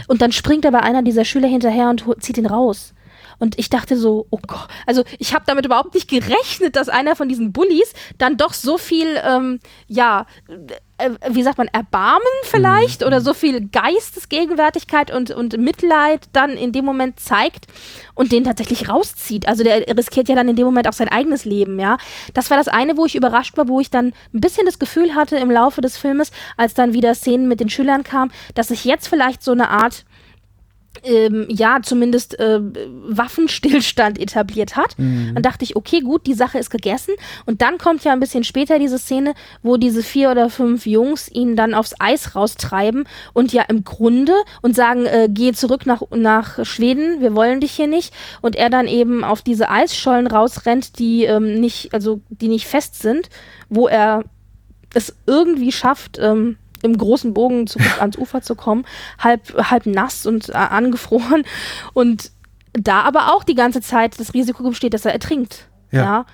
Und 0.07 0.21
dann 0.21 0.31
springt 0.31 0.65
aber 0.65 0.83
einer 0.83 1.01
dieser 1.01 1.23
Schüler 1.25 1.47
hinterher 1.47 1.89
und 1.89 2.03
zieht 2.21 2.37
ihn 2.37 2.45
raus. 2.45 2.93
Und 3.39 3.57
ich 3.57 3.69
dachte 3.69 3.97
so, 3.97 4.27
oh 4.29 4.39
Gott, 4.45 4.67
also 4.85 5.03
ich 5.17 5.33
habe 5.33 5.45
damit 5.47 5.65
überhaupt 5.65 5.93
nicht 5.93 6.09
gerechnet, 6.09 6.75
dass 6.75 6.89
einer 6.89 7.15
von 7.15 7.29
diesen 7.29 7.51
Bullies 7.51 7.93
dann 8.17 8.37
doch 8.37 8.53
so 8.53 8.77
viel, 8.77 9.07
ähm, 9.25 9.59
ja, 9.87 10.25
äh, 10.99 11.11
wie 11.29 11.43
sagt 11.43 11.57
man, 11.57 11.67
Erbarmen 11.69 12.21
vielleicht 12.43 13.03
oder 13.03 13.21
so 13.21 13.33
viel 13.33 13.67
Geistesgegenwärtigkeit 13.69 15.11
und, 15.13 15.31
und 15.31 15.57
Mitleid 15.57 16.27
dann 16.33 16.51
in 16.51 16.71
dem 16.71 16.85
Moment 16.85 17.19
zeigt 17.19 17.67
und 18.13 18.31
den 18.31 18.43
tatsächlich 18.43 18.89
rauszieht. 18.89 19.47
Also 19.47 19.63
der 19.63 19.87
riskiert 19.97 20.27
ja 20.27 20.35
dann 20.35 20.49
in 20.49 20.57
dem 20.57 20.65
Moment 20.65 20.87
auch 20.87 20.93
sein 20.93 21.07
eigenes 21.07 21.45
Leben, 21.45 21.79
ja. 21.79 21.97
Das 22.33 22.49
war 22.49 22.57
das 22.57 22.67
eine, 22.67 22.97
wo 22.97 23.05
ich 23.05 23.15
überrascht 23.15 23.57
war, 23.57 23.67
wo 23.67 23.79
ich 23.79 23.89
dann 23.89 24.13
ein 24.33 24.41
bisschen 24.41 24.65
das 24.65 24.79
Gefühl 24.79 25.15
hatte 25.15 25.37
im 25.37 25.49
Laufe 25.49 25.81
des 25.81 25.97
Filmes, 25.97 26.31
als 26.57 26.73
dann 26.73 26.93
wieder 26.93 27.15
Szenen 27.15 27.47
mit 27.47 27.61
den 27.61 27.69
Schülern 27.69 28.03
kamen, 28.03 28.31
dass 28.53 28.67
sich 28.67 28.83
jetzt 28.83 29.07
vielleicht 29.07 29.41
so 29.41 29.51
eine 29.51 29.69
Art 29.69 30.05
ähm, 31.03 31.47
ja, 31.49 31.79
zumindest 31.81 32.39
äh, 32.39 32.59
Waffenstillstand 32.61 34.19
etabliert 34.19 34.75
hat. 34.75 34.95
Dann 35.33 35.43
dachte 35.43 35.63
ich, 35.63 35.75
okay, 35.75 36.01
gut, 36.01 36.25
die 36.27 36.33
Sache 36.33 36.59
ist 36.59 36.69
gegessen. 36.69 37.13
Und 37.45 37.61
dann 37.61 37.77
kommt 37.77 38.03
ja 38.03 38.13
ein 38.13 38.19
bisschen 38.19 38.43
später 38.43 38.79
diese 38.79 38.99
Szene, 38.99 39.33
wo 39.63 39.77
diese 39.77 40.03
vier 40.03 40.31
oder 40.31 40.49
fünf 40.49 40.85
Jungs 40.85 41.29
ihn 41.31 41.55
dann 41.55 41.73
aufs 41.73 41.95
Eis 41.99 42.35
raustreiben 42.35 43.05
und 43.33 43.53
ja 43.53 43.63
im 43.63 43.83
Grunde 43.83 44.33
und 44.61 44.75
sagen, 44.75 45.05
äh, 45.05 45.27
geh 45.29 45.53
zurück 45.53 45.85
nach, 45.85 46.01
nach 46.11 46.65
Schweden, 46.65 47.21
wir 47.21 47.35
wollen 47.35 47.59
dich 47.59 47.71
hier 47.71 47.87
nicht. 47.87 48.13
Und 48.41 48.55
er 48.55 48.69
dann 48.69 48.87
eben 48.87 49.23
auf 49.23 49.41
diese 49.41 49.69
Eisschollen 49.69 50.27
rausrennt, 50.27 50.99
die 50.99 51.23
ähm, 51.23 51.59
nicht, 51.59 51.93
also 51.93 52.21
die 52.29 52.47
nicht 52.47 52.67
fest 52.67 53.01
sind, 53.01 53.29
wo 53.69 53.87
er 53.87 54.23
es 54.93 55.15
irgendwie 55.25 55.71
schafft, 55.71 56.17
ähm, 56.19 56.57
im 56.83 56.97
großen 56.97 57.33
Bogen 57.33 57.67
zurück 57.67 57.99
ans 57.99 58.17
Ufer 58.17 58.41
zu 58.41 58.55
kommen, 58.55 58.85
halb, 59.19 59.69
halb 59.69 59.85
nass 59.85 60.25
und 60.25 60.49
äh, 60.49 60.53
angefroren 60.53 61.43
und 61.93 62.31
da 62.73 63.01
aber 63.01 63.33
auch 63.33 63.43
die 63.43 63.55
ganze 63.55 63.81
Zeit 63.81 64.19
das 64.19 64.33
Risiko 64.33 64.63
besteht, 64.63 64.93
dass 64.93 65.05
er 65.05 65.13
ertrinkt. 65.13 65.67
Ja. 65.91 66.03
Ja. 66.03 66.25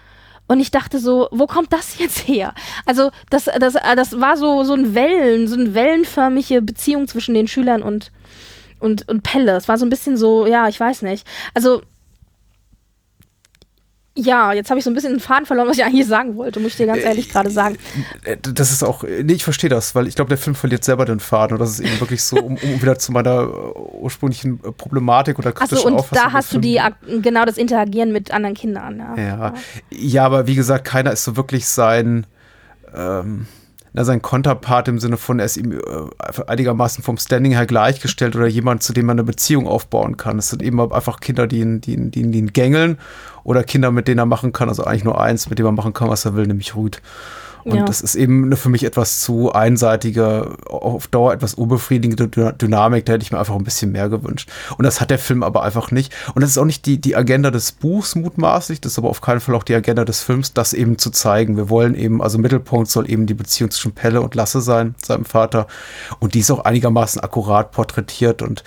Und 0.47 0.59
ich 0.59 0.69
dachte 0.69 0.99
so, 0.99 1.27
wo 1.31 1.47
kommt 1.47 1.73
das 1.73 1.97
jetzt 1.97 2.27
her? 2.27 2.53
Also, 2.85 3.09
das, 3.29 3.45
das, 3.59 3.73
das 3.73 4.19
war 4.19 4.37
so, 4.37 4.63
so 4.63 4.73
ein 4.73 4.93
Wellen, 4.93 5.47
so 5.47 5.55
eine 5.55 5.73
wellenförmige 5.73 6.61
Beziehung 6.61 7.07
zwischen 7.07 7.33
den 7.33 7.47
Schülern 7.47 7.81
und, 7.81 8.11
und, 8.79 9.07
und 9.07 9.23
Pelle. 9.23 9.55
Es 9.55 9.67
war 9.67 9.77
so 9.77 9.85
ein 9.85 9.89
bisschen 9.89 10.17
so, 10.17 10.45
ja, 10.45 10.67
ich 10.67 10.79
weiß 10.79 11.01
nicht. 11.01 11.25
Also, 11.53 11.81
ja, 14.17 14.53
jetzt 14.53 14.69
habe 14.69 14.79
ich 14.79 14.85
so 14.85 14.89
ein 14.89 14.93
bisschen 14.93 15.13
den 15.13 15.19
Faden 15.19 15.45
verloren, 15.45 15.67
was 15.67 15.77
ich 15.77 15.83
eigentlich 15.83 16.07
sagen 16.07 16.37
wollte, 16.37 16.61
muss 16.61 16.71
ich 16.71 16.77
dir 16.77 16.85
ganz 16.87 17.03
ehrlich 17.03 17.29
gerade 17.29 17.49
sagen. 17.49 17.77
Äh, 18.23 18.37
Das 18.41 18.71
ist 18.71 18.81
auch, 18.81 19.03
nee, 19.03 19.33
ich 19.33 19.43
verstehe 19.43 19.69
das, 19.69 19.93
weil 19.93 20.07
ich 20.07 20.15
glaube, 20.15 20.29
der 20.29 20.37
Film 20.37 20.55
verliert 20.55 20.85
selber 20.85 21.03
den 21.03 21.19
Faden. 21.19 21.55
Und 21.55 21.59
das 21.59 21.71
ist 21.71 21.79
eben 21.81 21.99
wirklich 21.99 22.23
so, 22.23 22.37
um, 22.37 22.55
um 22.55 22.81
wieder 22.81 22.97
zu 22.97 23.11
meiner 23.11 23.41
äh, 23.43 23.79
ursprünglichen 23.99 24.61
äh, 24.63 24.71
Problematik 24.71 25.37
oder 25.37 25.51
kritischen 25.51 25.77
Achso, 25.77 25.87
und 25.89 25.99
Auffassung 25.99 26.23
da 26.23 26.31
hast 26.31 26.53
du 26.53 26.59
die, 26.59 26.79
genau 27.21 27.43
das 27.43 27.57
Interagieren 27.57 28.13
mit 28.13 28.31
anderen 28.31 28.55
Kindern. 28.55 28.99
Ja. 28.99 29.15
Ja. 29.17 29.53
ja, 29.91 30.25
aber 30.25 30.47
wie 30.47 30.55
gesagt, 30.55 30.85
keiner 30.85 31.11
ist 31.11 31.25
so 31.25 31.35
wirklich 31.35 31.67
sein, 31.67 32.25
ähm, 32.95 33.47
na, 33.95 34.03
sein 34.03 34.21
Konterpart 34.21 34.89
im 34.89 34.99
Sinne 34.99 35.15
von, 35.15 35.39
er 35.39 35.45
ist 35.45 35.55
ihm 35.55 35.71
äh, 35.71 35.79
einigermaßen 36.47 37.01
vom 37.01 37.17
Standing 37.17 37.53
her 37.53 37.65
gleichgestellt 37.65 38.35
oder 38.35 38.45
jemand, 38.45 38.83
zu 38.83 38.91
dem 38.91 39.05
man 39.05 39.17
eine 39.17 39.23
Beziehung 39.23 39.67
aufbauen 39.67 40.17
kann. 40.17 40.37
Es 40.37 40.49
sind 40.49 40.61
eben 40.61 40.81
einfach 40.91 41.21
Kinder, 41.21 41.47
die 41.47 41.61
ihn, 41.61 41.79
die 41.79 41.95
die 42.11 42.29
die 42.29 42.39
ihn 42.39 42.51
gängeln 42.51 42.97
oder 43.45 43.63
Kinder, 43.63 43.91
mit 43.91 44.09
denen 44.09 44.19
er 44.19 44.25
machen 44.25 44.51
kann, 44.51 44.67
also 44.67 44.83
eigentlich 44.83 45.05
nur 45.05 45.21
eins, 45.21 45.49
mit 45.49 45.59
dem 45.59 45.65
er 45.65 45.71
machen 45.71 45.93
kann, 45.93 46.09
was 46.09 46.25
er 46.25 46.35
will, 46.35 46.45
nämlich 46.45 46.75
Ruth. 46.75 47.01
Und 47.65 47.75
Ja. 47.77 47.83
das 47.85 48.01
ist 48.01 48.13
eben 48.13 48.45
eine 48.45 48.57
für 48.57 48.69
mich 48.69 48.83
etwas 48.83 49.21
zu 49.21 49.51
einseitige, 49.51 50.55
auf 50.69 51.07
Dauer 51.07 51.33
etwas 51.33 51.55
unbefriedigende 51.55 52.27
Dy- 52.27 52.53
Dynamik. 52.57 53.05
Da 53.05 53.13
hätte 53.13 53.23
ich 53.23 53.31
mir 53.31 53.39
einfach 53.39 53.55
ein 53.55 53.63
bisschen 53.63 53.91
mehr 53.91 54.07
gewünscht. 54.07 54.51
Und 54.77 54.83
das 54.85 55.01
hat 55.01 55.09
der 55.09 55.17
Film 55.17 55.41
aber 55.41 55.63
einfach 55.63 55.89
nicht. 55.89 56.13
Und 56.35 56.41
das 56.43 56.51
ist 56.51 56.59
auch 56.59 56.65
nicht 56.65 56.85
die, 56.85 57.01
die 57.01 57.15
Agenda 57.15 57.49
des 57.49 57.71
Buchs 57.71 58.13
mutmaßlich, 58.15 58.81
das 58.81 58.91
ist 58.93 58.99
aber 58.99 59.09
auf 59.09 59.21
keinen 59.21 59.39
Fall 59.39 59.55
auch 59.55 59.63
die 59.63 59.73
Agenda 59.73 60.05
des 60.05 60.21
Films, 60.21 60.53
das 60.53 60.73
eben 60.73 60.99
zu 60.99 61.09
zeigen. 61.09 61.57
Wir 61.57 61.69
wollen 61.69 61.95
eben, 61.95 62.21
also 62.21 62.37
Mittelpunkt 62.37 62.89
soll 62.89 63.09
eben 63.09 63.25
die 63.25 63.33
Beziehung 63.33 63.71
zwischen 63.71 63.93
Pelle 63.93 64.21
und 64.21 64.35
Lasse 64.35 64.61
sein, 64.61 64.93
seinem 65.03 65.25
Vater. 65.25 65.65
Und 66.19 66.35
die 66.35 66.39
ist 66.41 66.51
auch 66.51 66.65
einigermaßen 66.65 67.19
akkurat 67.21 67.71
porträtiert. 67.71 68.43
Und 68.43 68.63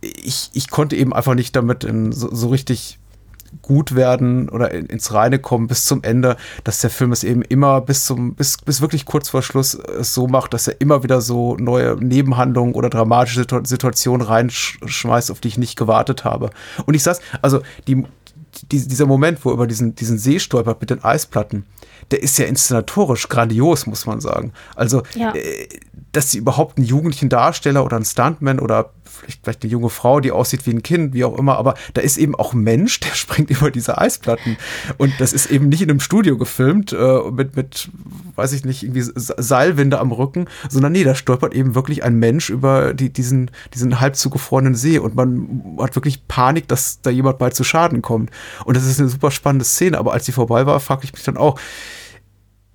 ich, 0.00 0.50
ich 0.54 0.70
konnte 0.70 0.96
eben 0.96 1.12
einfach 1.12 1.34
nicht 1.34 1.54
damit 1.54 1.84
in 1.84 2.12
so, 2.12 2.34
so 2.34 2.48
richtig 2.48 2.98
gut 3.62 3.94
werden 3.94 4.48
oder 4.48 4.70
in, 4.72 4.86
ins 4.86 5.12
Reine 5.12 5.38
kommen 5.38 5.66
bis 5.66 5.84
zum 5.84 6.02
Ende, 6.02 6.36
dass 6.64 6.80
der 6.80 6.90
Film 6.90 7.12
es 7.12 7.24
eben 7.24 7.42
immer 7.42 7.80
bis 7.80 8.04
zum, 8.06 8.34
bis, 8.34 8.56
bis 8.58 8.80
wirklich 8.80 9.04
kurz 9.04 9.28
vor 9.28 9.42
Schluss 9.42 9.74
es 9.74 10.14
so 10.14 10.26
macht, 10.26 10.54
dass 10.54 10.68
er 10.68 10.80
immer 10.80 11.02
wieder 11.02 11.20
so 11.20 11.56
neue 11.56 11.96
Nebenhandlungen 11.96 12.74
oder 12.74 12.90
dramatische 12.90 13.40
Situ 13.40 13.60
Situationen 13.64 14.26
reinschmeißt, 14.26 15.30
auf 15.30 15.40
die 15.40 15.48
ich 15.48 15.58
nicht 15.58 15.76
gewartet 15.76 16.24
habe. 16.24 16.50
Und 16.86 16.94
ich 16.94 17.02
saß, 17.02 17.20
also 17.42 17.60
die, 17.86 18.04
die, 18.70 18.86
dieser 18.86 19.06
Moment, 19.06 19.44
wo 19.44 19.50
er 19.50 19.54
über 19.54 19.66
diesen, 19.66 19.94
diesen 19.94 20.18
See 20.18 20.38
stolpert 20.38 20.80
mit 20.80 20.90
den 20.90 21.02
Eisplatten, 21.02 21.64
der 22.10 22.22
ist 22.22 22.38
ja 22.38 22.46
inszenatorisch 22.46 23.28
grandios, 23.28 23.86
muss 23.86 24.06
man 24.06 24.20
sagen. 24.20 24.52
Also, 24.74 25.02
Ja. 25.14 25.34
äh, 25.34 25.68
dass 26.12 26.30
sie 26.30 26.38
überhaupt 26.38 26.78
einen 26.78 26.86
jugendlichen 26.86 27.28
Darsteller 27.28 27.84
oder 27.84 27.96
einen 27.96 28.04
Stuntman 28.04 28.60
oder 28.60 28.92
vielleicht, 29.04 29.40
vielleicht 29.42 29.62
eine 29.62 29.72
junge 29.72 29.90
Frau, 29.90 30.20
die 30.20 30.32
aussieht 30.32 30.66
wie 30.66 30.70
ein 30.70 30.82
Kind, 30.82 31.12
wie 31.12 31.24
auch 31.24 31.36
immer, 31.38 31.56
aber 31.58 31.74
da 31.94 32.00
ist 32.00 32.16
eben 32.18 32.34
auch 32.34 32.52
ein 32.54 32.60
Mensch, 32.60 33.00
der 33.00 33.10
springt 33.14 33.50
über 33.50 33.70
diese 33.70 33.98
Eisplatten. 33.98 34.56
Und 34.96 35.12
das 35.18 35.32
ist 35.32 35.50
eben 35.50 35.68
nicht 35.68 35.82
in 35.82 35.90
einem 35.90 36.00
Studio 36.00 36.38
gefilmt, 36.38 36.92
äh, 36.92 37.20
mit, 37.30 37.56
mit, 37.56 37.90
weiß 38.36 38.52
ich 38.52 38.64
nicht, 38.64 38.82
irgendwie 38.82 39.02
Se- 39.02 39.34
Seilwinde 39.36 39.98
am 39.98 40.12
Rücken, 40.12 40.46
sondern 40.68 40.92
nee, 40.92 41.04
da 41.04 41.14
stolpert 41.14 41.54
eben 41.54 41.74
wirklich 41.74 42.04
ein 42.04 42.16
Mensch 42.16 42.48
über 42.50 42.94
die, 42.94 43.12
diesen, 43.12 43.50
diesen 43.74 44.00
halb 44.00 44.16
zugefrorenen 44.16 44.74
See 44.74 44.98
und 44.98 45.14
man 45.14 45.76
hat 45.78 45.94
wirklich 45.94 46.26
Panik, 46.28 46.68
dass 46.68 47.00
da 47.02 47.10
jemand 47.10 47.38
bald 47.38 47.54
zu 47.54 47.64
Schaden 47.64 48.02
kommt. 48.02 48.30
Und 48.64 48.76
das 48.76 48.86
ist 48.86 49.00
eine 49.00 49.08
super 49.08 49.30
spannende 49.30 49.64
Szene, 49.64 49.98
aber 49.98 50.12
als 50.12 50.26
sie 50.26 50.32
vorbei 50.32 50.64
war, 50.66 50.80
fragte 50.80 51.04
ich 51.04 51.12
mich 51.12 51.24
dann 51.24 51.36
auch, 51.36 51.58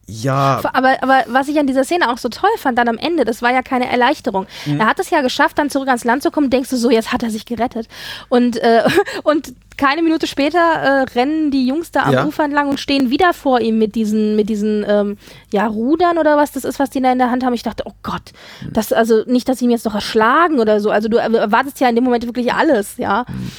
ja, 0.06 0.60
Aber, 0.74 1.02
aber 1.02 1.24
was 1.28 1.48
ich 1.48 1.58
an 1.60 1.66
dieser 1.68 1.84
Szene 1.86 2.12
auch 2.12 2.18
so 2.18 2.28
toll 2.30 2.50
fand, 2.58 2.78
dann 2.78 2.90
am 2.90 2.98
Ende, 2.98 3.24
das 3.24 3.42
war 3.42 3.52
ja 3.54 3.62
keine 3.62 3.90
Erleichterung. 3.90 4.48
Mhm. 4.66 4.80
Er 4.82 4.88
hat 4.88 5.00
es 5.00 5.10
ja 5.10 5.22
geschafft, 5.22 5.58
dann 5.58 5.70
zurück 5.70 5.88
ans 5.88 6.04
Land 6.04 6.24
zu 6.24 6.32
kommen, 6.32 6.50
denkst 6.50 6.70
du 6.70 6.76
so, 6.76 6.90
jetzt 6.90 7.14
hat 7.14 7.24
er 7.24 7.30
sich 7.30 7.46
gerettet. 7.46 7.88
Und, 8.30 8.58
äh, 8.58 8.84
und 9.24 9.54
keine 9.78 10.04
Minute 10.04 10.28
später 10.28 10.60
äh, 10.60 11.02
rennen 11.18 11.50
die 11.52 11.66
Jungs 11.66 11.92
da 11.92 12.04
am 12.04 12.14
Ja. 12.14 12.26
Ufer 12.26 12.44
entlang 12.44 12.70
und 12.70 12.80
stehen 12.80 13.10
wieder 13.10 13.34
vor 13.34 13.62
ihm 13.62 13.78
mit 13.80 13.96
diesen, 13.96 14.36
mit 14.36 14.50
diesen 14.50 14.86
ähm, 14.88 15.18
ja, 15.52 15.66
Rudern 15.68 16.18
oder 16.18 16.38
was 16.38 16.52
das 16.52 16.64
ist, 16.66 16.80
was 16.80 16.90
die 16.90 17.02
da 17.02 17.12
in 17.12 17.18
der 17.18 17.32
Hand 17.32 17.44
haben. 17.46 17.54
Ich 17.54 17.64
dachte, 17.64 17.84
oh 17.88 17.94
Gott, 18.04 18.34
Mhm. 18.62 18.74
das, 18.74 18.92
also 18.94 19.24
nicht, 19.26 19.48
dass 19.50 19.60
sie 19.60 19.66
ihn 19.66 19.72
jetzt 19.72 19.86
doch 19.86 19.96
erschlagen 19.96 20.60
oder 20.60 20.80
so. 20.80 20.92
Also 20.92 21.08
du 21.08 21.18
erwartest 21.18 21.80
ja 21.80 21.88
in 21.90 21.96
dem 21.96 22.04
Moment 22.04 22.26
wirklich 22.26 22.54
alles, 22.54 22.98
ja. 22.98 23.26
Mhm. 23.28 23.52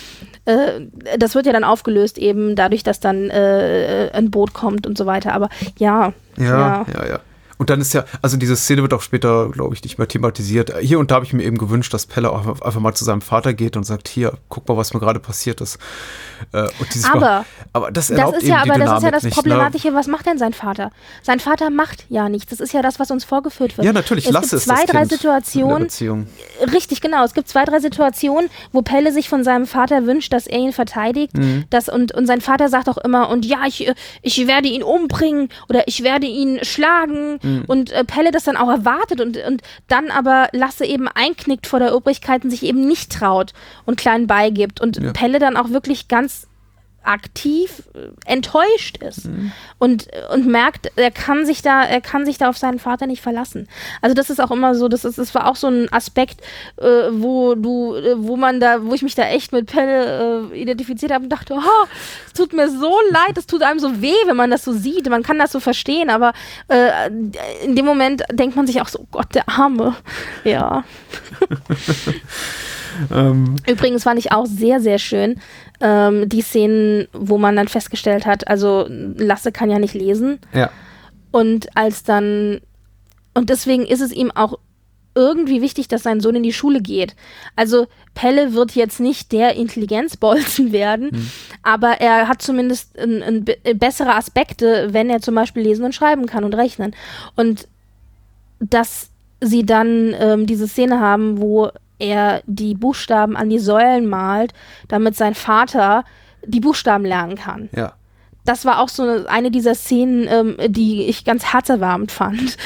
Äh, 0.44 0.82
das 1.18 1.34
wird 1.34 1.46
ja 1.46 1.52
dann 1.52 1.64
aufgelöst 1.64 2.18
eben 2.18 2.56
dadurch, 2.56 2.82
dass 2.82 3.00
dann 3.00 3.30
äh, 3.30 4.10
ein 4.12 4.30
Boot 4.30 4.52
kommt 4.52 4.86
und 4.86 4.98
so 4.98 5.06
weiter. 5.06 5.32
Aber 5.32 5.48
ja, 5.78 6.12
Ja, 6.36 6.84
ja, 6.92 7.06
ja. 7.08 7.20
Und 7.58 7.70
dann 7.70 7.80
ist 7.80 7.94
ja, 7.94 8.04
also 8.22 8.36
diese 8.36 8.56
Szene 8.56 8.82
wird 8.82 8.92
auch 8.94 9.02
später, 9.02 9.48
glaube 9.50 9.74
ich, 9.74 9.82
nicht 9.82 9.98
mehr 9.98 10.08
thematisiert. 10.08 10.72
Hier 10.80 10.98
und 10.98 11.10
da 11.10 11.16
habe 11.16 11.24
ich 11.24 11.32
mir 11.32 11.44
eben 11.44 11.58
gewünscht, 11.58 11.94
dass 11.94 12.06
Pelle 12.06 12.30
auch 12.30 12.46
einfach 12.46 12.80
mal 12.80 12.94
zu 12.94 13.04
seinem 13.04 13.20
Vater 13.20 13.54
geht 13.54 13.76
und 13.76 13.84
sagt, 13.84 14.08
hier, 14.08 14.34
guck 14.48 14.68
mal, 14.68 14.76
was 14.76 14.92
mir 14.92 15.00
gerade 15.00 15.20
passiert 15.20 15.60
ist. 15.60 15.78
Äh, 16.52 16.68
und 16.80 16.94
dieses 16.94 17.10
Aber 17.10 17.44
aber 17.72 17.90
das 17.90 18.08
Das 18.08 18.18
erlaubt 18.18 18.36
ist 18.38 18.42
eben 18.44 18.52
ja, 18.52 18.62
aber 18.62 18.66
das 18.66 18.78
Dynamik 18.78 18.96
ist 18.96 19.02
ja 19.04 19.10
das 19.10 19.22
nicht, 19.22 19.36
ne? 19.36 19.42
Problematische. 19.42 19.94
Was 19.94 20.06
macht 20.06 20.26
denn 20.26 20.38
sein 20.38 20.52
Vater? 20.52 20.90
Sein 21.22 21.40
Vater 21.40 21.70
macht 21.70 22.06
ja 22.08 22.28
nichts. 22.28 22.50
Das 22.50 22.60
ist 22.60 22.72
ja 22.72 22.82
das, 22.82 22.98
was 22.98 23.10
uns 23.10 23.24
vorgeführt 23.24 23.76
wird. 23.76 23.84
Ja, 23.84 23.92
natürlich, 23.92 24.26
es 24.26 24.32
Lasse 24.32 24.50
gibt 24.50 24.52
ist 24.54 24.64
zwei, 24.64 24.82
das 24.82 24.86
drei 24.86 24.98
kind 25.00 25.10
Situationen. 25.10 25.88
Richtig, 26.72 27.00
genau. 27.00 27.24
Es 27.24 27.34
gibt 27.34 27.48
zwei, 27.48 27.64
drei 27.64 27.80
Situationen, 27.80 28.50
wo 28.72 28.82
Pelle 28.82 29.12
sich 29.12 29.28
von 29.28 29.44
seinem 29.44 29.66
Vater 29.66 30.06
wünscht, 30.06 30.32
dass 30.32 30.46
er 30.46 30.58
ihn 30.58 30.72
verteidigt. 30.72 31.36
Mhm. 31.36 31.64
Das, 31.70 31.88
und, 31.88 32.12
und 32.12 32.26
sein 32.26 32.40
Vater 32.40 32.68
sagt 32.68 32.88
auch 32.88 32.98
immer, 32.98 33.28
und 33.28 33.44
ja, 33.46 33.66
ich, 33.66 33.90
ich 34.22 34.46
werde 34.46 34.68
ihn 34.68 34.82
umbringen 34.82 35.48
oder 35.68 35.86
ich 35.88 36.02
werde 36.02 36.26
ihn 36.26 36.60
schlagen. 36.62 37.38
Mhm. 37.44 37.64
Und 37.66 37.92
äh, 37.92 38.04
Pelle 38.04 38.30
das 38.30 38.44
dann 38.44 38.56
auch 38.56 38.68
erwartet 38.68 39.20
und, 39.20 39.36
und 39.36 39.62
dann 39.88 40.10
aber 40.10 40.48
Lasse 40.52 40.84
eben 40.84 41.08
einknickt 41.08 41.66
vor 41.66 41.78
der 41.78 41.94
Obrigkeit 41.94 42.44
und 42.44 42.50
sich 42.50 42.62
eben 42.62 42.86
nicht 42.86 43.12
traut 43.12 43.52
und 43.84 43.96
klein 43.96 44.26
beigibt. 44.26 44.80
Und 44.80 44.96
Ja. 44.96 45.12
Pelle 45.12 45.38
dann 45.38 45.56
auch 45.56 45.70
wirklich 45.70 46.08
ganz 46.08 46.46
aktiv 47.04 47.82
äh, 47.94 48.08
enttäuscht 48.30 48.98
ist 48.98 49.26
Mhm. 49.26 49.52
und, 49.78 50.08
und 50.32 50.46
merkt, 50.46 50.90
er 50.96 51.10
kann 51.10 51.46
sich 51.46 51.62
da, 51.62 51.82
er 51.84 52.00
kann 52.00 52.24
sich 52.26 52.38
da 52.38 52.48
auf 52.48 52.58
seinen 52.58 52.78
Vater 52.78 53.06
nicht 53.06 53.22
verlassen. 53.22 53.68
Also 54.02 54.14
das 54.14 54.30
ist 54.30 54.40
auch 54.40 54.50
immer 54.50 54.74
so, 54.74 54.88
das 54.88 55.04
ist, 55.04 55.18
das 55.18 55.34
war 55.34 55.46
auch 55.48 55.56
so 55.56 55.68
ein 55.68 55.92
Aspekt, 55.92 56.40
äh, 56.76 56.84
wo 57.12 57.54
du, 57.54 57.94
äh, 57.96 58.14
wo 58.16 58.36
man 58.36 58.60
da, 58.60 58.84
wo 58.84 58.94
ich 58.94 59.02
mich 59.02 59.14
da 59.14 59.24
echt 59.24 59.52
mit 59.52 59.66
Pelle 59.66 60.50
äh, 60.52 60.60
identifiziert 60.60 61.12
habe 61.12 61.24
und 61.24 61.30
dachte, 61.30 61.54
oh, 61.54 61.86
es 62.26 62.32
tut 62.32 62.52
mir 62.52 62.68
so 62.68 62.92
leid, 63.10 63.36
es 63.36 63.46
tut 63.46 63.62
einem 63.62 63.78
so 63.78 64.00
weh, 64.02 64.14
wenn 64.26 64.36
man 64.36 64.50
das 64.50 64.64
so 64.64 64.72
sieht. 64.72 65.08
Man 65.08 65.22
kann 65.22 65.38
das 65.38 65.52
so 65.52 65.60
verstehen, 65.60 66.10
aber 66.10 66.32
äh, 66.68 67.08
in 67.64 67.76
dem 67.76 67.84
Moment 67.84 68.22
denkt 68.32 68.56
man 68.56 68.66
sich 68.66 68.80
auch 68.80 68.88
so, 68.88 69.06
Gott, 69.10 69.34
der 69.34 69.48
Arme. 69.48 69.94
Ja. 70.44 70.84
Ähm, 73.12 73.56
Übrigens 73.68 74.02
fand 74.04 74.18
ich 74.18 74.32
auch 74.32 74.46
sehr, 74.46 74.80
sehr 74.80 74.98
schön 74.98 75.40
ähm, 75.80 76.28
die 76.28 76.42
Szenen, 76.42 77.08
wo 77.12 77.38
man 77.38 77.56
dann 77.56 77.68
festgestellt 77.68 78.26
hat, 78.26 78.48
also 78.48 78.86
Lasse 78.88 79.52
kann 79.52 79.70
ja 79.70 79.78
nicht 79.78 79.94
lesen. 79.94 80.38
ja. 80.52 80.70
Und 81.30 81.76
als 81.76 82.04
dann, 82.04 82.60
und 83.34 83.50
deswegen 83.50 83.84
ist 83.86 84.00
es 84.00 84.12
ihm 84.12 84.30
auch 84.30 84.58
irgendwie 85.16 85.62
wichtig, 85.62 85.88
dass 85.88 86.02
sein 86.04 86.20
Sohn 86.20 86.36
in 86.36 86.42
die 86.44 86.52
Schule 86.52 86.80
geht. 86.80 87.14
Also 87.56 87.86
Pelle 88.14 88.52
wird 88.54 88.72
jetzt 88.76 88.98
nicht 89.00 89.32
der 89.32 89.54
Intelligenzbolzen 89.56 90.70
werden, 90.72 91.28
aber 91.62 92.00
er 92.00 92.28
hat 92.28 92.40
zumindest 92.42 92.96
ein, 92.98 93.22
ein 93.22 93.44
be- 93.44 93.56
bessere 93.74 94.14
Aspekte, 94.14 94.88
wenn 94.92 95.10
er 95.10 95.20
zum 95.20 95.34
Beispiel 95.34 95.62
lesen 95.64 95.84
und 95.84 95.94
schreiben 95.94 96.26
kann 96.26 96.44
und 96.44 96.54
rechnen. 96.54 96.94
Und 97.36 97.66
dass 98.60 99.10
sie 99.40 99.66
dann 99.66 100.14
ähm, 100.18 100.46
diese 100.46 100.68
Szene 100.68 101.00
haben, 101.00 101.40
wo 101.40 101.68
er 101.98 102.42
die 102.46 102.74
Buchstaben 102.74 103.36
an 103.36 103.50
die 103.50 103.58
Säulen 103.58 104.06
malt, 104.06 104.52
damit 104.88 105.16
sein 105.16 105.34
Vater 105.34 106.04
die 106.46 106.60
Buchstaben 106.60 107.04
lernen 107.04 107.36
kann 107.36 107.68
Ja. 107.74 107.94
das 108.44 108.66
war 108.66 108.80
auch 108.80 108.88
so 108.90 109.02
eine, 109.02 109.28
eine 109.28 109.50
dieser 109.50 109.74
Szenen, 109.74 110.28
ähm, 110.28 110.56
die 110.68 111.04
ich 111.04 111.24
ganz 111.24 111.52
herzerwärmend 111.52 112.12
fand, 112.12 112.58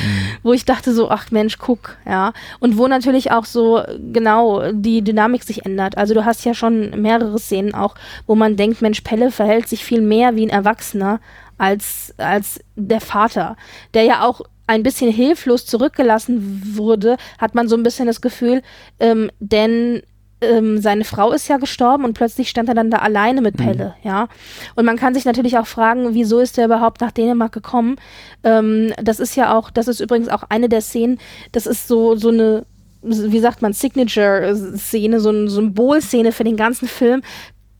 wo 0.42 0.52
ich 0.52 0.64
dachte 0.64 0.92
so, 0.92 1.10
ach 1.10 1.30
Mensch, 1.30 1.58
guck, 1.58 1.96
ja. 2.04 2.32
Und 2.58 2.76
wo 2.76 2.88
natürlich 2.88 3.30
auch 3.30 3.44
so 3.44 3.82
genau 4.12 4.72
die 4.72 5.02
Dynamik 5.02 5.44
sich 5.44 5.64
ändert. 5.64 5.96
Also 5.96 6.14
du 6.14 6.24
hast 6.24 6.44
ja 6.44 6.54
schon 6.54 7.00
mehrere 7.00 7.38
Szenen 7.38 7.74
auch, 7.74 7.94
wo 8.26 8.34
man 8.34 8.56
denkt, 8.56 8.82
Mensch, 8.82 9.02
Pelle 9.02 9.30
verhält 9.30 9.68
sich 9.68 9.84
viel 9.84 10.00
mehr 10.00 10.34
wie 10.34 10.44
ein 10.46 10.50
Erwachsener 10.50 11.20
als, 11.58 12.14
als 12.18 12.60
der 12.74 13.00
Vater, 13.00 13.56
der 13.94 14.02
ja 14.02 14.26
auch 14.26 14.40
ein 14.68 14.82
bisschen 14.84 15.10
hilflos 15.10 15.66
zurückgelassen 15.66 16.76
wurde, 16.76 17.16
hat 17.38 17.54
man 17.54 17.68
so 17.68 17.76
ein 17.76 17.82
bisschen 17.82 18.06
das 18.06 18.20
Gefühl, 18.20 18.62
ähm, 19.00 19.30
denn 19.40 20.02
ähm, 20.40 20.78
seine 20.80 21.04
Frau 21.04 21.32
ist 21.32 21.48
ja 21.48 21.56
gestorben 21.56 22.04
und 22.04 22.14
plötzlich 22.14 22.48
stand 22.48 22.68
er 22.68 22.74
dann 22.74 22.90
da 22.90 22.98
alleine 22.98 23.40
mit 23.40 23.56
Pelle, 23.56 23.94
ja. 24.04 24.28
Und 24.76 24.84
man 24.84 24.96
kann 24.96 25.14
sich 25.14 25.24
natürlich 25.24 25.58
auch 25.58 25.66
fragen, 25.66 26.14
wieso 26.14 26.38
ist 26.38 26.58
er 26.58 26.66
überhaupt 26.66 27.00
nach 27.00 27.10
Dänemark 27.10 27.52
gekommen? 27.52 27.96
Ähm, 28.44 28.92
das 29.02 29.18
ist 29.18 29.34
ja 29.34 29.56
auch, 29.56 29.70
das 29.70 29.88
ist 29.88 30.00
übrigens 30.00 30.28
auch 30.28 30.44
eine 30.48 30.68
der 30.68 30.82
Szenen, 30.82 31.18
das 31.52 31.66
ist 31.66 31.88
so, 31.88 32.14
so 32.14 32.28
eine, 32.28 32.66
wie 33.02 33.40
sagt 33.40 33.62
man, 33.62 33.72
Signature-Szene, 33.72 35.18
so 35.18 35.30
eine 35.30 35.48
Symbolszene 35.48 36.30
für 36.30 36.44
den 36.44 36.56
ganzen 36.56 36.88
Film. 36.88 37.22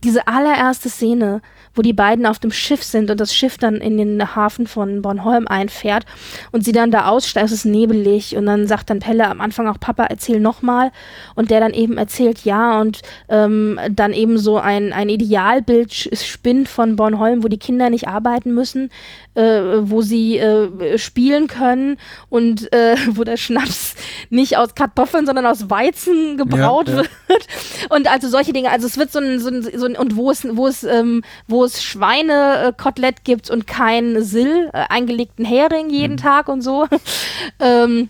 Diese 0.05 0.27
allererste 0.27 0.89
Szene, 0.89 1.43
wo 1.75 1.83
die 1.83 1.93
beiden 1.93 2.27
auf 2.27 2.39
dem 2.39 2.51
Schiff 2.51 2.83
sind 2.83 3.11
und 3.11 3.21
das 3.21 3.35
Schiff 3.35 3.59
dann 3.59 3.77
in 3.77 3.97
den 3.97 4.35
Hafen 4.35 4.67
von 4.67 5.03
Bornholm 5.03 5.47
einfährt 5.47 6.05
und 6.53 6.65
sie 6.65 6.73
dann 6.73 6.91
da 6.91 7.09
aussteigen, 7.09 7.47
es 7.47 7.53
ist 7.53 7.65
nebelig 7.65 8.37
und 8.37 8.47
dann 8.47 8.67
sagt 8.67 8.91
dann 8.91 8.99
Pelle 8.99 9.29
am 9.29 9.41
Anfang 9.41 9.69
auch, 9.69 9.81
Papa, 9.81 10.05
erzähl 10.05 10.41
nochmal 10.41 10.91
und 11.35 11.51
der 11.51 11.61
dann 11.61 11.73
eben 11.73 11.99
erzählt, 11.99 12.45
ja 12.45 12.81
und 12.81 13.01
ähm, 13.29 13.79
dann 13.91 14.13
eben 14.13 14.39
so 14.39 14.59
ein, 14.59 14.93
ein 14.93 15.09
Idealbild 15.09 15.93
spinnt 15.93 16.69
von 16.69 16.97
Bornholm, 16.97 17.43
wo 17.43 17.49
die 17.49 17.59
Kinder 17.59 17.91
nicht 17.91 18.09
arbeiten 18.09 18.55
müssen, 18.55 18.91
äh, 19.35 19.89
wo 19.89 20.03
sie 20.03 20.39
äh, 20.39 20.99
spielen 20.99 21.47
können 21.47 21.99
und 22.29 22.73
äh, 22.73 22.97
wo 23.11 23.25
der 23.25 23.37
Schnaps 23.37 23.95
nicht 24.31 24.57
aus 24.57 24.75
Kartoffeln, 24.75 25.27
sondern 25.27 25.47
aus 25.47 25.71
Weizen 25.71 26.37
gebraut 26.37 26.89
ja, 26.89 26.95
ja. 26.95 26.99
wird. 26.99 27.47
Und 27.91 28.11
also 28.11 28.29
solche 28.29 28.53
Dinge. 28.53 28.71
Also 28.71 28.87
es 28.87 28.99
wird 28.99 29.13
so 29.13 29.19
ein, 29.19 29.39
so 29.39 29.49
ein, 29.49 29.63
so 29.63 29.87
ein 29.87 29.97
und 29.97 30.17
wo 30.17 30.31
es, 30.31 30.47
wo 30.57 30.67
es, 30.67 30.85
ähm, 30.85 31.23
wo 31.47 31.65
es 31.65 31.83
Schweinekotelett 31.83 33.25
gibt 33.25 33.51
und 33.51 33.67
kein 33.67 34.23
Sill, 34.23 34.71
äh, 34.73 34.85
eingelegten 34.89 35.45
Hering 35.45 35.91
jeden 35.91 36.15
mhm. 36.15 36.19
Tag 36.19 36.49
und 36.49 36.63
so. 36.63 36.87
ähm, 37.61 38.09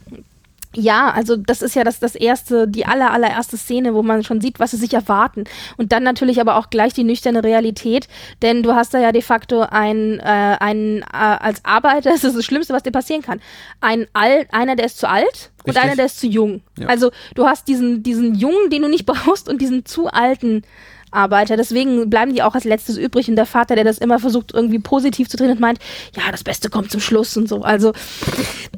ja, 0.75 1.11
also 1.11 1.37
das 1.37 1.63
ist 1.63 1.75
ja 1.75 1.83
das, 1.83 1.99
das 1.99 2.15
erste, 2.15 2.69
die 2.69 2.85
aller, 2.85 3.11
allererste 3.11 3.57
Szene, 3.57 3.95
wo 3.95 4.03
man 4.03 4.23
schon 4.23 4.41
sieht, 4.41 4.61
was 4.61 4.73
sie 4.73 4.77
sich 4.77 4.93
erwarten. 4.93 5.45
Und 5.79 5.93
dann 5.93 6.03
natürlich 6.03 6.41
aber 6.41 6.57
auch 6.57 6.69
gleich 6.69 6.93
die 6.93 7.05
nüchterne 7.05 7.43
Realität, 7.43 8.07
denn 8.43 8.63
du 8.63 8.75
hast 8.75 8.93
da 8.93 8.99
ja 8.99 9.11
de 9.11 9.23
facto 9.23 9.63
ein, 9.63 10.21
äh, 10.21 10.57
ein 10.61 11.03
äh, 11.03 11.05
als 11.13 11.65
Arbeiter, 11.65 12.11
das 12.11 12.25
ist 12.25 12.37
das 12.37 12.45
Schlimmste, 12.45 12.75
was 12.75 12.83
dir 12.83 12.91
passieren 12.91 13.23
kann. 13.23 13.41
Ein 13.81 14.07
Al 14.13 14.47
einer, 14.51 14.77
der 14.77 14.87
ist 14.87 14.99
zu 14.99 15.09
alt 15.09 15.27
Richtig. 15.27 15.51
und 15.67 15.77
einer, 15.79 15.97
der 15.97 16.07
ist 16.07 16.21
zu 16.21 16.27
jung. 16.27 16.63
Ja. 16.79 16.89
Also 16.89 17.11
du 17.35 17.47
hast 17.47 17.67
diesen, 17.69 18.03
diesen 18.03 18.35
Jungen, 18.35 18.69
den 18.71 18.83
du 18.83 18.89
nicht 18.89 19.07
brauchst, 19.07 19.49
und 19.49 19.61
diesen 19.61 19.87
zu 19.87 20.09
alten 20.09 20.63
Arbeiter. 21.11 21.57
Deswegen 21.57 22.11
bleiben 22.11 22.35
die 22.35 22.43
auch 22.43 22.55
als 22.55 22.65
letztes 22.65 22.97
übrig. 22.97 23.29
Und 23.29 23.37
der 23.37 23.47
Vater, 23.47 23.75
der 23.75 23.85
das 23.85 23.99
immer 23.99 24.19
versucht, 24.19 24.53
irgendwie 24.53 24.79
positiv 24.79 25.29
zu 25.29 25.37
drehen 25.37 25.51
und 25.51 25.61
meint, 25.61 25.79
ja, 26.17 26.23
das 26.31 26.45
Beste 26.45 26.71
kommt 26.71 26.91
zum 26.91 27.01
Schluss 27.01 27.37
und 27.37 27.49
so. 27.49 27.63
Also, 27.63 27.93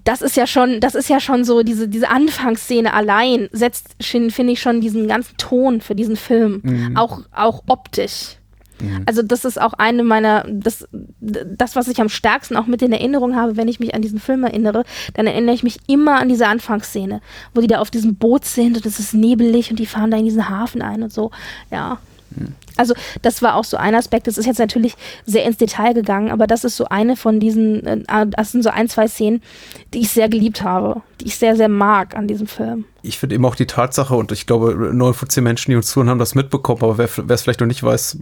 das 0.04 0.22
ist 0.22 0.36
ja 0.36 0.46
schon, 0.46 0.80
das 0.80 0.94
ist 0.94 1.08
ja 1.08 1.20
schon 1.20 1.44
so, 1.44 1.62
diese, 1.62 1.88
diese 1.88 2.08
Anfangsszene 2.08 2.92
allein 2.92 3.48
setzt, 3.52 3.96
finde 4.00 4.52
ich, 4.52 4.60
schon 4.60 4.80
diesen 4.80 5.08
ganzen 5.08 5.36
Ton 5.36 5.80
für 5.80 5.94
diesen 5.94 6.16
Film. 6.16 6.60
Mhm. 6.62 6.96
Auch, 6.96 7.20
auch 7.32 7.62
optisch. 7.66 8.36
Mhm. 8.80 9.02
Also 9.06 9.22
das 9.22 9.44
ist 9.44 9.60
auch 9.60 9.74
eine 9.74 10.02
meiner, 10.02 10.44
das, 10.48 10.88
das, 11.20 11.76
was 11.76 11.88
ich 11.88 12.00
am 12.00 12.08
stärksten 12.08 12.56
auch 12.56 12.66
mit 12.66 12.82
in 12.82 12.92
Erinnerung 12.92 13.36
habe, 13.36 13.56
wenn 13.56 13.68
ich 13.68 13.80
mich 13.80 13.94
an 13.94 14.02
diesen 14.02 14.20
Film 14.20 14.44
erinnere, 14.44 14.84
dann 15.14 15.26
erinnere 15.26 15.54
ich 15.54 15.62
mich 15.62 15.78
immer 15.86 16.16
an 16.16 16.28
diese 16.28 16.46
Anfangsszene, 16.46 17.20
wo 17.54 17.60
die 17.60 17.66
da 17.66 17.80
auf 17.80 17.90
diesem 17.90 18.16
Boot 18.16 18.44
sind 18.44 18.76
und 18.76 18.86
es 18.86 18.98
ist 18.98 19.14
nebelig 19.14 19.70
und 19.70 19.78
die 19.78 19.86
fahren 19.86 20.10
da 20.10 20.16
in 20.16 20.24
diesen 20.24 20.48
Hafen 20.48 20.82
ein 20.82 21.02
und 21.02 21.12
so. 21.12 21.30
Ja, 21.70 21.98
Mm. 22.38 22.52
Also 22.76 22.94
das 23.22 23.42
war 23.42 23.54
auch 23.54 23.64
so 23.64 23.76
ein 23.76 23.94
Aspekt. 23.94 24.26
Das 24.26 24.38
ist 24.38 24.46
jetzt 24.46 24.58
natürlich 24.58 24.94
sehr 25.26 25.44
ins 25.44 25.56
Detail 25.56 25.94
gegangen, 25.94 26.30
aber 26.30 26.46
das 26.46 26.64
ist 26.64 26.76
so 26.76 26.86
eine 26.86 27.16
von 27.16 27.40
diesen, 27.40 27.86
äh, 27.86 28.26
das 28.28 28.52
sind 28.52 28.62
so 28.62 28.70
ein, 28.70 28.88
zwei 28.88 29.08
Szenen, 29.08 29.42
die 29.94 30.00
ich 30.00 30.10
sehr 30.10 30.28
geliebt 30.28 30.62
habe, 30.62 31.02
die 31.20 31.26
ich 31.26 31.36
sehr, 31.36 31.56
sehr 31.56 31.68
mag 31.68 32.16
an 32.16 32.26
diesem 32.26 32.46
Film 32.46 32.84
ich 33.02 33.18
finde 33.18 33.34
eben 33.34 33.44
auch 33.44 33.54
die 33.54 33.66
Tatsache, 33.66 34.14
und 34.14 34.32
ich 34.32 34.46
glaube, 34.46 34.74
neun 34.92 35.14
von 35.14 35.28
zehn 35.28 35.44
Menschen, 35.44 35.70
die 35.70 35.76
uns 35.76 35.88
zuhören, 35.88 36.10
haben 36.10 36.18
das 36.18 36.34
mitbekommen, 36.34 36.82
aber 36.82 36.98
wer 36.98 37.08
es 37.28 37.42
vielleicht 37.42 37.60
noch 37.60 37.66
nicht 37.66 37.82
weiß, 37.82 38.18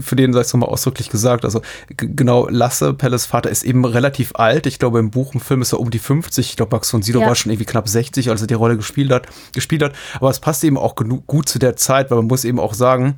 für 0.00 0.16
den 0.16 0.32
sei 0.32 0.40
es 0.40 0.52
nochmal 0.52 0.68
ausdrücklich 0.68 1.08
gesagt. 1.08 1.44
Also 1.44 1.60
genau, 1.88 2.48
Lasse, 2.48 2.94
Pelles 2.94 3.26
Vater, 3.26 3.50
ist 3.50 3.64
eben 3.64 3.84
relativ 3.84 4.32
alt. 4.34 4.66
Ich 4.66 4.78
glaube, 4.78 4.98
im 4.98 5.10
Buch, 5.10 5.34
im 5.34 5.40
Film 5.40 5.62
ist 5.62 5.72
er 5.72 5.80
um 5.80 5.90
die 5.90 5.98
50. 5.98 6.50
Ich 6.50 6.56
glaube, 6.56 6.74
Max 6.76 6.90
von 6.90 7.02
Sydow 7.02 7.20
ja. 7.20 7.26
war 7.26 7.34
schon 7.34 7.52
irgendwie 7.52 7.66
knapp 7.66 7.88
60, 7.88 8.30
als 8.30 8.40
er 8.40 8.46
die 8.46 8.54
Rolle 8.54 8.76
gespielt 8.76 9.10
hat. 9.10 9.26
Gespielt 9.52 9.82
hat. 9.82 9.92
Aber 10.14 10.30
es 10.30 10.40
passt 10.40 10.62
eben 10.64 10.78
auch 10.78 10.94
gut 10.94 11.48
zu 11.48 11.58
der 11.58 11.76
Zeit, 11.76 12.10
weil 12.10 12.18
man 12.18 12.26
muss 12.26 12.44
eben 12.44 12.60
auch 12.60 12.74
sagen, 12.74 13.16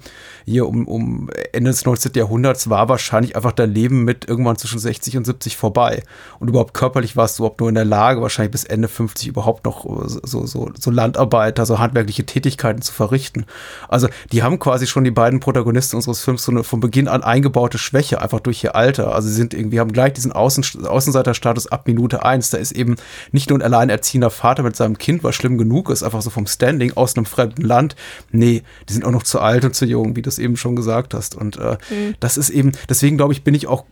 hier 0.48 0.66
um, 0.66 0.86
um 0.86 1.30
Ende 1.52 1.70
des 1.70 1.84
19. 1.84 2.12
Jahrhunderts 2.14 2.70
war 2.70 2.88
wahrscheinlich 2.88 3.36
einfach 3.36 3.52
dein 3.52 3.72
Leben 3.72 4.04
mit 4.04 4.28
irgendwann 4.28 4.56
zwischen 4.56 4.78
60 4.78 5.16
und 5.16 5.24
70 5.24 5.56
vorbei. 5.56 6.02
Und 6.38 6.48
überhaupt 6.48 6.74
körperlich 6.74 7.16
warst 7.16 7.38
du 7.38 7.42
überhaupt 7.42 7.60
nur 7.60 7.68
in 7.68 7.74
der 7.74 7.84
Lage, 7.84 8.22
wahrscheinlich 8.22 8.52
bis 8.52 8.64
Ende 8.64 8.88
50 8.88 9.28
überhaupt 9.28 9.64
noch 9.64 9.84
so, 10.06 10.46
so 10.46 10.68
so, 10.78 10.90
Landarbeiter, 10.90 11.66
so 11.66 11.78
handwerkliche 11.78 12.26
Tätigkeiten 12.26 12.82
zu 12.82 12.92
verrichten. 12.92 13.44
Also 13.88 14.08
die 14.32 14.42
haben 14.42 14.58
quasi 14.58 14.86
schon 14.86 15.04
die 15.04 15.10
beiden 15.10 15.40
Protagonisten 15.40 15.96
unseres 15.96 16.22
Films 16.22 16.44
so 16.44 16.52
eine 16.52 16.64
von 16.64 16.80
Beginn 16.80 17.08
an 17.08 17.22
eingebaute 17.22 17.78
Schwäche, 17.78 18.20
einfach 18.20 18.40
durch 18.40 18.62
ihr 18.64 18.74
Alter. 18.74 19.14
Also 19.14 19.28
sie 19.28 19.34
sind 19.34 19.54
irgendwie, 19.54 19.80
haben 19.80 19.92
gleich 19.92 20.12
diesen 20.14 20.32
Außen, 20.32 20.86
Außenseiterstatus 20.86 21.68
ab 21.68 21.86
Minute 21.86 22.24
eins. 22.24 22.50
Da 22.50 22.58
ist 22.58 22.72
eben 22.72 22.96
nicht 23.32 23.50
nur 23.50 23.58
ein 23.58 23.62
alleinerziehender 23.62 24.30
Vater 24.30 24.62
mit 24.62 24.76
seinem 24.76 24.98
Kind, 24.98 25.24
was 25.24 25.34
schlimm 25.34 25.58
genug 25.58 25.90
ist, 25.90 26.02
einfach 26.02 26.22
so 26.22 26.30
vom 26.30 26.46
Standing 26.46 26.92
aus 26.94 27.16
einem 27.16 27.26
fremden 27.26 27.62
Land. 27.62 27.96
Nee, 28.30 28.62
die 28.88 28.92
sind 28.92 29.04
auch 29.04 29.10
noch 29.10 29.22
zu 29.22 29.40
alt 29.40 29.64
und 29.64 29.74
zu 29.74 29.84
jung, 29.84 30.16
wie 30.16 30.22
du 30.22 30.28
eben 30.38 30.56
schon 30.56 30.76
gesagt 30.76 31.14
hast. 31.14 31.34
Und 31.34 31.56
äh, 31.56 31.78
mhm. 31.90 32.14
das 32.20 32.36
ist 32.36 32.50
eben, 32.50 32.72
deswegen 32.88 33.16
glaube 33.16 33.32
ich, 33.32 33.44
bin 33.44 33.54
ich 33.54 33.66
auch 33.66 33.84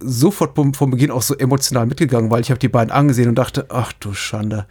sofort 0.00 0.54
vom, 0.54 0.74
vom 0.74 0.90
Beginn 0.90 1.10
auch 1.10 1.22
so 1.22 1.36
emotional 1.36 1.86
mitgegangen, 1.86 2.30
weil 2.30 2.40
ich 2.40 2.50
habe 2.50 2.60
die 2.60 2.68
beiden 2.68 2.92
angesehen 2.92 3.28
und 3.28 3.34
dachte, 3.36 3.66
ach 3.68 3.92
du 3.94 4.14
Schande 4.14 4.66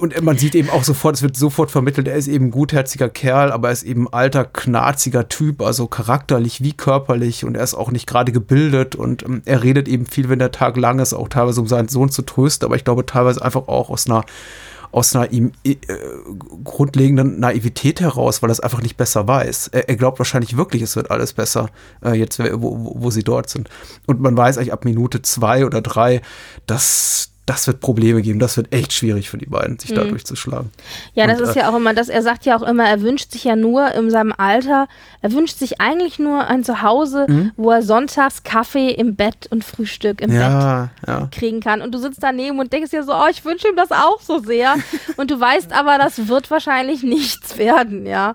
und 0.00 0.20
man 0.22 0.38
sieht 0.38 0.54
eben 0.54 0.70
auch 0.70 0.84
sofort, 0.84 1.16
es 1.16 1.22
wird 1.22 1.36
sofort 1.36 1.70
vermittelt, 1.70 2.08
er 2.08 2.16
ist 2.16 2.28
eben 2.28 2.46
ein 2.46 2.50
gutherziger 2.50 3.10
Kerl, 3.10 3.52
aber 3.52 3.68
er 3.68 3.72
ist 3.72 3.82
eben 3.82 4.08
ein 4.08 4.12
alter, 4.12 4.44
knarziger 4.44 5.28
Typ, 5.28 5.60
also 5.60 5.86
charakterlich 5.86 6.62
wie 6.62 6.72
körperlich 6.72 7.44
und 7.44 7.56
er 7.56 7.64
ist 7.64 7.74
auch 7.74 7.90
nicht 7.90 8.06
gerade 8.06 8.32
gebildet 8.32 8.94
und 8.94 9.22
ähm, 9.22 9.42
er 9.44 9.62
redet 9.62 9.86
eben 9.86 10.06
viel, 10.06 10.28
wenn 10.28 10.38
der 10.38 10.50
Tag 10.50 10.76
lang 10.76 10.98
ist, 10.98 11.12
auch 11.12 11.28
teilweise 11.28 11.60
um 11.60 11.66
seinen 11.66 11.88
Sohn 11.88 12.10
zu 12.10 12.22
trösten, 12.22 12.66
aber 12.66 12.76
ich 12.76 12.84
glaube 12.84 13.04
teilweise 13.04 13.42
einfach 13.42 13.68
auch 13.68 13.90
aus 13.90 14.08
einer 14.08 14.24
aus 14.92 15.14
einer 15.14 15.32
äh, 15.32 15.46
grundlegenden 16.64 17.40
Naivität 17.40 18.00
heraus, 18.00 18.42
weil 18.42 18.50
er 18.50 18.52
es 18.52 18.60
einfach 18.60 18.82
nicht 18.82 18.96
besser 18.96 19.26
weiß. 19.26 19.68
Er, 19.68 19.88
er, 19.88 19.96
glaubt 19.96 20.18
wahrscheinlich 20.18 20.56
wirklich, 20.56 20.82
es 20.82 20.96
wird 20.96 21.10
alles 21.10 21.32
besser, 21.32 21.68
äh, 22.04 22.12
jetzt 22.12 22.38
wo, 22.38 22.62
wo, 22.62 22.96
wo, 22.98 23.10
sie 23.10 23.24
dort 23.24 23.50
sind. 23.50 23.68
Und 24.06 24.20
man 24.20 24.36
weiß 24.36 24.58
eigentlich 24.58 24.72
ab 24.72 24.84
Minute 24.84 25.22
zwei 25.22 25.64
oder 25.64 25.80
drei, 25.80 26.22
dass 26.66 27.30
das 27.46 27.68
wird 27.68 27.80
Probleme 27.80 28.22
geben. 28.22 28.40
Das 28.40 28.56
wird 28.56 28.72
echt 28.74 28.92
schwierig 28.92 29.30
für 29.30 29.38
die 29.38 29.46
beiden, 29.46 29.78
sich 29.78 29.90
mhm. 29.90 29.94
da 29.94 30.04
durchzuschlagen. 30.04 30.70
Ja, 31.14 31.28
das 31.28 31.40
Und, 31.40 31.48
ist 31.48 31.56
äh, 31.56 31.60
ja 31.60 31.70
auch 31.70 31.76
immer 31.76 31.94
das. 31.94 32.08
Er 32.08 32.22
sagt 32.22 32.44
ja 32.44 32.56
auch 32.56 32.62
immer, 32.62 32.84
er 32.84 33.00
wünscht 33.02 33.30
sich 33.30 33.44
ja 33.44 33.54
nur 33.54 33.92
in 33.92 34.10
seinem 34.10 34.34
Alter, 34.36 34.88
er 35.22 35.32
wünscht 35.32 35.56
sich 35.56 35.80
eigentlich 35.80 36.18
nur 36.18 36.46
ein 36.48 36.64
Zuhause, 36.64 37.26
mhm. 37.28 37.52
wo 37.56 37.70
er 37.70 37.82
sonntags 37.82 38.42
Kaffee 38.42 38.90
im 38.90 39.14
Bett 39.14 39.46
und 39.50 39.64
Frühstück 39.64 40.20
im 40.20 40.32
ja, 40.32 40.90
Bett 41.00 41.08
ja. 41.08 41.28
kriegen 41.30 41.60
kann. 41.60 41.82
Und 41.82 41.94
du 41.94 41.98
sitzt 41.98 42.22
daneben 42.22 42.58
und 42.58 42.72
denkst 42.72 42.90
dir 42.90 43.04
so, 43.04 43.12
oh, 43.12 43.28
ich 43.30 43.44
wünsche 43.44 43.68
ihm 43.68 43.76
das 43.76 43.92
auch 43.92 44.20
so 44.20 44.40
sehr. 44.40 44.74
und 45.16 45.30
du 45.30 45.38
weißt 45.38 45.72
aber, 45.72 45.98
das 45.98 46.26
wird 46.26 46.50
wahrscheinlich 46.50 47.04
nichts 47.04 47.56
werden, 47.58 48.06
ja. 48.06 48.34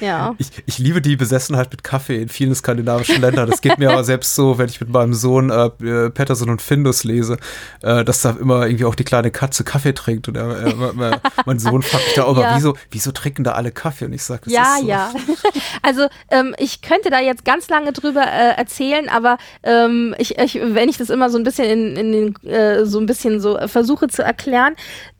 Ja. 0.00 0.34
Ich, 0.38 0.50
ich 0.66 0.78
liebe 0.78 1.00
die 1.00 1.16
Besessenheit 1.16 1.70
mit 1.70 1.82
Kaffee 1.82 2.20
in 2.20 2.28
vielen 2.28 2.54
skandinavischen 2.54 3.20
Ländern. 3.20 3.48
Das 3.48 3.60
geht 3.60 3.78
mir 3.78 3.90
aber 3.90 4.04
selbst 4.04 4.34
so, 4.34 4.58
wenn 4.58 4.68
ich 4.68 4.80
mit 4.80 4.90
meinem 4.90 5.14
Sohn 5.14 5.50
äh, 5.50 5.66
äh, 5.84 6.10
Patterson 6.10 6.50
und 6.50 6.60
Findus 6.62 7.04
lese, 7.04 7.38
äh, 7.82 8.04
dass 8.04 8.22
da 8.22 8.36
immer 8.46 8.66
irgendwie 8.66 8.84
auch 8.84 8.94
die 8.94 9.04
kleine 9.04 9.32
Katze 9.32 9.64
Kaffee 9.64 9.92
trinkt. 9.92 10.28
Und 10.28 10.36
er, 10.36 10.48
er, 10.56 11.20
mein 11.44 11.58
Sohn 11.58 11.82
fragt 11.82 12.04
mich 12.04 12.14
da 12.14 12.24
auch 12.24 12.38
ja. 12.38 12.54
wieso, 12.54 12.76
wieso 12.92 13.10
trinken 13.10 13.42
da 13.42 13.52
alle 13.52 13.72
Kaffee? 13.72 14.04
Und 14.04 14.12
ich 14.12 14.22
sage, 14.22 14.42
ja, 14.46 14.76
so. 14.80 14.86
ja. 14.86 15.12
Also 15.82 16.06
ähm, 16.30 16.54
ich 16.58 16.80
könnte 16.80 17.10
da 17.10 17.20
jetzt 17.20 17.44
ganz 17.44 17.68
lange 17.68 17.92
drüber 17.92 18.22
äh, 18.22 18.56
erzählen, 18.56 19.08
aber 19.08 19.38
ähm, 19.62 20.14
ich, 20.18 20.38
ich, 20.38 20.54
wenn 20.62 20.88
ich 20.88 20.96
das 20.96 21.10
immer 21.10 21.28
so 21.28 21.38
ein 21.38 21.44
bisschen 21.44 21.68
in, 21.68 21.96
in 21.96 22.12
den, 22.12 22.50
äh, 22.50 22.86
so 22.86 22.98
ein 22.98 23.06
bisschen 23.06 23.40
so 23.40 23.58
versuche 23.66 24.08
zu 24.08 24.22
erklären, 24.22 24.76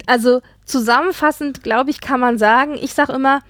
also 0.07 0.41
zusammenfassend, 0.65 1.63
glaube 1.63 1.91
ich, 1.91 2.01
kann 2.01 2.21
man 2.21 2.39
sagen, 2.39 2.77
ich 2.81 2.95
sage 2.95 3.13
immer, 3.13 3.43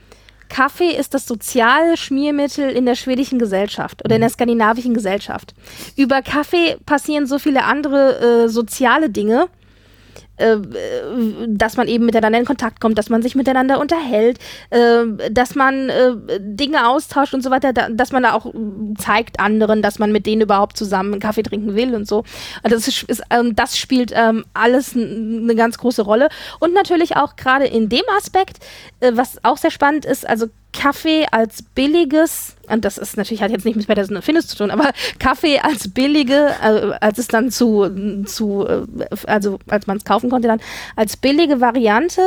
Kaffee 0.49 0.91
ist 0.91 1.15
das 1.15 1.27
soziale 1.27 1.97
Schmiermittel 1.97 2.71
in 2.71 2.87
der 2.87 2.95
schwedischen 2.95 3.39
Gesellschaft 3.39 4.05
oder 4.05 4.15
in 4.15 4.21
der 4.21 4.31
mhm. 4.31 4.35
skandinavischen 4.35 4.95
Gesellschaft. 4.95 5.55
Über 5.97 6.23
Kaffee 6.23 6.77
passieren 6.87 7.27
so 7.27 7.39
viele 7.39 7.65
andere 7.65 8.45
äh, 8.45 8.49
soziale 8.49 9.11
Dinge, 9.11 9.49
äh, 10.37 10.57
dass 11.49 11.77
man 11.77 11.89
eben 11.89 12.05
miteinander 12.05 12.39
in 12.39 12.45
Kontakt 12.45 12.81
kommt, 12.81 12.99
dass 12.99 13.09
man 13.09 13.23
sich 13.23 13.35
miteinander 13.35 13.81
unterhält, 13.81 14.39
äh, 14.71 15.31
dass 15.31 15.55
man 15.55 15.89
äh, 15.89 16.13
Dinge 16.41 16.89
austauscht 16.89 17.35
und 17.35 17.43
so 17.43 17.51
weiter, 17.51 17.73
dass 17.73 18.13
man 18.13 18.23
da 18.23 18.35
auch 18.35 18.53
zeigt 18.99 19.41
anderen, 19.41 19.83
dass 19.83 19.99
man 19.99 20.13
mit 20.13 20.27
denen 20.27 20.43
überhaupt 20.43 20.77
zusammen 20.77 21.13
einen 21.13 21.21
Kaffee 21.21 21.43
trinken 21.43 21.75
will 21.75 21.95
und 21.95 22.07
so. 22.07 22.25
Das, 22.63 22.87
ist, 22.87 23.05
ist, 23.05 23.23
ähm, 23.31 23.57
das 23.57 23.79
spielt 23.79 24.13
ähm, 24.15 24.45
alles 24.55 24.95
eine 24.95 25.55
ganz 25.55 25.79
große 25.79 26.03
Rolle. 26.03 26.29
Und 26.61 26.75
natürlich 26.75 27.17
auch 27.17 27.37
gerade 27.37 27.67
in 27.67 27.89
dem 27.89 28.05
Aspekt, 28.17 28.59
was 29.01 29.43
auch 29.45 29.57
sehr 29.57 29.71
spannend 29.71 30.05
ist, 30.05 30.29
also 30.29 30.47
Kaffee 30.77 31.27
als 31.31 31.63
billiges, 31.63 32.55
und 32.69 32.85
das 32.85 32.99
ist 32.99 33.17
natürlich 33.17 33.43
hat 33.43 33.51
jetzt 33.51 33.65
nicht 33.65 33.77
mit 33.77 33.87
Patterson 33.87 34.21
Findus 34.21 34.47
zu 34.47 34.57
tun, 34.57 34.71
aber 34.71 34.91
Kaffee 35.19 35.59
als 35.59 35.89
billige, 35.93 36.55
äh, 36.63 36.93
als 37.01 37.19
es 37.19 37.29
dann 37.29 37.51
zu, 37.51 38.25
zu 38.25 38.67
äh, 38.67 38.85
also 39.27 39.59
als 39.69 39.87
man 39.87 39.97
es 39.97 40.05
kaufen 40.05 40.29
konnte 40.29 40.49
dann, 40.49 40.61
als 40.95 41.17
billige 41.17 41.61
Variante, 41.61 42.21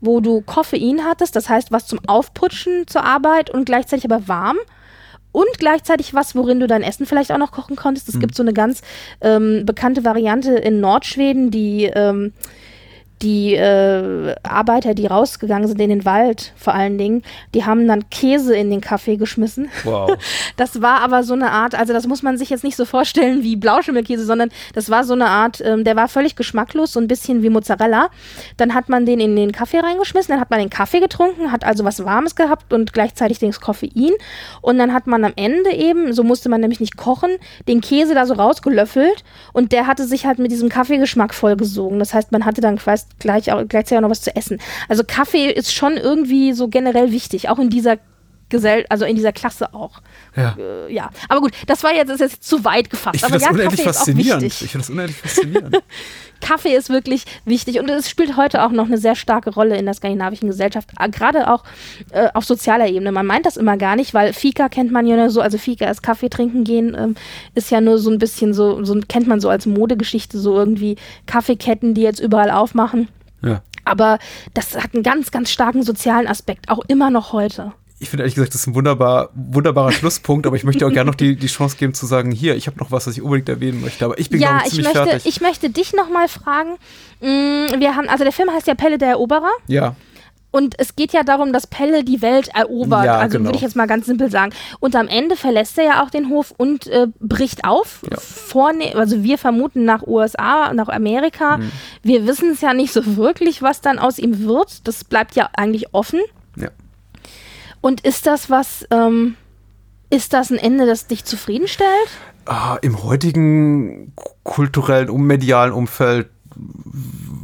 wo 0.00 0.20
du 0.20 0.40
Koffein 0.40 1.04
hattest, 1.04 1.34
das 1.34 1.48
heißt 1.48 1.72
was 1.72 1.86
zum 1.86 1.98
Aufputschen 2.06 2.86
zur 2.86 3.04
Arbeit 3.04 3.50
und 3.50 3.66
gleichzeitig 3.66 4.04
aber 4.04 4.28
warm 4.28 4.58
und 5.32 5.58
gleichzeitig 5.58 6.14
was, 6.14 6.34
worin 6.34 6.60
du 6.60 6.66
dein 6.66 6.82
Essen 6.82 7.06
vielleicht 7.06 7.32
auch 7.32 7.38
noch 7.38 7.52
kochen 7.52 7.76
konntest. 7.76 8.08
Es 8.08 8.14
mhm. 8.14 8.20
gibt 8.20 8.34
so 8.34 8.42
eine 8.42 8.52
ganz 8.52 8.82
ähm, 9.20 9.64
bekannte 9.66 10.04
Variante 10.04 10.52
in 10.52 10.80
Nordschweden, 10.80 11.50
die 11.50 11.84
ähm, 11.84 12.32
die 13.22 13.54
äh, 13.54 14.34
Arbeiter, 14.42 14.94
die 14.94 15.06
rausgegangen 15.06 15.68
sind 15.68 15.80
in 15.80 15.88
den 15.88 16.04
Wald, 16.04 16.52
vor 16.56 16.74
allen 16.74 16.98
Dingen, 16.98 17.22
die 17.54 17.64
haben 17.64 17.88
dann 17.88 18.10
Käse 18.10 18.54
in 18.54 18.70
den 18.70 18.80
Kaffee 18.80 19.16
geschmissen. 19.16 19.68
Wow. 19.84 20.16
Das 20.56 20.80
war 20.80 21.00
aber 21.00 21.22
so 21.22 21.34
eine 21.34 21.50
Art, 21.50 21.74
also 21.74 21.92
das 21.92 22.06
muss 22.06 22.22
man 22.22 22.38
sich 22.38 22.50
jetzt 22.50 22.64
nicht 22.64 22.76
so 22.76 22.84
vorstellen 22.84 23.42
wie 23.42 23.56
Blauschimmelkäse, 23.56 24.24
sondern 24.24 24.50
das 24.74 24.90
war 24.90 25.04
so 25.04 25.12
eine 25.12 25.26
Art, 25.26 25.60
ähm, 25.64 25.84
der 25.84 25.96
war 25.96 26.08
völlig 26.08 26.34
geschmacklos, 26.34 26.92
so 26.92 27.00
ein 27.00 27.08
bisschen 27.08 27.42
wie 27.42 27.50
Mozzarella. 27.50 28.08
Dann 28.56 28.74
hat 28.74 28.88
man 28.88 29.06
den 29.06 29.20
in 29.20 29.36
den 29.36 29.52
Kaffee 29.52 29.80
reingeschmissen, 29.80 30.32
dann 30.32 30.40
hat 30.40 30.50
man 30.50 30.60
den 30.60 30.70
Kaffee 30.70 31.00
getrunken, 31.00 31.52
hat 31.52 31.64
also 31.64 31.84
was 31.84 32.04
Warmes 32.04 32.36
gehabt 32.36 32.72
und 32.72 32.92
gleichzeitig 32.92 33.38
das 33.38 33.60
Koffein. 33.60 34.12
Und 34.62 34.78
dann 34.78 34.92
hat 34.92 35.06
man 35.06 35.24
am 35.24 35.32
Ende 35.36 35.72
eben, 35.72 36.12
so 36.12 36.22
musste 36.22 36.48
man 36.48 36.60
nämlich 36.60 36.80
nicht 36.80 36.96
kochen, 36.96 37.30
den 37.68 37.80
Käse 37.80 38.14
da 38.14 38.26
so 38.26 38.34
rausgelöffelt 38.34 39.24
und 39.52 39.72
der 39.72 39.86
hatte 39.86 40.06
sich 40.06 40.26
halt 40.26 40.38
mit 40.38 40.50
diesem 40.50 40.68
Kaffeegeschmack 40.68 41.34
vollgesogen. 41.34 41.98
Das 41.98 42.14
heißt, 42.14 42.32
man 42.32 42.44
hatte 42.44 42.60
dann 42.60 42.76
quasi 42.76 43.05
gleich 43.18 43.52
auch, 43.52 43.62
gleichzeitig 43.68 43.98
auch 43.98 44.02
noch 44.02 44.10
was 44.10 44.22
zu 44.22 44.34
essen. 44.34 44.60
Also 44.88 45.04
Kaffee 45.04 45.50
ist 45.50 45.72
schon 45.72 45.96
irgendwie 45.96 46.52
so 46.52 46.68
generell 46.68 47.12
wichtig, 47.12 47.48
auch 47.48 47.58
in 47.58 47.70
dieser 47.70 47.98
Gesell 48.48 48.86
also 48.88 49.04
in 49.04 49.16
dieser 49.16 49.32
Klasse 49.32 49.74
auch. 49.74 50.00
Ja. 50.36 50.56
Äh, 50.56 50.92
ja. 50.92 51.10
Aber 51.28 51.40
gut, 51.40 51.52
das 51.66 51.82
war 51.82 51.92
jetzt, 51.92 52.10
ist 52.10 52.20
jetzt 52.20 52.44
zu 52.44 52.64
weit 52.64 52.90
gefasst. 52.90 53.16
Ich 53.16 53.22
finde 53.22 53.38
das 53.38 53.44
ja, 53.44 53.50
unendlich 53.50 53.82
faszinierend. 53.82 54.44
Ich 54.44 54.54
finde 54.54 54.78
das 54.78 54.90
unendlich 54.90 55.16
faszinierend. 55.16 55.76
Kaffee 56.40 56.74
ist 56.74 56.90
wirklich 56.90 57.24
wichtig 57.44 57.80
und 57.80 57.88
es 57.88 58.08
spielt 58.08 58.36
heute 58.36 58.64
auch 58.64 58.70
noch 58.70 58.86
eine 58.86 58.98
sehr 58.98 59.14
starke 59.14 59.50
Rolle 59.50 59.76
in 59.76 59.84
der 59.84 59.94
skandinavischen 59.94 60.48
Gesellschaft, 60.48 60.90
äh, 60.98 61.08
gerade 61.08 61.50
auch 61.52 61.64
äh, 62.10 62.28
auf 62.34 62.44
sozialer 62.44 62.88
Ebene. 62.88 63.12
Man 63.12 63.26
meint 63.26 63.46
das 63.46 63.56
immer 63.56 63.76
gar 63.76 63.96
nicht, 63.96 64.14
weil 64.14 64.32
Fika 64.32 64.68
kennt 64.68 64.92
man 64.92 65.06
ja 65.06 65.16
nur 65.16 65.30
so, 65.30 65.40
also 65.40 65.58
Fika 65.58 65.88
ist 65.88 66.02
Kaffee 66.02 66.28
trinken 66.28 66.64
gehen, 66.64 66.96
ähm, 66.98 67.14
ist 67.54 67.70
ja 67.70 67.80
nur 67.80 67.98
so 67.98 68.10
ein 68.10 68.18
bisschen 68.18 68.54
so, 68.54 68.84
so 68.84 68.98
kennt 69.08 69.26
man 69.26 69.40
so 69.40 69.48
als 69.48 69.66
Modegeschichte, 69.66 70.38
so 70.38 70.56
irgendwie 70.56 70.96
Kaffeeketten, 71.26 71.94
die 71.94 72.02
jetzt 72.02 72.20
überall 72.20 72.50
aufmachen. 72.50 73.08
ja. 73.42 73.62
Aber 73.84 74.18
das 74.52 74.76
hat 74.76 74.94
einen 74.94 75.04
ganz, 75.04 75.30
ganz 75.30 75.48
starken 75.48 75.84
sozialen 75.84 76.26
Aspekt, 76.26 76.68
auch 76.68 76.80
immer 76.88 77.08
noch 77.08 77.32
heute. 77.32 77.72
Ich 77.98 78.10
finde 78.10 78.24
ehrlich 78.24 78.34
gesagt, 78.34 78.52
das 78.52 78.60
ist 78.60 78.66
ein 78.66 78.74
wunderbar, 78.74 79.30
wunderbarer 79.34 79.90
Schlusspunkt, 79.92 80.46
aber 80.46 80.56
ich 80.56 80.64
möchte 80.64 80.86
auch 80.86 80.92
gerne 80.92 81.10
noch 81.10 81.14
die, 81.14 81.34
die 81.36 81.46
Chance 81.46 81.76
geben 81.78 81.94
zu 81.94 82.04
sagen, 82.04 82.30
hier, 82.30 82.54
ich 82.54 82.66
habe 82.66 82.78
noch 82.78 82.90
was, 82.90 83.06
was 83.06 83.16
ich 83.16 83.22
unbedingt 83.22 83.48
erwähnen 83.48 83.80
möchte, 83.80 84.04
aber 84.04 84.18
ich 84.18 84.28
bin 84.28 84.40
ja, 84.40 84.58
ich 84.58 84.64
ich 84.66 84.70
ziemlich 84.72 84.94
möchte, 84.94 85.08
fertig. 85.10 85.26
ich 85.26 85.40
möchte 85.40 85.70
dich 85.70 85.94
nochmal 85.94 86.28
fragen. 86.28 86.72
Mm, 87.20 87.80
Wir 87.80 87.96
haben, 87.96 88.08
also 88.08 88.22
der 88.24 88.32
Film 88.34 88.50
heißt 88.50 88.66
ja 88.66 88.74
Pelle 88.74 88.98
der 88.98 89.08
Eroberer. 89.10 89.50
ja, 89.66 89.96
Und 90.50 90.74
es 90.78 90.94
geht 90.94 91.12
ja 91.14 91.22
darum, 91.22 91.52
dass 91.54 91.66
Pelle 91.66 92.04
die 92.04 92.20
Welt 92.20 92.48
erobert. 92.54 93.04
Ja, 93.06 93.16
also 93.18 93.38
genau. 93.38 93.48
würde 93.48 93.56
ich 93.56 93.62
jetzt 93.62 93.76
mal 93.76 93.86
ganz 93.86 94.04
simpel 94.04 94.30
sagen. 94.30 94.52
Und 94.78 94.94
am 94.94 95.08
Ende 95.08 95.34
verlässt 95.36 95.78
er 95.78 95.84
ja 95.84 96.02
auch 96.04 96.10
den 96.10 96.28
Hof 96.28 96.52
und 96.56 96.86
äh, 96.88 97.06
bricht 97.20 97.64
auf. 97.64 98.00
Ja. 98.10 98.18
Vorne 98.18 98.94
also 98.94 99.22
wir 99.22 99.38
vermuten 99.38 99.84
nach 99.86 100.06
USA, 100.06 100.72
nach 100.74 100.88
Amerika. 100.88 101.56
Mhm. 101.58 101.72
Wir 102.02 102.26
wissen 102.26 102.50
es 102.50 102.60
ja 102.60 102.74
nicht 102.74 102.92
so 102.92 103.16
wirklich, 103.16 103.62
was 103.62 103.80
dann 103.80 103.98
aus 103.98 104.18
ihm 104.18 104.44
wird. 104.46 104.86
Das 104.86 105.02
bleibt 105.04 105.34
ja 105.34 105.48
eigentlich 105.56 105.94
offen. 105.94 106.20
ja. 106.56 106.68
Und 107.86 108.00
ist 108.00 108.26
das 108.26 108.50
was, 108.50 108.84
ähm, 108.90 109.36
ist 110.10 110.32
das 110.32 110.50
ein 110.50 110.58
Ende, 110.58 110.86
das 110.86 111.06
dich 111.06 111.24
zufriedenstellt? 111.24 112.08
Ah, 112.44 112.78
Im 112.82 113.04
heutigen 113.04 114.12
kulturellen, 114.42 115.08
medialen 115.24 115.72
Umfeld 115.72 116.28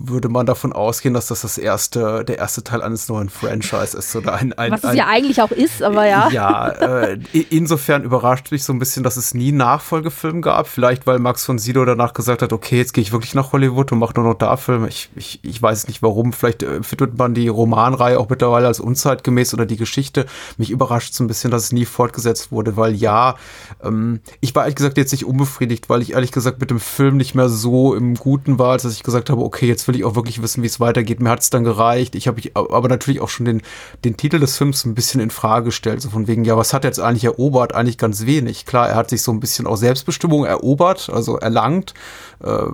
würde 0.04 0.28
man 0.28 0.46
davon 0.46 0.72
ausgehen, 0.72 1.14
dass 1.14 1.26
das, 1.26 1.42
das 1.42 1.58
erste, 1.58 2.24
der 2.24 2.38
erste 2.38 2.64
Teil 2.64 2.82
eines 2.82 3.08
neuen 3.08 3.28
Franchise 3.28 3.96
ist. 3.96 4.14
Oder 4.16 4.34
ein, 4.34 4.52
ein, 4.54 4.72
Was 4.72 4.84
es 4.84 4.90
ein, 4.90 4.96
ja 4.96 5.06
eigentlich 5.06 5.40
auch 5.40 5.50
ist, 5.50 5.82
aber 5.82 6.06
ja. 6.06 6.28
Ja, 6.30 6.68
äh, 6.68 7.18
insofern 7.50 8.02
überrascht 8.02 8.50
mich 8.50 8.64
so 8.64 8.72
ein 8.72 8.78
bisschen, 8.78 9.02
dass 9.02 9.16
es 9.16 9.34
nie 9.34 9.48
einen 9.48 9.58
Nachfolgefilm 9.58 10.42
gab. 10.42 10.66
Vielleicht, 10.66 11.06
weil 11.06 11.18
Max 11.18 11.44
von 11.44 11.58
Sydow 11.58 11.84
danach 11.84 12.14
gesagt 12.14 12.42
hat, 12.42 12.52
okay, 12.52 12.78
jetzt 12.78 12.94
gehe 12.94 13.02
ich 13.02 13.12
wirklich 13.12 13.34
nach 13.34 13.52
Hollywood 13.52 13.92
und 13.92 13.98
mache 13.98 14.14
nur 14.16 14.24
noch 14.24 14.34
da 14.34 14.56
Filme. 14.56 14.88
Ich, 14.88 15.10
ich, 15.14 15.40
ich 15.42 15.62
weiß 15.62 15.88
nicht 15.88 16.02
warum. 16.02 16.32
Vielleicht 16.32 16.62
äh, 16.62 16.82
findet 16.82 17.18
man 17.18 17.34
die 17.34 17.48
Romanreihe 17.48 18.18
auch 18.18 18.28
mittlerweile 18.28 18.66
als 18.66 18.80
unzeitgemäß 18.80 19.54
oder 19.54 19.66
die 19.66 19.76
Geschichte. 19.76 20.26
Mich 20.56 20.70
überrascht 20.70 21.14
so 21.14 21.22
ein 21.22 21.28
bisschen, 21.28 21.50
dass 21.50 21.64
es 21.64 21.72
nie 21.72 21.84
fortgesetzt 21.84 22.50
wurde, 22.50 22.76
weil 22.76 22.94
ja, 22.94 23.36
ähm, 23.82 24.20
ich 24.40 24.54
war 24.54 24.64
ehrlich 24.64 24.76
gesagt 24.76 24.96
jetzt 24.96 25.12
nicht 25.12 25.24
unbefriedigt, 25.24 25.88
weil 25.88 26.02
ich 26.02 26.12
ehrlich 26.12 26.32
gesagt 26.32 26.60
mit 26.60 26.70
dem 26.70 26.80
Film 26.80 27.16
nicht 27.16 27.34
mehr 27.34 27.48
so 27.48 27.94
im 27.94 28.14
Guten 28.14 28.58
war, 28.58 28.72
als 28.72 28.82
dass 28.82 28.94
ich 28.94 29.01
gesagt 29.02 29.30
habe, 29.30 29.42
okay, 29.42 29.66
jetzt 29.66 29.88
will 29.88 29.96
ich 29.96 30.04
auch 30.04 30.14
wirklich 30.14 30.42
wissen, 30.42 30.62
wie 30.62 30.66
es 30.66 30.80
weitergeht. 30.80 31.20
Mir 31.20 31.30
hat 31.30 31.40
es 31.40 31.50
dann 31.50 31.64
gereicht. 31.64 32.14
Ich 32.14 32.28
habe 32.28 32.40
ich 32.40 32.56
aber 32.56 32.88
natürlich 32.88 33.20
auch 33.20 33.28
schon 33.28 33.46
den, 33.46 33.62
den 34.04 34.16
Titel 34.16 34.38
des 34.38 34.56
Films 34.56 34.84
ein 34.84 34.94
bisschen 34.94 35.20
in 35.20 35.30
Frage 35.30 35.66
gestellt. 35.66 36.02
So 36.02 36.10
von 36.10 36.26
wegen, 36.26 36.44
ja, 36.44 36.56
was 36.56 36.72
hat 36.72 36.84
er 36.84 36.88
jetzt 36.88 37.00
eigentlich 37.00 37.24
erobert? 37.24 37.74
Eigentlich 37.74 37.98
ganz 37.98 38.26
wenig. 38.26 38.66
Klar, 38.66 38.88
er 38.88 38.96
hat 38.96 39.10
sich 39.10 39.22
so 39.22 39.32
ein 39.32 39.40
bisschen 39.40 39.66
auch 39.66 39.76
Selbstbestimmung 39.76 40.44
erobert, 40.44 41.10
also 41.12 41.36
erlangt. 41.36 41.94
Äh, 42.42 42.66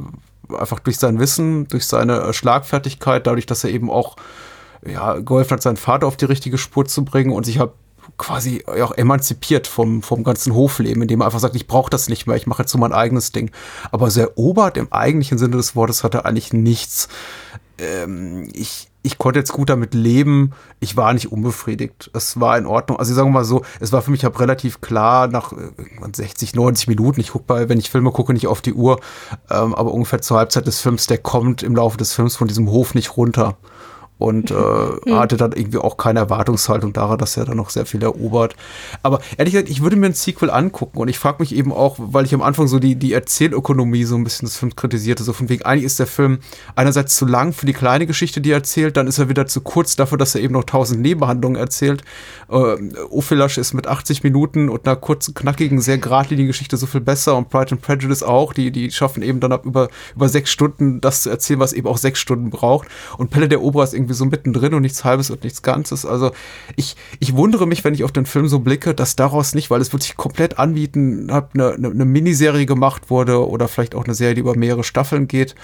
einfach 0.55 0.79
durch 0.81 0.99
sein 0.99 1.19
Wissen, 1.19 1.69
durch 1.69 1.87
seine 1.87 2.21
äh, 2.21 2.33
Schlagfertigkeit, 2.33 3.27
dadurch, 3.27 3.47
dass 3.47 3.65
er 3.65 3.71
eben 3.71 3.91
auch 3.91 4.17
ja, 4.87 5.19
geholfen 5.19 5.53
hat, 5.53 5.63
seinen 5.63 5.77
Vater 5.77 6.07
auf 6.07 6.17
die 6.17 6.25
richtige 6.25 6.59
Spur 6.59 6.87
zu 6.87 7.05
bringen 7.05 7.33
und 7.33 7.45
sich 7.45 7.59
hat 7.59 7.73
quasi 8.17 8.65
auch 8.67 8.93
emanzipiert 8.93 9.67
vom, 9.67 10.03
vom 10.03 10.25
ganzen 10.25 10.55
Hofleben, 10.55 11.03
indem 11.03 11.21
er 11.21 11.27
einfach 11.27 11.41
sagt, 11.41 11.57
ich 11.57 11.67
brauche 11.67 11.91
das 11.91 12.09
nicht 12.09 12.27
mehr, 12.27 12.37
ich 12.37 12.47
mache 12.47 12.63
jetzt 12.63 12.73
so 12.73 12.79
mein 12.79 12.93
eigenes 12.93 13.33
Ding. 13.33 13.51
Aber 13.91 14.11
so 14.11 14.21
erobert 14.21 14.77
im 14.77 14.93
eigentlichen 14.93 15.39
Sinne 15.39 15.57
des 15.57 15.77
Wortes 15.77 16.05
hat 16.05 16.15
er 16.15 16.27
eigentlich 16.27 16.53
nichts. 16.53 17.09
Ähm, 17.79 18.49
ich, 18.53 18.89
ich 19.03 19.19
konnte 19.19 19.39
jetzt 19.39 19.53
gut 19.53 19.71
damit 19.71 19.95
leben. 19.95 20.53
Ich 20.81 20.97
war 20.97 21.13
nicht 21.13 21.31
unbefriedigt. 21.31 22.11
Es 22.13 22.41
war 22.41 22.59
in 22.59 22.67
Ordnung. 22.67 22.99
Also 22.99 23.13
ich 23.13 23.17
sage 23.17 23.31
mal 23.31 23.45
so, 23.45 23.63
es 23.81 23.93
war 23.93 24.03
für 24.03 24.11
mich 24.11 24.25
relativ 24.25 24.81
klar 24.81 25.29
nach 25.29 25.53
äh, 25.53 25.71
irgendwann 25.77 26.15
60, 26.15 26.55
90 26.55 26.89
Minuten. 26.89 27.21
Ich 27.21 27.31
gucke 27.33 27.45
bei, 27.47 27.69
wenn 27.69 27.79
ich 27.79 27.91
Filme 27.91 28.11
gucke, 28.11 28.33
nicht 28.33 28.49
auf 28.49 28.61
die 28.61 28.75
Uhr, 28.75 29.01
ähm, 29.51 29.75
aber 29.75 29.93
ungefähr 29.93 30.21
zur 30.21 30.39
Halbzeit 30.39 30.67
des 30.67 30.81
Films, 30.81 31.07
der 31.07 31.19
kommt 31.19 31.63
im 31.63 31.77
Laufe 31.77 31.97
des 31.97 32.13
Films 32.13 32.37
von 32.37 32.49
diesem 32.49 32.71
Hof 32.71 32.95
nicht 32.95 33.17
runter 33.17 33.57
und 34.19 34.51
äh, 34.51 34.55
hatte 35.13 35.37
dann 35.37 35.53
irgendwie 35.53 35.79
auch 35.79 35.97
keine 35.97 36.19
Erwartungshaltung 36.21 36.93
daran, 36.93 37.19
dass 37.19 37.37
er 37.37 37.45
dann 37.45 37.57
noch 37.57 37.71
sehr 37.71 37.87
viel 37.87 38.03
erobert. 38.03 38.57
Aber 39.03 39.21
ehrlich 39.37 39.55
gesagt, 39.55 39.71
ich 39.71 39.83
würde 39.83 39.97
mir 39.97 40.07
ein 40.07 40.15
Sequel 40.15 40.51
angucken 40.51 40.99
und 40.99 41.09
ich 41.09 41.19
frage 41.19 41.37
mich 41.41 41.55
eben 41.55 41.73
auch, 41.73 41.97
weil 41.99 42.25
ich 42.25 42.35
am 42.35 42.43
Anfang 42.43 42.67
so 42.67 42.79
die, 42.79 42.97
die 42.97 43.13
Erzählökonomie 43.13 44.05
so 44.05 44.17
ein 44.17 44.25
bisschen 44.25 44.47
des 44.47 44.57
Films 44.57 44.77
kritisierte, 44.77 45.23
so 45.23 45.33
von 45.33 45.49
wegen, 45.49 45.65
eigentlich 45.65 45.85
ist 45.85 45.99
der 45.99 46.07
Film 46.07 46.39
einerseits 46.75 47.17
zu 47.17 47.27
lang 47.27 47.53
für 47.53 47.67
die 47.67 47.73
kleine 47.73 48.07
Geschichte, 48.07 48.41
die 48.41 48.51
er 48.51 48.59
erzählt, 48.59 48.97
dann 48.97 49.07
ist 49.07 49.19
er 49.19 49.29
wieder 49.29 49.47
zu 49.47 49.61
kurz 49.61 49.97
dafür, 49.97 50.19
dass 50.19 50.35
er 50.35 50.41
eben 50.41 50.55
noch 50.55 50.65
tausend 50.65 51.01
Nebenhandlungen 51.01 51.61
erzählt. 51.61 52.03
Äh, 52.51 52.77
Ophilasch 53.11 53.59
ist 53.59 53.73
mit 53.73 53.87
80 53.87 54.25
Minuten 54.25 54.69
und 54.69 54.87
einer 54.87 54.97
kurzen, 54.97 55.35
knackigen, 55.35 55.81
sehr 55.81 55.99
geradlinigen 55.99 56.49
Geschichte 56.49 56.77
so 56.77 56.87
viel 56.87 57.01
besser 57.01 57.37
und 57.37 57.51
Pride 57.51 57.73
and 57.73 57.83
Prejudice 57.83 58.23
auch, 58.23 58.53
die, 58.53 58.71
die 58.73 58.91
schaffen 58.91 59.23
eben 59.23 59.41
dann 59.41 59.53
ab 59.53 59.65
über, 59.65 59.89
über 60.17 60.29
sechs 60.29 60.51
Stunden 60.51 61.01
das 61.01 61.23
zu 61.23 61.31
erzählen, 61.31 61.61
was 61.61 61.73
eben 61.73 61.87
auch 61.87 61.99
sechs 61.99 62.19
Stunden 62.19 62.51
braucht. 62.51 62.89
Und 63.17 63.31
Pelle 63.31 63.49
der 63.49 63.63
Ober 63.63 63.85
ist 63.85 63.95
irgendwie 63.95 64.08
so 64.15 64.25
mittendrin 64.25 64.75
und 64.75 64.83
nichts 64.83 65.05
Halbes 65.05 65.31
und 65.31 65.45
nichts 65.45 65.63
Ganzes. 65.63 66.05
Also 66.05 66.33
ich, 66.77 66.97
ich 67.21 67.35
wundere 67.37 67.67
mich, 67.67 67.85
wenn 67.85 67.95
ich 67.95 68.05
auf 68.05 68.13
den 68.13 68.27
Film 68.27 68.49
so 68.49 68.61
blicke, 68.61 68.95
dass 68.95 69.17
daraus 69.17 69.55
nicht, 69.55 69.71
weil 69.71 69.81
es 69.81 69.93
wird 69.93 70.03
sich 70.03 70.17
komplett 70.17 70.59
anbieten, 70.59 71.29
hat 71.33 71.51
eine, 71.55 71.73
eine, 71.75 71.89
eine 71.89 72.05
Miniserie 72.05 72.67
gemacht 72.67 73.11
wurde 73.11 73.49
oder 73.49 73.69
vielleicht 73.69 73.95
auch 73.95 74.05
eine 74.05 74.15
Serie, 74.15 74.35
die 74.35 74.41
über 74.41 74.57
mehrere 74.57 74.85
Staffeln 74.85 75.29
geht. 75.29 75.55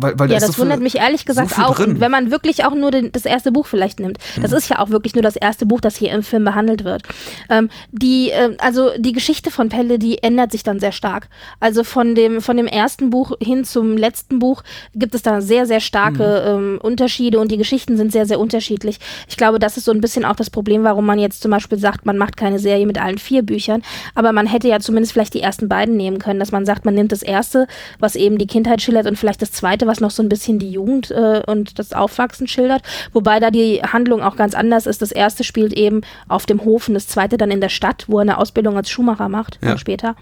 Weil, 0.00 0.18
weil 0.18 0.28
da 0.28 0.34
Ja, 0.34 0.36
ist 0.38 0.42
das 0.42 0.48
so 0.48 0.52
viel- 0.54 0.62
wundert 0.62 0.80
mich 0.80 0.96
ehrlich 0.96 1.26
gesagt 1.26 1.50
so 1.50 1.54
viel 1.56 1.64
auch. 1.64 1.78
wenn 1.80 2.10
man 2.10 2.30
wirklich 2.30 2.64
auch 2.64 2.74
nur 2.74 2.90
den, 2.90 3.10
das 3.12 3.24
erste 3.24 3.50
Buch 3.52 3.66
vielleicht 3.66 4.00
nimmt. 4.00 4.18
Das 4.40 4.52
ist 4.52 4.68
ja 4.70 4.78
auch 4.78 4.90
wirklich 4.90 5.14
nur 5.14 5.22
das 5.22 5.36
erste 5.36 5.66
Buch, 5.66 5.80
das 5.80 5.96
hier 5.96 6.12
im 6.12 6.22
Film 6.22 6.44
behandelt 6.44 6.84
wird. 6.84 7.02
Ähm, 7.50 7.68
die, 7.90 8.30
ähm, 8.30 8.56
also 8.58 8.90
die 8.96 9.12
Geschichte 9.12 9.50
von 9.50 9.68
Pelle, 9.68 9.98
die 9.98 10.22
ändert 10.22 10.52
sich 10.52 10.62
dann 10.62 10.78
sehr 10.78 10.92
stark. 10.92 11.28
Also 11.58 11.82
von 11.84 12.14
dem, 12.14 12.40
von 12.40 12.56
dem 12.56 12.66
ersten 12.68 13.10
Buch 13.10 13.32
hin 13.40 13.64
zum 13.64 13.96
letzten 13.96 14.38
Buch 14.38 14.62
gibt 14.94 15.14
es 15.14 15.22
da 15.22 15.40
sehr, 15.40 15.66
sehr 15.66 15.80
starke 15.80 16.44
ähm, 16.46 16.78
Unterschiede 16.80 17.40
und 17.40 17.50
die 17.50 17.56
Geschichten 17.56 17.96
sind 17.96 18.12
sehr, 18.12 18.26
sehr 18.26 18.38
unterschiedlich. 18.38 19.00
Ich 19.28 19.36
glaube, 19.36 19.58
das 19.58 19.76
ist 19.76 19.84
so 19.86 19.92
ein 19.92 20.00
bisschen 20.00 20.24
auch 20.24 20.36
das 20.36 20.50
Problem, 20.50 20.84
warum 20.84 21.04
man 21.06 21.18
jetzt 21.18 21.42
zum 21.42 21.50
Beispiel 21.50 21.78
sagt, 21.78 22.06
man 22.06 22.18
macht 22.18 22.36
keine 22.36 22.60
Serie 22.60 22.86
mit 22.86 23.00
allen 23.02 23.18
vier 23.18 23.42
Büchern. 23.42 23.82
Aber 24.14 24.32
man 24.32 24.46
hätte 24.46 24.68
ja 24.68 24.78
zumindest 24.78 25.12
vielleicht 25.12 25.34
die 25.34 25.40
ersten 25.42 25.68
beiden 25.68 25.96
nehmen 25.96 26.20
können, 26.20 26.38
dass 26.38 26.52
man 26.52 26.64
sagt, 26.64 26.84
man 26.84 26.94
nimmt 26.94 27.10
das 27.10 27.22
erste, 27.24 27.66
was 27.98 28.14
eben 28.14 28.38
die 28.38 28.46
Kindheit 28.46 28.80
schildert 28.80 29.06
und 29.06 29.18
vielleicht 29.18 29.42
das 29.42 29.50
zweite, 29.50 29.87
was 29.88 29.98
noch 30.00 30.12
so 30.12 30.22
ein 30.22 30.28
bisschen 30.28 30.60
die 30.60 30.70
Jugend 30.70 31.10
äh, 31.10 31.42
und 31.46 31.80
das 31.80 31.92
Aufwachsen 31.92 32.46
schildert. 32.46 32.82
Wobei 33.12 33.40
da 33.40 33.50
die 33.50 33.82
Handlung 33.82 34.22
auch 34.22 34.36
ganz 34.36 34.54
anders 34.54 34.86
ist. 34.86 35.02
Das 35.02 35.10
erste 35.10 35.42
spielt 35.42 35.72
eben 35.72 36.02
auf 36.28 36.46
dem 36.46 36.64
Hof 36.64 36.86
und 36.86 36.94
das 36.94 37.08
zweite 37.08 37.36
dann 37.36 37.50
in 37.50 37.60
der 37.60 37.68
Stadt, 37.68 38.04
wo 38.06 38.18
er 38.18 38.22
eine 38.22 38.38
Ausbildung 38.38 38.76
als 38.76 38.88
Schuhmacher 38.90 39.28
macht, 39.28 39.58
Ja. 39.64 39.76
später. 39.76 40.14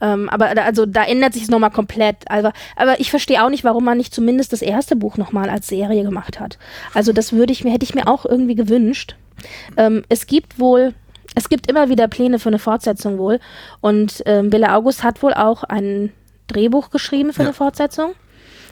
Ähm, 0.00 0.28
aber 0.28 0.54
da, 0.54 0.62
also 0.62 0.86
da 0.86 1.02
ändert 1.02 1.32
sich 1.34 1.42
es 1.42 1.48
nochmal 1.50 1.70
komplett. 1.72 2.16
Also, 2.30 2.50
aber 2.76 3.00
ich 3.00 3.10
verstehe 3.10 3.42
auch 3.44 3.50
nicht, 3.50 3.64
warum 3.64 3.84
man 3.84 3.98
nicht 3.98 4.14
zumindest 4.14 4.52
das 4.52 4.62
erste 4.62 4.94
Buch 4.94 5.16
nochmal 5.16 5.50
als 5.50 5.66
Serie 5.66 6.04
gemacht 6.04 6.38
hat. 6.38 6.58
Also 6.94 7.12
das 7.12 7.32
würde 7.32 7.52
ich 7.52 7.64
mir, 7.64 7.72
hätte 7.72 7.84
ich 7.84 7.94
mir 7.96 8.06
auch 8.06 8.24
irgendwie 8.24 8.54
gewünscht. 8.54 9.16
Ähm, 9.76 10.04
es 10.08 10.26
gibt 10.26 10.60
wohl, 10.60 10.94
es 11.34 11.48
gibt 11.48 11.70
immer 11.70 11.88
wieder 11.88 12.06
Pläne 12.08 12.38
für 12.38 12.48
eine 12.48 12.58
Fortsetzung 12.58 13.18
wohl. 13.18 13.40
Und 13.80 14.22
ähm, 14.26 14.52
Wille 14.52 14.72
August 14.72 15.02
hat 15.02 15.22
wohl 15.22 15.34
auch 15.34 15.64
ein 15.64 16.12
Drehbuch 16.48 16.90
geschrieben 16.90 17.32
für 17.32 17.42
Ja. 17.42 17.48
eine 17.48 17.54
Fortsetzung. 17.54 18.12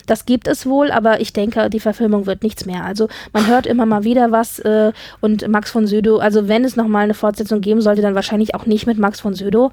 Das 0.07 0.25
gibt 0.25 0.47
es 0.47 0.65
wohl, 0.65 0.91
aber 0.91 1.21
ich 1.21 1.33
denke, 1.33 1.69
die 1.69 1.79
Verfilmung 1.79 2.25
wird 2.25 2.41
nichts 2.41 2.65
mehr. 2.65 2.83
Also 2.83 3.07
man 3.33 3.45
hört 3.45 3.67
immer 3.67 3.85
mal 3.85 4.03
wieder 4.03 4.31
was 4.31 4.57
äh, 4.59 4.91
und 5.21 5.47
Max 5.47 5.69
von 5.69 5.85
Sydow, 5.85 6.17
also 6.17 6.47
wenn 6.47 6.65
es 6.65 6.75
nochmal 6.75 7.03
eine 7.03 7.13
Fortsetzung 7.13 7.61
geben 7.61 7.81
sollte, 7.81 8.01
dann 8.01 8.15
wahrscheinlich 8.15 8.55
auch 8.55 8.65
nicht 8.65 8.87
mit 8.87 8.97
Max 8.97 9.19
von 9.19 9.35
Sydow. 9.35 9.71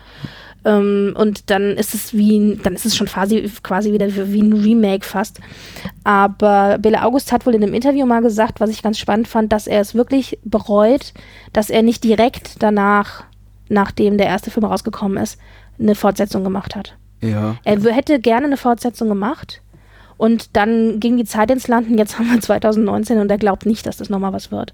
Ähm, 0.65 1.15
und 1.17 1.51
dann 1.51 1.77
ist 1.77 1.95
es 1.95 2.15
wie, 2.15 2.39
ein, 2.39 2.61
dann 2.63 2.75
ist 2.75 2.87
es 2.87 2.97
schon 2.97 3.07
quasi, 3.07 3.51
quasi 3.63 3.93
wieder 3.93 4.09
wie 4.15 4.43
ein 4.43 4.53
Remake 4.53 5.05
fast. 5.05 5.41
Aber 6.03 6.79
Bela 6.79 7.05
August 7.05 7.33
hat 7.33 7.47
wohl 7.47 7.55
in 7.55 7.63
einem 7.63 7.75
Interview 7.75 8.07
mal 8.07 8.23
gesagt, 8.23 8.61
was 8.61 8.71
ich 8.71 8.83
ganz 8.83 8.99
spannend 8.99 9.29
fand, 9.29 9.53
dass 9.53 9.67
er 9.67 9.81
es 9.81 9.95
wirklich 9.95 10.39
bereut, 10.45 11.13
dass 11.53 11.71
er 11.71 11.83
nicht 11.83 12.03
direkt 12.03 12.63
danach, 12.63 13.25
nachdem 13.69 14.19
der 14.19 14.27
erste 14.27 14.51
Film 14.51 14.67
rausgekommen 14.67 15.23
ist, 15.23 15.39
eine 15.79 15.95
Fortsetzung 15.95 16.45
gemacht 16.45 16.75
hat. 16.75 16.97
Ja. 17.21 17.57
Er 17.65 17.81
hätte 17.93 18.21
gerne 18.21 18.47
eine 18.47 18.57
Fortsetzung 18.57 19.09
gemacht. 19.09 19.61
Und 20.17 20.57
dann 20.57 21.01
ging 21.01 21.17
die 21.17 21.25
Zeit 21.25 21.51
ins 21.51 21.69
Land 21.69 21.89
und 21.91 21.99
jetzt 21.99 22.19
haben 22.19 22.31
wir 22.33 22.41
2019 22.41 23.19
und 23.19 23.31
er 23.31 23.39
glaubt 23.39 23.67
nicht, 23.67 23.87
dass 23.87 23.97
das 23.97 24.11
nochmal 24.11 24.33
was 24.33 24.51
wird. 24.53 24.73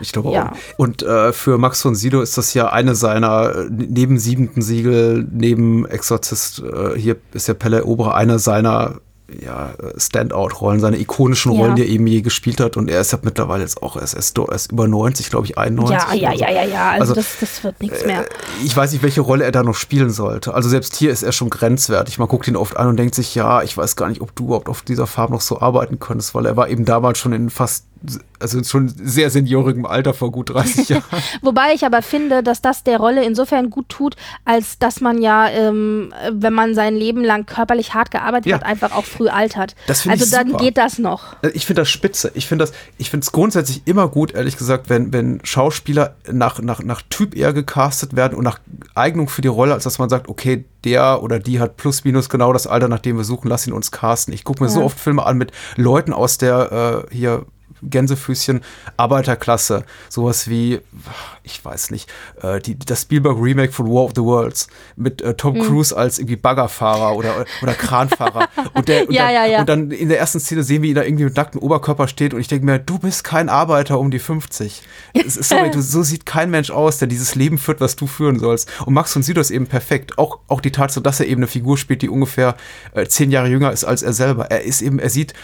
Ich 0.00 0.12
glaube 0.12 0.32
Ja. 0.32 0.52
auch. 0.52 0.56
Und 0.78 1.02
äh, 1.02 1.32
für 1.32 1.58
Max 1.58 1.82
von 1.82 1.94
Sydow 1.94 2.20
ist 2.20 2.36
das 2.36 2.54
ja 2.54 2.70
eine 2.70 2.94
seiner, 2.94 3.66
neben 3.70 4.18
Siebenten 4.18 4.62
Siegel, 4.62 5.26
neben 5.30 5.86
Exorzist, 5.86 6.60
äh, 6.62 6.98
hier 6.98 7.16
ist 7.32 7.48
ja 7.48 7.54
Pelle 7.54 7.78
Eroberer, 7.78 8.14
einer 8.14 8.38
seiner 8.38 9.00
ja, 9.40 9.70
äh, 9.70 9.98
Standout-Rollen, 9.98 10.80
seine 10.80 10.98
ikonischen 10.98 11.52
Ja. 11.52 11.60
Rollen, 11.60 11.76
die 11.76 11.82
er 11.82 11.88
eben 11.88 12.06
je 12.06 12.20
gespielt 12.20 12.60
hat. 12.60 12.76
Und 12.76 12.88
er 12.90 13.00
ist 13.00 13.12
ja 13.12 13.18
mittlerweile 13.22 13.62
jetzt 13.62 13.82
auch, 13.82 13.96
er 13.96 14.02
ist, 14.02 14.14
er 14.14 14.18
ist, 14.20 14.38
er 14.38 14.72
über 14.72 14.86
90, 14.86 15.30
glaube 15.30 15.46
ich, 15.46 15.56
91. 15.56 16.20
Ja, 16.20 16.30
ja, 16.30 16.36
so. 16.36 16.44
ja, 16.44 16.50
ja, 16.50 16.64
ja. 16.64 16.90
Also, 16.90 17.12
Also, 17.12 17.14
das, 17.14 17.38
das 17.40 17.64
wird 17.64 17.80
nichts 17.80 18.04
mehr. 18.04 18.26
Ich 18.64 18.76
weiß 18.76 18.92
nicht, 18.92 19.02
welche 19.02 19.22
Rolle 19.22 19.44
er 19.44 19.52
da 19.52 19.62
noch 19.62 19.74
spielen 19.76 20.10
sollte. 20.10 20.54
Also 20.54 20.68
selbst 20.68 20.96
hier 20.96 21.10
ist 21.10 21.22
er 21.22 21.32
schon 21.32 21.50
grenzwertig. 21.50 22.18
Man 22.18 22.28
guckt 22.28 22.46
ihn 22.48 22.56
oft 22.56 22.76
an 22.76 22.88
und 22.88 22.96
denkt 22.96 23.14
sich, 23.14 23.34
ja, 23.34 23.62
ich 23.62 23.76
weiß 23.76 23.96
gar 23.96 24.08
nicht, 24.08 24.20
ob 24.20 24.34
du 24.36 24.44
überhaupt 24.46 24.68
auf 24.68 24.82
dieser 24.82 25.06
Farbe 25.06 25.32
noch 25.32 25.40
so 25.40 25.60
arbeiten 25.60 25.98
könntest, 25.98 26.34
weil 26.34 26.46
er 26.46 26.56
war 26.56 26.68
eben 26.68 26.84
damals 26.84 27.18
schon 27.18 27.32
in 27.32 27.50
fast, 27.50 27.86
also 28.40 28.62
schon 28.62 28.88
sehr 28.88 29.30
seniorigem 29.30 29.86
Alter 29.86 30.12
vor 30.14 30.30
gut 30.30 30.50
30 30.50 30.88
Jahren. 30.90 31.04
Wobei 31.42 31.72
ich 31.74 31.84
aber 31.86 32.02
finde, 32.02 32.42
dass 32.42 32.60
das 32.60 32.84
der 32.84 32.98
Rolle 32.98 33.24
insofern 33.24 33.70
gut 33.70 33.88
tut, 33.88 34.16
als 34.44 34.78
dass 34.78 35.00
man 35.00 35.22
ja, 35.22 35.48
ähm, 35.48 36.12
wenn 36.32 36.52
man 36.52 36.74
sein 36.74 36.94
Leben 36.94 37.24
lang 37.24 37.46
körperlich 37.46 37.94
hart 37.94 38.10
gearbeitet 38.10 38.46
Ja. 38.46 38.56
hat, 38.56 38.64
einfach 38.64 38.92
auch 38.92 39.04
früh 39.04 39.28
altert. 39.28 39.74
Also 39.88 40.30
dann 40.30 40.48
super. 40.50 40.62
geht 40.64 40.76
das 40.76 40.98
noch. 40.98 41.36
Äh, 41.42 41.48
Ich 41.54 41.66
finde 41.66 41.82
das 41.82 41.88
spitze. 41.90 42.30
Ich 42.34 42.46
finde 42.46 42.64
es 42.64 43.32
grundsätzlich 43.32 43.82
immer 43.86 44.08
gut, 44.08 44.34
ehrlich 44.34 44.56
gesagt, 44.56 44.90
wenn, 44.90 45.12
wenn 45.12 45.40
Schauspieler 45.44 46.16
nach, 46.30 46.60
nach, 46.60 46.82
nach 46.82 47.02
Typ 47.08 47.34
eher 47.36 47.52
gecastet 47.52 48.14
werden 48.16 48.34
und 48.36 48.44
nach 48.44 48.58
Eignung 48.94 49.28
für 49.28 49.40
die 49.42 49.48
Rolle, 49.48 49.72
als 49.74 49.84
dass 49.84 49.98
man 49.98 50.08
sagt, 50.10 50.28
okay, 50.28 50.64
der 50.84 51.22
oder 51.22 51.38
die 51.38 51.60
hat 51.60 51.76
plus 51.78 52.04
minus 52.04 52.28
genau 52.28 52.52
das 52.52 52.66
Alter, 52.66 52.88
nach 52.88 52.98
dem 52.98 53.16
wir 53.16 53.24
suchen, 53.24 53.48
lass 53.48 53.66
ihn 53.66 53.72
uns 53.72 53.90
casten. 53.90 54.34
Ich 54.34 54.44
gucke 54.44 54.62
mir 54.62 54.68
so 54.68 54.80
Ja. 54.80 54.86
oft 54.86 55.00
Filme 55.00 55.24
an 55.24 55.38
mit 55.38 55.50
Leuten 55.76 56.12
aus 56.12 56.36
der 56.36 57.06
äh, 57.10 57.14
hier 57.14 57.46
Gänsefüßchen 57.90 58.62
Arbeiterklasse, 58.96 59.84
sowas 60.08 60.48
wie, 60.48 60.80
ich 61.42 61.64
weiß 61.64 61.90
nicht, 61.90 62.10
äh, 62.42 62.60
die, 62.60 62.78
das 62.78 63.02
Spielberg 63.02 63.36
Remake 63.40 63.72
von 63.72 63.86
War 63.86 64.04
of 64.04 64.12
the 64.14 64.22
Worlds 64.22 64.68
mit 64.96 65.20
äh, 65.22 65.28
Mhm. 65.34 65.36
Tom 65.36 65.58
Cruise 65.60 65.94
als 65.96 66.18
irgendwie 66.18 66.36
Baggerfahrer 66.36 67.16
oder, 67.16 67.44
oder 67.62 67.74
Kranfahrer. 67.74 68.48
Und, 68.74 68.88
der, 68.88 69.08
und, 69.08 69.12
Ja, 69.14 69.24
dann, 69.26 69.34
ja, 69.34 69.46
ja. 69.46 69.60
und 69.60 69.68
dann 69.68 69.90
in 69.90 70.08
der 70.08 70.18
ersten 70.18 70.40
Szene 70.40 70.62
sehen 70.62 70.82
wir 70.82 70.88
ihn 70.90 70.94
da 70.94 71.02
irgendwie 71.02 71.24
mit 71.24 71.36
nacktem 71.36 71.60
Oberkörper 71.60 72.08
steht 72.08 72.32
und 72.34 72.40
ich 72.40 72.48
denke 72.48 72.64
mir, 72.64 72.78
du 72.78 72.98
bist 72.98 73.24
kein 73.24 73.48
Arbeiter 73.48 73.98
um 73.98 74.10
die 74.10 74.18
50. 74.18 74.82
Es 75.12 75.36
ist- 75.36 75.48
Sorry, 75.48 75.70
du, 75.72 75.82
so 75.82 76.02
sieht 76.02 76.24
kein 76.26 76.50
Mensch 76.50 76.70
aus, 76.70 76.98
der 76.98 77.08
dieses 77.08 77.34
Leben 77.34 77.58
führt, 77.58 77.80
was 77.80 77.96
du 77.96 78.06
führen 78.06 78.38
sollst. 78.38 78.68
Und 78.86 78.94
Max 78.94 79.12
von 79.12 79.22
Sydow 79.22 79.40
ist 79.40 79.50
eben 79.50 79.66
perfekt. 79.66 80.18
Auch, 80.18 80.38
auch 80.48 80.60
die 80.60 80.72
Tatsache, 80.72 81.02
dass 81.02 81.20
er 81.20 81.26
eben 81.26 81.40
eine 81.40 81.46
Figur 81.48 81.76
spielt, 81.78 82.02
die 82.02 82.08
ungefähr 82.08 82.56
äh, 82.94 83.06
zehn 83.06 83.30
Jahre 83.30 83.48
jünger 83.48 83.70
ist 83.72 83.84
als 83.84 84.02
er 84.02 84.12
selber. 84.12 84.46
Er 84.50 84.62
ist 84.62 84.80
eben, 84.82 84.98
er 84.98 85.10
sieht, 85.10 85.34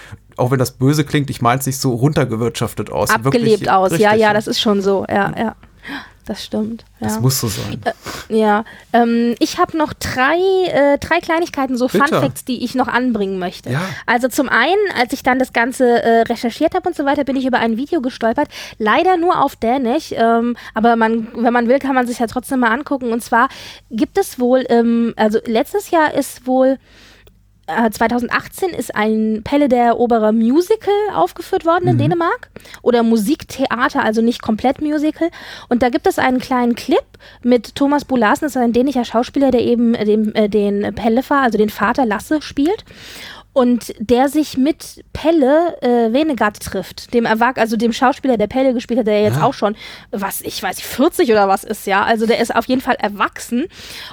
auch 0.40 0.50
wenn 0.50 0.58
das 0.58 0.72
böse 0.72 1.04
klingt, 1.04 1.30
ich 1.30 1.42
meine 1.42 1.60
es 1.60 1.66
nicht 1.66 1.78
so 1.78 1.94
runtergewirtschaftet 1.94 2.90
aus. 2.90 3.10
Abgelebt 3.10 3.60
Wirklich 3.60 3.70
aus. 3.70 3.90
ja, 3.92 4.10
richtig, 4.10 4.22
ja, 4.22 4.32
das 4.32 4.46
ist 4.46 4.60
schon 4.60 4.82
so. 4.82 5.04
Ja, 5.08 5.32
ja. 5.38 5.56
Das 6.26 6.44
stimmt. 6.44 6.84
Ja. 7.00 7.08
Das 7.08 7.20
muss 7.20 7.40
so 7.40 7.48
sein. 7.48 7.80
Ja, 8.28 8.64
ähm, 8.92 9.34
ich 9.40 9.58
habe 9.58 9.76
noch 9.76 9.92
drei, 9.92 10.38
äh, 10.66 10.98
drei 10.98 11.18
Kleinigkeiten, 11.18 11.76
so 11.76 11.88
Fun 11.88 12.02
Bitte. 12.02 12.20
Facts, 12.20 12.44
die 12.44 12.62
ich 12.62 12.76
noch 12.76 12.86
anbringen 12.86 13.40
möchte. 13.40 13.70
Ja. 13.70 13.80
Also 14.06 14.28
zum 14.28 14.48
einen, 14.48 14.78
als 14.96 15.12
ich 15.12 15.24
dann 15.24 15.40
das 15.40 15.52
Ganze 15.52 16.02
äh, 16.02 16.20
recherchiert 16.22 16.74
habe 16.74 16.88
und 16.88 16.94
so 16.94 17.04
weiter, 17.04 17.24
bin 17.24 17.34
ich 17.34 17.46
über 17.46 17.58
ein 17.58 17.76
Video 17.76 18.00
gestolpert, 18.00 18.48
leider 18.78 19.16
nur 19.16 19.42
auf 19.42 19.56
Dänisch, 19.56 20.12
ähm, 20.12 20.56
aber 20.72 20.94
man, 20.94 21.28
wenn 21.34 21.52
man 21.52 21.66
will, 21.66 21.80
kann 21.80 21.96
man 21.96 22.06
sich 22.06 22.20
ja 22.20 22.28
trotzdem 22.28 22.60
mal 22.60 22.70
angucken. 22.70 23.12
Und 23.12 23.24
zwar 23.24 23.48
gibt 23.90 24.16
es 24.16 24.38
wohl, 24.38 24.64
ähm, 24.68 25.14
also 25.16 25.40
letztes 25.46 25.90
Jahr 25.90 26.14
ist 26.14 26.46
wohl 26.46 26.68
äh, 26.68 26.78
2018 27.66 28.70
ist 28.70 28.94
ein 28.94 29.42
Pelle 29.44 29.68
der 29.68 29.84
Eroberer 29.84 30.32
Musical 30.32 30.92
aufgeführt 31.14 31.64
worden 31.64 31.88
in 31.88 31.98
Dänemark. 31.98 32.50
Oder 32.82 33.02
Musiktheater, 33.02 34.02
also 34.02 34.22
nicht 34.22 34.42
komplett 34.42 34.80
Musical. 34.80 35.30
Und 35.68 35.82
da 35.82 35.88
gibt 35.88 36.06
es 36.06 36.18
einen 36.18 36.38
kleinen 36.38 36.74
Clip 36.74 37.04
mit 37.42 37.74
Thomas 37.74 38.04
Bo 38.04 38.16
Larsen, 38.16 38.46
das 38.46 38.56
ist 38.56 38.62
ein 38.62 38.72
dänischer 38.72 39.04
Schauspieler, 39.04 39.50
der 39.50 39.62
eben 39.62 39.94
äh, 39.94 40.04
den, 40.04 40.34
äh, 40.34 40.48
den 40.48 40.94
Pellefer, 40.94 41.40
also 41.40 41.58
den 41.58 41.70
Vater 41.70 42.06
Lasse, 42.06 42.42
spielt. 42.42 42.84
Und 43.52 43.94
der 43.98 44.28
sich 44.28 44.56
mit 44.56 45.04
Pelle 45.12 45.76
äh, 45.82 46.12
Venegard 46.12 46.60
trifft, 46.60 47.12
dem 47.12 47.24
Erwach 47.24 47.56
also 47.56 47.76
dem 47.76 47.92
Schauspieler, 47.92 48.36
der 48.36 48.46
Pelle 48.46 48.74
gespielt 48.74 49.00
hat, 49.00 49.08
der 49.08 49.22
jetzt 49.22 49.42
auch 49.42 49.54
schon, 49.54 49.74
was 50.12 50.40
ich 50.40 50.62
weiß, 50.62 50.80
40 50.80 51.30
oder 51.32 51.48
was 51.48 51.64
ist, 51.64 51.86
ja. 51.86 52.04
Also 52.04 52.26
der 52.26 52.38
ist 52.38 52.54
auf 52.54 52.66
jeden 52.66 52.80
Fall 52.80 52.94
erwachsen. 52.96 53.66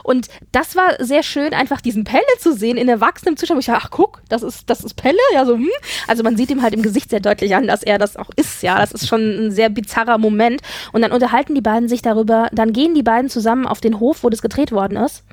Und 0.03 0.27
das 0.51 0.76
war 0.76 0.95
sehr 0.99 1.22
schön, 1.22 1.53
einfach 1.53 1.81
diesen 1.81 2.03
Pelle 2.03 2.23
zu 2.39 2.53
sehen 2.53 2.77
in 2.77 2.89
erwachsenem 2.89 3.38
Zustand. 3.38 3.57
wo 3.57 3.59
Ich 3.59 3.68
dachte, 3.68 3.84
ach 3.85 3.91
guck, 3.91 4.22
das 4.27 4.41
ist, 4.41 4.69
das 4.69 4.84
ist 4.84 4.95
Pelle, 4.95 5.18
ja 5.34 5.45
so, 5.45 5.53
hm. 5.53 5.69
Also 6.07 6.23
man 6.23 6.35
sieht 6.35 6.49
ihm 6.49 6.64
halt 6.64 6.73
im 6.73 6.81
Gesicht 6.81 7.11
sehr 7.11 7.19
deutlich 7.19 7.55
an, 7.55 7.68
dass 7.68 7.84
er 7.84 7.99
das 7.99 8.18
auch 8.18 8.30
ist, 8.35 8.64
ja. 8.64 8.80
Das 8.80 8.91
ist 8.91 9.07
schon 9.07 9.22
ein 9.22 9.51
sehr 9.51 9.69
bizarrer 9.69 10.18
Moment. 10.18 10.61
Und 10.93 11.03
dann 11.03 11.11
unterhalten 11.11 11.53
die 11.53 11.61
beiden 11.61 11.88
sich 11.88 12.01
darüber, 12.01 12.47
dann 12.51 12.73
gehen 12.73 12.95
die 12.95 13.03
beiden 13.03 13.30
zusammen 13.30 13.68
auf 13.68 13.81
den 13.81 13.99
Hof, 13.99 14.23
wo 14.23 14.30
das 14.30 14.41
gedreht 14.41 14.72
worden 14.72 14.97
ist. 14.97 15.23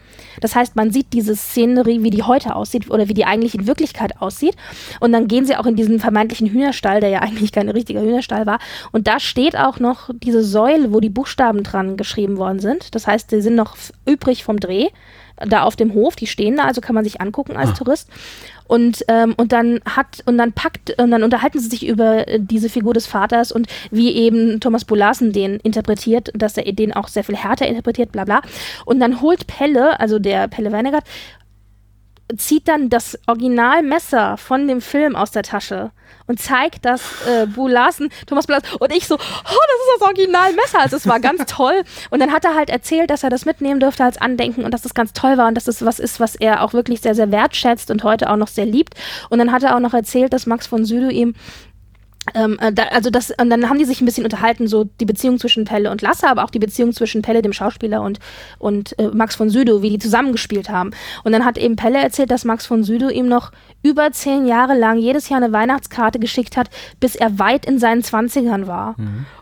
Das 0.40 0.54
heißt, 0.54 0.76
man 0.76 0.90
sieht 0.90 1.12
diese 1.12 1.36
Szenerie, 1.36 2.02
wie 2.02 2.10
die 2.10 2.22
heute 2.22 2.56
aussieht 2.56 2.90
oder 2.90 3.08
wie 3.08 3.14
die 3.14 3.24
eigentlich 3.24 3.54
in 3.54 3.66
Wirklichkeit 3.66 4.20
aussieht. 4.20 4.56
Und 5.00 5.12
dann 5.12 5.28
gehen 5.28 5.46
sie 5.46 5.56
auch 5.56 5.66
in 5.66 5.76
diesen 5.76 6.00
vermeintlichen 6.00 6.48
Hühnerstall, 6.48 7.00
der 7.00 7.10
ja 7.10 7.18
eigentlich 7.22 7.52
kein 7.52 7.68
richtiger 7.68 8.00
Hühnerstall 8.00 8.46
war. 8.46 8.58
Und 8.92 9.06
da 9.06 9.20
steht 9.20 9.56
auch 9.56 9.78
noch 9.78 10.10
diese 10.12 10.42
Säule, 10.42 10.92
wo 10.92 11.00
die 11.00 11.10
Buchstaben 11.10 11.62
dran 11.62 11.96
geschrieben 11.96 12.36
worden 12.36 12.60
sind. 12.60 12.94
Das 12.94 13.06
heißt, 13.06 13.32
die 13.32 13.40
sind 13.40 13.54
noch 13.54 13.76
übrig 14.06 14.44
vom 14.44 14.60
Dreh. 14.60 14.88
Da 15.36 15.64
auf 15.64 15.74
dem 15.74 15.94
Hof, 15.94 16.14
die 16.14 16.28
stehen 16.28 16.56
da, 16.56 16.64
also 16.64 16.80
kann 16.80 16.94
man 16.94 17.02
sich 17.02 17.20
angucken 17.20 17.56
als 17.56 17.76
Tourist. 17.76 18.08
Und, 18.66 19.04
ähm, 19.08 19.34
und 19.36 19.52
dann 19.52 19.80
hat, 19.84 20.22
und 20.26 20.38
dann 20.38 20.52
packt, 20.52 20.98
und 20.98 21.10
dann 21.10 21.22
unterhalten 21.22 21.58
sie 21.58 21.68
sich 21.68 21.86
über 21.86 22.26
äh, 22.26 22.38
diese 22.40 22.68
Figur 22.68 22.94
des 22.94 23.06
Vaters 23.06 23.52
und 23.52 23.66
wie 23.90 24.12
eben 24.12 24.60
Thomas 24.60 24.84
Bolarsen 24.84 25.32
den 25.32 25.56
interpretiert, 25.60 26.30
dass 26.34 26.56
er 26.56 26.72
den 26.72 26.92
auch 26.92 27.08
sehr 27.08 27.24
viel 27.24 27.36
härter 27.36 27.66
interpretiert, 27.66 28.12
bla 28.12 28.24
bla. 28.24 28.40
Und 28.84 29.00
dann 29.00 29.20
holt 29.20 29.46
Pelle, 29.46 30.00
also 30.00 30.18
der 30.18 30.48
Pelle 30.48 30.72
Weinegard, 30.72 31.04
zieht 32.36 32.68
dann 32.68 32.88
das 32.90 33.18
Originalmesser 33.26 34.36
von 34.36 34.66
dem 34.66 34.80
Film 34.80 35.14
aus 35.16 35.30
der 35.30 35.42
Tasche 35.42 35.92
und 36.26 36.40
zeigt 36.40 36.84
das 36.84 37.02
äh, 37.26 37.46
Bu 37.46 37.68
Larsen, 37.68 38.08
Thomas 38.26 38.46
Bu 38.46 38.52
Larsen, 38.52 38.76
und 38.78 38.94
ich 38.94 39.06
so, 39.06 39.14
oh, 39.14 39.18
das 39.18 39.50
ist 39.50 40.00
das 40.00 40.02
Originalmesser. 40.02 40.80
Also 40.80 40.96
es 40.96 41.06
war 41.06 41.20
ganz 41.20 41.44
toll. 41.46 41.82
Und 42.10 42.20
dann 42.20 42.32
hat 42.32 42.44
er 42.44 42.54
halt 42.54 42.70
erzählt, 42.70 43.10
dass 43.10 43.22
er 43.22 43.30
das 43.30 43.44
mitnehmen 43.44 43.80
dürfte 43.80 44.04
als 44.04 44.18
Andenken 44.18 44.64
und 44.64 44.72
dass 44.72 44.82
das 44.82 44.94
ganz 44.94 45.12
toll 45.12 45.36
war 45.36 45.48
und 45.48 45.54
dass 45.54 45.64
das 45.64 45.84
was 45.84 45.98
ist, 45.98 46.20
was 46.20 46.34
er 46.34 46.62
auch 46.62 46.72
wirklich 46.72 47.00
sehr, 47.00 47.14
sehr 47.14 47.30
wertschätzt 47.30 47.90
und 47.90 48.04
heute 48.04 48.30
auch 48.30 48.36
noch 48.36 48.48
sehr 48.48 48.66
liebt. 48.66 48.94
Und 49.28 49.38
dann 49.38 49.52
hat 49.52 49.62
er 49.62 49.76
auch 49.76 49.80
noch 49.80 49.94
erzählt, 49.94 50.32
dass 50.32 50.46
Max 50.46 50.66
von 50.66 50.84
Sydow 50.84 51.10
ihm 51.10 51.34
ähm, 52.34 52.58
äh, 52.60 52.72
da, 52.72 52.84
also 52.84 53.10
das, 53.10 53.30
und 53.30 53.50
dann 53.50 53.68
haben 53.68 53.78
die 53.78 53.84
sich 53.84 54.00
ein 54.00 54.06
bisschen 54.06 54.24
unterhalten, 54.24 54.66
so 54.66 54.84
die 54.84 55.04
Beziehung 55.04 55.38
zwischen 55.38 55.64
Pelle 55.64 55.90
und 55.90 56.00
Lasse, 56.00 56.28
aber 56.28 56.44
auch 56.44 56.50
die 56.50 56.58
Beziehung 56.58 56.92
zwischen 56.92 57.22
Pelle, 57.22 57.42
dem 57.42 57.52
Schauspieler, 57.52 58.00
und, 58.00 58.18
und 58.58 58.98
äh, 58.98 59.08
Max 59.08 59.36
von 59.36 59.50
Sydow, 59.50 59.82
wie 59.82 59.90
die 59.90 59.98
zusammengespielt 59.98 60.70
haben. 60.70 60.92
Und 61.22 61.32
dann 61.32 61.44
hat 61.44 61.58
eben 61.58 61.76
Pelle 61.76 61.98
erzählt, 61.98 62.30
dass 62.30 62.44
Max 62.44 62.64
von 62.66 62.82
Sydow 62.82 63.10
ihm 63.10 63.28
noch 63.28 63.52
über 63.82 64.10
zehn 64.12 64.46
Jahre 64.46 64.76
lang 64.78 64.98
jedes 64.98 65.28
Jahr 65.28 65.42
eine 65.42 65.52
Weihnachtskarte 65.52 66.18
geschickt 66.18 66.56
hat, 66.56 66.70
bis 67.00 67.14
er 67.16 67.38
weit 67.38 67.66
in 67.66 67.78
seinen 67.78 68.02
Zwanzigern 68.02 68.66
war. 68.66 68.96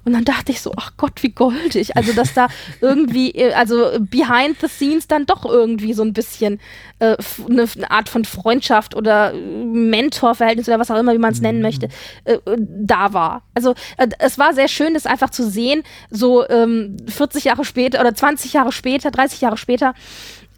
Und 0.05 0.13
dann 0.15 0.25
dachte 0.25 0.51
ich 0.51 0.61
so, 0.61 0.73
ach 0.77 0.93
Gott, 0.97 1.23
wie 1.23 1.31
goldig. 1.31 1.97
Also, 1.97 2.13
dass 2.13 2.35
da 2.35 2.49
irgendwie, 2.81 3.31
äh, 3.31 3.53
also 3.53 3.93
behind 4.01 4.59
the 4.61 4.67
scenes 4.67 5.07
dann 5.07 5.27
doch 5.27 5.45
irgendwie 5.45 5.93
so 5.93 6.03
ein 6.03 6.13
bisschen 6.13 6.59
äh, 6.99 7.17
eine, 7.49 7.91
Art 7.91 8.09
von 8.09 8.25
Freundschaft 8.25 8.97
oder 8.97 9.33
äh, 9.33 9.37
Mentorverhältnis 9.39 10.69
oder 10.69 10.81
was 10.81 10.91
auch 10.91 10.99
immer, 10.99 11.15
wie 11.15 11.19
man 11.19 11.33
es 11.33 11.41
nennen 11.41 11.63
möchte, 11.63 11.89
äh, 12.25 12.39
da 12.75 13.13
war. 13.13 13.43
Also 13.55 13.75
äh, 13.97 14.09
es 14.19 14.39
war 14.39 14.55
sehr 14.55 14.69
schön, 14.69 14.95
das 14.95 15.07
einfach 15.07 15.31
zu 15.31 15.49
sehen, 15.49 15.83
so 16.11 16.49
ähm, 16.49 16.97
40 17.09 17.45
Jahre 17.45 17.65
später 17.65 18.01
oder 18.01 18.15
20 18.15 18.53
Jahre 18.53 18.73
später, 18.73 19.11
30 19.11 19.41
Jahre 19.41 19.57
später, 19.57 19.95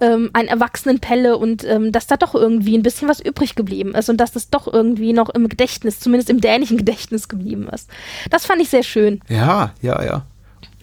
ähm, 0.00 0.30
einen 0.32 0.48
erwachsenen 0.48 1.00
Pelle 1.00 1.36
und 1.36 1.64
ähm, 1.64 1.92
dass 1.92 2.06
da 2.06 2.16
doch 2.16 2.34
irgendwie 2.34 2.76
ein 2.76 2.82
bisschen 2.82 3.08
was 3.08 3.20
übrig 3.20 3.54
geblieben 3.54 3.94
ist 3.94 4.08
und 4.08 4.18
dass 4.18 4.32
das 4.32 4.50
doch 4.50 4.72
irgendwie 4.72 5.12
noch 5.12 5.30
im 5.30 5.48
Gedächtnis, 5.48 6.00
zumindest 6.00 6.30
im 6.30 6.40
dänischen 6.40 6.76
Gedächtnis 6.76 7.28
geblieben 7.28 7.68
ist. 7.68 7.88
Das 8.30 8.46
fand 8.46 8.60
ich 8.60 8.68
sehr 8.68 8.82
schön. 8.82 9.20
Ja, 9.28 9.72
ja, 9.82 10.02
ja. 10.02 10.26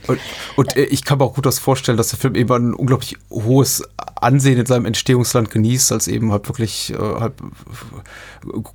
Und, 0.08 0.20
und 0.56 0.76
äh, 0.78 0.84
ich 0.86 1.03
kann 1.03 1.20
mir 1.20 1.26
auch 1.26 1.36
gut 1.36 1.45
das 1.45 1.60
vorstellen, 1.60 1.98
dass 1.98 2.10
der 2.10 2.20
Film 2.20 2.36
eben 2.36 2.52
ein 2.52 2.74
unglaublich 2.74 3.18
hohes 3.30 3.84
Ansehen 4.16 4.60
in 4.60 4.66
seinem 4.66 4.86
Entstehungsland 4.86 5.52
genießt, 5.52 5.91
als 5.91 6.08
eben 6.08 6.32
halt 6.32 6.48
wirklich 6.48 6.91
äh, 6.94 6.98
halt 6.98 7.34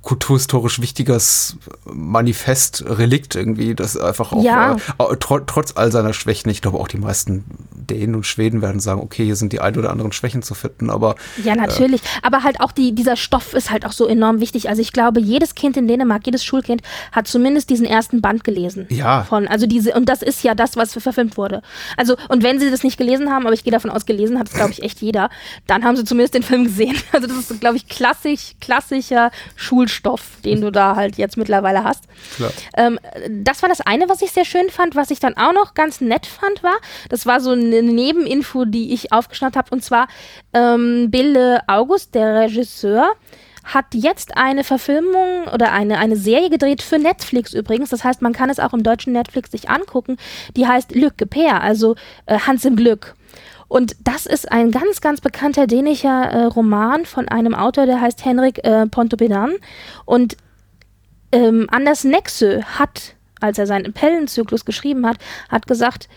kulturhistorisch 0.01 0.81
wichtiges 0.81 1.57
Manifest, 1.85 2.83
Relikt 2.87 3.35
irgendwie, 3.35 3.75
das 3.75 3.97
einfach 3.97 4.31
auch 4.31 4.43
Ja. 4.43 4.75
äh, 4.99 5.15
tr 5.17 5.45
trotz 5.45 5.73
all 5.75 5.91
seiner 5.91 6.13
Schwächen, 6.13 6.49
ich 6.49 6.61
glaube 6.61 6.79
auch 6.79 6.87
die 6.87 6.97
meisten 6.97 7.45
Dänen 7.73 8.15
und 8.15 8.25
Schweden 8.25 8.61
werden 8.61 8.79
sagen, 8.79 9.01
okay, 9.01 9.25
hier 9.25 9.35
sind 9.35 9.53
die 9.53 9.59
ein 9.61 9.77
oder 9.77 9.91
anderen 9.91 10.11
Schwächen 10.11 10.41
zu 10.41 10.53
finden, 10.53 10.89
aber 10.89 11.15
Ja, 11.43 11.55
natürlich. 11.55 12.01
Aber 12.21 12.43
halt 12.43 12.59
auch 12.59 12.71
die, 12.71 12.93
dieser 12.93 13.15
Stoff 13.15 13.53
ist 13.53 13.71
halt 13.71 13.85
auch 13.85 13.91
so 13.91 14.07
enorm 14.07 14.39
wichtig. 14.39 14.69
Also 14.69 14.81
ich 14.81 14.91
glaube, 14.93 15.19
jedes 15.19 15.55
Kind 15.55 15.77
in 15.77 15.87
Dänemark, 15.87 16.25
jedes 16.25 16.43
Schulkind 16.43 16.81
hat 17.11 17.27
zumindest 17.27 17.69
diesen 17.69 17.85
ersten 17.85 18.21
Band 18.21 18.43
gelesen. 18.43 18.87
Ja. 18.89 19.23
Von, 19.23 19.47
also 19.47 19.67
diese, 19.67 19.93
und 19.93 20.09
das 20.09 20.21
ist 20.21 20.43
ja 20.43 20.55
das, 20.55 20.75
was 20.75 20.93
verfilmt 20.93 21.37
wurde. 21.37 21.61
Also, 21.95 22.15
und 22.29 22.43
wenn 22.43 22.59
sie 22.59 22.69
das 22.71 22.83
nicht 22.83 22.97
gelesen 22.97 23.29
haben, 23.31 23.45
aber 23.45 23.53
ich 23.53 23.63
gehe 23.63 23.71
davon 23.71 23.89
aus, 23.91 24.05
gelesen 24.05 24.37
hat 24.39 24.47
es, 24.49 24.53
glaube 24.53 24.71
ich, 24.71 24.83
echt 24.83 25.01
jeder, 25.01 25.29
dann 25.65 25.83
haben 25.83 25.95
sie 25.95 26.03
zumindest 26.03 26.33
den 26.33 26.43
Film 26.43 26.63
gesehen. 26.65 26.95
Also 27.13 27.27
das 27.27 27.49
ist, 27.49 27.59
glaube 27.61 27.77
ich, 27.77 27.87
klassisch, 27.87 28.55
klassischer 28.61 29.31
Schulstoff, 29.57 30.21
den 30.45 30.61
du 30.61 30.71
da 30.71 30.95
halt 30.95 31.17
jetzt 31.17 31.35
mittlerweile 31.35 31.83
hast. 31.83 32.05
Ähm, 32.77 32.99
das 33.29 33.61
war 33.61 33.69
das 33.69 33.81
eine, 33.81 34.07
was 34.07 34.21
ich 34.21 34.31
sehr 34.31 34.45
schön 34.45 34.69
fand. 34.69 34.95
Was 34.95 35.11
ich 35.11 35.19
dann 35.19 35.35
auch 35.35 35.51
noch 35.51 35.73
ganz 35.73 35.99
nett 35.99 36.25
fand, 36.25 36.63
war, 36.63 36.77
das 37.09 37.25
war 37.25 37.41
so 37.41 37.51
eine 37.51 37.81
Nebeninfo, 37.81 38.65
die 38.65 38.93
ich 38.93 39.11
aufgeschnappt 39.11 39.57
habe. 39.57 39.71
Und 39.71 39.83
zwar 39.83 40.07
ähm, 40.53 41.09
Bille 41.11 41.61
August, 41.67 42.15
der 42.15 42.41
Regisseur, 42.41 43.11
hat 43.65 43.87
jetzt 43.93 44.37
eine 44.37 44.63
Verfilmung 44.63 45.47
oder 45.53 45.73
eine, 45.73 45.97
eine 45.97 46.15
Serie 46.15 46.49
gedreht 46.49 46.81
für 46.81 46.99
Netflix 46.99 47.53
übrigens. 47.53 47.89
Das 47.89 48.03
heißt, 48.03 48.21
man 48.21 48.31
kann 48.31 48.49
es 48.49 48.59
auch 48.59 48.73
im 48.73 48.83
deutschen 48.83 49.11
Netflix 49.11 49.51
sich 49.51 49.69
angucken. 49.69 50.17
Die 50.55 50.67
heißt 50.67 50.95
Lücke 50.95 51.25
Peer, 51.25 51.61
also 51.61 51.95
äh, 52.27 52.39
Hans 52.39 52.63
im 52.63 52.77
Glück. 52.77 53.15
Und 53.67 53.95
das 54.01 54.25
ist 54.25 54.51
ein 54.51 54.71
ganz, 54.71 55.01
ganz 55.01 55.21
bekannter 55.21 55.67
dänischer 55.67 56.23
äh, 56.23 56.43
Roman 56.45 57.05
von 57.05 57.27
einem 57.27 57.53
Autor, 57.53 57.85
der 57.85 58.01
heißt 58.01 58.23
Henrik 58.23 58.63
äh, 58.63 58.87
Pontoppidan. 58.87 59.55
Und 60.05 60.37
ähm, 61.31 61.67
Anders 61.69 62.03
Nexö 62.03 62.61
hat, 62.63 63.15
als 63.41 63.59
er 63.59 63.67
seinen 63.67 63.93
Pellenzyklus 63.93 64.63
geschrieben 64.65 65.05
hat, 65.05 65.17
hat 65.49 65.67
gesagt, 65.67 66.07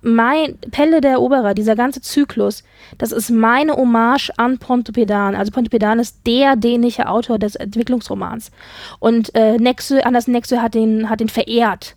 mein 0.00 0.58
Pelle 0.70 1.00
der 1.00 1.12
Eroberer, 1.12 1.54
dieser 1.54 1.74
ganze 1.74 2.00
Zyklus, 2.00 2.62
das 2.98 3.10
ist 3.10 3.30
meine 3.30 3.74
Hommage 3.74 4.30
an 4.36 4.58
Pontoppidan. 4.58 5.34
Also 5.34 5.50
Pontoppidan 5.50 5.98
ist 5.98 6.26
der 6.26 6.54
dänische 6.56 7.08
Autor 7.08 7.38
des 7.38 7.56
Entwicklungsromans. 7.56 8.52
Und 9.00 9.34
äh, 9.34 9.56
Nexö, 9.56 10.00
Anders 10.00 10.28
Nexö 10.28 10.58
hat 10.58 10.74
den, 10.74 11.10
hat 11.10 11.20
den 11.20 11.28
verehrt 11.28 11.96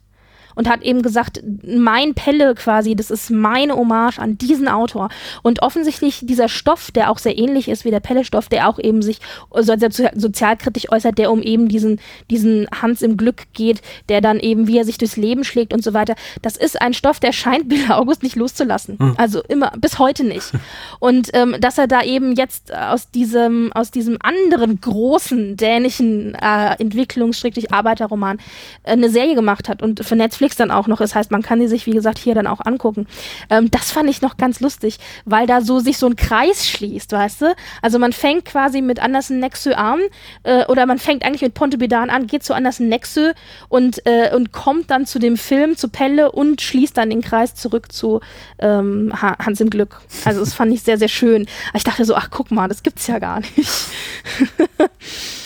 und 0.56 0.70
hat 0.70 0.84
eben 0.84 1.02
gesagt, 1.02 1.42
mein 1.64 2.14
Pelle 2.14 2.56
quasi, 2.56 2.96
das 2.96 3.12
ist 3.12 3.30
meine 3.30 3.76
Hommage 3.76 4.20
an 4.20 4.38
diesen 4.38 4.68
Autor. 4.68 5.10
Und 5.44 5.62
offensichtlich 5.62 6.20
dieser 6.24 6.50
Stoff, 6.50 6.92
der 6.92 7.10
auch 7.10 7.18
sehr 7.18 7.38
ähnlich 7.38 7.68
ist 7.68 7.86
wie 7.86 7.92
der 7.92 8.00
Pelle-Stoff, 8.00 8.50
der 8.50 8.68
auch 8.70 8.80
eben 8.80 9.02
sich 9.02 9.20
so 9.54 9.74
so- 9.78 10.10
sozialkritisch 10.16 10.92
äußert, 10.92 11.18
der 11.18 11.32
um 11.32 11.42
eben 11.42 11.68
diesen, 11.68 12.00
diesen 12.30 12.68
Hans 12.82 13.02
im 13.02 13.18
Glück 13.18 13.44
geht, 13.54 13.82
der 14.10 14.22
dann 14.22 14.40
eben, 14.40 14.68
wie 14.68 14.78
er 14.78 14.86
sich 14.86 14.98
durchs 14.98 15.18
Leben 15.18 15.44
schlägt 15.44 15.74
und 15.74 15.84
so 15.84 15.94
weiter. 15.94 16.16
Das 16.42 16.58
ist 16.58 16.82
ein 16.82 16.94
Stoff, 16.94 17.20
der 17.20 17.32
scheint 17.32 17.70
Bill 17.70 17.92
August 17.92 18.24
nicht 18.24 18.36
loszulassen. 18.36 18.98
Also 19.18 19.42
immer, 19.48 19.72
bis 19.78 20.00
heute 20.00 20.24
nicht. 20.24 20.52
Und 21.00 21.30
ähm, 21.34 21.56
dass 21.60 21.78
er 21.78 21.88
da 21.88 22.04
eben 22.04 22.34
jetzt 22.36 22.74
aus 22.74 23.10
diesem, 23.10 23.72
aus 23.74 23.92
diesem 23.92 24.18
anderen 24.22 24.80
großen 24.82 25.58
dänischen 25.58 26.36
äh, 26.36 26.76
Entwicklungs-Arbeiterroman 26.80 28.38
äh, 28.84 28.92
eine 28.92 29.10
Serie 29.10 29.36
gemacht 29.36 29.70
hat 29.70 29.82
und 29.82 30.06
für 30.06 30.16
Netflix 30.16 30.41
dann 30.60 30.72
auch 30.72 30.88
noch. 30.88 30.98
Das 31.00 31.16
heißt, 31.16 31.32
man 31.32 31.42
kann 31.42 31.60
die 31.60 31.68
sich, 31.68 31.86
wie 31.86 31.92
gesagt, 31.92 32.18
hier 32.20 32.36
dann 32.36 32.48
auch 32.48 32.60
angucken. 32.66 33.08
Ähm, 33.50 33.70
das 33.72 33.92
fand 33.92 34.10
ich 34.10 34.22
noch 34.22 34.38
ganz 34.38 34.60
lustig, 34.60 34.98
weil 35.26 35.48
da 35.48 35.62
so 35.62 35.80
sich 35.80 35.98
so 35.98 36.08
ein 36.08 36.16
Kreis 36.16 36.68
schließt, 36.68 37.12
weißt 37.12 37.42
du? 37.42 37.56
Also 37.82 38.00
man 38.00 38.14
fängt 38.14 38.46
quasi 38.46 38.82
mit 38.82 39.00
Andersen 39.00 39.40
Nexö 39.40 39.74
an 39.74 40.00
äh, 40.44 40.66
oder 40.66 40.86
man 40.86 40.98
fängt 41.00 41.24
eigentlich 41.24 41.42
mit 41.42 41.54
Pontoppidan 41.54 42.10
an, 42.10 42.28
geht 42.28 42.44
zu 42.44 42.54
Andersen 42.54 42.90
Nexö 42.90 43.32
und, 43.70 44.06
äh, 44.06 44.36
und 44.36 44.52
kommt 44.52 44.90
dann 44.92 45.06
zu 45.06 45.20
dem 45.20 45.38
Film, 45.38 45.78
zu 45.78 45.90
Pelle 45.90 46.32
und 46.32 46.62
schließt 46.62 46.98
dann 46.98 47.10
den 47.10 47.22
Kreis 47.22 47.56
zurück 47.56 47.92
zu 47.92 48.22
ähm, 48.60 49.12
Ha- 49.22 49.38
Hans 49.40 49.62
im 49.62 49.70
Glück. 49.70 50.02
Also 50.26 50.40
das 50.40 50.54
fand 50.54 50.74
ich 50.74 50.82
sehr, 50.84 50.98
sehr 50.98 51.08
schön. 51.08 51.46
Ich 51.74 51.84
dachte 51.84 52.06
so, 52.06 52.16
ach 52.16 52.30
guck 52.32 52.52
mal, 52.52 52.68
das 52.68 52.84
gibt's 52.84 53.08
ja 53.08 53.20
gar 53.20 53.40
nicht. 53.42 53.54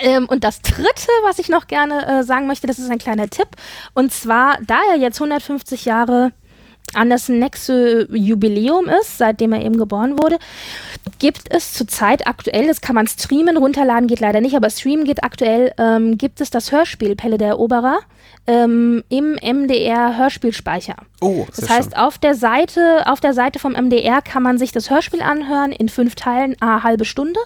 Ähm, 0.00 0.26
und 0.28 0.44
das 0.44 0.62
dritte, 0.62 1.08
was 1.24 1.38
ich 1.38 1.48
noch 1.48 1.66
gerne 1.66 2.06
äh, 2.06 2.22
sagen 2.22 2.46
möchte, 2.46 2.66
das 2.66 2.78
ist 2.78 2.90
ein 2.90 2.98
kleiner 2.98 3.28
Tipp. 3.28 3.48
Und 3.94 4.12
zwar, 4.12 4.58
da 4.66 4.78
er 4.92 4.98
jetzt 4.98 5.20
150 5.20 5.84
Jahre 5.84 6.32
an 6.94 7.10
das 7.10 7.28
nächste 7.28 8.08
Jubiläum 8.10 8.86
ist, 8.88 9.18
seitdem 9.18 9.52
er 9.52 9.64
eben 9.64 9.76
geboren 9.76 10.18
wurde, 10.18 10.38
gibt 11.18 11.52
es 11.52 11.74
zurzeit 11.74 12.26
aktuell, 12.26 12.66
das 12.66 12.80
kann 12.80 12.94
man 12.94 13.06
streamen, 13.06 13.56
runterladen 13.56 14.08
geht 14.08 14.20
leider 14.20 14.40
nicht, 14.40 14.56
aber 14.56 14.70
streamen 14.70 15.04
geht 15.04 15.22
aktuell, 15.22 15.72
ähm, 15.78 16.16
gibt 16.16 16.40
es 16.40 16.50
das 16.50 16.72
Hörspiel 16.72 17.16
Pelle 17.16 17.38
der 17.38 17.48
Eroberer 17.48 17.98
ähm, 18.46 19.04
im 19.08 19.32
MDR 19.34 20.16
Hörspielspeicher. 20.16 20.96
Oh, 21.20 21.46
Das 21.54 21.68
heißt, 21.68 21.92
schön. 21.92 22.00
auf 22.00 22.18
der 22.18 22.34
Seite, 22.34 23.02
auf 23.06 23.20
der 23.20 23.34
Seite 23.34 23.58
vom 23.58 23.72
MDR 23.72 24.22
kann 24.22 24.42
man 24.42 24.58
sich 24.58 24.72
das 24.72 24.90
Hörspiel 24.90 25.22
anhören 25.22 25.72
in 25.72 25.88
fünf 25.88 26.14
Teilen, 26.14 26.56
a 26.60 26.82
halbe 26.82 27.04
Stunde. 27.04 27.40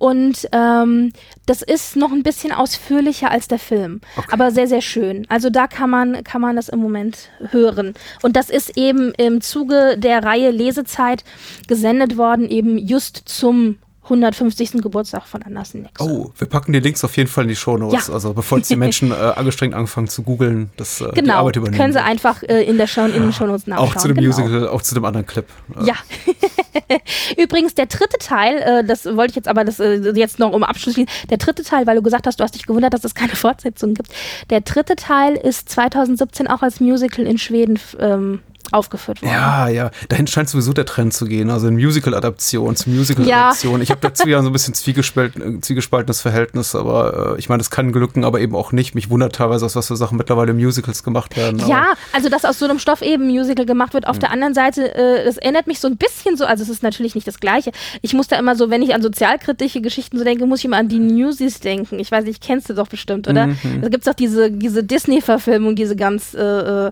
Und 0.00 0.48
ähm, 0.52 1.12
das 1.44 1.60
ist 1.60 1.94
noch 1.94 2.10
ein 2.10 2.22
bisschen 2.22 2.52
ausführlicher 2.52 3.30
als 3.30 3.48
der 3.48 3.58
Film, 3.58 4.00
aber 4.30 4.50
sehr, 4.50 4.66
sehr 4.66 4.80
schön. 4.80 5.26
Also 5.28 5.50
da 5.50 5.66
kann 5.66 5.90
man, 5.90 6.24
kann 6.24 6.40
man 6.40 6.56
das 6.56 6.70
im 6.70 6.78
Moment 6.78 7.28
hören. 7.50 7.92
Und 8.22 8.34
das 8.34 8.48
ist 8.48 8.78
eben 8.78 9.12
im 9.18 9.42
Zuge 9.42 9.98
der 9.98 10.24
Reihe 10.24 10.52
Lesezeit 10.52 11.22
gesendet 11.68 12.16
worden, 12.16 12.48
eben 12.48 12.78
just 12.78 13.28
zum 13.28 13.76
150. 14.10 14.72
Geburtstag 14.82 15.26
von 15.26 15.42
Andersen 15.42 15.82
Nexo. 15.82 16.04
Oh, 16.04 16.32
wir 16.36 16.46
packen 16.48 16.72
die 16.72 16.80
Links 16.80 17.02
auf 17.04 17.16
jeden 17.16 17.28
Fall 17.28 17.44
in 17.44 17.48
die 17.48 17.56
Shownotes. 17.56 18.08
Ja. 18.08 18.14
Also 18.14 18.32
bevor 18.34 18.58
jetzt 18.58 18.70
die 18.70 18.76
Menschen 18.76 19.10
äh, 19.12 19.14
angestrengt 19.14 19.74
anfangen 19.74 20.08
zu 20.08 20.22
googeln, 20.22 20.70
das 20.76 21.00
äh, 21.00 21.10
die 21.12 21.20
Genau, 21.20 21.34
Arbeit 21.38 21.56
übernehmen. 21.56 21.76
können 21.78 21.92
Sie 21.92 22.02
einfach 22.02 22.42
äh, 22.42 22.62
in, 22.64 22.76
der 22.76 22.86
Show, 22.86 23.04
in 23.06 23.12
den 23.12 23.32
Shownotes 23.32 23.66
nachschauen. 23.66 23.88
auch 23.88 23.96
zu 23.96 24.08
dem 24.08 24.16
genau. 24.16 24.28
Musical, 24.28 24.68
auch 24.68 24.82
zu 24.82 24.94
dem 24.94 25.04
anderen 25.04 25.26
Clip. 25.26 25.46
Äh, 25.80 25.86
Ja. 25.86 25.94
Übrigens, 27.36 27.74
der 27.74 27.86
dritte 27.86 28.18
Teil, 28.18 28.56
äh, 28.58 28.84
das 28.84 29.04
wollte 29.04 29.30
ich 29.30 29.36
jetzt 29.36 29.48
aber 29.48 29.64
das, 29.64 29.80
äh, 29.80 30.12
jetzt 30.14 30.38
noch 30.38 30.52
um 30.52 30.62
Abschluss 30.62 30.94
schließen. 30.94 31.10
Der 31.28 31.38
dritte 31.38 31.62
Teil, 31.62 31.86
weil 31.86 31.96
du 31.96 32.02
gesagt 32.02 32.26
hast, 32.26 32.38
du 32.40 32.44
hast 32.44 32.54
dich 32.54 32.66
gewundert, 32.66 32.94
dass 32.94 33.04
es 33.04 33.14
keine 33.14 33.34
Fortsetzung 33.34 33.94
gibt. 33.94 34.10
Der 34.50 34.60
dritte 34.60 34.96
Teil 34.96 35.34
ist 35.36 35.68
2017 35.68 36.46
auch 36.48 36.62
als 36.62 36.80
Musical 36.80 37.26
in 37.26 37.38
Schweden 37.38 37.78
ähm, 37.98 38.40
aufgeführt 38.72 39.22
worden. 39.22 39.32
Ja, 39.32 39.68
ja. 39.68 39.90
Dahin 40.08 40.26
scheint 40.26 40.48
sowieso 40.48 40.72
der 40.72 40.86
Trend 40.86 41.12
zu 41.12 41.26
gehen. 41.26 41.50
Also 41.50 41.68
in 41.68 41.74
Musical-Adaption 41.74 42.76
zu 42.76 42.90
Musical-Adaption. 42.90 43.82
Ich 43.82 43.90
habe 43.90 44.00
dazu 44.00 44.28
ja 44.28 44.42
so 44.42 44.48
ein 44.48 44.52
bisschen 44.52 44.74
äh, 44.74 45.60
zwiegespaltenes 45.60 46.20
Verhältnis, 46.20 46.74
aber 46.74 47.34
äh, 47.36 47.38
ich 47.38 47.48
meine, 47.48 47.58
das 47.58 47.70
kann 47.70 47.92
glücken, 47.92 48.24
aber 48.24 48.40
eben 48.40 48.54
auch 48.54 48.72
nicht. 48.72 48.94
Mich 48.94 49.10
wundert 49.10 49.34
teilweise, 49.34 49.66
aus 49.66 49.76
was 49.76 49.88
für 49.88 49.96
Sachen 49.96 50.18
mittlerweile 50.18 50.52
Musicals 50.52 51.02
gemacht 51.02 51.36
werden. 51.36 51.60
Ja, 51.66 51.94
also 52.12 52.28
dass 52.28 52.44
aus 52.44 52.58
so 52.58 52.66
einem 52.66 52.78
Stoff 52.78 53.02
eben 53.02 53.26
Musical 53.26 53.66
gemacht 53.66 53.94
wird. 53.94 54.06
Auf 54.06 54.18
der 54.18 54.30
anderen 54.30 54.54
Seite, 54.54 54.94
äh, 54.94 55.24
das 55.24 55.36
erinnert 55.36 55.66
mich 55.66 55.80
so 55.80 55.88
ein 55.88 55.96
bisschen 55.96 56.36
so, 56.36 56.44
also 56.44 56.62
es 56.62 56.68
ist 56.68 56.82
natürlich 56.82 57.14
nicht 57.14 57.26
das 57.26 57.40
Gleiche. 57.40 57.72
Ich 58.02 58.14
muss 58.14 58.28
da 58.28 58.38
immer 58.38 58.56
so, 58.56 58.70
wenn 58.70 58.82
ich 58.82 58.94
an 58.94 59.02
sozialkritische 59.02 59.80
Geschichten 59.80 60.18
so 60.18 60.24
denke, 60.24 60.46
muss 60.46 60.60
ich 60.60 60.64
immer 60.66 60.78
an 60.78 60.88
die 60.88 60.98
Newsies 60.98 61.60
denken. 61.60 61.98
Ich 61.98 62.10
weiß 62.10 62.24
nicht, 62.24 62.42
kennst 62.42 62.68
du 62.70 62.74
doch 62.74 62.88
bestimmt, 62.88 63.28
oder? 63.28 63.50
Da 63.80 63.88
gibt's 63.88 64.06
doch 64.06 64.14
diese, 64.14 64.50
diese 64.50 64.82
Disney-Verfilmung, 64.82 65.76
diese 65.76 65.96
ganz 65.96 66.34
äh, 66.34 66.86
äh, 66.86 66.90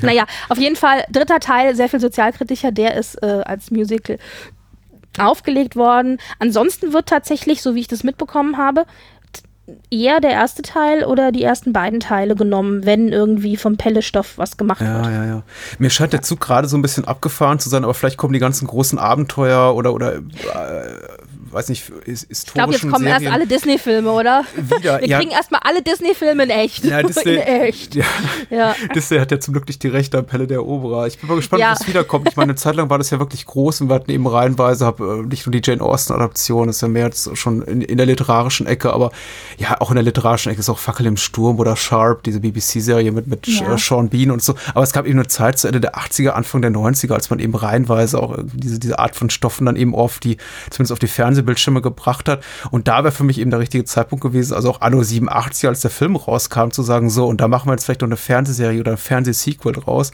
prominente. 0.00 0.06
Naja, 0.06 0.24
auf 0.48 0.58
jeden 0.58 0.76
Fall, 0.76 1.04
dritter 1.10 1.40
Teil, 1.40 1.74
sehr 1.76 1.88
viel 1.88 2.00
sozialkritischer, 2.00 2.72
der 2.72 2.96
ist 2.96 3.22
äh, 3.22 3.42
als 3.44 3.70
Musical 3.70 4.18
aufgelegt 5.18 5.76
worden. 5.76 6.18
Ansonsten 6.38 6.92
wird 6.92 7.08
tatsächlich, 7.08 7.62
so 7.62 7.74
wie 7.74 7.80
ich 7.80 7.88
das 7.88 8.02
mitbekommen 8.02 8.56
habe, 8.56 8.84
eher 9.90 10.20
der 10.20 10.30
erste 10.32 10.62
Teil 10.62 11.04
oder 11.04 11.30
die 11.32 11.42
ersten 11.42 11.72
beiden 11.72 12.00
Teile 12.00 12.34
genommen, 12.34 12.84
wenn 12.84 13.08
irgendwie 13.08 13.56
vom 13.56 13.76
Pelle-Stoff 13.76 14.36
was 14.36 14.56
gemacht 14.56 14.80
Ja, 14.80 14.96
wird. 14.96 15.06
ja, 15.06 15.24
ja. 15.24 15.42
Mir 15.78 15.88
scheint 15.90 16.12
der 16.12 16.22
Zug 16.22 16.40
gerade 16.40 16.66
so 16.66 16.76
ein 16.76 16.82
bisschen 16.82 17.04
abgefahren 17.04 17.58
zu 17.58 17.68
sein, 17.68 17.84
aber 17.84 17.94
vielleicht 17.94 18.16
kommen 18.16 18.32
die 18.32 18.40
ganzen 18.40 18.66
großen 18.66 18.98
Abenteuer 18.98 19.74
oder, 19.76 19.94
oder 19.94 20.14
äh, 20.16 20.20
weiß 21.52 21.68
nicht, 21.68 21.84
his- 22.04 22.26
historischen 22.28 22.32
Ich 22.46 22.52
glaube, 22.54 22.72
jetzt 22.72 22.82
kommen 22.82 23.04
Serien 23.04 23.22
erst 23.24 23.34
alle 23.34 23.46
Disney-Filme, 23.46 24.10
oder? 24.10 24.44
wieder. 24.56 25.00
Wir 25.00 25.08
ja, 25.08 25.18
kriegen 25.18 25.30
erstmal 25.32 25.60
alle 25.64 25.82
Disney-Filme 25.82 26.44
in 26.44 26.50
echt. 26.50 26.84
ja, 26.84 27.02
Disney, 27.02 27.34
in 27.34 27.38
echt. 27.40 27.94
Ja, 27.94 28.04
Ja. 28.50 28.74
Disney 28.94 29.18
hat 29.18 29.30
ja 29.30 29.40
zum 29.40 29.52
Glück 29.54 29.66
nicht 29.66 29.82
die 29.82 29.88
Rechte 29.88 30.18
an 30.18 30.26
Pelle 30.26 30.46
der 30.46 30.58
Eroberer. 30.58 31.06
Ich 31.06 31.18
bin 31.18 31.28
mal 31.28 31.36
gespannt, 31.36 31.60
Ja. 31.60 31.72
ob 31.72 31.80
es 31.80 31.86
wiederkommt. 31.88 32.28
Ich 32.28 32.36
meine, 32.36 32.50
eine 32.52 32.56
Zeit 32.56 32.74
lang 32.76 32.90
war 32.90 32.98
das 32.98 33.10
ja 33.10 33.18
wirklich 33.18 33.46
groß 33.46 33.80
und 33.82 33.88
wir 33.88 33.94
hatten 33.94 34.10
eben 34.10 34.26
reihenweise, 34.26 34.86
hab, 34.86 35.00
äh, 35.00 35.22
nicht 35.22 35.46
nur 35.46 35.52
die 35.52 35.60
Jane 35.62 35.82
Austen-Adaption, 35.82 36.68
ist 36.68 36.82
ja 36.82 36.88
mehr 36.88 37.06
jetzt 37.06 37.36
schon 37.36 37.62
in, 37.62 37.82
in 37.82 37.96
der 37.96 38.06
literarischen 38.06 38.66
Ecke, 38.66 38.92
aber 38.92 39.10
ja, 39.58 39.80
auch 39.80 39.90
in 39.90 39.96
der 39.96 40.04
literarischen 40.04 40.50
Ecke 40.52 40.60
ist 40.60 40.68
auch 40.70 40.78
Fackel 40.78 41.06
im 41.06 41.16
Sturm 41.16 41.58
oder 41.58 41.76
Sharp, 41.76 42.22
diese 42.22 42.40
BBC-Serie 42.40 43.12
mit, 43.12 43.26
mit 43.26 43.46
Ja. 43.46 43.74
äh, 43.74 43.78
Sean 43.78 44.08
Bean 44.08 44.30
und 44.30 44.42
so. 44.42 44.54
Aber 44.74 44.82
es 44.84 44.92
gab 44.92 45.06
eben 45.06 45.18
eine 45.18 45.28
Zeit 45.28 45.58
zu 45.58 45.66
Ende 45.68 45.80
der 45.80 45.94
80er, 45.96 46.30
Anfang 46.30 46.62
der 46.62 46.70
90er, 46.70 47.12
als 47.14 47.30
man 47.30 47.38
eben 47.38 47.54
reihenweise 47.54 48.20
auch 48.22 48.36
irgendwie 48.36 48.58
diese, 48.58 48.78
diese 48.78 48.98
Art 48.98 49.16
von 49.16 49.30
Stoffen 49.30 49.66
dann 49.66 49.76
eben 49.76 49.94
auf 49.94 50.18
die, 50.18 50.36
zumindest 50.70 50.92
auf 50.92 50.98
die 50.98 51.06
Fernsehbildschirme 51.42 51.82
gebracht 51.82 52.28
hat. 52.28 52.44
Und 52.70 52.88
da 52.88 53.04
wäre 53.04 53.12
für 53.12 53.24
mich 53.24 53.38
eben 53.38 53.50
der 53.50 53.60
richtige 53.60 53.84
Zeitpunkt 53.84 54.22
gewesen, 54.22 54.54
also 54.54 54.70
auch 54.70 54.80
Anno 54.80 55.02
87, 55.02 55.68
als 55.68 55.80
der 55.80 55.90
Film 55.90 56.16
rauskam, 56.16 56.70
zu 56.70 56.82
sagen, 56.82 57.10
so, 57.10 57.26
und 57.26 57.40
da 57.40 57.48
machen 57.48 57.68
wir 57.68 57.72
jetzt 57.72 57.84
vielleicht 57.84 58.00
noch 58.00 58.08
eine 58.08 58.16
Fernsehserie 58.16 58.80
oder 58.80 58.92
ein 58.92 58.96
Fernsehsequel 58.96 59.72
draus. 59.72 60.12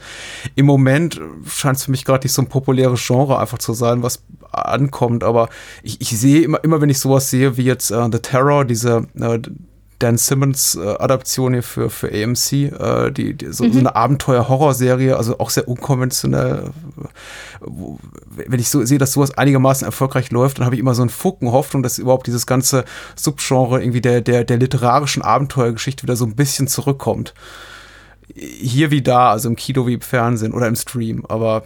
Im 0.55 0.67
Moment 0.67 1.21
scheint 1.47 1.77
es 1.77 1.85
für 1.85 1.91
mich 1.91 2.05
gerade 2.05 2.25
nicht 2.25 2.33
so 2.33 2.43
ein 2.43 2.49
populäres 2.49 3.05
Genre 3.07 3.39
einfach 3.39 3.59
zu 3.59 3.73
sein, 3.73 4.03
was 4.03 4.25
ankommt, 4.51 5.25
aber 5.25 5.49
ich, 5.83 6.01
ich 6.01 6.19
sehe 6.19 6.43
immer, 6.43 6.63
immer 6.65 6.81
wenn 6.81 6.89
ich 6.89 6.99
sowas 6.99 7.31
sehe, 7.31 7.57
wie 7.57 7.65
jetzt 7.65 7.91
äh, 7.91 8.09
The 8.11 8.19
Terror, 8.19 8.65
diese 8.65 9.07
äh, 9.21 9.39
Dan 9.99 10.17
Simmons 10.17 10.77
äh, 10.77 10.81
Adaption 10.81 11.53
hier 11.53 11.63
für, 11.63 11.91
für 11.91 12.09
AMC, 12.09 12.53
äh, 12.53 13.11
die, 13.11 13.35
die 13.35 13.53
so, 13.53 13.65
mhm. 13.65 13.73
so 13.73 13.79
eine 13.81 13.97
Abenteuer-Horror-Serie, 13.97 15.17
also 15.17 15.39
auch 15.39 15.51
sehr 15.51 15.67
unkonventionell. 15.67 16.71
Wo, 17.61 17.99
wenn 18.27 18.61
ich 18.61 18.69
so 18.69 18.85
sehe, 18.85 18.99
dass 18.99 19.13
sowas 19.13 19.37
einigermaßen 19.37 19.85
erfolgreich 19.85 20.31
läuft, 20.31 20.59
dann 20.59 20.67
habe 20.67 20.77
ich 20.77 20.81
immer 20.81 20.95
so 20.95 21.03
einen 21.03 21.11
Fucken 21.11 21.51
Hoffnung, 21.51 21.83
dass 21.83 21.99
überhaupt 21.99 22.27
dieses 22.27 22.47
ganze 22.47 22.85
Subgenre 23.17 23.83
irgendwie 23.83 24.01
der, 24.01 24.21
der, 24.21 24.45
der 24.45 24.59
literarischen 24.59 25.23
Abenteuergeschichte 25.23 26.05
wieder 26.05 26.17
so 26.17 26.27
ein 26.27 26.37
bisschen 26.37 26.69
zurückkommt. 26.69 27.35
Hier 28.35 28.91
wie 28.91 29.03
da, 29.03 29.31
also 29.31 29.49
im 29.49 29.57
Kino 29.57 29.87
wie 29.87 29.95
im 29.95 30.01
Fernsehen 30.01 30.53
oder 30.53 30.69
im 30.69 30.77
Stream, 30.77 31.25
aber 31.29 31.65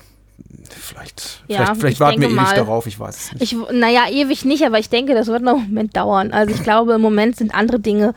Vielleicht, 0.68 1.44
ja, 1.48 1.58
vielleicht, 1.58 1.80
vielleicht 1.80 2.00
warten 2.00 2.20
wir 2.20 2.28
ewig 2.28 2.36
mal, 2.36 2.54
darauf, 2.54 2.86
ich 2.86 2.98
weiß 2.98 3.16
es 3.16 3.32
nicht. 3.32 3.42
Ich, 3.42 3.56
naja, 3.72 4.08
ewig 4.10 4.44
nicht, 4.44 4.64
aber 4.64 4.78
ich 4.78 4.88
denke, 4.88 5.14
das 5.14 5.26
wird 5.26 5.42
noch 5.42 5.54
einen 5.54 5.68
Moment 5.68 5.96
dauern. 5.96 6.32
Also 6.32 6.54
ich 6.54 6.62
glaube, 6.62 6.94
im 6.94 7.00
Moment 7.00 7.36
sind 7.36 7.54
andere 7.54 7.80
Dinge 7.80 8.14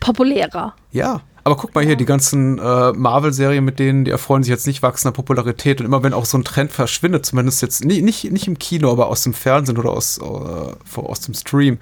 populärer. 0.00 0.74
Ja, 0.90 1.22
aber 1.44 1.56
guck 1.56 1.74
mal 1.74 1.84
hier, 1.84 1.96
die 1.96 2.04
ganzen 2.04 2.58
äh, 2.58 2.92
Marvel-Serien 2.92 3.64
mit 3.64 3.80
denen, 3.80 4.04
die 4.04 4.12
erfreuen 4.12 4.44
sich 4.44 4.50
jetzt 4.50 4.66
nicht 4.66 4.82
wachsender 4.82 5.12
Popularität. 5.12 5.80
Und 5.80 5.86
immer 5.86 6.02
wenn 6.04 6.14
auch 6.14 6.24
so 6.24 6.38
ein 6.38 6.44
Trend 6.44 6.70
verschwindet, 6.70 7.26
zumindest 7.26 7.62
jetzt 7.62 7.84
nicht, 7.84 8.02
nicht, 8.02 8.30
nicht 8.30 8.46
im 8.46 8.58
Kino, 8.58 8.92
aber 8.92 9.08
aus 9.08 9.22
dem 9.22 9.34
Fernsehen 9.34 9.76
oder 9.76 9.90
aus, 9.90 10.18
äh, 10.18 11.00
aus 11.00 11.20
dem 11.20 11.34
Stream, 11.34 11.78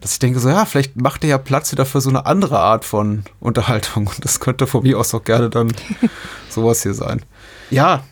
dass 0.00 0.12
ich 0.12 0.18
denke 0.18 0.40
so, 0.40 0.48
ja, 0.48 0.64
vielleicht 0.64 1.00
macht 1.00 1.22
der 1.22 1.30
ja 1.30 1.38
Platz 1.38 1.70
wieder 1.70 1.86
für 1.86 2.00
so 2.00 2.10
eine 2.10 2.26
andere 2.26 2.58
Art 2.58 2.84
von 2.84 3.22
Unterhaltung. 3.38 4.08
Und 4.08 4.24
das 4.24 4.40
könnte 4.40 4.66
von 4.66 4.82
mir 4.82 4.98
aus 4.98 5.14
auch 5.14 5.22
gerne 5.22 5.50
dann 5.50 5.72
sowas 6.48 6.82
hier 6.82 6.94
sein. 6.94 7.22
Ja, 7.70 8.02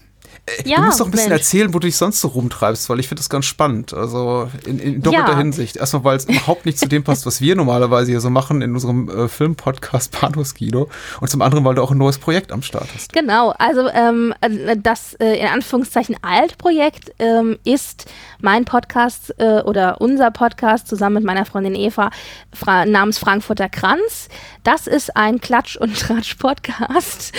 ja, 0.65 0.77
du 0.77 0.83
musst 0.83 1.01
doch 1.01 1.07
ein 1.07 1.11
bisschen 1.11 1.31
Mensch. 1.31 1.41
erzählen, 1.41 1.73
wo 1.73 1.79
du 1.79 1.87
dich 1.87 1.97
sonst 1.97 2.21
so 2.21 2.29
rumtreibst, 2.29 2.89
weil 2.91 3.01
ich 3.01 3.09
finde 3.09 3.21
das 3.21 3.31
ganz 3.31 3.47
spannend. 3.47 3.95
Also 3.95 4.51
in, 4.67 4.79
in 4.79 5.03
doppelter 5.03 5.33
ja. 5.33 5.39
Hinsicht. 5.39 5.77
Erstmal, 5.77 6.05
weil 6.05 6.17
es 6.17 6.25
überhaupt 6.29 6.67
nicht 6.67 6.79
zu 6.79 6.87
dem 6.87 7.03
passt, 7.03 7.25
was 7.25 7.41
wir 7.41 7.57
normalerweise 7.57 8.11
hier 8.11 8.21
so 8.21 8.29
machen 8.29 8.61
in 8.61 8.75
unserem 8.75 9.09
äh, 9.09 9.29
Filmpodcast 9.29 10.13
Panos 10.13 10.55
Kino. 10.55 10.89
Und 11.21 11.29
zum 11.29 11.41
anderen, 11.41 11.65
weil 11.65 11.75
du 11.75 11.83
auch 11.83 11.93
ein 11.93 11.99
neues 11.99 12.19
Projekt 12.19 12.53
am 12.53 12.63
Start 12.63 12.89
hast. 12.95 13.13
Genau, 13.13 13.55
also 13.59 13.89
ähm, 13.89 14.35
äh, 14.43 14.77
das 14.77 15.15
äh, 15.15 15.41
in 15.41 15.47
Anführungszeichen 15.47 16.17
Altprojekt 16.21 17.13
ähm, 17.19 17.59
ist 17.65 18.07
mein 18.41 18.67
Podcast 18.67 19.35
äh, 19.39 19.63
oder 19.63 20.01
unser 20.03 20.31
Podcast 20.31 20.89
zusammen 20.89 21.15
mit 21.15 21.25
meiner 21.25 21.47
Freundin 21.47 21.75
Eva 21.75 22.11
fra 22.53 22.85
namens 22.85 23.19
Frankfurter 23.19 23.71
Kranz. 23.71 24.29
Das 24.63 24.87
ist 24.87 25.17
ein 25.17 25.41
Klatsch- 25.41 25.79
und 25.79 25.99
Tratsch-Podcast. 25.99 27.33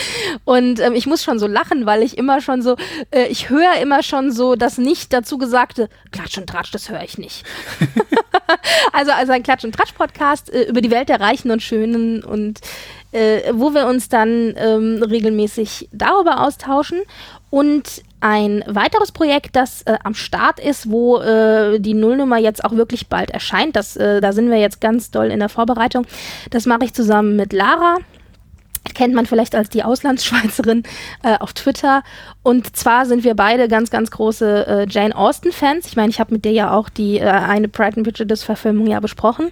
Und 0.43 0.79
ähm, 0.79 0.93
ich 0.93 1.05
muss 1.05 1.23
schon 1.23 1.37
so 1.37 1.47
lachen, 1.47 1.85
weil 1.85 2.01
ich 2.01 2.17
immer 2.17 2.41
schon 2.41 2.61
so, 2.61 2.75
äh, 3.11 3.27
ich 3.27 3.49
höre 3.49 3.77
immer 3.81 4.03
schon 4.03 4.31
so 4.31 4.55
das 4.55 4.77
nicht 4.77 5.13
dazu 5.13 5.37
gesagte, 5.37 5.89
Klatsch 6.11 6.37
und 6.37 6.47
Tratsch, 6.47 6.71
das 6.71 6.89
höre 6.89 7.03
ich 7.03 7.17
nicht. 7.17 7.43
also, 8.93 9.11
also 9.11 9.31
ein 9.31 9.43
Klatsch- 9.43 9.65
und 9.65 9.75
Tratsch-Podcast 9.75 10.53
äh, 10.53 10.63
über 10.63 10.81
die 10.81 10.91
Welt 10.91 11.09
der 11.09 11.19
Reichen 11.19 11.51
und 11.51 11.61
Schönen 11.61 12.23
und 12.23 12.61
äh, 13.11 13.53
wo 13.53 13.73
wir 13.73 13.87
uns 13.87 14.09
dann 14.09 14.53
ähm, 14.57 15.01
regelmäßig 15.01 15.89
darüber 15.91 16.41
austauschen. 16.41 17.01
Und 17.49 18.03
ein 18.19 18.63
weiteres 18.67 19.11
Projekt, 19.11 19.55
das 19.55 19.83
äh, 19.83 19.97
am 20.03 20.13
Start 20.13 20.59
ist, 20.59 20.89
wo 20.89 21.19
äh, 21.19 21.79
die 21.79 21.93
Nullnummer 21.93 22.37
jetzt 22.37 22.65
auch 22.65 22.73
wirklich 22.73 23.07
bald 23.07 23.31
erscheint, 23.31 23.75
das, 23.75 23.95
äh, 23.95 24.19
da 24.19 24.33
sind 24.33 24.49
wir 24.49 24.57
jetzt 24.57 24.81
ganz 24.81 25.11
doll 25.11 25.27
in 25.27 25.39
der 25.39 25.47
Vorbereitung. 25.47 26.05
Das 26.49 26.65
mache 26.65 26.85
ich 26.85 26.93
zusammen 26.93 27.35
mit 27.35 27.53
Lara 27.53 27.97
kennt 28.95 29.13
man 29.13 29.25
vielleicht 29.25 29.53
als 29.53 29.69
die 29.69 29.83
Auslandsschweizerin 29.83 30.83
äh, 31.23 31.37
auf 31.37 31.53
Twitter. 31.53 32.03
Und 32.41 32.75
zwar 32.75 33.05
sind 33.05 33.23
wir 33.23 33.35
beide 33.35 33.67
ganz, 33.67 33.91
ganz 33.91 34.09
große 34.09 34.67
äh, 34.67 34.87
Jane 34.89 35.15
Austen-Fans. 35.15 35.85
Ich 35.85 35.95
meine, 35.95 36.09
ich 36.09 36.19
habe 36.19 36.33
mit 36.33 36.45
dir 36.45 36.51
ja 36.51 36.73
auch 36.73 36.89
die 36.89 37.19
äh, 37.19 37.25
eine 37.25 37.67
Pride 37.67 37.97
and 37.97 38.07
Prejudice-Verfilmung 38.07 38.87
ja 38.87 38.99
besprochen. 38.99 39.51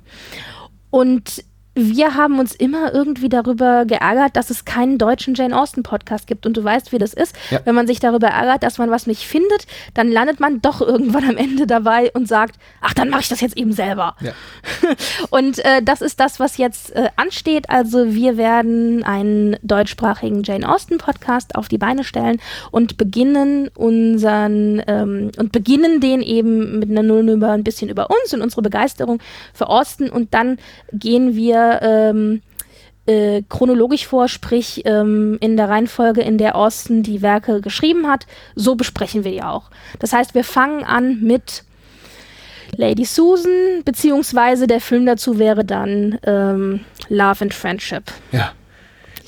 Und 0.89 1.43
wir 1.75 2.13
haben 2.13 2.39
uns 2.39 2.53
immer 2.53 2.93
irgendwie 2.93 3.29
darüber 3.29 3.85
geärgert, 3.85 4.35
dass 4.35 4.51
es 4.51 4.63
keinen 4.63 4.99
deutschen 4.99 5.33
Jane 5.33 5.57
Austen 5.57 5.81
Podcast 5.81 6.27
gibt. 6.27 6.45
Und 6.45 6.55
du 6.55 6.63
weißt, 6.63 6.91
wie 6.91 6.99
das 6.99 7.13
ist. 7.13 7.35
Ja. 7.49 7.61
Wenn 7.65 7.73
man 7.73 7.87
sich 7.87 7.99
darüber 7.99 8.27
ärgert, 8.27 8.61
dass 8.61 8.77
man 8.77 8.91
was 8.91 9.07
nicht 9.07 9.25
findet, 9.25 9.65
dann 9.95 10.11
landet 10.11 10.39
man 10.39 10.61
doch 10.61 10.81
irgendwann 10.81 11.27
am 11.27 11.37
Ende 11.37 11.65
dabei 11.65 12.11
und 12.13 12.27
sagt, 12.27 12.57
ach, 12.81 12.93
dann 12.93 13.09
mache 13.09 13.21
ich 13.21 13.29
das 13.29 13.41
jetzt 13.41 13.57
eben 13.57 13.73
selber. 13.73 14.15
Ja. 14.21 14.33
und 15.31 15.59
äh, 15.65 15.81
das 15.81 16.01
ist 16.01 16.19
das, 16.19 16.39
was 16.39 16.57
jetzt 16.57 16.95
äh, 16.95 17.09
ansteht. 17.15 17.69
Also 17.69 18.13
wir 18.13 18.37
werden 18.37 19.03
einen 19.03 19.55
deutschsprachigen 19.63 20.43
Jane 20.43 20.69
Austen 20.69 20.99
Podcast 20.99 21.55
auf 21.55 21.69
die 21.69 21.79
Beine 21.79 22.03
stellen 22.03 22.39
und 22.69 22.97
beginnen 22.97 23.69
unseren 23.69 24.81
ähm, 24.85 25.31
und 25.37 25.51
beginnen 25.51 26.01
den 26.01 26.21
eben 26.21 26.77
mit 26.79 26.91
einer 26.91 27.03
Nullnummer 27.03 27.51
ein 27.51 27.63
bisschen 27.63 27.89
über 27.89 28.09
uns 28.11 28.33
und 28.33 28.41
unsere 28.41 28.61
Begeisterung 28.61 29.19
für 29.53 29.69
Austen 29.69 30.09
und 30.09 30.33
dann 30.35 30.57
gehen 30.91 31.35
wir 31.35 31.62
ähm, 31.81 32.41
äh, 33.05 33.43
chronologisch 33.49 34.07
vor, 34.07 34.27
sprich 34.27 34.83
ähm, 34.85 35.37
in 35.41 35.57
der 35.57 35.69
Reihenfolge, 35.69 36.21
in 36.21 36.37
der 36.37 36.55
Austin 36.55 37.03
die 37.03 37.21
Werke 37.21 37.61
geschrieben 37.61 38.07
hat. 38.07 38.25
So 38.55 38.75
besprechen 38.75 39.23
wir 39.23 39.31
die 39.31 39.43
auch. 39.43 39.69
Das 39.99 40.13
heißt, 40.13 40.35
wir 40.35 40.43
fangen 40.43 40.83
an 40.83 41.21
mit 41.21 41.63
Lady 42.75 43.05
Susan, 43.05 43.83
beziehungsweise 43.83 44.67
der 44.67 44.81
Film 44.81 45.05
dazu 45.05 45.37
wäre 45.37 45.65
dann 45.65 46.17
ähm, 46.23 46.81
Love 47.09 47.41
and 47.41 47.53
Friendship. 47.53 48.03
Ja. 48.31 48.53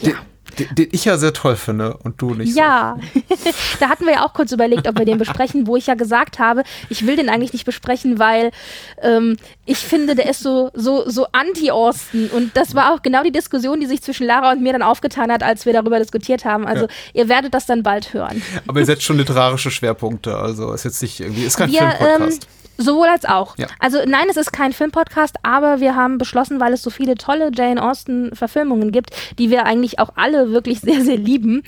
ja 0.01 0.13
den, 0.59 0.75
den, 0.75 0.87
ich 0.91 1.05
ja 1.05 1.17
sehr 1.17 1.33
toll 1.33 1.55
finde 1.55 1.97
und 1.97 2.21
du 2.21 2.33
nicht. 2.33 2.55
Ja, 2.55 2.97
so. 3.13 3.51
da 3.79 3.89
hatten 3.89 4.05
wir 4.05 4.13
ja 4.13 4.25
auch 4.25 4.33
kurz 4.33 4.51
überlegt, 4.51 4.87
ob 4.87 4.97
wir 4.97 5.05
den 5.05 5.17
besprechen, 5.17 5.67
wo 5.67 5.75
ich 5.75 5.87
ja 5.87 5.95
gesagt 5.95 6.39
habe, 6.39 6.63
ich 6.89 7.05
will 7.05 7.15
den 7.15 7.29
eigentlich 7.29 7.53
nicht 7.53 7.65
besprechen, 7.65 8.19
weil 8.19 8.51
ähm, 9.01 9.37
ich 9.65 9.77
finde, 9.77 10.15
der 10.15 10.29
ist 10.29 10.41
so, 10.41 10.71
so, 10.73 11.09
so 11.09 11.27
anti-Austin. 11.31 12.29
Und 12.29 12.55
das 12.55 12.75
war 12.75 12.93
auch 12.93 13.01
genau 13.01 13.23
die 13.23 13.31
Diskussion, 13.31 13.79
die 13.79 13.85
sich 13.85 14.01
zwischen 14.01 14.27
Lara 14.27 14.51
und 14.51 14.61
mir 14.61 14.73
dann 14.73 14.81
aufgetan 14.81 15.31
hat, 15.31 15.43
als 15.43 15.65
wir 15.65 15.73
darüber 15.73 15.99
diskutiert 15.99 16.45
haben. 16.45 16.65
Also 16.65 16.85
ja. 16.85 16.91
ihr 17.13 17.29
werdet 17.29 17.53
das 17.53 17.65
dann 17.65 17.83
bald 17.83 18.13
hören. 18.13 18.41
Aber 18.67 18.79
ihr 18.79 18.85
setzt 18.85 19.03
schon 19.03 19.17
literarische 19.17 19.71
Schwerpunkte, 19.71 20.37
also 20.37 20.73
ist 20.73 20.85
jetzt 20.85 21.01
nicht 21.01 21.19
irgendwie, 21.19 21.43
ist 21.43 21.57
kein 21.57 21.71
wir, 21.71 21.79
Filmpodcast. 21.79 22.43
Ähm, 22.43 22.64
Sowohl 22.77 23.07
als 23.07 23.25
auch. 23.25 23.57
Ja. 23.57 23.67
Also 23.79 23.99
nein, 24.05 24.25
es 24.29 24.37
ist 24.37 24.51
kein 24.51 24.73
Filmpodcast, 24.73 25.37
aber 25.43 25.79
wir 25.79 25.95
haben 25.95 26.17
beschlossen, 26.17 26.59
weil 26.59 26.73
es 26.73 26.81
so 26.81 26.89
viele 26.89 27.15
tolle 27.15 27.51
Jane 27.53 27.81
Austen-Verfilmungen 27.81 28.91
gibt, 28.91 29.11
die 29.39 29.49
wir 29.49 29.65
eigentlich 29.65 29.99
auch 29.99 30.09
alle 30.15 30.51
wirklich 30.51 30.81
sehr, 30.81 31.01
sehr 31.01 31.17
lieben, 31.17 31.63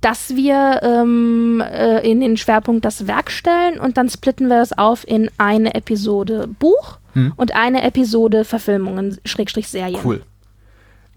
dass 0.00 0.36
wir 0.36 0.80
ähm, 0.82 1.60
äh, 1.60 2.08
in 2.08 2.20
den 2.20 2.36
Schwerpunkt 2.36 2.84
das 2.84 3.06
Werk 3.06 3.30
stellen 3.30 3.78
und 3.78 3.96
dann 3.96 4.08
splitten 4.08 4.48
wir 4.48 4.58
das 4.58 4.76
auf 4.76 5.06
in 5.06 5.30
eine 5.38 5.74
Episode 5.74 6.48
Buch 6.58 6.98
hm. 7.14 7.32
und 7.36 7.54
eine 7.54 7.82
Episode 7.82 8.44
Verfilmungen, 8.44 9.18
Schrägstrich 9.24 9.68
Serien. 9.68 10.00
Cool. 10.04 10.22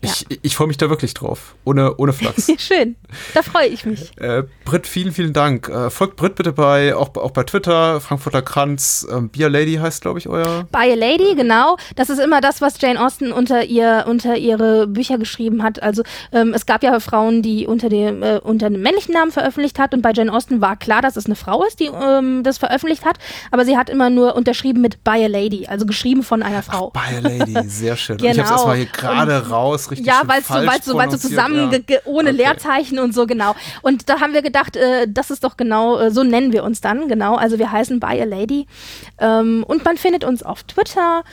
Ich, 0.01 0.22
ja. 0.22 0.38
ich 0.41 0.55
freue 0.55 0.67
mich 0.67 0.77
da 0.77 0.89
wirklich 0.89 1.13
drauf. 1.13 1.55
Ohne, 1.63 1.95
ohne 1.97 2.13
Flachs. 2.13 2.51
Schön. 2.57 2.95
Da 3.34 3.41
freue 3.41 3.67
ich 3.67 3.85
mich. 3.85 4.11
Äh, 4.19 4.43
Britt, 4.65 4.88
vielen, 4.88 5.11
vielen 5.11 5.34
Dank. 5.34 5.69
Äh, 5.69 5.89
folgt 5.89 6.15
Britt 6.15 6.35
bitte 6.35 6.51
bei, 6.51 6.95
auch, 6.95 7.15
auch 7.15 7.31
bei 7.31 7.43
Twitter, 7.43 8.01
Frankfurter 8.01 8.41
Kranz. 8.41 9.07
Ähm, 9.09 9.30
Be 9.30 9.45
a 9.45 9.47
Lady 9.47 9.76
heißt, 9.76 10.01
glaube 10.01 10.19
ich, 10.19 10.27
euer. 10.27 10.67
By 10.72 10.91
a 10.91 10.95
Lady, 10.95 11.35
genau. 11.35 11.77
Das 11.95 12.09
ist 12.09 12.19
immer 12.19 12.41
das, 12.41 12.61
was 12.61 12.80
Jane 12.80 13.03
Austen 13.03 13.31
unter 13.31 13.63
ihr, 13.63 14.05
unter 14.07 14.38
ihre 14.38 14.88
Bücher 14.88 15.17
geschrieben 15.17 15.63
hat. 15.63 15.81
Also 15.81 16.03
ähm, 16.31 16.53
es 16.53 16.65
gab 16.65 16.84
ja 16.84 16.99
Frauen, 16.99 17.41
die 17.41 17.65
unter 17.65 17.89
dem, 17.89 18.22
äh, 18.22 18.39
unter 18.43 18.67
einem 18.67 18.81
männlichen 18.81 19.13
Namen 19.13 19.31
veröffentlicht 19.31 19.80
hat 19.80 19.93
und 19.93 20.01
bei 20.01 20.11
Jane 20.13 20.31
Austen 20.31 20.61
war 20.61 20.76
klar, 20.76 21.01
dass 21.01 21.15
es 21.15 21.26
eine 21.26 21.35
Frau 21.35 21.63
ist, 21.63 21.80
die 21.80 21.85
ähm, 21.85 22.43
das 22.43 22.57
veröffentlicht 22.57 23.05
hat. 23.05 23.17
Aber 23.51 23.65
sie 23.65 23.77
hat 23.77 23.89
immer 23.89 24.09
nur 24.09 24.35
unterschrieben 24.35 24.81
mit 24.81 25.03
By 25.03 25.23
a 25.23 25.27
Lady, 25.27 25.65
also 25.67 25.85
geschrieben 25.85 26.23
von 26.23 26.43
einer 26.43 26.63
Frau. 26.63 26.91
Ach, 26.93 27.01
By 27.01 27.17
a 27.17 27.19
Lady, 27.22 27.69
sehr 27.69 27.95
schön. 27.95 28.17
genau. 28.17 28.31
ich 28.31 28.39
habe 28.39 28.45
es 28.45 28.51
erstmal 28.51 28.76
hier 28.77 28.85
gerade 28.88 29.49
raus 29.49 29.85
richtig 29.91 30.07
Ja, 30.07 30.22
weil 30.26 30.41
es 30.41 30.48
so, 30.48 30.94
so, 30.94 31.12
so 31.12 31.18
zusammen, 31.18 31.72
ja. 31.72 31.98
ohne 32.06 32.30
okay. 32.30 32.38
Leerzeichen 32.38 32.99
und 32.99 33.14
so, 33.14 33.26
genau. 33.26 33.56
Und 33.82 34.10
da 34.10 34.20
haben 34.20 34.34
wir 34.34 34.41
gedacht, 34.41 34.76
äh, 34.76 35.07
das 35.10 35.32
ist 35.32 35.44
doch 35.44 35.57
genau, 35.57 35.99
äh, 35.99 36.12
so 36.12 36.24
nennen 36.24 36.53
wir 36.53 36.64
uns 36.64 36.82
dann, 36.82 37.07
genau. 37.07 37.36
Also 37.36 37.60
wir 37.60 37.72
heißen 37.72 37.99
By 37.99 38.22
a 38.22 38.26
Lady. 38.26 38.68
Ähm, 39.20 39.64
und 39.68 39.84
man 39.86 39.98
findet 39.98 40.24
uns 40.24 40.44
auf 40.44 40.64
Twitter. 40.64 41.24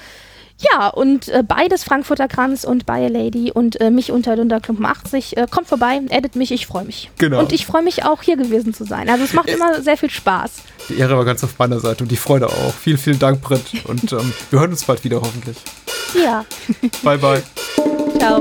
Ja, 0.59 0.89
und 0.89 1.29
äh, 1.29 1.43
beides 1.47 1.85
Frankfurter 1.85 2.29
Kranz 2.29 2.65
und 2.65 2.87
By 2.87 2.93
a 2.93 3.09
Lady 3.09 3.51
und 3.51 3.81
äh, 3.81 3.91
mich 3.91 4.12
unter 4.12 4.37
Klumpen 4.61 4.87
80. 4.87 5.37
Äh, 5.37 5.47
kommt 5.51 5.66
vorbei, 5.66 6.01
edit 6.11 6.37
mich, 6.37 6.53
ich 6.53 6.66
freue 6.66 6.85
mich. 6.85 7.11
Genau. 7.19 7.41
Und 7.41 7.53
ich 7.53 7.66
freue 7.66 7.83
mich 7.83 8.05
auch, 8.05 8.23
hier 8.23 8.37
gewesen 8.37 8.73
zu 8.74 8.85
sein. 8.85 9.09
Also 9.09 9.24
es 9.24 9.33
macht 9.33 9.49
immer 9.49 9.83
sehr 9.83 9.97
viel 9.97 10.11
Spaß. 10.11 10.53
Die 10.89 10.99
Ehre 10.99 11.16
war 11.16 11.24
ganz 11.24 11.43
auf 11.43 11.59
meiner 11.59 11.81
Seite 11.81 12.05
und 12.05 12.11
die 12.11 12.16
Freude 12.16 12.49
auch. 12.49 12.74
Vielen, 12.74 12.99
vielen 12.99 13.19
Dank, 13.19 13.41
Britt. 13.41 13.85
Und 13.85 14.12
ähm, 14.12 14.33
wir 14.51 14.61
hören 14.61 14.70
uns 14.70 14.85
bald 14.85 15.03
wieder, 15.05 15.20
hoffentlich. 15.20 15.57
Ja. 16.15 16.45
Bye, 17.03 17.19
bye. 17.19 17.43
Ciao. 18.23 18.39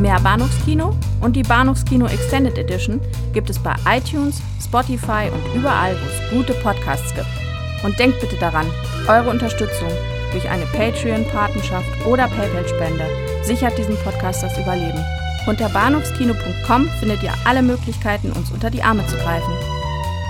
Mehr 0.00 0.18
Bahnhofskino 0.18 0.96
und 1.20 1.36
die 1.36 1.44
Bahnhofskino 1.44 2.06
Extended 2.06 2.58
Edition 2.58 3.00
gibt 3.32 3.50
es 3.50 3.60
bei 3.60 3.72
iTunes, 3.86 4.42
Spotify 4.60 5.30
und 5.32 5.54
überall, 5.54 5.94
wo 5.94 6.06
es 6.08 6.30
gute 6.32 6.54
Podcasts 6.54 7.14
gibt. 7.14 7.28
Und 7.84 7.96
denkt 8.00 8.18
bitte 8.20 8.34
daran, 8.40 8.66
eure 9.06 9.30
Unterstützung 9.30 9.90
durch 10.32 10.48
eine 10.48 10.66
Patreon-Patenschaft 10.66 11.86
oder 12.04 12.26
PayPal-Spende 12.26 13.06
sichert 13.44 13.78
diesem 13.78 13.96
Podcast 13.98 14.42
das 14.42 14.58
Überleben. 14.58 15.04
Unter 15.46 15.68
bahnhofskino.com 15.68 16.88
findet 16.98 17.22
ihr 17.22 17.34
alle 17.44 17.62
Möglichkeiten, 17.62 18.32
uns 18.32 18.50
unter 18.50 18.70
die 18.70 18.82
Arme 18.82 19.06
zu 19.06 19.16
greifen. 19.18 19.52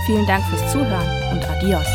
Vielen 0.06 0.26
Dank 0.26 0.44
fürs 0.46 0.72
Zuhören 0.72 1.32
und 1.32 1.48
adios. 1.48 1.86